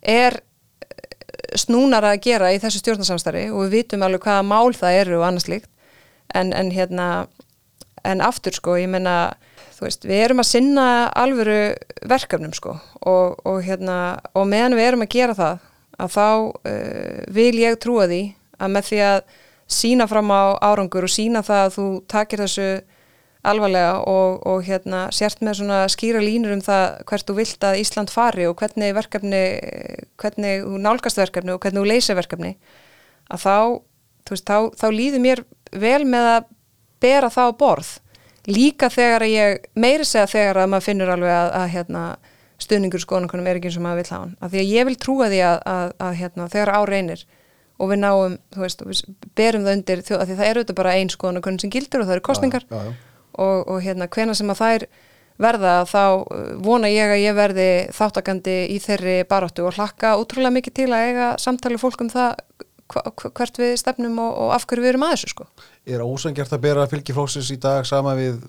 er 0.00 0.40
snúnar 1.58 2.04
að 2.06 2.22
gera 2.26 2.50
í 2.54 2.60
þessu 2.62 2.82
stjórnarsamstari 2.82 3.48
og 3.50 3.66
við 3.66 3.80
vitum 3.80 4.04
alveg 4.06 4.26
hvaða 4.26 4.46
mál 4.46 4.72
það 4.76 4.98
eru 5.02 5.20
og 5.20 5.26
annars 5.26 5.48
líkt 5.50 5.70
en, 6.34 6.52
en 6.54 6.70
hérna 6.74 7.06
en 8.06 8.22
aftur 8.24 8.54
sko, 8.56 8.76
ég 8.80 8.90
menna 8.90 9.32
veist, 9.80 10.04
við 10.04 10.24
erum 10.26 10.42
að 10.42 10.50
sinna 10.50 10.86
alvöru 11.16 11.72
verkefnum 12.08 12.52
sko 12.56 12.76
og, 13.00 13.40
og 13.48 13.60
hérna, 13.64 14.20
og 14.36 14.48
meðan 14.48 14.76
við 14.78 14.88
erum 14.90 15.04
að 15.06 15.14
gera 15.14 15.36
það 15.36 15.66
að 16.00 16.14
þá 16.16 16.26
uh, 16.26 17.20
vil 17.36 17.54
ég 17.60 17.78
trúa 17.82 18.08
því 18.10 18.22
að 18.60 18.74
með 18.76 18.88
því 18.90 19.02
að 19.08 19.20
sína 19.70 20.06
fram 20.10 20.32
á 20.34 20.42
árangur 20.58 21.06
og 21.06 21.12
sína 21.12 21.44
það 21.46 21.66
að 21.66 21.76
þú 21.76 21.86
takir 22.10 22.42
þessu 22.42 22.70
alvarlega 23.46 24.00
og, 24.04 24.40
og 24.44 24.64
hérna 24.66 25.06
sért 25.16 25.40
með 25.44 25.60
svona 25.62 25.78
skýra 25.88 26.20
línur 26.20 26.52
um 26.52 26.62
það 26.64 26.84
hvert 27.08 27.28
þú 27.28 27.36
vilt 27.38 27.64
að 27.64 27.78
Ísland 27.80 28.12
fari 28.12 28.44
og 28.48 28.58
hvernig 28.60 28.92
verkefni, 28.96 29.44
hvernig 30.20 30.66
þú 30.66 30.80
nálgast 30.84 31.20
verkefni 31.20 31.54
og 31.54 31.62
hvernig 31.62 31.80
þú 31.80 31.88
leysir 31.88 32.18
verkefni 32.18 32.52
að 33.30 33.46
þá, 33.46 33.56
veist, 34.28 34.50
þá, 34.50 34.58
þá 34.76 34.86
líður 34.92 35.24
mér 35.24 35.44
vel 35.72 36.02
með 36.04 36.28
að 36.34 36.50
bera 37.00 37.30
það 37.32 37.54
á 37.54 37.58
borð. 37.62 37.90
Líka 38.50 38.88
þegar 38.92 39.24
ég 39.28 39.64
meiri 39.78 40.04
segja 40.08 40.28
þegar 40.28 40.62
að 40.62 40.70
maður 40.72 40.86
finnur 40.88 41.12
alveg 41.14 41.32
að, 41.32 41.50
að 41.60 41.66
hérna, 41.74 42.04
stuðningur 42.60 43.02
skoðanakonum 43.02 43.50
er 43.50 43.58
ekki 43.58 43.70
eins 43.70 43.78
og 43.80 43.84
maður 43.86 44.02
vil 44.02 44.08
hafa 44.10 44.22
hann 44.22 44.32
af 44.40 44.52
því 44.52 44.62
að 44.62 44.72
ég 44.74 44.88
vil 44.88 44.96
trúa 45.00 45.28
því 45.32 45.42
að, 45.48 45.60
að, 45.74 45.92
að 46.06 46.16
hérna, 46.20 46.48
þegar 46.52 46.72
á 46.76 46.80
reynir 46.88 47.26
og 47.80 47.90
við 47.90 48.02
náum, 48.02 48.34
veist, 48.60 48.82
við 48.84 49.04
berum 49.38 49.64
það 49.66 49.78
undir 49.78 50.02
því 50.04 50.16
að 50.18 50.32
það 50.34 50.48
eru 50.48 50.64
þetta 50.64 50.80
bara 50.80 50.96
einn 50.98 51.12
skoðanakonum 51.12 51.62
sem 51.62 51.72
gildur 51.72 52.02
og 52.02 52.10
það 52.10 52.16
eru 52.18 52.26
kostningar 52.28 52.66
já, 52.68 52.76
já. 52.76 52.90
og, 53.40 53.56
og 53.64 53.80
hérna 53.84 54.10
hvena 54.12 54.36
sem 54.36 54.52
að 54.52 54.60
þær 54.60 54.86
verða 55.40 55.74
þá 55.88 56.02
uh, 56.04 56.40
vona 56.60 56.90
ég 56.92 57.14
að 57.14 57.22
ég 57.22 57.36
verði 57.38 57.68
þáttakandi 57.96 58.56
í 58.74 58.80
þeirri 58.84 59.16
baráttu 59.30 59.64
og 59.64 59.78
hlakka 59.78 60.16
útrúlega 60.20 60.58
mikið 60.58 60.76
til 60.82 60.90
að 60.92 61.06
eiga 61.08 61.30
samtali 61.40 61.80
fólk 61.80 62.04
um 62.04 62.12
það 62.12 62.34
hvert 62.90 63.60
við 63.60 63.76
stefnum 63.78 64.18
og, 64.18 64.32
og 64.44 64.52
af 64.56 64.66
hverju 64.66 64.84
við 64.84 64.92
erum 64.92 65.06
að 65.06 65.14
þessu 65.14 65.32
sko. 65.32 65.46
Er 65.86 66.02
ósangjart 66.02 66.56
að 66.56 66.64
bera 66.64 66.88
fylgiflóksins 66.90 67.52
í 67.54 67.58
dag 67.62 67.86
sama 67.88 68.16
við 68.18 68.40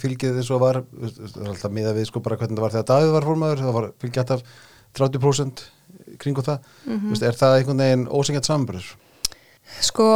fylgið 0.00 0.40
eins 0.40 0.50
og 0.54 0.62
var 0.62 0.80
alltaf 0.82 1.72
miða 1.74 1.94
við 1.96 2.08
sko 2.10 2.22
bara 2.24 2.38
hvernig 2.40 2.58
það 2.58 2.64
var 2.64 2.74
þegar 2.74 2.88
Davíð 2.90 3.12
var 3.16 3.28
fórmaður, 3.28 3.62
það 3.64 3.76
var 3.76 3.86
fylgið 4.02 4.22
alltaf 4.24 4.42
30% 4.98 5.62
kringu 6.20 6.42
það 6.42 6.58
mm 6.86 6.98
-hmm. 6.98 7.24
er 7.28 7.38
það 7.38 7.56
einhvern 7.56 7.82
veginn 7.84 8.08
ósangjart 8.08 8.48
samanbyrður? 8.48 8.88
Sko, 9.80 10.06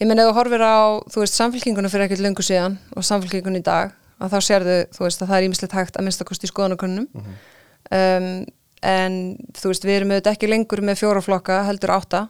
ég 0.00 0.08
menn 0.08 0.18
þú 0.18 0.32
horfir 0.34 0.62
á, 0.64 1.00
þú 1.12 1.20
veist, 1.20 1.36
samfélkinguna 1.36 1.88
fyrir 1.92 2.06
ekkert 2.06 2.24
löngu 2.24 2.42
síðan 2.42 2.78
og 2.96 3.04
samfélkinguna 3.04 3.60
í 3.60 3.66
dag 3.66 3.92
að 4.20 4.32
þá 4.32 4.38
sérðu, 4.40 4.78
þú 4.94 5.04
veist, 5.04 5.22
að 5.22 5.28
það 5.28 5.36
er 5.36 5.46
ímislegt 5.48 5.76
hægt 5.76 5.96
að 5.96 6.04
minnsta 6.04 6.24
kosti 6.24 6.46
í 6.48 6.52
skoðanakönnum 6.52 7.06
um, 7.14 8.46
en 8.80 9.16
þú 9.56 9.72
veist, 9.72 9.84
við 9.84 9.98
erum 9.98 10.14
auðvitað 10.14 10.36
ekki 10.36 10.48
lengur 10.48 10.80
með 10.84 11.00
fjóraflokka 11.02 11.60
heldur 11.68 11.92
átta. 11.94 12.20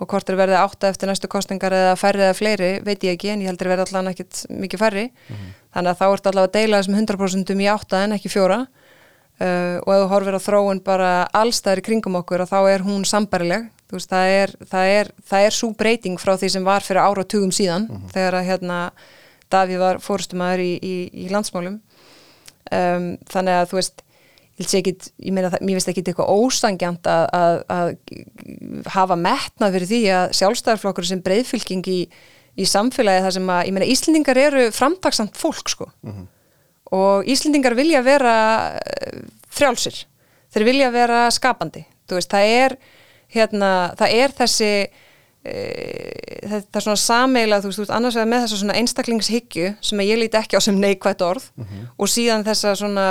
Og 0.00 0.10
hvort 0.10 0.30
er 0.30 0.38
verið 0.40 0.58
átta 0.58 0.90
eftir 0.90 1.10
næstu 1.10 1.30
kostningar 1.30 1.74
eða 1.76 1.96
færri 2.00 2.24
eða 2.26 2.36
fleiri, 2.38 2.70
veit 2.86 3.04
ég 3.06 3.14
ekki 3.14 3.30
en 3.30 3.44
ég 3.44 3.50
heldur 3.52 3.70
verið 3.70 3.88
allan 3.88 4.10
ekkit 4.10 4.44
mikið 4.50 4.82
færri. 4.82 5.06
Þannig 5.74 5.90
að 5.92 6.00
þá 6.00 6.06
ert 6.08 6.30
allavega 6.30 6.50
að 6.50 6.56
deila 6.58 6.80
þessum 6.80 6.98
100% 6.98 7.54
í 7.54 7.68
átta 7.70 8.04
en 8.04 8.16
ekki 8.18 8.32
fjóra. 8.32 8.64
Uh, 9.40 9.78
og 9.86 9.92
ef 9.94 10.00
þú 10.02 10.08
horfir 10.10 10.36
á 10.36 10.40
þróun 10.44 10.80
bara 10.84 11.10
allstæðir 11.32 11.80
í 11.80 11.84
kringum 11.86 12.18
okkur 12.18 12.42
að 12.44 12.50
þá 12.50 12.58
er 12.74 12.82
hún 12.84 13.06
sambarileg 13.08 13.70
veist, 13.94 14.10
það 14.10 14.32
er, 14.34 14.52
það 14.68 14.90
er, 14.96 15.10
það 15.30 15.46
er 15.46 15.56
svo 15.56 15.70
breyting 15.78 16.20
frá 16.20 16.34
því 16.36 16.50
sem 16.54 16.66
var 16.66 16.84
fyrir 16.84 17.00
áratugum 17.00 17.54
síðan 17.54 17.88
þegar 18.12 18.36
að 18.40 18.50
hérna 18.50 18.82
Davíð 19.50 19.80
var 19.82 19.98
fórustumæður 19.98 20.60
í, 20.62 20.72
í, 20.78 20.96
í 21.24 21.30
landsmálum. 21.32 21.80
Um, 22.70 23.06
þannig 23.32 23.56
að 23.56 23.64
þú 23.72 23.78
veist 23.80 24.04
ekkit, 24.68 25.08
ég 25.24 25.34
meina 25.34 25.50
mér 25.60 25.78
finnst 25.78 25.90
ekki 25.92 26.04
eitthvað 26.04 26.32
ósangjant 26.34 27.08
að, 27.10 27.24
að, 27.36 27.56
að 27.72 28.90
hafa 28.94 29.16
metnað 29.16 29.76
fyrir 29.76 29.90
því 29.90 30.00
að 30.16 30.34
sjálfstæðarflokkur 30.40 31.08
sem 31.08 31.22
breyðfylking 31.24 31.90
í, 31.90 32.00
í 32.60 32.68
samfélagi 32.68 33.24
þar 33.26 33.36
sem 33.38 33.52
að, 33.54 33.62
ég 33.68 33.76
meina 33.76 33.90
Íslendingar 33.90 34.40
eru 34.40 34.66
framtaksamt 34.76 35.38
fólk 35.40 35.72
sko. 35.72 35.90
Og 36.96 37.28
Íslendingar 37.30 37.76
vilja 37.78 38.02
vera 38.04 38.34
eh, 38.80 39.20
frjálsir, 39.50 40.02
þeir 40.52 40.66
vilja 40.66 40.90
vera 40.94 41.26
skapandi, 41.34 41.84
þú 42.10 42.18
veist, 42.18 42.32
það 42.32 42.56
er 42.56 42.76
hérna, 43.30 43.70
það 43.98 44.16
er 44.18 44.34
þessi 44.40 44.70
e, 45.46 45.54
þetta 46.50 46.80
er 46.80 46.84
svona 46.86 47.00
sameila, 47.00 47.60
þú 47.62 47.70
veist, 47.70 47.78
þú 47.78 47.84
veist, 47.84 47.94
annars 47.96 48.18
vegar 48.18 48.30
með 48.32 48.42
þessa 48.44 48.58
svona 48.62 48.78
einstaklingshyggju 48.80 49.70
sem 49.90 50.02
ég 50.06 50.20
líti 50.20 50.40
ekki 50.40 50.58
á 50.58 50.60
sem 50.64 50.80
neikvætt 50.80 51.22
orð 51.24 51.46
og 51.96 52.10
síðan 52.10 52.46
þessa 52.46 52.74
svona 52.78 53.06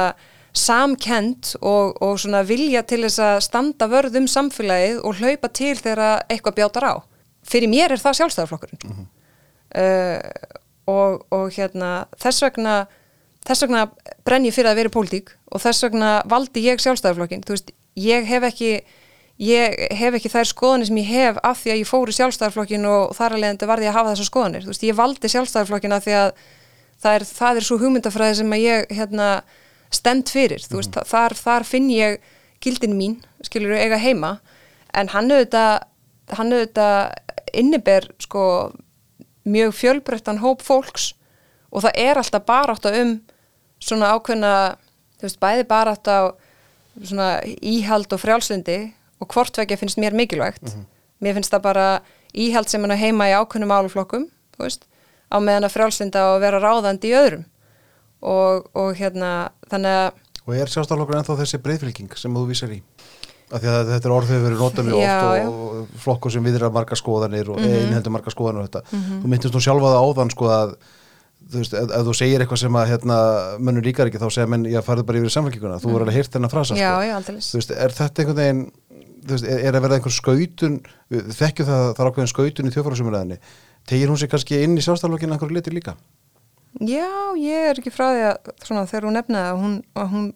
samkend 0.55 1.53
og, 1.61 1.97
og 2.01 2.19
svona 2.21 2.41
vilja 2.47 2.81
til 2.87 3.03
þess 3.05 3.21
að 3.23 3.39
standa 3.45 3.87
vörð 3.91 4.19
um 4.21 4.27
samfélagið 4.29 5.01
og 5.05 5.19
hlaupa 5.21 5.51
til 5.53 5.75
þegar 5.77 6.23
eitthvað 6.29 6.57
bjátar 6.59 6.87
á. 6.89 6.93
Fyrir 7.49 7.71
mér 7.71 7.93
er 7.93 8.01
það 8.01 8.19
sjálfstæðarflokkurinn. 8.19 9.03
Uh, 9.69 10.17
og, 10.89 11.25
og 11.33 11.51
hérna 11.53 12.07
þess 12.19 12.41
vegna, 12.45 12.79
þess 13.45 13.65
vegna 13.65 13.83
brenn 14.25 14.47
ég 14.49 14.55
fyrir 14.55 14.71
að 14.71 14.81
vera 14.81 14.91
í 14.91 14.95
pólitík 14.95 15.35
og 15.53 15.61
þess 15.61 15.85
vegna 15.85 16.15
valdi 16.29 16.65
ég 16.65 16.81
sjálfstæðarflokkin. 16.81 17.45
Þú 17.45 17.55
veist, 17.55 17.71
ég 17.99 18.25
hef 18.29 18.49
ekki 18.49 18.73
ég 19.39 19.75
hef 19.95 20.17
ekki 20.17 20.31
þær 20.33 20.49
skoðanir 20.49 20.89
sem 20.89 20.97
ég 20.99 21.11
hef 21.13 21.37
af 21.47 21.61
því 21.61 21.71
að 21.71 21.77
ég 21.79 21.87
fór 21.87 22.11
í 22.11 22.15
sjálfstæðarflokkin 22.17 22.87
og 22.89 23.13
þar 23.15 23.35
að 23.35 23.43
leiðandi 23.45 23.69
varði 23.69 23.87
ég 23.87 23.93
að 23.93 23.99
hafa 23.99 24.13
þessar 24.13 24.27
skoðanir. 24.27 24.65
Þú 24.65 24.73
veist, 24.73 24.83
ég 24.89 24.97
valdi 24.97 25.31
sjálfstæðarflokkin 25.31 25.95
af 25.95 26.03
því 26.03 26.15
að 26.19 26.31
það 26.99 27.15
er, 27.15 27.25
það 27.39 27.59
er 27.59 27.67
svo 27.69 27.77
hugmyndafræði 27.79 28.39
sem 28.41 28.55
að 28.57 28.65
ég 28.65 28.91
hérna 28.97 29.29
stend 29.93 30.29
fyrir, 30.29 30.61
þú 30.61 30.81
veist, 30.81 30.97
þar, 31.09 31.35
þar 31.37 31.65
finn 31.67 31.89
ég 31.93 32.19
gildin 32.63 32.97
mín, 32.97 33.15
skilur 33.45 33.73
eiga 33.77 33.97
heima, 34.01 34.37
en 34.93 35.11
hann 35.13 35.31
auðvitað 35.31 35.85
hann 36.37 36.53
auðvitað 36.53 37.55
inniber 37.57 38.05
sko 38.21 38.43
mjög 39.49 39.73
fjölbreyttan 39.77 40.41
hóp 40.43 40.61
fólks. 40.65 41.13
Og 41.69 41.85
það 41.85 42.01
er 42.01 42.19
alltaf 42.21 42.45
barátt 42.45 42.85
um 42.89 43.15
svona 43.81 44.13
ákveðna 44.15 44.53
þú 45.19 45.27
veist, 45.27 45.41
bæði 45.41 45.65
barátt 45.69 46.09
á 46.09 46.33
svona 46.99 47.29
íhald 47.61 48.11
og 48.13 48.21
frjálslindi 48.21 48.79
og 49.19 49.29
hvort 49.33 49.57
vekja 49.57 49.77
finnst 49.79 49.99
mér 50.01 50.17
mikilvægt. 50.17 50.75
Mér 51.19 51.37
finnst 51.37 51.53
það 51.53 51.65
bara 51.65 51.87
íhald 52.33 52.69
sem 52.69 52.83
hann 52.83 52.97
heima 52.97 53.29
í 53.29 53.35
ákveðnum 53.37 53.73
áluflokkum, 53.73 54.27
þú 54.55 54.65
veist 54.65 54.85
á 55.29 55.37
meðan 55.37 55.67
að 55.67 55.75
frjálslinda 55.75 56.25
og 56.33 56.41
vera 56.43 56.61
ráðandi 56.61 57.11
í 57.11 57.17
öðrum 57.17 57.45
og, 58.21 58.69
og 58.73 58.91
hérna 58.99 59.51
þannig 59.71 60.01
að 60.01 60.25
Og 60.49 60.55
er 60.57 60.71
sjálfstæðarflokkur 60.71 61.19
ennþá 61.19 61.33
þessi 61.43 61.59
breyðfylging 61.61 62.15
sem 62.17 62.33
þú 62.33 62.45
vísar 62.49 62.71
í? 62.73 62.79
Af 63.49 63.61
því 63.61 63.69
að 63.69 63.91
þetta 63.93 64.07
er 64.07 64.13
orðið 64.13 64.45
verið 64.45 64.63
Já, 64.97 65.17
oft 65.19 65.49
og, 65.49 65.59
og 65.59 65.99
flokkur 66.03 66.33
sem 66.33 66.45
viðra 66.45 66.69
marga 66.73 66.97
skoðanir 66.97 67.49
og 67.49 67.59
mm 67.59 67.65
-hmm. 67.65 67.83
innheldur 67.85 68.13
marga 68.13 68.33
skoðanir 68.33 68.63
og 68.63 68.69
þetta. 68.69 68.81
Þú 69.21 69.29
myndist 69.29 69.53
nú 69.53 69.61
sjálfa 69.61 69.93
það 69.93 70.01
áðan 70.05 70.33
sko 70.33 70.49
að 70.53 70.73
þú 71.49 71.61
veist, 71.61 71.73
ef, 71.73 71.93
ef 71.95 72.05
þú 72.05 72.13
segir 72.17 72.43
eitthvað 72.43 72.61
sem 72.63 72.77
að 72.77 72.89
hérna, 72.91 73.17
mönnur 73.59 73.85
ríkar 73.85 74.09
ekki 74.09 74.21
þá 74.21 74.29
segja 74.29 74.49
menn, 74.51 74.67
já, 74.69 74.81
farðu 74.85 75.05
bara 75.07 75.21
yfir 75.21 75.31
í 75.31 75.33
samfélkinguna, 75.33 75.79
þú 75.81 75.95
er 75.95 76.05
alveg 76.05 76.17
heyrt 76.19 76.35
þennan 76.35 76.53
frasa 76.53 76.77
já, 76.77 76.91
sko. 76.91 77.07
já, 77.07 77.13
aldrei 77.15 77.39
Þú 77.39 77.61
veist, 77.61 77.71
er 77.71 77.95
þetta 77.99 78.23
einhvern 78.23 78.41
veginn 78.41 78.61
þú 79.23 79.33
veist, 79.33 79.47
er, 79.47 79.63
er 79.63 79.77
að 79.77 79.85
verða 79.85 79.99
einhver 79.99 80.15
skautun 80.15 80.77
við 81.09 81.31
þekkjum 81.39 81.69
það 81.69 81.81
að 81.85 81.91
það 81.95 82.03
er 82.03 82.11
ákveðin 82.11 82.31
skautun 82.33 82.69
í 82.69 82.73
þjófárasumræðinni 82.75 83.39
tegir 83.89 84.11
hún 84.11 84.19
sig 84.19 84.31
kannski 84.31 84.61
inn 84.63 84.77
í 84.77 84.83
sjálfstæðarflokkinu 84.85 85.35
einhverju 85.35 85.57
liti 85.57 85.73
líka? 85.73 85.95
Já, 86.79 87.09
ég 87.39 87.69
er 87.69 87.79
ekki 87.81 87.91
frá 87.91 88.05
því 88.13 88.21
að 88.29 88.51
svona, 88.63 88.85
þegar 88.87 89.07
hún 89.09 89.17
nefnaði 89.19 89.49
að 89.49 89.63
hún, 89.63 89.73
að 89.99 90.13
hún 90.13 90.29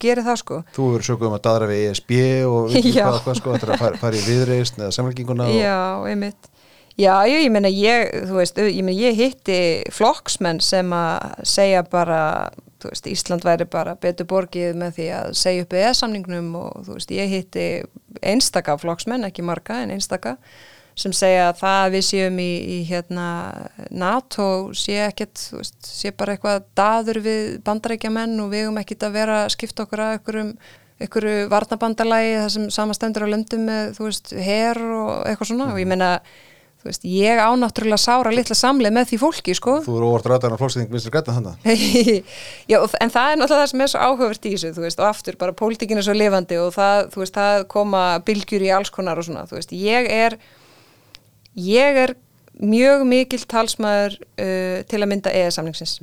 gerir 0.00 0.24
það 0.26 0.40
sko. 0.40 0.58
Þú 0.74 0.88
hefur 0.88 1.06
sökuð 1.10 1.28
um 1.28 1.36
að 1.36 1.44
daðra 1.44 1.68
við 1.70 1.84
ESB 1.90 2.16
og 2.48 2.74
hvað, 2.74 3.20
hvað 3.26 3.38
sko, 3.40 3.54
þetta 3.54 3.68
er 3.68 3.72
að 3.76 3.84
fara, 3.84 4.00
fara 4.02 4.18
í 4.18 4.24
viðreist 4.26 4.80
eða 4.80 4.90
samfélkinguna 4.96 5.48
og 5.50 5.56
Já, 5.58 5.78
einmitt. 6.10 6.50
Já, 6.94 7.26
ég, 7.26 7.40
ég 7.42 7.50
meina 7.50 7.70
ég, 7.74 8.12
þú 8.28 8.36
veist, 8.38 8.58
ég, 8.62 8.84
meina, 8.86 8.94
ég 8.94 9.16
hitti 9.18 9.56
flokksmenn 9.94 10.60
sem 10.62 10.92
að 10.94 11.40
segja 11.50 11.80
bara, 11.90 12.20
þú 12.82 12.92
veist, 12.92 13.08
Ísland 13.10 13.46
væri 13.46 13.66
bara 13.70 13.96
betur 13.98 14.28
borgið 14.30 14.78
með 14.78 15.00
því 15.00 15.08
að 15.16 15.32
segja 15.40 15.64
upp 15.66 15.74
ES-samningnum 15.80 16.52
og 16.60 16.84
þú 16.86 16.98
veist, 17.00 17.14
ég 17.16 17.32
hitti 17.32 17.66
einstaka 18.22 18.76
flokksmenn, 18.78 19.26
ekki 19.26 19.42
marga 19.42 19.80
en 19.82 19.96
einstaka, 19.96 20.36
sem 20.94 21.12
segja 21.16 21.48
að 21.50 21.58
það 21.64 21.80
að 21.80 21.96
við 21.96 22.06
séum 22.06 22.38
í, 22.38 22.52
í 22.76 22.78
hérna 22.86 23.26
NATO 23.90 24.46
sé 24.78 25.00
ekkert, 25.08 25.42
veist, 25.56 25.76
sé 25.82 26.14
bara 26.14 26.36
eitthvað 26.36 26.64
daður 26.78 27.20
við 27.24 27.44
bandarækjamenn 27.66 28.38
og 28.44 28.52
við 28.54 28.70
um 28.70 28.80
ekkert 28.82 29.06
að 29.08 29.18
vera 29.18 29.42
að 29.42 29.52
skipta 29.56 29.86
okkur 29.86 30.04
að 30.04 30.16
einhverjum 30.18 30.56
einhverju 31.02 31.46
varnabandalagi 31.50 32.34
það 32.38 32.50
sem 32.54 32.66
samastendur 32.72 33.26
á 33.26 33.32
löndum 33.32 33.64
með, 33.66 33.94
þú 33.96 34.08
veist, 34.08 34.34
her 34.46 34.78
og 34.78 35.14
eitthvað 35.26 35.50
svona. 35.50 35.70
Og 35.74 35.80
ég 35.82 35.88
meina 35.90 36.10
þú 36.84 36.90
veist, 36.90 37.06
ég 37.08 37.40
ánáttúrulega 37.40 38.00
sára 38.00 38.32
litla 38.34 38.56
samleið 38.58 38.92
með 38.94 39.06
því 39.10 39.18
fólki, 39.22 39.54
sko. 39.56 39.78
Þú 39.86 39.94
eru 39.98 40.10
óvart 40.12 40.26
ræðan 40.28 40.54
á 40.54 40.60
flóksýðing 40.60 40.90
vinstri 40.92 41.12
græta 41.14 41.32
þannig 41.32 41.70
Já, 42.72 42.78
en 43.00 43.14
það 43.14 43.30
er 43.30 43.38
náttúrulega 43.40 43.62
það 43.62 43.70
sem 43.72 43.84
er 43.84 43.92
svo 43.92 44.02
áhugavert 44.04 44.44
í 44.44 44.52
þessu, 44.52 44.72
þú 44.76 44.84
veist, 44.84 45.00
og 45.00 45.08
aftur 45.08 45.38
bara 45.40 45.56
pólitíkin 45.56 46.00
er 46.00 46.06
svo 46.06 46.16
lifandi 46.16 46.60
og 46.60 46.74
það, 46.76 47.00
þú 47.14 47.22
veist, 47.24 47.38
það 47.40 47.64
koma 47.72 48.02
bylgjur 48.28 48.66
í 48.68 48.70
alls 48.76 48.92
konar 48.92 49.22
og 49.22 49.28
svona, 49.30 49.46
þú 49.48 49.58
veist, 49.58 49.72
ég 49.80 50.10
er 50.12 50.36
ég 51.54 51.98
er 52.04 52.14
mjög 52.60 53.04
mikil 53.08 53.42
talsmaður 53.50 54.16
uh, 54.20 54.80
til 54.86 55.02
að 55.02 55.10
mynda 55.10 55.32
EE-samningsins 55.34 55.98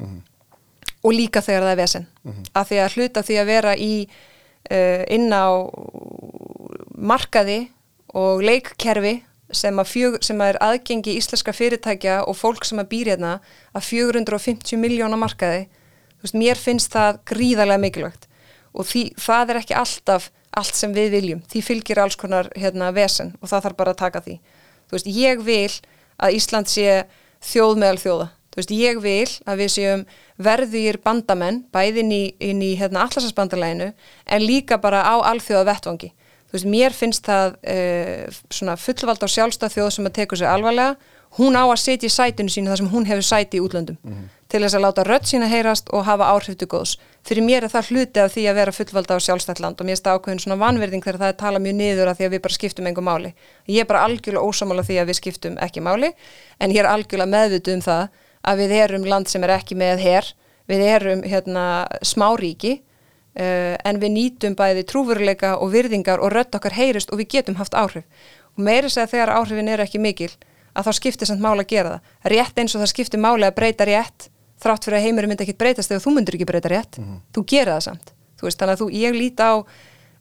og 1.02 1.16
líka 1.16 1.42
þegar 1.42 1.66
það 1.66 1.72
er 1.72 1.80
vesen. 1.80 2.08
Af 2.54 2.70
því 2.70 2.80
að 2.84 2.96
hluta 2.98 3.24
því 3.26 3.38
að 3.42 3.50
vera 3.50 3.76
í 3.76 3.94
uh, 4.06 5.04
inn 5.10 5.32
á 5.34 5.50
markaði 7.02 7.72
og 8.14 8.44
leikkerfi 8.46 9.22
sem, 9.52 9.80
að 9.80 9.90
fjög, 9.90 10.18
sem 10.24 10.42
að 10.44 10.54
er 10.54 10.60
aðgengi 10.64 11.16
íslenska 11.18 11.54
fyrirtækja 11.56 12.22
og 12.28 12.38
fólk 12.38 12.68
sem 12.68 12.80
að 12.80 12.92
býr 12.92 13.14
hérna 13.14 13.40
að 13.74 13.88
450 13.90 14.80
miljóna 14.80 15.18
markaði 15.20 15.66
veist, 16.22 16.38
mér 16.38 16.60
finnst 16.60 16.94
það 16.94 17.24
gríðarlega 17.32 17.82
mikilvægt. 17.82 18.28
Og 18.72 18.88
því, 18.88 19.10
það 19.20 19.52
er 19.52 19.60
ekki 19.64 19.76
alltaf 19.76 20.30
allt 20.56 20.78
sem 20.78 20.94
við 20.96 21.14
viljum, 21.16 21.44
því 21.48 21.62
fylgir 21.64 22.00
alls 22.04 22.18
konar 22.20 22.52
hérna 22.60 22.92
vesen 22.96 23.34
og 23.40 23.50
það 23.50 23.66
þarf 23.66 23.80
bara 23.80 23.94
að 23.96 24.02
taka 24.04 24.22
því 24.24 24.38
þú 24.92 25.00
veist, 25.00 25.10
ég 25.16 25.42
vil 25.48 25.72
að 26.22 26.38
Ísland 26.38 26.70
sé 26.70 27.02
þjóð 27.42 27.80
meðal 27.80 28.04
þjóða 28.04 28.30
Þú 28.52 28.60
veist, 28.60 28.72
ég 28.76 28.98
vil 29.00 29.30
að 29.48 29.62
við 29.62 29.70
séum 29.72 30.02
verðir 30.44 30.98
bandamenn, 31.06 31.62
bæði 31.72 32.02
inn 32.04 32.10
í, 32.12 32.24
inn 32.44 32.64
í 32.66 32.74
hérna, 32.76 33.06
allarsasbandalæginu, 33.06 33.94
en 34.28 34.44
líka 34.44 34.76
bara 34.84 35.06
á 35.08 35.16
alþjóða 35.30 35.70
vettvangi. 35.70 36.10
Þú 36.50 36.58
veist, 36.58 36.68
mér 36.74 36.96
finnst 36.98 37.30
það 37.30 37.56
uh, 37.56 38.42
svona 38.52 38.76
fullvald 38.76 39.24
á 39.24 39.28
sjálfstað 39.32 39.78
þjóð 39.78 39.90
sem 39.96 40.10
að 40.10 40.18
teku 40.20 40.40
sig 40.42 40.52
alvarlega, 40.52 40.98
hún 41.40 41.56
á 41.56 41.64
að 41.64 41.80
setja 41.80 42.10
í 42.10 42.14
sætinu 42.14 42.52
sínu 42.52 42.72
þar 42.72 42.82
sem 42.82 42.92
hún 42.92 43.08
hefur 43.08 43.26
sæti 43.26 43.60
í 43.60 43.64
útlöndum 43.64 43.98
til 44.52 44.60
þess 44.60 44.76
að 44.76 44.84
láta 44.84 45.04
rödd 45.08 45.28
sína 45.30 45.48
heyrast 45.48 45.88
og 45.96 46.04
hafa 46.04 46.28
áhrif 46.34 46.58
til 46.60 46.68
góðs. 46.68 46.98
Fyrir 47.24 47.46
mér 47.46 47.64
er 47.64 47.72
það 47.72 47.92
hluti 47.92 48.20
af 48.20 48.34
því 48.34 48.44
að 48.52 48.58
vera 48.60 48.74
fullvalda 48.76 49.16
á 49.16 49.20
sjálfstætt 49.24 49.62
land 49.64 49.80
og 49.80 49.88
mér 49.88 49.96
er 49.96 50.04
það 50.04 50.18
ákveðin 50.18 50.42
svona 50.44 50.58
vanverðing 50.60 51.06
þegar 51.06 51.20
það 51.22 51.32
er 51.32 51.38
tala 51.40 51.62
mjög 51.64 51.78
niður 51.80 52.12
af 52.12 52.20
því 52.20 52.28
að 52.28 52.36
við 52.36 52.44
bara 52.44 52.58
skiptum 52.58 52.90
engum 52.92 53.08
máli. 53.08 53.32
Ég 53.72 53.86
er 53.86 53.88
bara 53.88 54.04
algjörlega 54.10 54.44
ósamála 54.44 54.84
því 54.84 55.00
að 55.00 55.12
við 55.12 55.20
skiptum 55.22 55.58
ekki 55.64 55.86
máli 55.86 56.12
en 56.60 56.76
ég 56.76 56.84
er 56.84 56.92
algjörlega 56.92 57.32
meðvitu 57.32 57.78
um 57.78 57.86
það 57.88 58.04
að 58.52 58.64
við 58.66 58.76
erum 58.82 59.08
land 59.08 59.32
sem 59.32 59.48
er 59.48 59.56
ekki 59.56 59.80
með 59.80 60.04
her, 60.04 60.32
við 60.68 60.86
erum 60.90 61.24
hérna 61.24 61.66
smáríki 62.04 62.76
uh, 62.82 63.76
en 63.80 64.04
við 64.04 64.16
nýtum 64.18 64.60
bæði 64.60 64.84
trúveruleika 64.90 65.56
og 65.64 65.72
virðingar 65.72 66.20
og 66.20 66.34
rödd 66.36 66.60
okkar 66.60 66.76
heyrist 66.76 67.14
og 67.14 67.22
við 67.22 67.38
getum 67.38 67.60
haft 67.62 67.78
áhrif. 67.78 68.04
Og 68.58 68.66
meiri 68.68 68.90
segja 68.92 69.08
þegar 69.08 69.38
áhrifin 69.38 69.72
eru 69.72 69.86
ekki 69.86 70.02
mikil 70.02 70.34
að 70.74 70.88
þá 70.88 70.92
skiptir 70.94 71.28
samt 71.28 71.42
máli 71.44 71.64
að 71.64 71.72
gera 71.74 71.90
það. 71.90 72.02
Rétt 72.34 72.60
eins 72.62 72.76
og 72.76 72.82
það 72.82 72.94
skiptir 72.94 73.20
máli 73.20 73.48
að 73.48 73.56
breyta 73.56 73.86
rétt 73.86 74.30
þrátt 74.62 74.86
fyrir 74.86 75.00
að 75.00 75.06
heimurum 75.08 75.32
myndi 75.32 75.46
ekkit 75.46 75.60
breytast 75.62 75.92
þegar 75.92 76.04
þú 76.04 76.14
myndir 76.16 76.38
ekki 76.38 76.48
breyta 76.50 76.72
rétt, 76.72 76.98
mm 76.98 77.06
-hmm. 77.06 77.20
þú 77.34 77.46
gera 77.50 77.78
það 77.78 77.86
samt. 77.88 78.14
Þú 78.38 78.48
veist, 78.48 78.60
þannig 78.60 78.74
að 78.76 78.82
þú, 78.82 78.88
ég 78.94 79.14
líti 79.18 79.42
á 79.42 79.54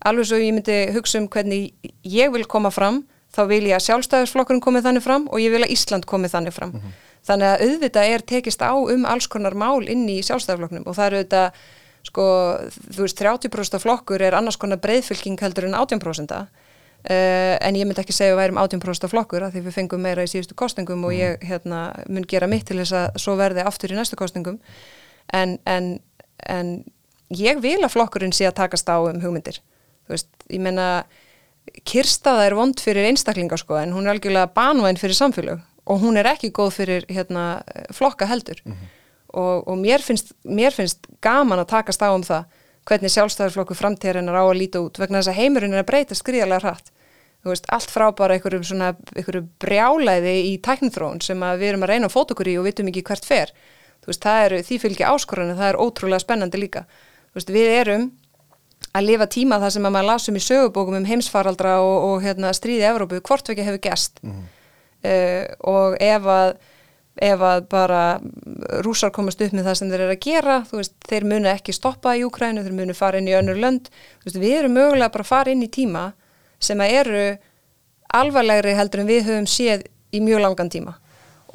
alveg 0.08 0.26
svo 0.26 0.36
ég 0.40 0.54
myndi 0.54 0.78
hugsa 0.94 1.18
um 1.18 1.28
hvernig 1.28 1.72
ég 2.04 2.32
vil 2.32 2.46
koma 2.46 2.70
fram, 2.70 3.04
þá 3.34 3.42
vil 3.48 3.64
ég 3.68 3.76
að 3.76 3.86
sjálfstæðisflokkurinn 3.86 4.64
komið 4.64 4.86
þannig 4.86 5.02
fram 5.02 5.28
og 5.28 5.40
ég 5.40 5.50
vil 5.52 5.62
að 5.64 5.70
Ísland 5.70 6.06
komið 6.06 6.30
þannig 6.34 6.52
fram. 6.52 6.70
Mm 6.70 6.80
-hmm. 6.80 6.92
Þannig 7.20 7.46
að 7.46 7.60
auðvitað 7.66 8.08
er 8.14 8.20
tekist 8.20 8.62
á 8.64 8.72
um 8.72 9.04
alls 9.04 9.26
konar 9.26 9.54
mál 9.54 9.88
inn 9.88 10.08
í 10.08 10.22
sjálfstæðisflokknum 10.22 10.86
og 10.86 10.96
það 10.96 11.06
eru 11.06 11.16
auðvitað, 11.16 11.50
sko, 12.02 12.24
þú 12.96 13.00
veist, 13.02 13.20
30% 13.20 13.78
flokkur 13.78 14.22
er 14.22 14.34
annars 14.34 14.56
konar 14.56 14.78
breyðfylking 14.78 15.40
heldur 15.40 15.64
en 15.64 15.74
18% 15.74 16.48
Uh, 17.00 17.56
en 17.64 17.76
ég 17.78 17.86
myndi 17.88 18.02
ekki 18.02 18.12
segja 18.12 18.34
að 18.34 18.36
við 18.36 18.42
værim 18.42 18.58
18% 18.60 19.06
af 19.06 19.12
flokkur 19.14 19.44
að 19.46 19.54
því 19.54 19.60
við 19.64 19.76
fengum 19.78 20.02
meira 20.04 20.24
í 20.26 20.28
síðustu 20.28 20.52
kostningum 20.52 21.06
og 21.08 21.14
ég 21.16 21.40
hérna, 21.48 21.78
mun 22.12 22.26
gera 22.28 22.48
mitt 22.50 22.66
til 22.68 22.76
þess 22.76 22.92
að 22.92 23.16
svo 23.22 23.38
verði 23.40 23.64
aftur 23.64 23.94
í 23.94 23.96
næstu 23.96 24.18
kostningum 24.20 24.58
en, 25.32 25.56
en, 25.64 25.88
en 26.44 26.74
ég 27.32 27.62
vil 27.64 27.78
að 27.80 27.94
flokkurinn 27.94 28.36
sé 28.36 28.44
að 28.50 28.58
takast 28.60 28.92
á 28.92 29.00
um 29.00 29.22
hugmyndir. 29.22 29.62
Þú 30.04 30.12
veist, 30.12 30.28
ég 30.52 30.60
menna 30.60 30.90
Kirstaða 31.88 32.50
er 32.50 32.58
vond 32.58 32.84
fyrir 32.84 33.08
einstaklingar 33.08 33.62
sko 33.62 33.80
en 33.80 33.96
hún 33.96 34.04
er 34.04 34.18
algjörlega 34.18 34.52
banvæn 34.52 35.00
fyrir 35.00 35.16
samfélag 35.16 35.64
og 35.88 36.04
hún 36.04 36.20
er 36.20 36.28
ekki 36.34 36.52
góð 36.52 36.82
fyrir 36.82 37.08
hérna, 37.08 37.62
flokka 37.96 38.28
heldur. 38.28 38.60
Mm 38.66 38.72
-hmm. 38.72 38.96
og, 39.28 39.68
og 39.68 39.78
mér, 39.78 40.02
finnst, 40.02 40.32
mér 40.44 40.70
finnst 40.70 41.06
gaman 41.20 41.64
að 41.64 41.72
takast 41.72 42.02
á 42.02 42.12
um 42.12 42.22
það 42.22 42.44
hvernig 42.90 43.12
sjálfstæðarflokku 43.14 43.76
framtíðarinnar 43.78 44.40
á 44.42 44.44
að 44.44 44.58
líta 44.58 44.82
út 44.82 44.98
vegna 44.98 45.20
þess 45.20 45.32
að 45.32 45.38
heimurinn 45.38 45.76
er 45.76 45.84
að 45.84 45.90
breyta 45.90 46.18
skriðarlega 46.18 46.64
hratt. 46.66 46.90
Þú 47.40 47.52
veist, 47.54 47.68
allt 47.72 47.92
frá 47.92 48.06
bara 48.12 48.36
einhverju 48.36 48.66
svona 48.68 48.90
einhverju 49.14 49.46
brjálæði 49.62 50.34
í 50.50 50.56
tæknithróun 50.64 51.22
sem 51.24 51.40
við 51.40 51.70
erum 51.70 51.86
að 51.86 51.92
reyna 51.94 52.10
að 52.10 52.16
fóta 52.16 52.34
okkur 52.34 52.50
í 52.52 52.56
og 52.60 52.66
vitum 52.66 52.90
ekki 52.90 53.04
hvert 53.06 53.28
fer. 53.28 53.52
Þú 54.02 54.10
veist, 54.10 54.24
það 54.26 54.46
eru, 54.46 54.58
því 54.66 54.80
fylgja 54.82 55.12
áskorðinu 55.14 55.56
það 55.56 55.70
er 55.70 55.78
ótrúlega 55.80 56.24
spennandi 56.24 56.60
líka. 56.60 56.82
Þú 57.30 57.40
veist, 57.40 57.54
við 57.54 57.72
erum 57.78 58.10
að 58.96 59.06
lifa 59.06 59.28
tíma 59.30 59.60
þar 59.62 59.74
sem 59.76 59.86
að 59.86 59.94
maður 59.94 60.08
lasum 60.10 60.36
í 60.36 60.42
sögubókum 60.44 60.98
um 60.98 61.08
heimsfaraldra 61.08 61.76
og, 61.84 61.96
og 62.10 62.24
hérna, 62.24 62.52
stríði 62.56 62.88
Evrópu, 62.90 63.20
hvort 63.22 63.48
við 63.48 63.54
ekki 63.54 63.66
hefur 63.68 63.82
gest 63.86 64.20
mm 64.24 64.32
-hmm. 64.32 64.46
uh, 65.12 65.44
og 65.74 65.96
ef 66.00 66.30
að 66.34 66.54
ef 67.20 67.42
að 67.42 67.64
bara 67.72 68.02
rúsar 68.84 69.12
komast 69.12 69.40
upp 69.42 69.54
með 69.56 69.66
það 69.68 69.78
sem 69.78 69.90
þeir 69.90 70.04
eru 70.04 70.14
að 70.14 70.24
gera 70.24 70.56
veist, 70.70 70.94
þeir 71.08 71.26
munu 71.28 71.50
ekki 71.50 71.74
stoppa 71.74 72.14
í 72.16 72.24
Úkrænu 72.24 72.62
þeir 72.64 72.76
munu 72.76 72.96
fara 72.96 73.20
inn 73.20 73.28
í 73.28 73.34
önnur 73.36 73.58
lönd. 73.60 73.90
Veist, 74.24 74.38
við 74.38 74.60
erum 74.60 74.76
mögulega 74.78 75.10
bara 75.12 75.26
að 75.26 75.32
fara 75.32 75.54
inn 75.54 75.64
í 75.66 75.70
tíma 75.72 76.10
sem 76.62 76.80
að 76.80 76.94
eru 77.00 77.24
alvarlegri 78.20 78.76
heldur 78.78 79.02
en 79.02 79.10
við 79.10 79.26
höfum 79.28 79.50
séð 79.50 79.84
í 80.14 80.22
mjög 80.22 80.44
langan 80.46 80.70
tíma. 80.72 80.96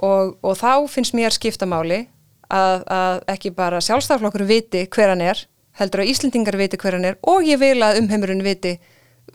Og, 0.03 0.36
og 0.43 0.60
þá 0.60 0.86
finnst 0.91 1.16
mér 1.16 1.34
skiptamáli 1.36 2.06
að, 2.51 2.84
að 2.84 3.24
ekki 3.36 3.56
bara 3.56 3.82
sjálfstaflokkur 3.84 4.45
viti 4.47 4.86
hver 4.91 5.14
hann 5.14 5.24
er 5.24 5.47
heldur 5.80 6.03
að 6.03 6.12
Íslandingar 6.12 6.60
viti 6.60 6.80
hver 6.80 6.99
hann 6.99 7.08
er 7.08 7.18
og 7.28 7.47
ég 7.47 7.60
vil 7.60 7.80
að 7.84 8.01
umheimurinn 8.03 8.43
viti 8.43 8.78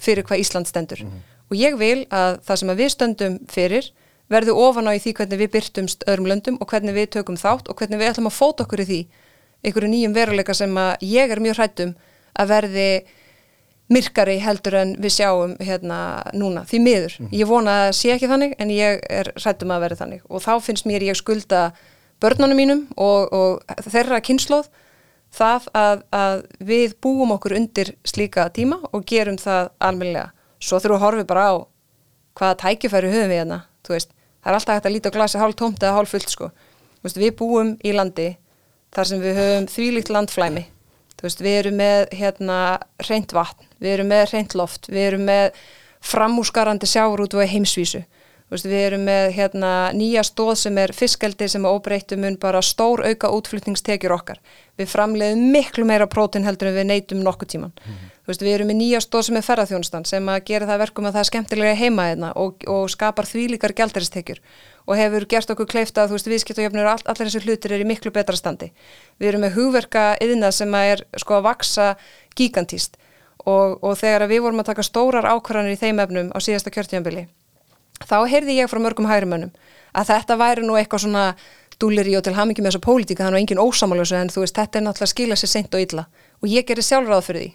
fyrir 0.01 0.25
hvað 0.25 0.45
Ísland 0.45 0.68
stendur. 0.68 1.03
Mm 1.05 1.21
og 1.51 1.59
ég 1.59 1.77
vil 1.81 2.05
að 2.14 2.39
það 2.47 2.61
sem 2.61 2.73
að 2.73 2.81
við 2.81 2.93
stöndum 2.95 3.39
fyrir 3.51 3.91
verðu 4.31 4.55
ofan 4.62 4.91
á 4.91 4.95
í 4.95 5.01
því 5.03 5.14
hvernig 5.18 5.41
við 5.43 5.53
byrtumst 5.57 6.05
öðrum 6.09 6.28
löndum 6.31 6.59
og 6.61 6.70
hvernig 6.70 6.97
við 6.97 7.11
tökum 7.16 7.39
þátt 7.41 7.70
og 7.70 7.78
hvernig 7.78 8.01
við 8.01 8.12
ætlum 8.12 8.31
að 8.31 8.37
fóta 8.37 8.66
okkur 8.66 8.85
í 8.85 8.89
því 8.91 9.01
einhverju 9.64 9.91
nýjum 9.93 10.14
veruleika 10.16 10.55
sem 10.57 10.76
að 10.78 11.03
ég 11.05 11.33
er 11.33 11.43
mjög 11.43 11.59
hrættum 11.59 11.95
að 12.39 12.53
verði 12.55 12.91
myrkari 13.91 14.37
heldur 14.39 14.76
en 14.78 14.93
við 15.03 15.16
sjáum 15.16 15.57
hérna 15.59 16.01
núna, 16.39 16.62
því 16.68 16.78
miður. 16.85 17.16
Mm. 17.18 17.31
Ég 17.35 17.49
vona 17.51 17.72
að 17.87 17.95
sé 17.99 18.12
ekki 18.14 18.28
þannig 18.31 18.55
en 18.62 18.70
ég 18.70 19.01
er 19.11 19.33
hrættum 19.35 19.72
að 19.74 19.83
verði 19.87 19.99
þannig 20.05 20.28
og 20.31 20.45
þá 20.45 20.53
finnst 20.62 20.87
mér 20.87 21.09
ég 21.09 21.18
skulda 21.18 21.64
börnunum 22.22 22.61
mínum 22.61 22.85
og, 22.95 23.35
og 23.35 23.83
þeirra 23.91 24.22
kynnslóð 24.22 24.70
það 25.35 25.66
að, 25.78 26.05
að 26.14 26.45
við 26.70 26.95
búum 27.03 27.35
okkur 27.35 27.57
undir 27.59 27.93
slíka 28.07 28.47
tíma 28.55 28.78
og 28.95 29.05
gerum 29.11 29.39
það 29.41 29.72
almennilega. 29.83 30.31
Svo 30.61 30.78
þurfum 30.78 30.95
við 30.95 31.01
að 31.01 31.07
horfa 31.07 31.28
bara 31.31 31.45
á 31.51 31.55
hvaða 32.39 32.59
tækifæri 32.62 33.11
höfum 33.11 33.31
við 33.31 33.41
hérna, 33.43 33.62
þú 33.87 33.97
veist 33.97 34.14
það 34.41 34.51
er 34.51 34.59
alltaf 34.59 34.78
hægt 34.78 34.88
að 34.88 34.95
líta 34.97 35.12
á 35.12 35.16
glasi 35.16 35.41
hálf 35.41 35.57
tómt 35.59 35.82
eða 35.82 35.97
hálf 35.99 36.14
fullt 36.14 36.32
sko. 36.32 36.51
Veist, 37.05 37.20
við 37.20 37.34
búum 37.38 37.74
í 37.84 37.95
landi 37.97 38.28
þar 38.95 39.11
sem 39.11 39.22
við 39.22 39.41
höfum 39.41 39.68
þvílíkt 39.70 40.12
landflæmi. 40.12 40.64
Veist, 41.20 41.43
við 41.45 41.59
erum 41.59 41.76
með 41.80 42.07
hérna 42.16 42.61
reynd 43.09 43.34
vatn, 43.36 43.68
við 43.80 43.97
erum 43.99 44.11
með 44.12 44.24
reynd 44.32 44.57
loft 44.57 44.88
við 44.88 45.07
erum 45.11 45.26
með 45.28 45.61
framúsgarandi 46.01 46.88
sjáur 46.88 47.20
út 47.26 47.36
og 47.36 47.45
heimsvísu 47.49 48.03
við 48.51 48.80
erum 48.82 49.05
með 49.07 49.28
hérna 49.36 49.72
nýja 49.94 50.24
stóð 50.26 50.57
sem 50.64 50.78
er 50.82 50.92
fiskeldi 50.96 51.46
sem 51.48 51.64
er 51.64 51.74
óbreytum 51.76 52.24
mun 52.24 52.38
bara 52.40 52.62
stór 52.62 53.05
auka 53.07 53.30
útflutningstekjur 53.36 54.14
okkar 54.16 54.40
við 54.78 54.90
framleiðum 54.90 55.44
miklu 55.55 55.86
meira 55.86 56.09
prótin 56.11 56.46
heldur 56.46 56.70
en 56.70 56.78
við 56.80 56.88
neytum 56.90 57.22
nokkuð 57.22 57.53
tíman 57.55 57.76
mm. 57.78 58.09
Veist, 58.30 58.42
við 58.44 58.55
erum 58.55 58.68
með 58.70 58.76
nýja 58.78 59.01
stóð 59.03 59.24
sem 59.26 59.38
er 59.40 59.42
ferðarþjónustan 59.46 60.05
sem 60.07 60.28
að 60.30 60.44
gera 60.51 60.66
það 60.68 60.82
verkum 60.84 61.07
að 61.09 61.16
það 61.16 61.22
er 61.22 61.28
skemmtilega 61.30 61.78
heima 61.78 62.05
hérna 62.11 62.28
og, 62.38 62.66
og 62.70 62.84
skapar 62.92 63.26
þvílíkar 63.26 63.74
gældaristekjur 63.78 64.38
og 64.86 64.98
hefur 64.98 65.26
gert 65.30 65.51
okkur 65.55 65.68
kleifta 65.70 66.05
að 66.05 66.14
viðskiptajöfnur 66.30 66.86
og 66.86 66.92
all, 66.92 67.05
allir 67.11 67.30
þessu 67.30 67.42
hlutir 67.42 67.74
er 67.74 67.82
í 67.82 67.88
miklu 67.88 68.12
betra 68.14 68.38
standi. 68.38 68.70
Við 69.18 69.32
erum 69.32 69.44
með 69.46 69.57
hugverka 69.59 70.05
yðna 70.22 70.53
sem 70.55 70.74
er 70.78 71.03
sko 71.18 71.40
að 71.40 71.46
vaksa 71.48 71.88
gigantíst 72.38 73.01
og, 73.46 73.80
og 73.82 73.98
þegar 73.98 74.28
við 74.30 74.44
vorum 74.46 74.62
að 74.62 74.72
taka 74.72 74.86
stórar 74.86 75.26
ákvarðanir 75.26 75.74
í 75.74 75.80
þeim 75.80 76.03
efnum 76.07 76.32
á 76.34 76.38
síðasta 76.38 76.70
kjörtíðanbili 76.74 77.26
þá 78.07 78.18
heyrði 78.30 78.61
ég 78.61 78.70
frá 78.70 78.80
mörgum 78.80 79.09
hægrimönnum 79.11 79.53
að 79.96 80.12
þetta 80.12 80.36
væri 80.41 80.66
nú 80.66 80.76
eitthvað 80.79 81.04
svona 81.04 81.25
dúlir 81.80 82.08
í 82.11 82.16
og 82.18 82.25
til 82.26 82.37
hamingi 82.37 82.62
með 82.62 82.75
þessa 82.75 82.84
pólitíka 82.84 83.25
þannig 83.25 83.38
að 83.38 83.45
engin 83.45 83.62
ósamalösu 83.62 84.18
en 84.18 84.30
þú 84.33 84.45
veist 84.45 84.58
þetta 84.58 84.79
er 84.79 84.84
náttúrulega 84.84 85.14
skila 85.14 85.38
sér 85.41 85.50
seint 85.54 85.75
og 85.75 85.84
illa. 85.84 86.04
Og 86.41 86.53
ég 86.53 86.66
gerir 86.68 86.84
sjálfráð 86.84 87.25
fyrir 87.26 87.42
því 87.46 87.50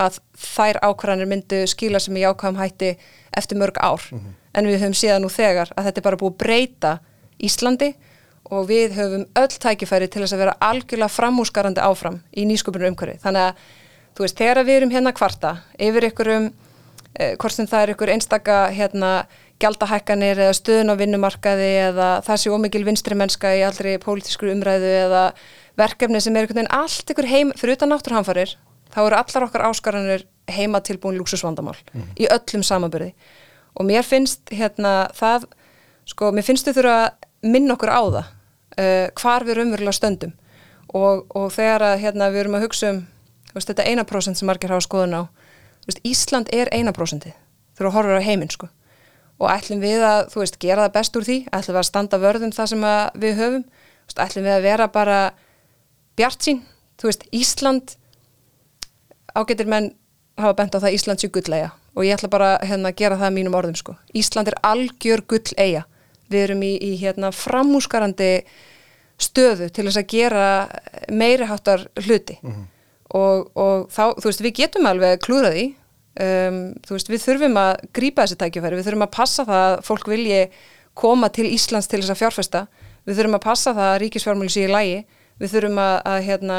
að 0.00 0.18
þær 0.40 0.78
ákvarðanir 0.86 1.30
myndu 1.30 1.60
skila 1.68 2.00
sem 2.00 2.16
í 2.16 2.24
ákvæðum 2.24 2.60
hætti 2.60 2.90
eftir 3.36 3.58
mörg 3.60 3.80
ár. 3.80 4.02
Mm 4.12 4.18
-hmm. 4.18 4.34
en 4.54 4.66
við 4.66 4.80
höfum 4.80 4.94
síðan 4.94 5.22
nú 5.22 5.28
þegar 5.28 5.68
að 5.76 5.84
þetta 5.84 5.98
er 5.98 6.02
bara 6.02 6.16
búið 6.16 6.32
að 6.32 6.38
breyta 6.38 6.98
Íslandi 7.38 7.94
og 8.50 8.68
við 8.68 8.94
höfum 8.96 9.24
öll 9.34 9.58
tækifæri 9.58 10.08
til 10.08 10.22
þess 10.22 10.32
að 10.32 10.38
vera 10.38 10.56
algjörlega 10.60 11.08
framhúsgarandi 11.08 11.80
áfram 11.80 12.20
í 12.36 12.44
nýsköpunum 12.44 12.92
umhverfi. 12.92 13.18
Þannig 13.22 13.42
að 13.42 13.54
þú 14.14 14.20
veist, 14.24 14.36
þegar 14.36 14.64
við 14.64 14.76
erum 14.76 14.90
hérna 14.90 15.12
kvarta 15.12 15.56
yfir 15.78 16.04
ykkurum 16.04 16.52
eh, 17.14 17.36
hvort 17.36 17.52
sem 17.52 17.66
það 17.66 17.82
er 17.82 17.90
ykkur 17.94 18.10
einstaka 18.10 18.70
hérna 18.70 19.26
gjaldahækkanir 19.60 20.40
eða 20.46 20.56
stöðun 20.56 20.92
á 20.92 21.00
vinnumarkaði 21.00 21.70
eða 21.90 22.08
það 22.26 22.40
sé 22.42 22.52
ómikil 22.54 22.84
vinstri 22.86 23.18
mennska 23.18 23.52
í 23.58 23.62
allri 23.66 23.96
pólitískur 24.02 24.52
umræðu 24.54 24.90
eða 25.04 25.22
verkefni 25.78 26.20
sem 26.22 26.36
er 26.36 26.46
einhvern 26.46 26.62
veginn 26.62 26.74
allt 26.76 27.12
ykkur 27.12 27.28
heim 27.30 27.52
fyrir 27.58 27.78
utan 27.78 27.92
náttúrhanfarir 27.92 28.56
þá 28.90 29.00
eru 29.04 29.20
allar 29.20 29.46
okkar 29.46 29.66
áskaranir 29.68 30.26
heima 30.50 30.80
tilbúin 30.84 31.18
luxusvandamál 31.20 31.78
mm. 31.92 32.10
í 32.18 32.28
öllum 32.32 32.64
samanbyrði 32.66 33.12
og 33.78 33.86
mér 33.86 34.06
finnst 34.06 34.50
hérna 34.50 35.10
það, 35.16 35.46
sko, 36.10 36.32
mér 36.34 36.46
finnst 36.46 36.66
þau 36.66 36.74
þurfa 36.80 36.96
að 37.04 37.50
minna 37.54 37.76
okkur 37.76 37.92
á 37.92 38.02
það 38.02 38.24
uh, 38.24 39.06
hvar 39.20 39.46
við 39.46 39.62
umverulega 39.62 39.96
stöndum. 39.96 40.34
Og, 40.90 41.22
og 41.38 41.52
þegar 41.54 41.84
að 41.86 42.00
hérna 42.02 42.32
við 42.34 42.42
erum 42.42 42.56
að 42.58 42.64
hugsa 42.66 42.88
um 42.90 43.04
veist, 43.54 43.70
þetta 43.70 43.86
eina 43.86 44.04
prosent 44.08 44.38
sem 44.38 44.48
margir 44.50 44.72
hafa 44.72 44.84
skoðun 44.86 45.16
á 45.16 45.22
veist, 45.86 46.02
Ísland 46.06 46.50
er 46.54 46.70
eina 46.74 46.94
prosenti 46.96 47.32
þurfa 47.78 47.90
að 47.90 47.96
horfa 47.96 48.18
á 48.18 48.26
heiminn 48.26 48.50
sko 48.50 48.68
og 49.40 49.48
ætlum 49.48 49.80
við 49.82 50.04
að, 50.04 50.26
þú 50.32 50.42
veist, 50.42 50.58
gera 50.60 50.86
það 50.86 50.96
best 50.98 51.16
úr 51.16 51.26
því? 51.26 51.38
Ætlum 51.48 51.76
við 51.76 51.80
að 51.80 51.88
standa 51.88 52.20
vörðum 52.20 52.52
það 52.54 52.70
sem 52.72 52.86
við 53.22 53.40
höfum? 53.40 53.64
Veist, 54.06 54.22
ætlum 54.26 54.46
við 54.46 54.56
að 54.56 54.66
vera 54.68 54.88
bara 54.92 55.18
bjart 56.20 56.44
sín, 56.44 56.62
þú 57.00 57.10
veist, 57.10 57.26
Ísland 57.32 57.94
ágættir 59.34 59.70
menn 59.70 59.92
hafa 60.40 60.56
bent 60.58 60.74
á 60.76 60.82
það 60.82 60.96
Íslands 60.96 61.24
í 61.24 61.30
gullega 61.32 61.70
og 61.96 62.04
ég 62.06 62.14
ætla 62.14 62.30
bara 62.30 62.50
hérna, 62.62 62.92
að 62.92 63.00
gera 63.00 63.18
það 63.18 63.34
mínum 63.34 63.56
orðum 63.58 63.78
sko. 63.78 63.96
Ísland 64.16 64.50
er 64.50 64.58
algjör 64.66 65.24
gull 65.28 65.56
eiga 65.58 65.86
við 66.30 66.44
erum 66.44 66.62
í, 66.62 66.74
í 66.78 66.92
hérna, 67.00 67.32
framúsgarandi 67.34 68.44
stöðu 69.20 69.68
til 69.74 69.86
þess 69.88 70.00
að 70.00 70.12
gera 70.12 70.44
meiri 71.12 71.48
háttar 71.50 71.88
hluti 72.00 72.38
og, 73.10 73.50
og 73.58 73.88
þá, 73.90 74.14
þú 74.20 74.28
veist, 74.28 74.44
við 74.46 74.54
getum 74.62 74.86
alveg 74.86 75.20
klúðra 75.24 75.50
því 75.56 75.66
um, 76.18 76.60
þú 76.86 76.96
veist, 76.96 77.10
við 77.10 77.24
þurfum 77.24 77.58
að 77.60 77.72
grípa 77.96 78.26
þessi 78.26 78.38
tækifæri, 78.40 78.78
við 78.78 78.88
þurfum 78.88 79.06
að 79.06 79.16
passa 79.16 79.46
það 79.48 79.64
að 79.66 79.80
fólk 79.86 80.10
vilji 80.10 80.40
koma 81.00 81.30
til 81.32 81.48
Íslands 81.50 81.88
til 81.90 82.00
þess 82.02 82.14
að 82.14 82.22
fjárfesta, 82.22 82.64
við 83.06 83.20
þurfum 83.20 83.38
að 83.38 83.44
passa 83.46 83.74
það 83.76 83.90
að 83.90 84.00
ríkisfjármjölu 84.04 84.54
sé 84.54 84.64
í 84.66 84.72
lægi, 84.72 84.98
við 85.40 85.54
þurfum 85.54 85.82
að, 85.82 85.94
að 86.12 86.24
hérna 86.28 86.58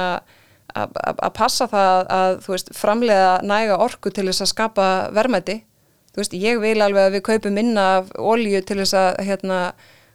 að, 0.71 0.93
að 1.03 1.23
að 1.27 1.33
passa 1.37 1.67
það 1.71 2.11
að, 2.17 2.37
þú 2.45 2.55
veist, 2.55 2.71
framlega 2.77 3.31
næga 3.45 3.79
orku 3.83 4.13
til 4.13 4.27
þess 4.29 4.45
að 4.45 4.51
skapa 4.53 4.87
verðmæti, 5.15 5.57
þú 6.11 6.23
veist, 6.23 6.37
ég 6.37 6.61
vil 6.63 6.77
alveg 6.81 7.07
að 7.07 7.17
við 7.17 7.25
kaupum 7.27 7.57
minna 7.57 7.87
af 7.99 8.13
olíu 8.19 8.61
til 8.65 8.79
þess 8.81 8.97
að, 8.97 9.09
hérna, 9.27 9.59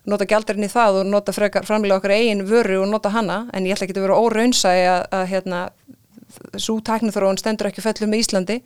nota 0.06 0.26
gjaldarinn 0.28 0.66
í 0.66 0.70
það 0.70 1.00
og 1.00 1.08
nota 1.10 1.34
framlega 1.34 1.98
okkar 1.98 2.14
eigin 2.14 2.44
vöru 2.46 2.80
og 2.84 2.90
nota 2.90 3.10
hana, 3.14 3.44
en 3.52 3.66
ég 3.66 3.74
ætla 3.74 3.88
ekki 3.88 3.96
að 3.98 4.06
vera 4.06 4.18
óraunsæi 4.22 4.86
að, 4.86 5.00
að 5.18 5.24
hérna, 5.32 5.62
svo 6.58 6.78
tæknithróun 6.84 7.38
stendur 7.40 7.70
ekki 7.70 7.84
fellum 7.84 8.10
með 8.12 8.24
Íslandi 8.24 8.56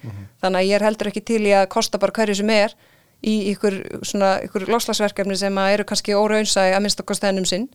þannig 0.40 0.60
að 0.60 0.66
ég 0.68 0.78
er 0.78 0.86
heldur 0.86 1.10
ekki 1.10 1.22
til 1.28 1.42
í 1.44 1.52
að 1.54 1.68
kosta 1.72 2.00
bara 2.00 2.14
hverju 2.16 2.38
sem 2.40 2.52
er 2.54 2.74
í 3.20 3.34
ykkur, 3.52 3.76
svona, 4.06 4.38
ykkur 4.46 4.66
loslagsverkefni 4.70 5.36
sem 5.36 5.58
eru 5.66 5.84
kannski 5.88 6.16
óraunsæ 6.16 6.70
að 6.72 6.84
minnst 6.84 7.02
okkur 7.02 7.18
stennum 7.18 7.46
sinn. 7.48 7.66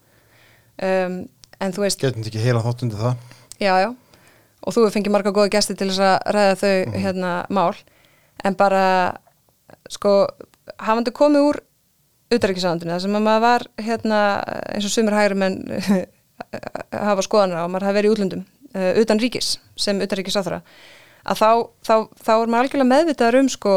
Um, 0.81 1.19
en 1.61 1.75
þú 1.75 1.85
veist, 1.85 2.01
Getum 2.01 2.25
ekki 2.25 2.41
heila 2.41 2.63
þáttundi 2.65 2.97
það? 2.99 3.19
Já 3.61 3.73
já. 3.83 3.89
Og 4.65 4.73
þú 4.73 4.87
fengið 4.89 5.13
marga 5.13 5.33
góða 5.35 5.53
gesti 5.53 5.75
til 5.77 5.91
þess 5.91 6.01
að 6.01 6.15
ræða 6.33 6.57
þau 6.63 6.97
hérna 6.97 7.35
mál. 7.53 7.77
En 8.41 8.57
bara 8.57 8.85
sko 9.93 10.17
hafandi 10.81 11.13
komið 11.13 11.49
úr 11.51 11.61
utarrikiðsandunni 12.33 12.95
þar 12.95 13.03
sem 13.03 13.17
að 13.19 13.25
maður 13.27 13.45
var 13.45 13.67
hérna 13.85 14.19
eins 14.73 14.87
og 14.87 14.93
sumir 14.93 15.15
hægri 15.15 15.37
menn 15.37 15.59
hafa 17.09 17.25
skoðanir 17.25 17.61
á, 17.61 17.69
maður 17.69 17.85
hafi 17.89 17.97
verið 17.99 18.09
í 18.09 18.15
útlöndum 18.15 18.45
uh, 18.75 18.91
utan 19.01 19.21
ríkis 19.21 19.55
sem 19.79 19.99
utanríkisáþra 20.03 20.61
að 21.25 21.41
þá, 21.41 21.49
þá, 21.85 21.95
þá 22.21 22.33
er 22.35 22.49
maður 22.51 22.63
algjörlega 22.63 22.91
meðvitaður 22.91 23.39
um 23.41 23.51
sko 23.51 23.75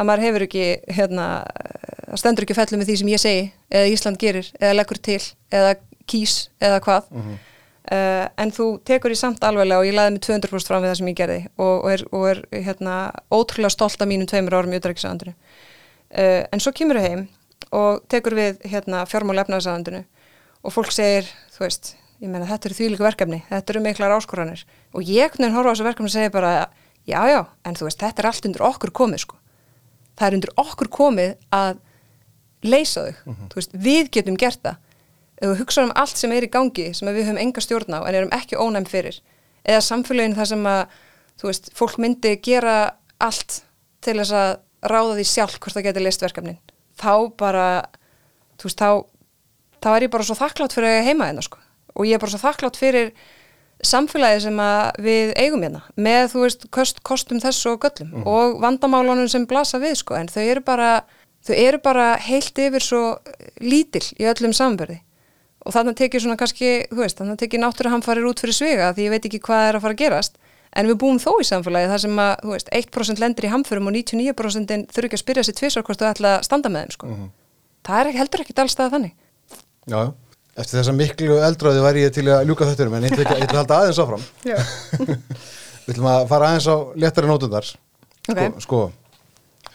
að 0.00 0.08
maður 0.08 0.26
hefur 0.26 0.44
ekki 0.46 0.66
hérna, 0.96 1.28
það 2.08 2.20
stendur 2.22 2.46
ekki 2.46 2.58
fellu 2.58 2.80
með 2.80 2.90
því 2.90 2.98
sem 3.00 3.10
ég 3.12 3.22
segi 3.22 3.42
eða 3.70 3.90
Ísland 3.92 4.20
gerir, 4.20 4.50
eða 4.58 4.76
leggur 4.78 5.00
til 5.04 5.20
eða 5.52 5.74
kýs, 6.10 6.36
eða 6.62 6.80
hvað. 6.84 7.10
Uh, 7.92 8.28
en 8.38 8.52
þú 8.54 8.66
tekur 8.86 9.12
í 9.12 9.18
samt 9.18 9.42
alveglega 9.42 9.82
og 9.82 9.88
ég 9.88 9.96
laði 9.96 10.14
mig 10.14 10.22
200% 10.22 10.70
fram 10.70 10.84
við 10.84 10.92
það 10.92 10.98
sem 11.00 11.08
ég 11.10 11.16
gerði 11.18 11.38
og, 11.58 11.72
og 11.72 11.88
er, 11.90 12.04
og 12.14 12.26
er 12.30 12.40
hérna, 12.68 12.98
ótrúlega 13.34 13.74
stolt 13.74 14.04
af 14.04 14.08
mínum 14.08 14.28
tveimur 14.30 14.54
árum 14.54 14.72
í 14.72 14.78
utanríkisáðandinu 14.78 15.34
uh, 15.34 16.42
en 16.46 16.62
svo 16.62 16.70
kemur 16.78 17.00
þau 17.00 17.08
heim 17.08 17.24
og 17.74 18.04
tekur 18.12 18.36
við 18.38 18.62
hérna, 18.70 19.02
fjármála 19.10 19.42
efnaðsáðandinu 19.42 20.04
og 20.62 20.76
fólk 20.76 20.94
segir, 20.94 21.26
þú 21.56 21.66
veist 21.66 21.92
ég 22.22 22.30
meina 22.30 22.46
þetta 22.46 22.68
eru 22.68 22.78
þvílíku 22.78 23.04
verkefni, 23.04 23.40
þetta 23.48 23.74
eru 23.74 23.82
miklar 23.82 24.14
áskoranir. 24.14 24.62
Og 24.94 25.06
ég 25.06 25.32
hvernig 25.34 25.56
horfa 25.56 25.72
á 25.72 25.74
þessu 25.74 25.86
verkefni 25.88 26.10
og 26.10 26.14
segja 26.14 26.32
bara, 26.34 26.52
já 27.08 27.18
já, 27.26 27.40
en 27.66 27.78
þú 27.78 27.88
veist 27.88 28.02
þetta 28.02 28.22
er 28.22 28.28
allt 28.30 28.48
undir 28.48 28.64
okkur 28.68 28.92
komið 28.94 29.24
sko. 29.24 29.38
Það 30.18 30.26
er 30.28 30.36
undir 30.38 30.52
okkur 30.62 30.90
komið 30.92 31.32
að 31.56 31.80
leysa 32.62 33.06
þau, 33.08 33.36
þú 33.50 33.58
veist, 33.58 33.76
við 33.88 34.10
getum 34.14 34.38
gert 34.38 34.62
það, 34.62 34.76
ef 35.42 35.50
við 35.50 35.62
hugsa 35.64 35.86
um 35.88 35.94
allt 35.98 36.20
sem 36.20 36.34
er 36.36 36.46
í 36.46 36.50
gangi, 36.52 36.84
sem 36.94 37.10
við 37.10 37.24
höfum 37.26 37.40
enga 37.42 37.64
stjórn 37.64 37.96
á 37.98 38.00
en 38.06 38.18
erum 38.20 38.34
ekki 38.36 38.60
ónæm 38.60 38.86
fyrir, 38.86 39.18
eða 39.66 39.80
samfélagin 39.82 40.36
þar 40.38 40.50
sem 40.52 40.68
að, 40.70 41.00
þú 41.42 41.48
veist, 41.50 41.72
fólk 41.74 41.98
myndi 41.98 42.36
gera 42.44 42.76
allt 43.18 43.64
til 44.04 44.14
þess 44.20 44.36
að 44.38 44.52
ráða 44.92 45.16
því 45.18 45.26
sjálf 45.32 45.58
hvort 45.58 45.74
það 45.74 45.88
geti 45.88 46.04
leist 46.06 46.22
verkefnin, 46.22 46.60
þá 47.02 47.14
bara 47.40 47.66
þú 48.62 48.70
veist, 48.70 48.78
þá 48.78 49.82
þá 49.82 49.90
er 49.96 50.06
ég 50.06 50.14
bara 50.14 50.26
svo 50.26 50.38
þakklátt 50.38 50.76
fyrir 50.76 51.00
að 51.00 51.08
heima 51.10 51.26
hérna 51.32 51.42
sko 51.42 51.58
og 51.94 52.06
ég 52.08 52.16
er 52.16 52.22
bara 52.22 52.32
svo 52.32 52.42
þakklátt 52.42 52.78
fyrir 52.80 53.12
samfélagi 53.82 54.44
sem 54.44 54.58
við 55.02 55.32
eigum 55.42 55.62
hérna 55.64 55.80
með 55.98 56.28
þú 56.32 56.42
veist 56.44 56.66
kost, 56.70 57.00
kostum 57.02 57.40
þessu 57.42 57.72
og 57.74 57.80
göllum 57.82 58.22
og 58.30 58.60
vandamálunum 58.62 59.28
sem 59.28 59.46
blasa 59.46 59.80
við 59.82 59.96
sko. 59.98 60.14
En 60.14 60.28
þau 60.30 60.42
eru 60.42 60.62
bara 60.62 61.02
þau 61.42 61.54
eru 61.58 61.78
bara 61.82 62.16
heilt 62.22 62.58
yfir 62.58 62.84
svo 62.84 63.02
lítil 63.60 64.04
í 64.18 64.28
öllum 64.30 64.54
samverði 64.54 65.00
og 65.66 65.74
þannig 65.74 65.98
tekið 65.98 66.24
svona 66.24 66.38
kannski, 66.38 66.70
þú 66.90 67.02
veist, 67.02 67.18
þannig 67.18 67.38
tekið 67.38 67.60
náttúruhamfarir 67.62 68.26
út 68.26 68.40
fyrir 68.42 68.54
svega 68.54 68.92
því 68.94 69.04
ég 69.06 69.12
veit 69.14 69.26
ekki 69.28 69.42
hvað 69.42 69.68
er 69.68 69.76
að 69.78 69.84
fara 69.84 69.94
að 69.94 70.00
gerast. 70.00 70.38
En 70.72 70.88
við 70.88 70.96
búum 71.02 71.18
þó 71.20 71.36
í 71.38 71.44
samfélagi 71.46 71.90
þar 71.90 72.00
sem 72.02 72.18
að, 72.18 72.32
þú 72.42 72.54
veist, 72.54 72.70
1% 72.72 73.20
lendir 73.20 73.46
í 73.46 73.52
hamförum 73.52 73.90
og 73.90 73.94
99% 73.94 74.72
þurfi 74.90 75.10
ekki 75.10 75.18
að 75.18 75.22
spyrja 75.22 75.44
sér 75.44 75.58
tvisar 75.58 75.84
hvort 75.86 76.00
þau 76.00 76.08
ætla 76.08 76.30
að 76.38 76.46
standa 76.48 76.72
með 76.72 76.86
þeim 76.86 76.94
sko. 76.96 77.10
það 77.86 78.00
er 78.00 78.18
heldur 78.18 78.42
ekki 78.42 78.56
allstað 78.62 78.94
þannig. 78.96 79.14
Já, 79.86 79.98
já. 80.00 80.31
Eftir 80.58 80.78
þessa 80.78 80.94
miklu 80.96 81.38
eldráði 81.46 81.82
væri 81.84 82.04
ég 82.06 82.14
til 82.14 82.26
að 82.28 82.44
ljúka 82.48 82.68
þetta 82.68 82.88
en 82.88 83.06
ég 83.08 83.14
ætla 83.16 83.36
að 83.40 83.54
halda 83.56 83.78
aðeins 83.78 84.00
áfram. 84.02 84.24
Við 85.82 85.94
ætlum 85.94 86.08
að 86.12 86.26
fara 86.30 86.50
aðeins 86.50 86.68
á 86.68 86.76
léttari 87.02 87.30
nótundar 87.30 87.68
Ok. 88.30 88.38
sko, 88.38 88.60
sko, 88.62 88.80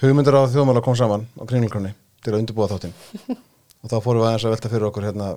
hugmyndir 0.02 0.38
á 0.40 0.48
þjóðmála 0.48 0.84
kom 0.86 0.96
saman 0.96 1.26
á 1.36 1.44
kringlunni 1.50 1.92
til 2.24 2.34
að 2.34 2.42
undirbúa 2.44 2.70
þáttinn. 2.72 2.94
Og 3.84 3.92
þá 3.92 3.98
fórum 4.04 4.22
við 4.24 4.30
aðeins 4.30 4.46
að 4.48 4.54
velta 4.56 4.72
fyrir 4.72 4.88
okkur 4.88 5.06
hérna, 5.08 5.28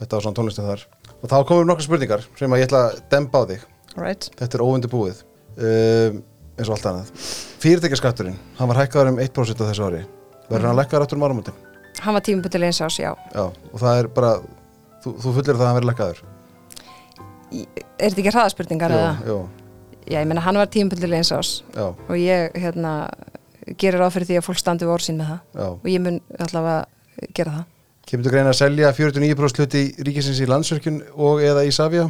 þetta 0.00 0.18
á 0.18 0.22
svona 0.24 0.36
tónlistin 0.38 0.68
þar. 0.68 0.84
Og 1.22 1.30
þá 1.32 1.36
komum 1.48 1.66
nokkar 1.70 1.86
spurningar 1.86 2.26
sem 2.38 2.52
að 2.54 2.62
ég 2.62 2.68
ætla 2.68 2.82
að 2.88 3.00
demba 3.12 3.42
á 3.42 3.44
þig. 3.52 3.64
Right. 3.92 4.28
þetta 4.38 4.56
er 4.56 4.62
óundirbúið 4.64 5.18
um, 5.60 6.20
eins 6.56 6.68
og 6.70 6.76
allt 6.76 6.86
annað. 6.88 7.10
Fyrirtækjaskatturinn, 7.62 8.38
hann 8.56 8.70
var 8.70 8.80
hækkaður 8.80 9.10
um 9.12 9.18
1% 9.20 9.60
á 9.60 9.64
þessu 9.68 9.84
ári. 9.88 10.00
Verður 10.48 10.68
hann 10.70 10.78
lækkaður 10.80 11.04
áttur 11.06 11.20
um 11.20 11.26
áramótin? 11.26 11.58
Hann 12.00 12.16
var 12.16 12.24
tímabundileg 12.24 12.72
eins 12.72 12.80
ás, 12.84 12.96
já. 13.00 13.10
Já, 13.34 13.44
og 13.52 13.82
það 13.82 14.00
er 14.00 14.08
bara 14.16 14.32
þú, 15.02 15.14
þú 15.22 15.34
fullir 15.38 15.56
það 15.58 15.62
að 15.62 15.68
hann 15.70 15.78
verður 15.80 15.90
lækkaður? 15.92 16.22
Í- 17.52 17.66
er 17.76 18.08
þetta 18.08 18.22
ekki 18.22 18.32
hraðaspurningar 18.34 18.94
eða? 18.96 19.12
jú, 19.28 19.38
Já, 20.10 20.18
ég 20.18 20.26
meina 20.26 20.42
hann 20.42 20.58
var 20.58 20.66
tímabundileg 20.72 21.20
eins 21.22 21.30
ás 21.36 21.50
já, 21.76 21.84
og 21.94 22.16
ég 22.18 22.56
hérna 22.58 22.92
gerir 23.78 24.00
ráð 24.02 24.16
fyrir 24.16 24.26
því 24.32 24.38
að 24.40 24.46
fólk 24.48 24.58
standi 24.58 24.84
við 24.88 24.94
orðsýn 24.96 25.20
með 25.20 25.28
það. 25.30 25.42
Já. 25.54 25.66
Og 25.78 25.86
ég 25.92 26.00
mun 26.02 26.16
allavega 26.42 27.28
gera 27.38 27.52
það. 27.54 27.68
Kemur 28.10 28.26
þú 28.26 28.32
greina 28.34 28.50
að 28.50 28.58
selja 28.58 28.90
49% 28.96 29.60
hluti 29.62 29.82
ríkisins 30.08 30.40
í 30.42 30.48
landsverkjun 30.50 30.96
og 31.14 31.44
eða 31.46 31.62
í 31.68 31.70
Savia? 31.70 32.08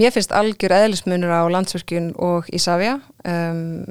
Mér 0.00 0.14
finnst 0.14 0.32
algjör 0.32 0.72
eðlismunur 0.78 1.28
á 1.34 1.42
landsverkjun 1.52 2.12
og 2.24 2.48
Ísafja 2.54 2.94
um, 3.28 3.84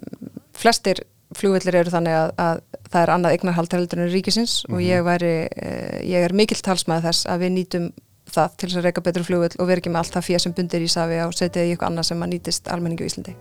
flestir 0.58 1.04
flugvillir 1.36 1.76
eru 1.76 1.92
þannig 1.92 2.16
að, 2.16 2.34
að 2.40 2.60
það 2.88 3.02
er 3.02 3.12
annað 3.14 3.36
eignarhald 3.36 3.74
heldur 3.76 4.04
en 4.04 4.12
ríkisins 4.14 4.60
og 4.70 4.84
ég 4.84 5.04
væri, 5.04 5.32
uh, 5.48 5.98
ég 6.08 6.28
er 6.28 6.36
mikill 6.38 6.62
talsmaði 6.64 7.08
þess 7.10 7.28
að 7.32 7.44
við 7.44 7.54
nýtum 7.58 7.90
það 8.32 8.56
til 8.60 8.70
þess 8.70 8.80
að 8.80 8.88
reyka 8.88 9.04
betur 9.04 9.26
flugvill 9.28 9.60
og 9.60 9.70
vera 9.70 9.82
ekki 9.82 9.92
með 9.92 10.02
allt 10.04 10.16
það 10.18 10.28
fyrir 10.28 10.44
sem 10.44 10.56
bundir 10.56 10.84
í 10.84 10.88
Ísafja 10.88 11.28
og 11.28 11.36
setja 11.36 11.64
í 11.64 11.72
eitthvað 11.72 11.92
annað 11.92 12.10
sem 12.10 12.24
að 12.24 12.32
nýtist 12.34 12.72
almenningu 12.74 13.06
í 13.06 13.12
Íslandi. 13.12 13.36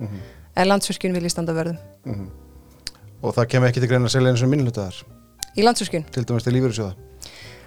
En 0.57 0.69
landsverkjun 0.71 1.17
vil 1.17 1.27
ég 1.27 1.35
standa 1.35 1.57
vörðum. 1.57 1.81
Mhm. 2.07 2.29
Og 3.23 3.35
það 3.35 3.49
kemur 3.51 3.69
ekki 3.71 3.83
til 3.83 3.91
greina 3.91 4.07
að 4.07 4.15
selja 4.15 4.31
eins 4.31 4.45
og 4.47 4.53
minnluta 4.53 4.87
þar, 4.87 5.01
í 5.57 5.65
landsverkjun 5.67 6.07
til 6.13 6.25
dæmis 6.29 6.47
til 6.47 6.55
lífyrirsjóða. 6.55 6.95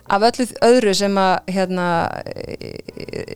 Af 0.09 0.25
öllu 0.29 0.45
öðru 0.65 0.93
sem 0.97 1.17
að 1.21 1.51
hérna, 1.53 1.87
e, 2.25 2.71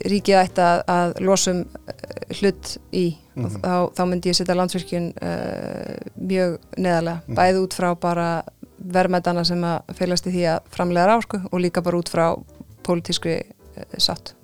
ríkið 0.10 0.40
ætti 0.40 0.64
að, 0.64 0.82
að 0.90 1.14
losum 1.28 1.62
eh, 1.64 2.38
hlut 2.40 2.74
í 2.96 3.06
og 3.34 3.56
þá, 3.56 3.74
þá 3.98 4.04
myndi 4.10 4.30
ég 4.30 4.38
setja 4.38 4.56
landsvirkjun 4.58 5.08
uh, 5.18 5.94
mjög 6.22 6.58
neðarlega. 6.78 7.34
Bæði 7.34 7.64
út 7.64 7.78
frá 7.78 7.88
bara 7.98 8.28
verðmætana 8.94 9.46
sem 9.48 9.64
að 9.66 9.96
felast 9.98 10.28
í 10.30 10.34
því 10.36 10.44
að 10.52 10.68
framlega 10.76 11.08
rásku 11.10 11.40
og 11.50 11.64
líka 11.64 11.82
bara 11.86 12.02
út 12.02 12.12
frá 12.14 12.26
pólitískri 12.86 13.40
uh, 13.42 13.88
sátt. 13.98 14.36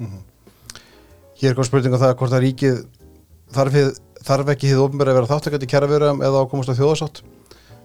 Hér 1.39 1.53
kom 1.55 1.67
spurning 1.67 1.93
á 1.95 2.01
það 2.01 2.15
hvort 2.21 2.35
að 2.35 2.45
ríkið 2.47 2.79
þarf, 3.55 3.77
þarf 4.25 4.53
ekki 4.55 4.71
hið 4.71 4.85
ofnbæri 4.87 5.13
að 5.13 5.19
vera 5.19 5.31
þáttakandi 5.35 5.69
kjæra 5.69 5.91
vöruðum 5.93 6.25
eða 6.25 6.41
að 6.41 6.49
komast 6.53 6.73
á 6.73 6.79
þjóðasátt. 6.79 7.21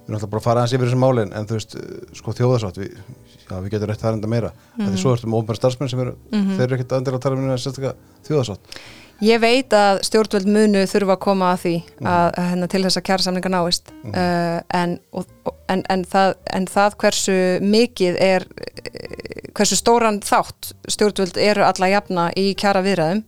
Við 0.05 0.11
erum 0.11 0.19
alltaf 0.19 0.33
bara 0.35 0.43
að 0.43 0.45
fara 0.45 0.63
aðeins 0.63 0.75
yfir 0.77 0.91
þessu 0.91 1.01
málin 1.01 1.31
en 1.33 1.47
þú 1.49 1.57
veist, 1.57 1.79
sko 2.19 2.35
þjóðasátt, 2.37 2.81
við, 2.83 2.99
já, 3.47 3.55
við 3.55 3.71
getum 3.73 3.89
rétt 3.89 4.03
það 4.03 4.19
enda 4.19 4.29
meira. 4.29 4.51
Mm. 4.75 4.91
Því 4.91 5.01
svo 5.01 5.15
ertum 5.17 5.37
ofnbæri 5.39 5.61
starfsmenn 5.63 5.93
sem 5.93 6.03
eru, 6.05 6.13
þeir 6.29 6.67
eru 6.67 6.77
ekkert 6.77 6.93
andilega 6.99 7.21
að 7.21 7.25
tala 7.25 7.41
um 7.41 7.55
sérstaklega 7.55 8.21
þjóðasátt. 8.29 8.77
Ég 9.23 9.39
veit 9.41 9.73
að 9.77 10.01
stjórnvöld 10.09 10.49
munu 10.51 10.83
þurfa 10.91 11.15
að 11.15 11.23
koma 11.23 11.53
að 11.55 11.61
því 11.63 11.75
að, 12.03 12.27
að 12.27 12.49
hérna, 12.51 12.69
til 12.73 12.83
þess 12.83 12.99
að 12.99 13.05
kjærasamninga 13.09 13.53
náist 13.55 13.93
uh, 14.11 14.59
en, 14.75 14.97
og, 15.15 15.53
en, 15.71 15.85
en, 15.95 16.03
það, 16.11 16.35
en 16.59 16.67
það 16.75 16.97
hversu 17.05 17.37
mikið 17.63 18.19
er 18.27 18.47
eh, 18.59 19.51
hversu 19.55 19.79
stóran 19.79 20.19
þátt 20.25 20.73
stjórnvöld 20.91 21.39
eru 21.41 21.65
alla 21.65 21.93
jafna 21.95 22.27
í 22.37 22.49
kjara 22.59 22.83
viðræðum 22.85 23.23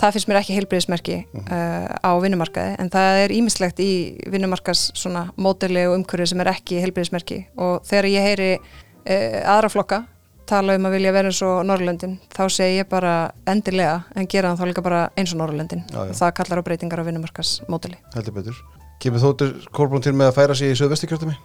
það 0.00 0.14
finnst 0.16 0.30
mér 0.30 0.38
ekki 0.40 0.56
heilbriðismerki 0.56 1.16
uh, 1.40 1.88
á 2.00 2.10
vinnumarkaði 2.22 2.76
en 2.82 2.90
það 2.92 3.18
er 3.24 3.34
ímislegt 3.36 3.82
í 3.84 3.90
vinnumarkas 4.32 4.86
svona 4.98 5.26
mótili 5.36 5.84
og 5.88 5.98
umhverju 5.98 6.30
sem 6.32 6.40
er 6.44 6.52
ekki 6.54 6.80
heilbriðismerki 6.84 7.42
og 7.60 7.84
þegar 7.88 8.10
ég 8.12 8.26
heyri 8.30 8.48
uh, 8.56 9.54
aðra 9.54 9.72
flokka 9.72 10.02
tala 10.50 10.74
um 10.74 10.88
að 10.88 10.96
vilja 10.96 11.12
vera 11.14 11.30
eins 11.30 11.40
og 11.46 11.60
Norrlöndin 11.68 12.16
þá 12.34 12.42
segi 12.50 12.80
ég 12.80 12.88
bara 12.90 13.14
endilega 13.48 14.00
en 14.18 14.26
gera 14.30 14.50
það 14.50 14.64
þá 14.64 14.70
líka 14.72 14.86
bara 14.88 15.02
eins 15.14 15.34
og 15.34 15.40
Norrlöndin 15.42 15.84
það 15.92 16.34
kallar 16.40 16.62
á 16.62 16.66
breytingar 16.66 17.02
á 17.02 17.06
vinnumarkas 17.06 17.60
mótili 17.70 18.00
Heldur 18.16 18.40
betur. 18.40 18.58
Kemur 19.00 19.22
þóttur 19.22 19.54
Kolbrún 19.72 20.02
til 20.04 20.12
með 20.16 20.32
að 20.32 20.38
færa 20.40 20.56
sig 20.58 20.74
í 20.74 20.78
söðvestikjörtumi? 20.80 21.36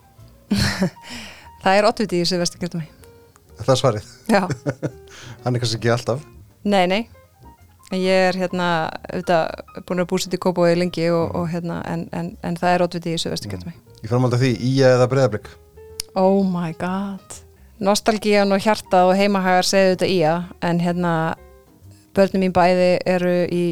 það 1.64 1.77
er 1.77 1.88
oddviti 1.88 2.22
í 2.22 2.30
Suðvesturkjörtumi 2.30 2.90
Það 3.61 3.77
svarið. 3.80 4.07
já, 4.27 4.41
Hann 5.45 5.56
er 5.56 5.61
kannski 5.61 5.77
ekki 5.77 5.94
alltaf. 5.94 6.26
Nei, 6.68 6.84
nei 6.91 7.03
Ég 7.94 8.30
er 8.32 8.38
hérna, 8.40 8.90
auðvitað, 9.14 9.82
búin 9.86 10.02
að 10.02 10.07
búsið 10.10 10.34
í 10.34 10.41
Kópói 10.41 10.72
lengi 10.74 11.06
og, 11.14 11.36
og 11.38 11.52
hérna, 11.52 11.84
en, 11.86 12.07
en, 12.18 12.32
en 12.41 12.57
það 12.57 12.74
er 12.74 12.84
ótviti 12.88 13.14
í 13.14 13.20
Suðvestu 13.22 13.52
getum 13.52 13.70
við 13.70 14.06
Í 14.06 14.10
framhald 14.10 14.34
af 14.34 14.41
því, 14.41 14.52
Ía 14.57 14.95
eða 14.95 15.10
Breiðablík 15.12 15.52
Oh 16.18 16.41
my 16.48 16.72
god. 16.80 17.41
Nostalgían 17.84 18.56
og 18.56 18.64
hjartað 18.64 19.12
og 19.12 19.18
heimahagar 19.20 19.68
segðu 19.68 19.94
þetta 19.94 20.10
í 20.10 20.20
að 20.26 20.49
en 20.66 20.82
hérna 20.82 21.14
börnum 22.16 22.45
mín 22.45 22.56
bæði 22.56 22.90
eru 23.06 23.34
í 23.52 23.64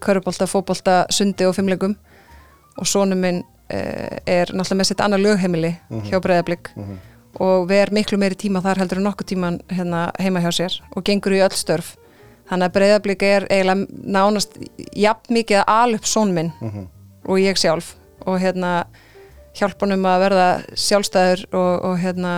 körubólta, 0.00 0.48
fóbólta, 0.48 1.02
sundi 1.12 1.48
og 1.48 1.56
fimmlegum 1.58 1.96
og 2.78 2.88
sónum 2.88 3.20
minn 3.20 3.42
uh, 3.42 4.16
er 4.24 4.54
náttúrulega 4.54 4.80
með 4.80 4.90
sitt 4.92 5.04
annar 5.04 5.20
lögheimili 5.20 5.74
mm 5.74 6.00
-hmm. 6.00 6.08
hjá 6.08 6.20
Breiðablík 6.20 6.72
mm 6.76 6.84
-hmm. 6.84 6.96
og 7.44 7.68
ver 7.68 7.92
miklu 7.92 8.18
meiri 8.18 8.34
tíma 8.34 8.62
þar 8.62 8.78
heldur 8.78 8.98
en 8.98 9.04
nokkuð 9.04 9.26
tíman 9.26 9.60
hérna, 9.68 10.12
heima 10.18 10.40
hjá 10.40 10.50
sér 10.50 10.80
og 10.96 11.04
gengur 11.04 11.32
í 11.32 11.42
öll 11.42 11.56
störf 11.56 11.96
þannig 12.50 12.66
að 12.66 12.74
Breiðablík 12.76 13.22
er 13.22 13.46
eiginlega 13.50 13.86
nánast 14.18 14.58
jafn 14.98 15.34
mikið 15.34 15.62
að 15.62 15.72
alup 15.76 16.06
són 16.06 16.34
minn 16.34 16.52
mm 16.60 16.70
-hmm. 16.70 16.86
og 17.28 17.40
ég 17.40 17.56
sjálf 17.58 17.94
og 18.26 18.40
hérna 18.40 18.84
hjálpunum 19.58 20.06
að 20.06 20.22
verða 20.24 20.48
sjálfstæður 20.78 21.44
og, 21.52 21.84
og 21.84 21.98
hérna 21.98 22.32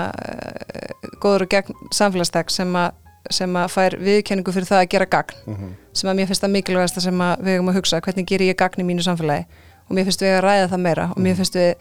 góður 1.20 1.46
og 1.46 1.48
gegn 1.48 1.88
samfélagstek 1.92 2.50
sem 2.50 2.76
að 2.76 2.92
sem 3.30 3.56
að 3.56 3.68
fær 3.70 3.96
viðkenningu 4.02 4.52
fyrir 4.54 4.66
það 4.66 4.80
að 4.82 4.88
gera 4.94 5.06
gagn 5.06 5.36
mm 5.46 5.54
-hmm. 5.54 5.74
sem 5.92 6.10
að 6.10 6.16
mér 6.16 6.26
finnst 6.26 6.42
það 6.42 6.54
mikilvægast 6.56 7.00
sem 7.00 7.20
að 7.20 7.44
við 7.44 7.54
höfum 7.56 7.68
að 7.68 7.76
hugsa, 7.76 8.00
hvernig 8.00 8.26
ger 8.26 8.42
ég 8.42 8.56
gagn 8.56 8.80
í 8.80 8.84
mínu 8.84 9.02
samfélagi 9.02 9.46
og 9.88 9.94
mér 9.94 10.04
finnst 10.04 10.22
við 10.22 10.36
að 10.36 10.44
ræða 10.46 10.68
það 10.72 10.80
meira 10.80 11.04
og 11.16 11.18
mér 11.22 11.36
finnst 11.36 11.54
við 11.54 11.74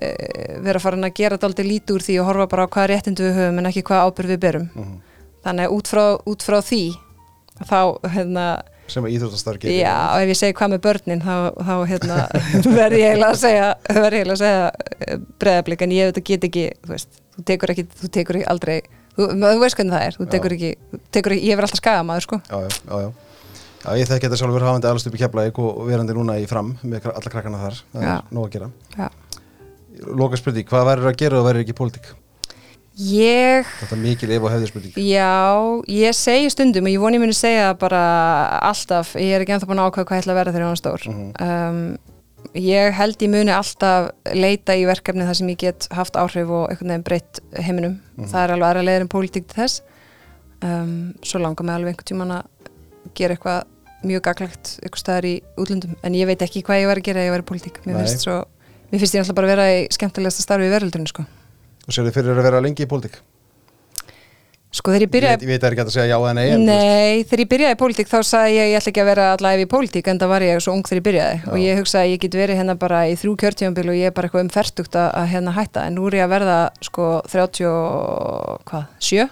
e, 0.00 0.08
vera 0.62 0.78
farin 0.78 1.04
að 1.04 1.14
gera 1.14 1.36
þetta 1.36 1.46
aldrei 1.46 1.66
lítið 1.66 1.94
úr 1.94 2.02
því 2.02 2.20
og 2.20 2.26
horfa 2.26 2.46
bara 2.46 2.64
á 2.64 2.72
hvað 2.72 2.86
réttindu 2.86 3.22
við 3.22 3.38
höfum 3.40 3.58
en 3.58 3.66
ekki 3.66 3.82
hvað 3.82 4.04
ábyrð 4.06 4.30
við 4.30 4.40
berum 4.40 4.68
mm 4.74 4.82
-hmm. 4.84 4.98
þannig 5.44 5.64
að 5.66 5.72
út 5.76 5.88
frá, 5.88 6.04
út 6.26 6.42
frá 6.42 6.60
því 6.62 6.84
þá 7.68 7.80
hérna 8.14 8.46
sem 8.90 9.06
að 9.06 9.14
íþróttastar 9.16 9.58
getur 9.60 9.76
Já, 9.76 9.94
og 10.14 10.24
ef 10.24 10.32
ég 10.32 10.38
segi 10.40 10.56
hvað 10.58 10.72
með 10.74 10.82
börnin 10.86 11.22
þá, 11.24 11.34
þá 11.58 11.74
hérna, 11.90 12.18
verði 12.80 13.02
ég 13.02 13.12
eiginlega 13.12 13.30
að 13.30 13.40
segja 13.42 13.66
verði 13.86 14.20
ég 14.20 14.24
eiginlega 14.24 14.36
að 14.36 14.42
segja 14.42 15.06
eh, 15.06 15.20
breðablík 15.42 15.84
en 15.86 15.94
ég 15.94 16.10
veit 16.10 16.20
að 16.20 16.26
get 16.30 16.46
ekki 16.50 16.66
þú, 16.74 16.92
veist, 16.94 17.20
þú 17.36 17.46
tekur 17.52 17.74
ekki, 17.74 17.86
þú 18.00 18.12
tekur 18.18 18.40
ekki 18.40 18.50
aldrei 18.54 18.76
þú, 19.16 19.30
þú 19.36 19.56
veist 19.62 19.80
hvernig 19.80 19.96
það 19.96 20.06
er, 20.06 20.18
þú 20.18 20.28
tekur 20.34 20.56
ekki, 20.56 20.72
tekur 21.16 21.36
ekki 21.36 21.50
ég 21.50 21.60
verð 21.60 21.70
alltaf 21.70 21.82
skagað 21.82 22.06
maður 22.10 22.26
sko 22.26 22.40
Já, 22.42 22.56
já, 22.58 22.70
já, 22.90 22.94
já. 23.06 23.10
já 23.84 23.90
ég 24.02 24.10
þekki 24.10 24.28
þetta 24.28 24.40
sjálfur 24.42 24.68
hafandi 24.68 24.90
allast 24.90 25.10
upp 25.10 25.18
í 25.18 25.22
keflaðik 25.22 25.62
og 25.62 25.82
verandi 25.88 26.16
núna 26.18 26.38
í 26.40 26.48
fram 26.50 26.74
með 26.82 27.10
alla 27.14 27.34
krakkana 27.36 27.64
þar, 27.66 27.82
það 27.94 28.08
já. 28.08 28.14
er 28.16 28.34
nóg 28.36 28.48
að 28.48 28.56
gera 28.58 29.10
Lóka 30.00 30.38
spurning, 30.40 30.64
hvað 30.64 30.86
verður 30.88 31.10
að 31.10 31.18
gera 31.20 31.40
og 31.40 31.44
verður 31.44 31.66
ekki 31.66 31.74
pólitík? 31.76 32.06
Ég... 33.00 33.68
Þetta 33.80 33.96
er 33.96 34.00
mikil 34.02 34.30
ef 34.34 34.44
og 34.44 34.52
hefðisspurning. 34.52 34.96
Já, 35.08 35.32
ég 35.88 36.16
segi 36.16 36.50
stundum 36.52 36.88
og 36.88 36.92
ég 36.92 37.00
voni 37.00 37.16
að 37.16 37.24
muni 37.24 37.36
segja 37.36 37.72
bara 37.80 38.00
alltaf, 38.68 39.14
ég 39.16 39.32
er 39.36 39.44
ekki 39.44 39.54
ennþá 39.56 39.68
búin 39.70 39.80
að 39.80 39.88
ákvæða 39.88 40.08
hvað 40.10 40.18
ég 40.18 40.24
ætla 40.24 40.34
að 40.34 40.40
vera 40.40 40.54
þegar 40.54 40.64
ég 40.66 40.72
var 40.72 40.80
stór. 40.80 41.06
Uh 41.06 41.14
-huh. 41.16 41.70
um, 41.70 41.80
ég 42.60 42.98
held 42.98 43.24
ég 43.24 43.32
muni 43.32 43.54
alltaf 43.56 44.10
leita 44.34 44.76
í 44.76 44.84
verkefni 44.84 45.24
þar 45.24 45.38
sem 45.38 45.48
ég 45.48 45.58
get 45.64 45.88
haft 45.96 46.16
áhrif 46.20 46.48
og 46.50 46.68
einhvern 46.68 46.92
veginn 46.92 47.08
breytt 47.08 47.40
heiminum. 47.56 48.00
Mhm. 48.16 48.24
-huh. 48.24 48.30
Það 48.32 48.44
er 48.44 48.52
alveg 48.52 48.68
aðra 48.68 48.86
leiðir 48.86 49.00
en 49.00 49.14
pólitík 49.14 49.46
til 49.48 49.62
þess. 49.62 49.82
Um, 50.62 51.14
svo 51.22 51.38
langar 51.40 51.64
mig 51.64 51.74
alveg 51.74 51.88
einhvern 51.88 52.10
tíman 52.10 52.36
að 52.36 52.44
gera 53.14 53.34
eitthvað 53.34 53.64
mjög 54.04 54.22
gaglegt 54.22 54.78
eitthvað 54.82 55.00
staðar 55.00 55.24
í 55.24 55.42
útlundum 55.56 55.96
en 56.02 56.14
ég 56.14 56.26
veit 56.26 56.42
ekki 56.42 56.62
hvað 56.62 56.80
ég 56.80 56.86
var 56.86 56.96
að 56.96 57.04
gera 57.04 57.20
ef 57.20 57.26
ég 57.26 57.32
var 57.32 57.40
í 57.40 57.48
pólitík. 57.48 57.80
Mér 57.86 57.96
finnst, 57.96 58.26
mér 58.92 59.00
ég 59.00 59.20
alltaf 59.20 59.34
bara 59.34 59.46
að 59.46 59.56
vera 59.56 59.66
í 59.72 59.88
skemmtilegasta 59.90 60.42
starfi 60.42 60.68
í 60.68 60.72
veröldunum 60.72 61.06
sko. 61.06 61.24
Og 61.86 61.94
sér 61.94 62.08
þið 62.08 62.16
fyrir 62.18 62.38
að 62.38 62.48
vera 62.50 62.64
lengi 62.64 62.86
í 62.86 62.90
pólitík? 62.90 63.20
Sko 64.70 64.92
þegar 64.92 65.02
ég 65.02 65.10
byrjaði... 65.10 65.42
Ég, 65.42 65.50
veit 65.50 65.56
að 65.56 65.62
það 65.64 65.66
er 65.66 65.74
ekki 65.74 65.82
að 65.82 65.94
segja 65.96 66.10
já 66.12 66.16
eða 66.16 66.34
nei. 66.38 66.44
Nei, 66.62 67.22
þegar 67.26 67.40
ég 67.42 67.48
byrjaði 67.50 67.74
í 67.74 67.78
pólitík 67.80 68.10
þá 68.10 68.18
sagði 68.28 68.52
ég 68.54 68.68
ég 68.70 68.78
ætla 68.78 68.92
ekki 68.92 69.02
að 69.02 69.08
vera 69.08 69.24
allaveg 69.34 69.64
í 69.64 69.68
pólitík 69.72 70.10
en 70.12 70.20
það 70.20 70.30
var 70.30 70.46
ég 70.46 70.62
svo 70.62 70.74
ung 70.76 70.84
þegar 70.86 71.00
ég 71.00 71.06
byrjaði 71.08 71.40
já. 71.40 71.48
og 71.50 71.58
ég 71.64 71.80
hugsaði 71.80 72.04
að 72.04 72.12
ég 72.12 72.22
get 72.22 72.36
verið 72.38 72.60
hérna 72.60 72.76
bara 72.78 73.00
í 73.10 73.16
þrjú 73.18 73.34
kjörtífambil 73.42 73.86
og 73.90 73.98
ég 73.98 74.12
er 74.12 74.14
bara 74.14 74.30
eitthvað 74.30 74.46
um 74.46 74.52
færtugt 74.54 75.00
að 75.00 75.26
hérna 75.34 75.56
hætta 75.58 75.88
en 75.90 75.98
nú 75.98 76.06
er 76.06 76.20
ég 76.20 76.28
að 76.28 76.34
verða 76.36 76.60
sko 76.86 77.10
30 77.34 77.74
hvað, 78.70 78.88
7? 79.10 79.28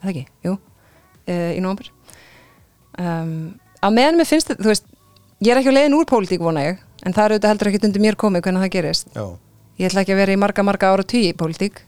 Það 0.00 0.12
ekki, 0.14 0.26
jú, 0.48 0.58
e, 1.28 1.40
í 1.52 1.60
nógumber. 1.60 1.92
Um, 2.96 3.32
á 3.84 3.88
meðan 3.92 4.16
mér 4.16 4.30
finnst 4.30 4.54
þetta, 4.54 4.64
þú 4.64 4.72
veist, 4.72 4.88
ég 5.44 5.52
er 5.52 5.60
ekki 5.60 5.76
á 5.76 5.76
leiðin 5.76 6.00
úr 6.00 6.08
pólitík 6.08 6.40
vona 6.40 6.64
ég 6.64 6.80
en 7.04 7.12
það 7.12 7.26
er 7.26 7.34
auðvitað 7.36 7.52
heldur 7.52 7.70
ekki 7.74 7.88
undir 7.90 8.08
mér 8.08 8.16
komið 8.24 8.46
hvernig 8.46 8.64
það 8.64 8.78
gerist. 8.78 9.12
Já 9.12 9.26
ég 9.80 9.88
ætla 9.88 10.04
ekki 10.04 10.14
að 10.14 10.20
vera 10.22 10.36
í 10.36 10.40
marga 10.40 10.64
marga 10.66 10.92
ára 10.92 11.06
tíu 11.06 11.30
í 11.30 11.36
pólitík 11.36 11.82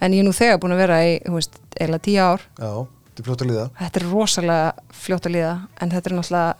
en 0.00 0.14
ég 0.16 0.22
er 0.22 0.26
nú 0.26 0.32
þegar 0.36 0.60
búin 0.62 0.74
að 0.76 0.82
vera 0.84 1.00
í, 1.06 1.18
hú 1.28 1.36
veist, 1.36 1.58
eiginlega 1.76 2.04
tíu 2.06 2.22
ár. 2.24 2.46
Já, 2.56 2.70
þetta 3.10 3.22
er 3.22 3.28
fljótt 3.28 3.44
að 3.44 3.50
líða. 3.50 3.66
Þetta 3.80 4.00
er 4.00 4.06
rosalega 4.10 4.94
fljótt 5.02 5.28
að 5.28 5.36
líða 5.36 5.52
en 5.80 5.92
þetta 5.94 6.10
er 6.10 6.16
náttúrulega 6.16 6.54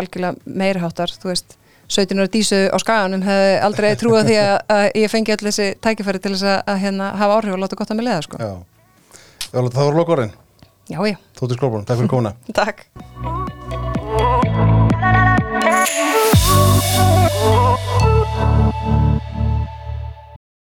algjörlega 0.00 0.58
meirháttar, 0.62 1.16
þú 1.22 1.32
veist. 1.32 1.56
17 1.90 2.20
ára 2.22 2.30
dísu 2.30 2.60
á 2.70 2.76
skaganum 2.78 3.24
hefði 3.26 3.54
aldrei 3.66 3.88
trúið 3.98 4.28
því 4.28 4.36
að, 4.38 4.52
að 4.70 4.84
ég 5.00 5.10
fengi 5.10 5.34
allir 5.34 5.50
þessi 5.50 5.72
tækifæri 5.82 6.20
til 6.22 6.36
þess 6.36 6.46
að, 6.46 6.60
að 6.70 6.84
hérna 6.84 7.08
hafa 7.18 7.40
áhrif 7.40 7.56
og 7.56 7.64
láta 7.64 7.80
gott 7.80 7.90
að 7.90 7.98
mig 7.98 8.06
leiða, 8.06 8.20
sko. 8.28 8.38
Já, 8.38 8.52
Já 9.50 9.58
það 9.58 9.82
voru 9.88 9.98
lokvarinn 9.98 10.36
Já, 10.90 10.98
já. 11.06 11.16
Tóttir 11.38 11.56
Skorbrún, 11.56 11.84
takk 11.86 11.98
fyrir 12.00 12.10
komuna. 12.10 12.34
Takk. 12.58 12.90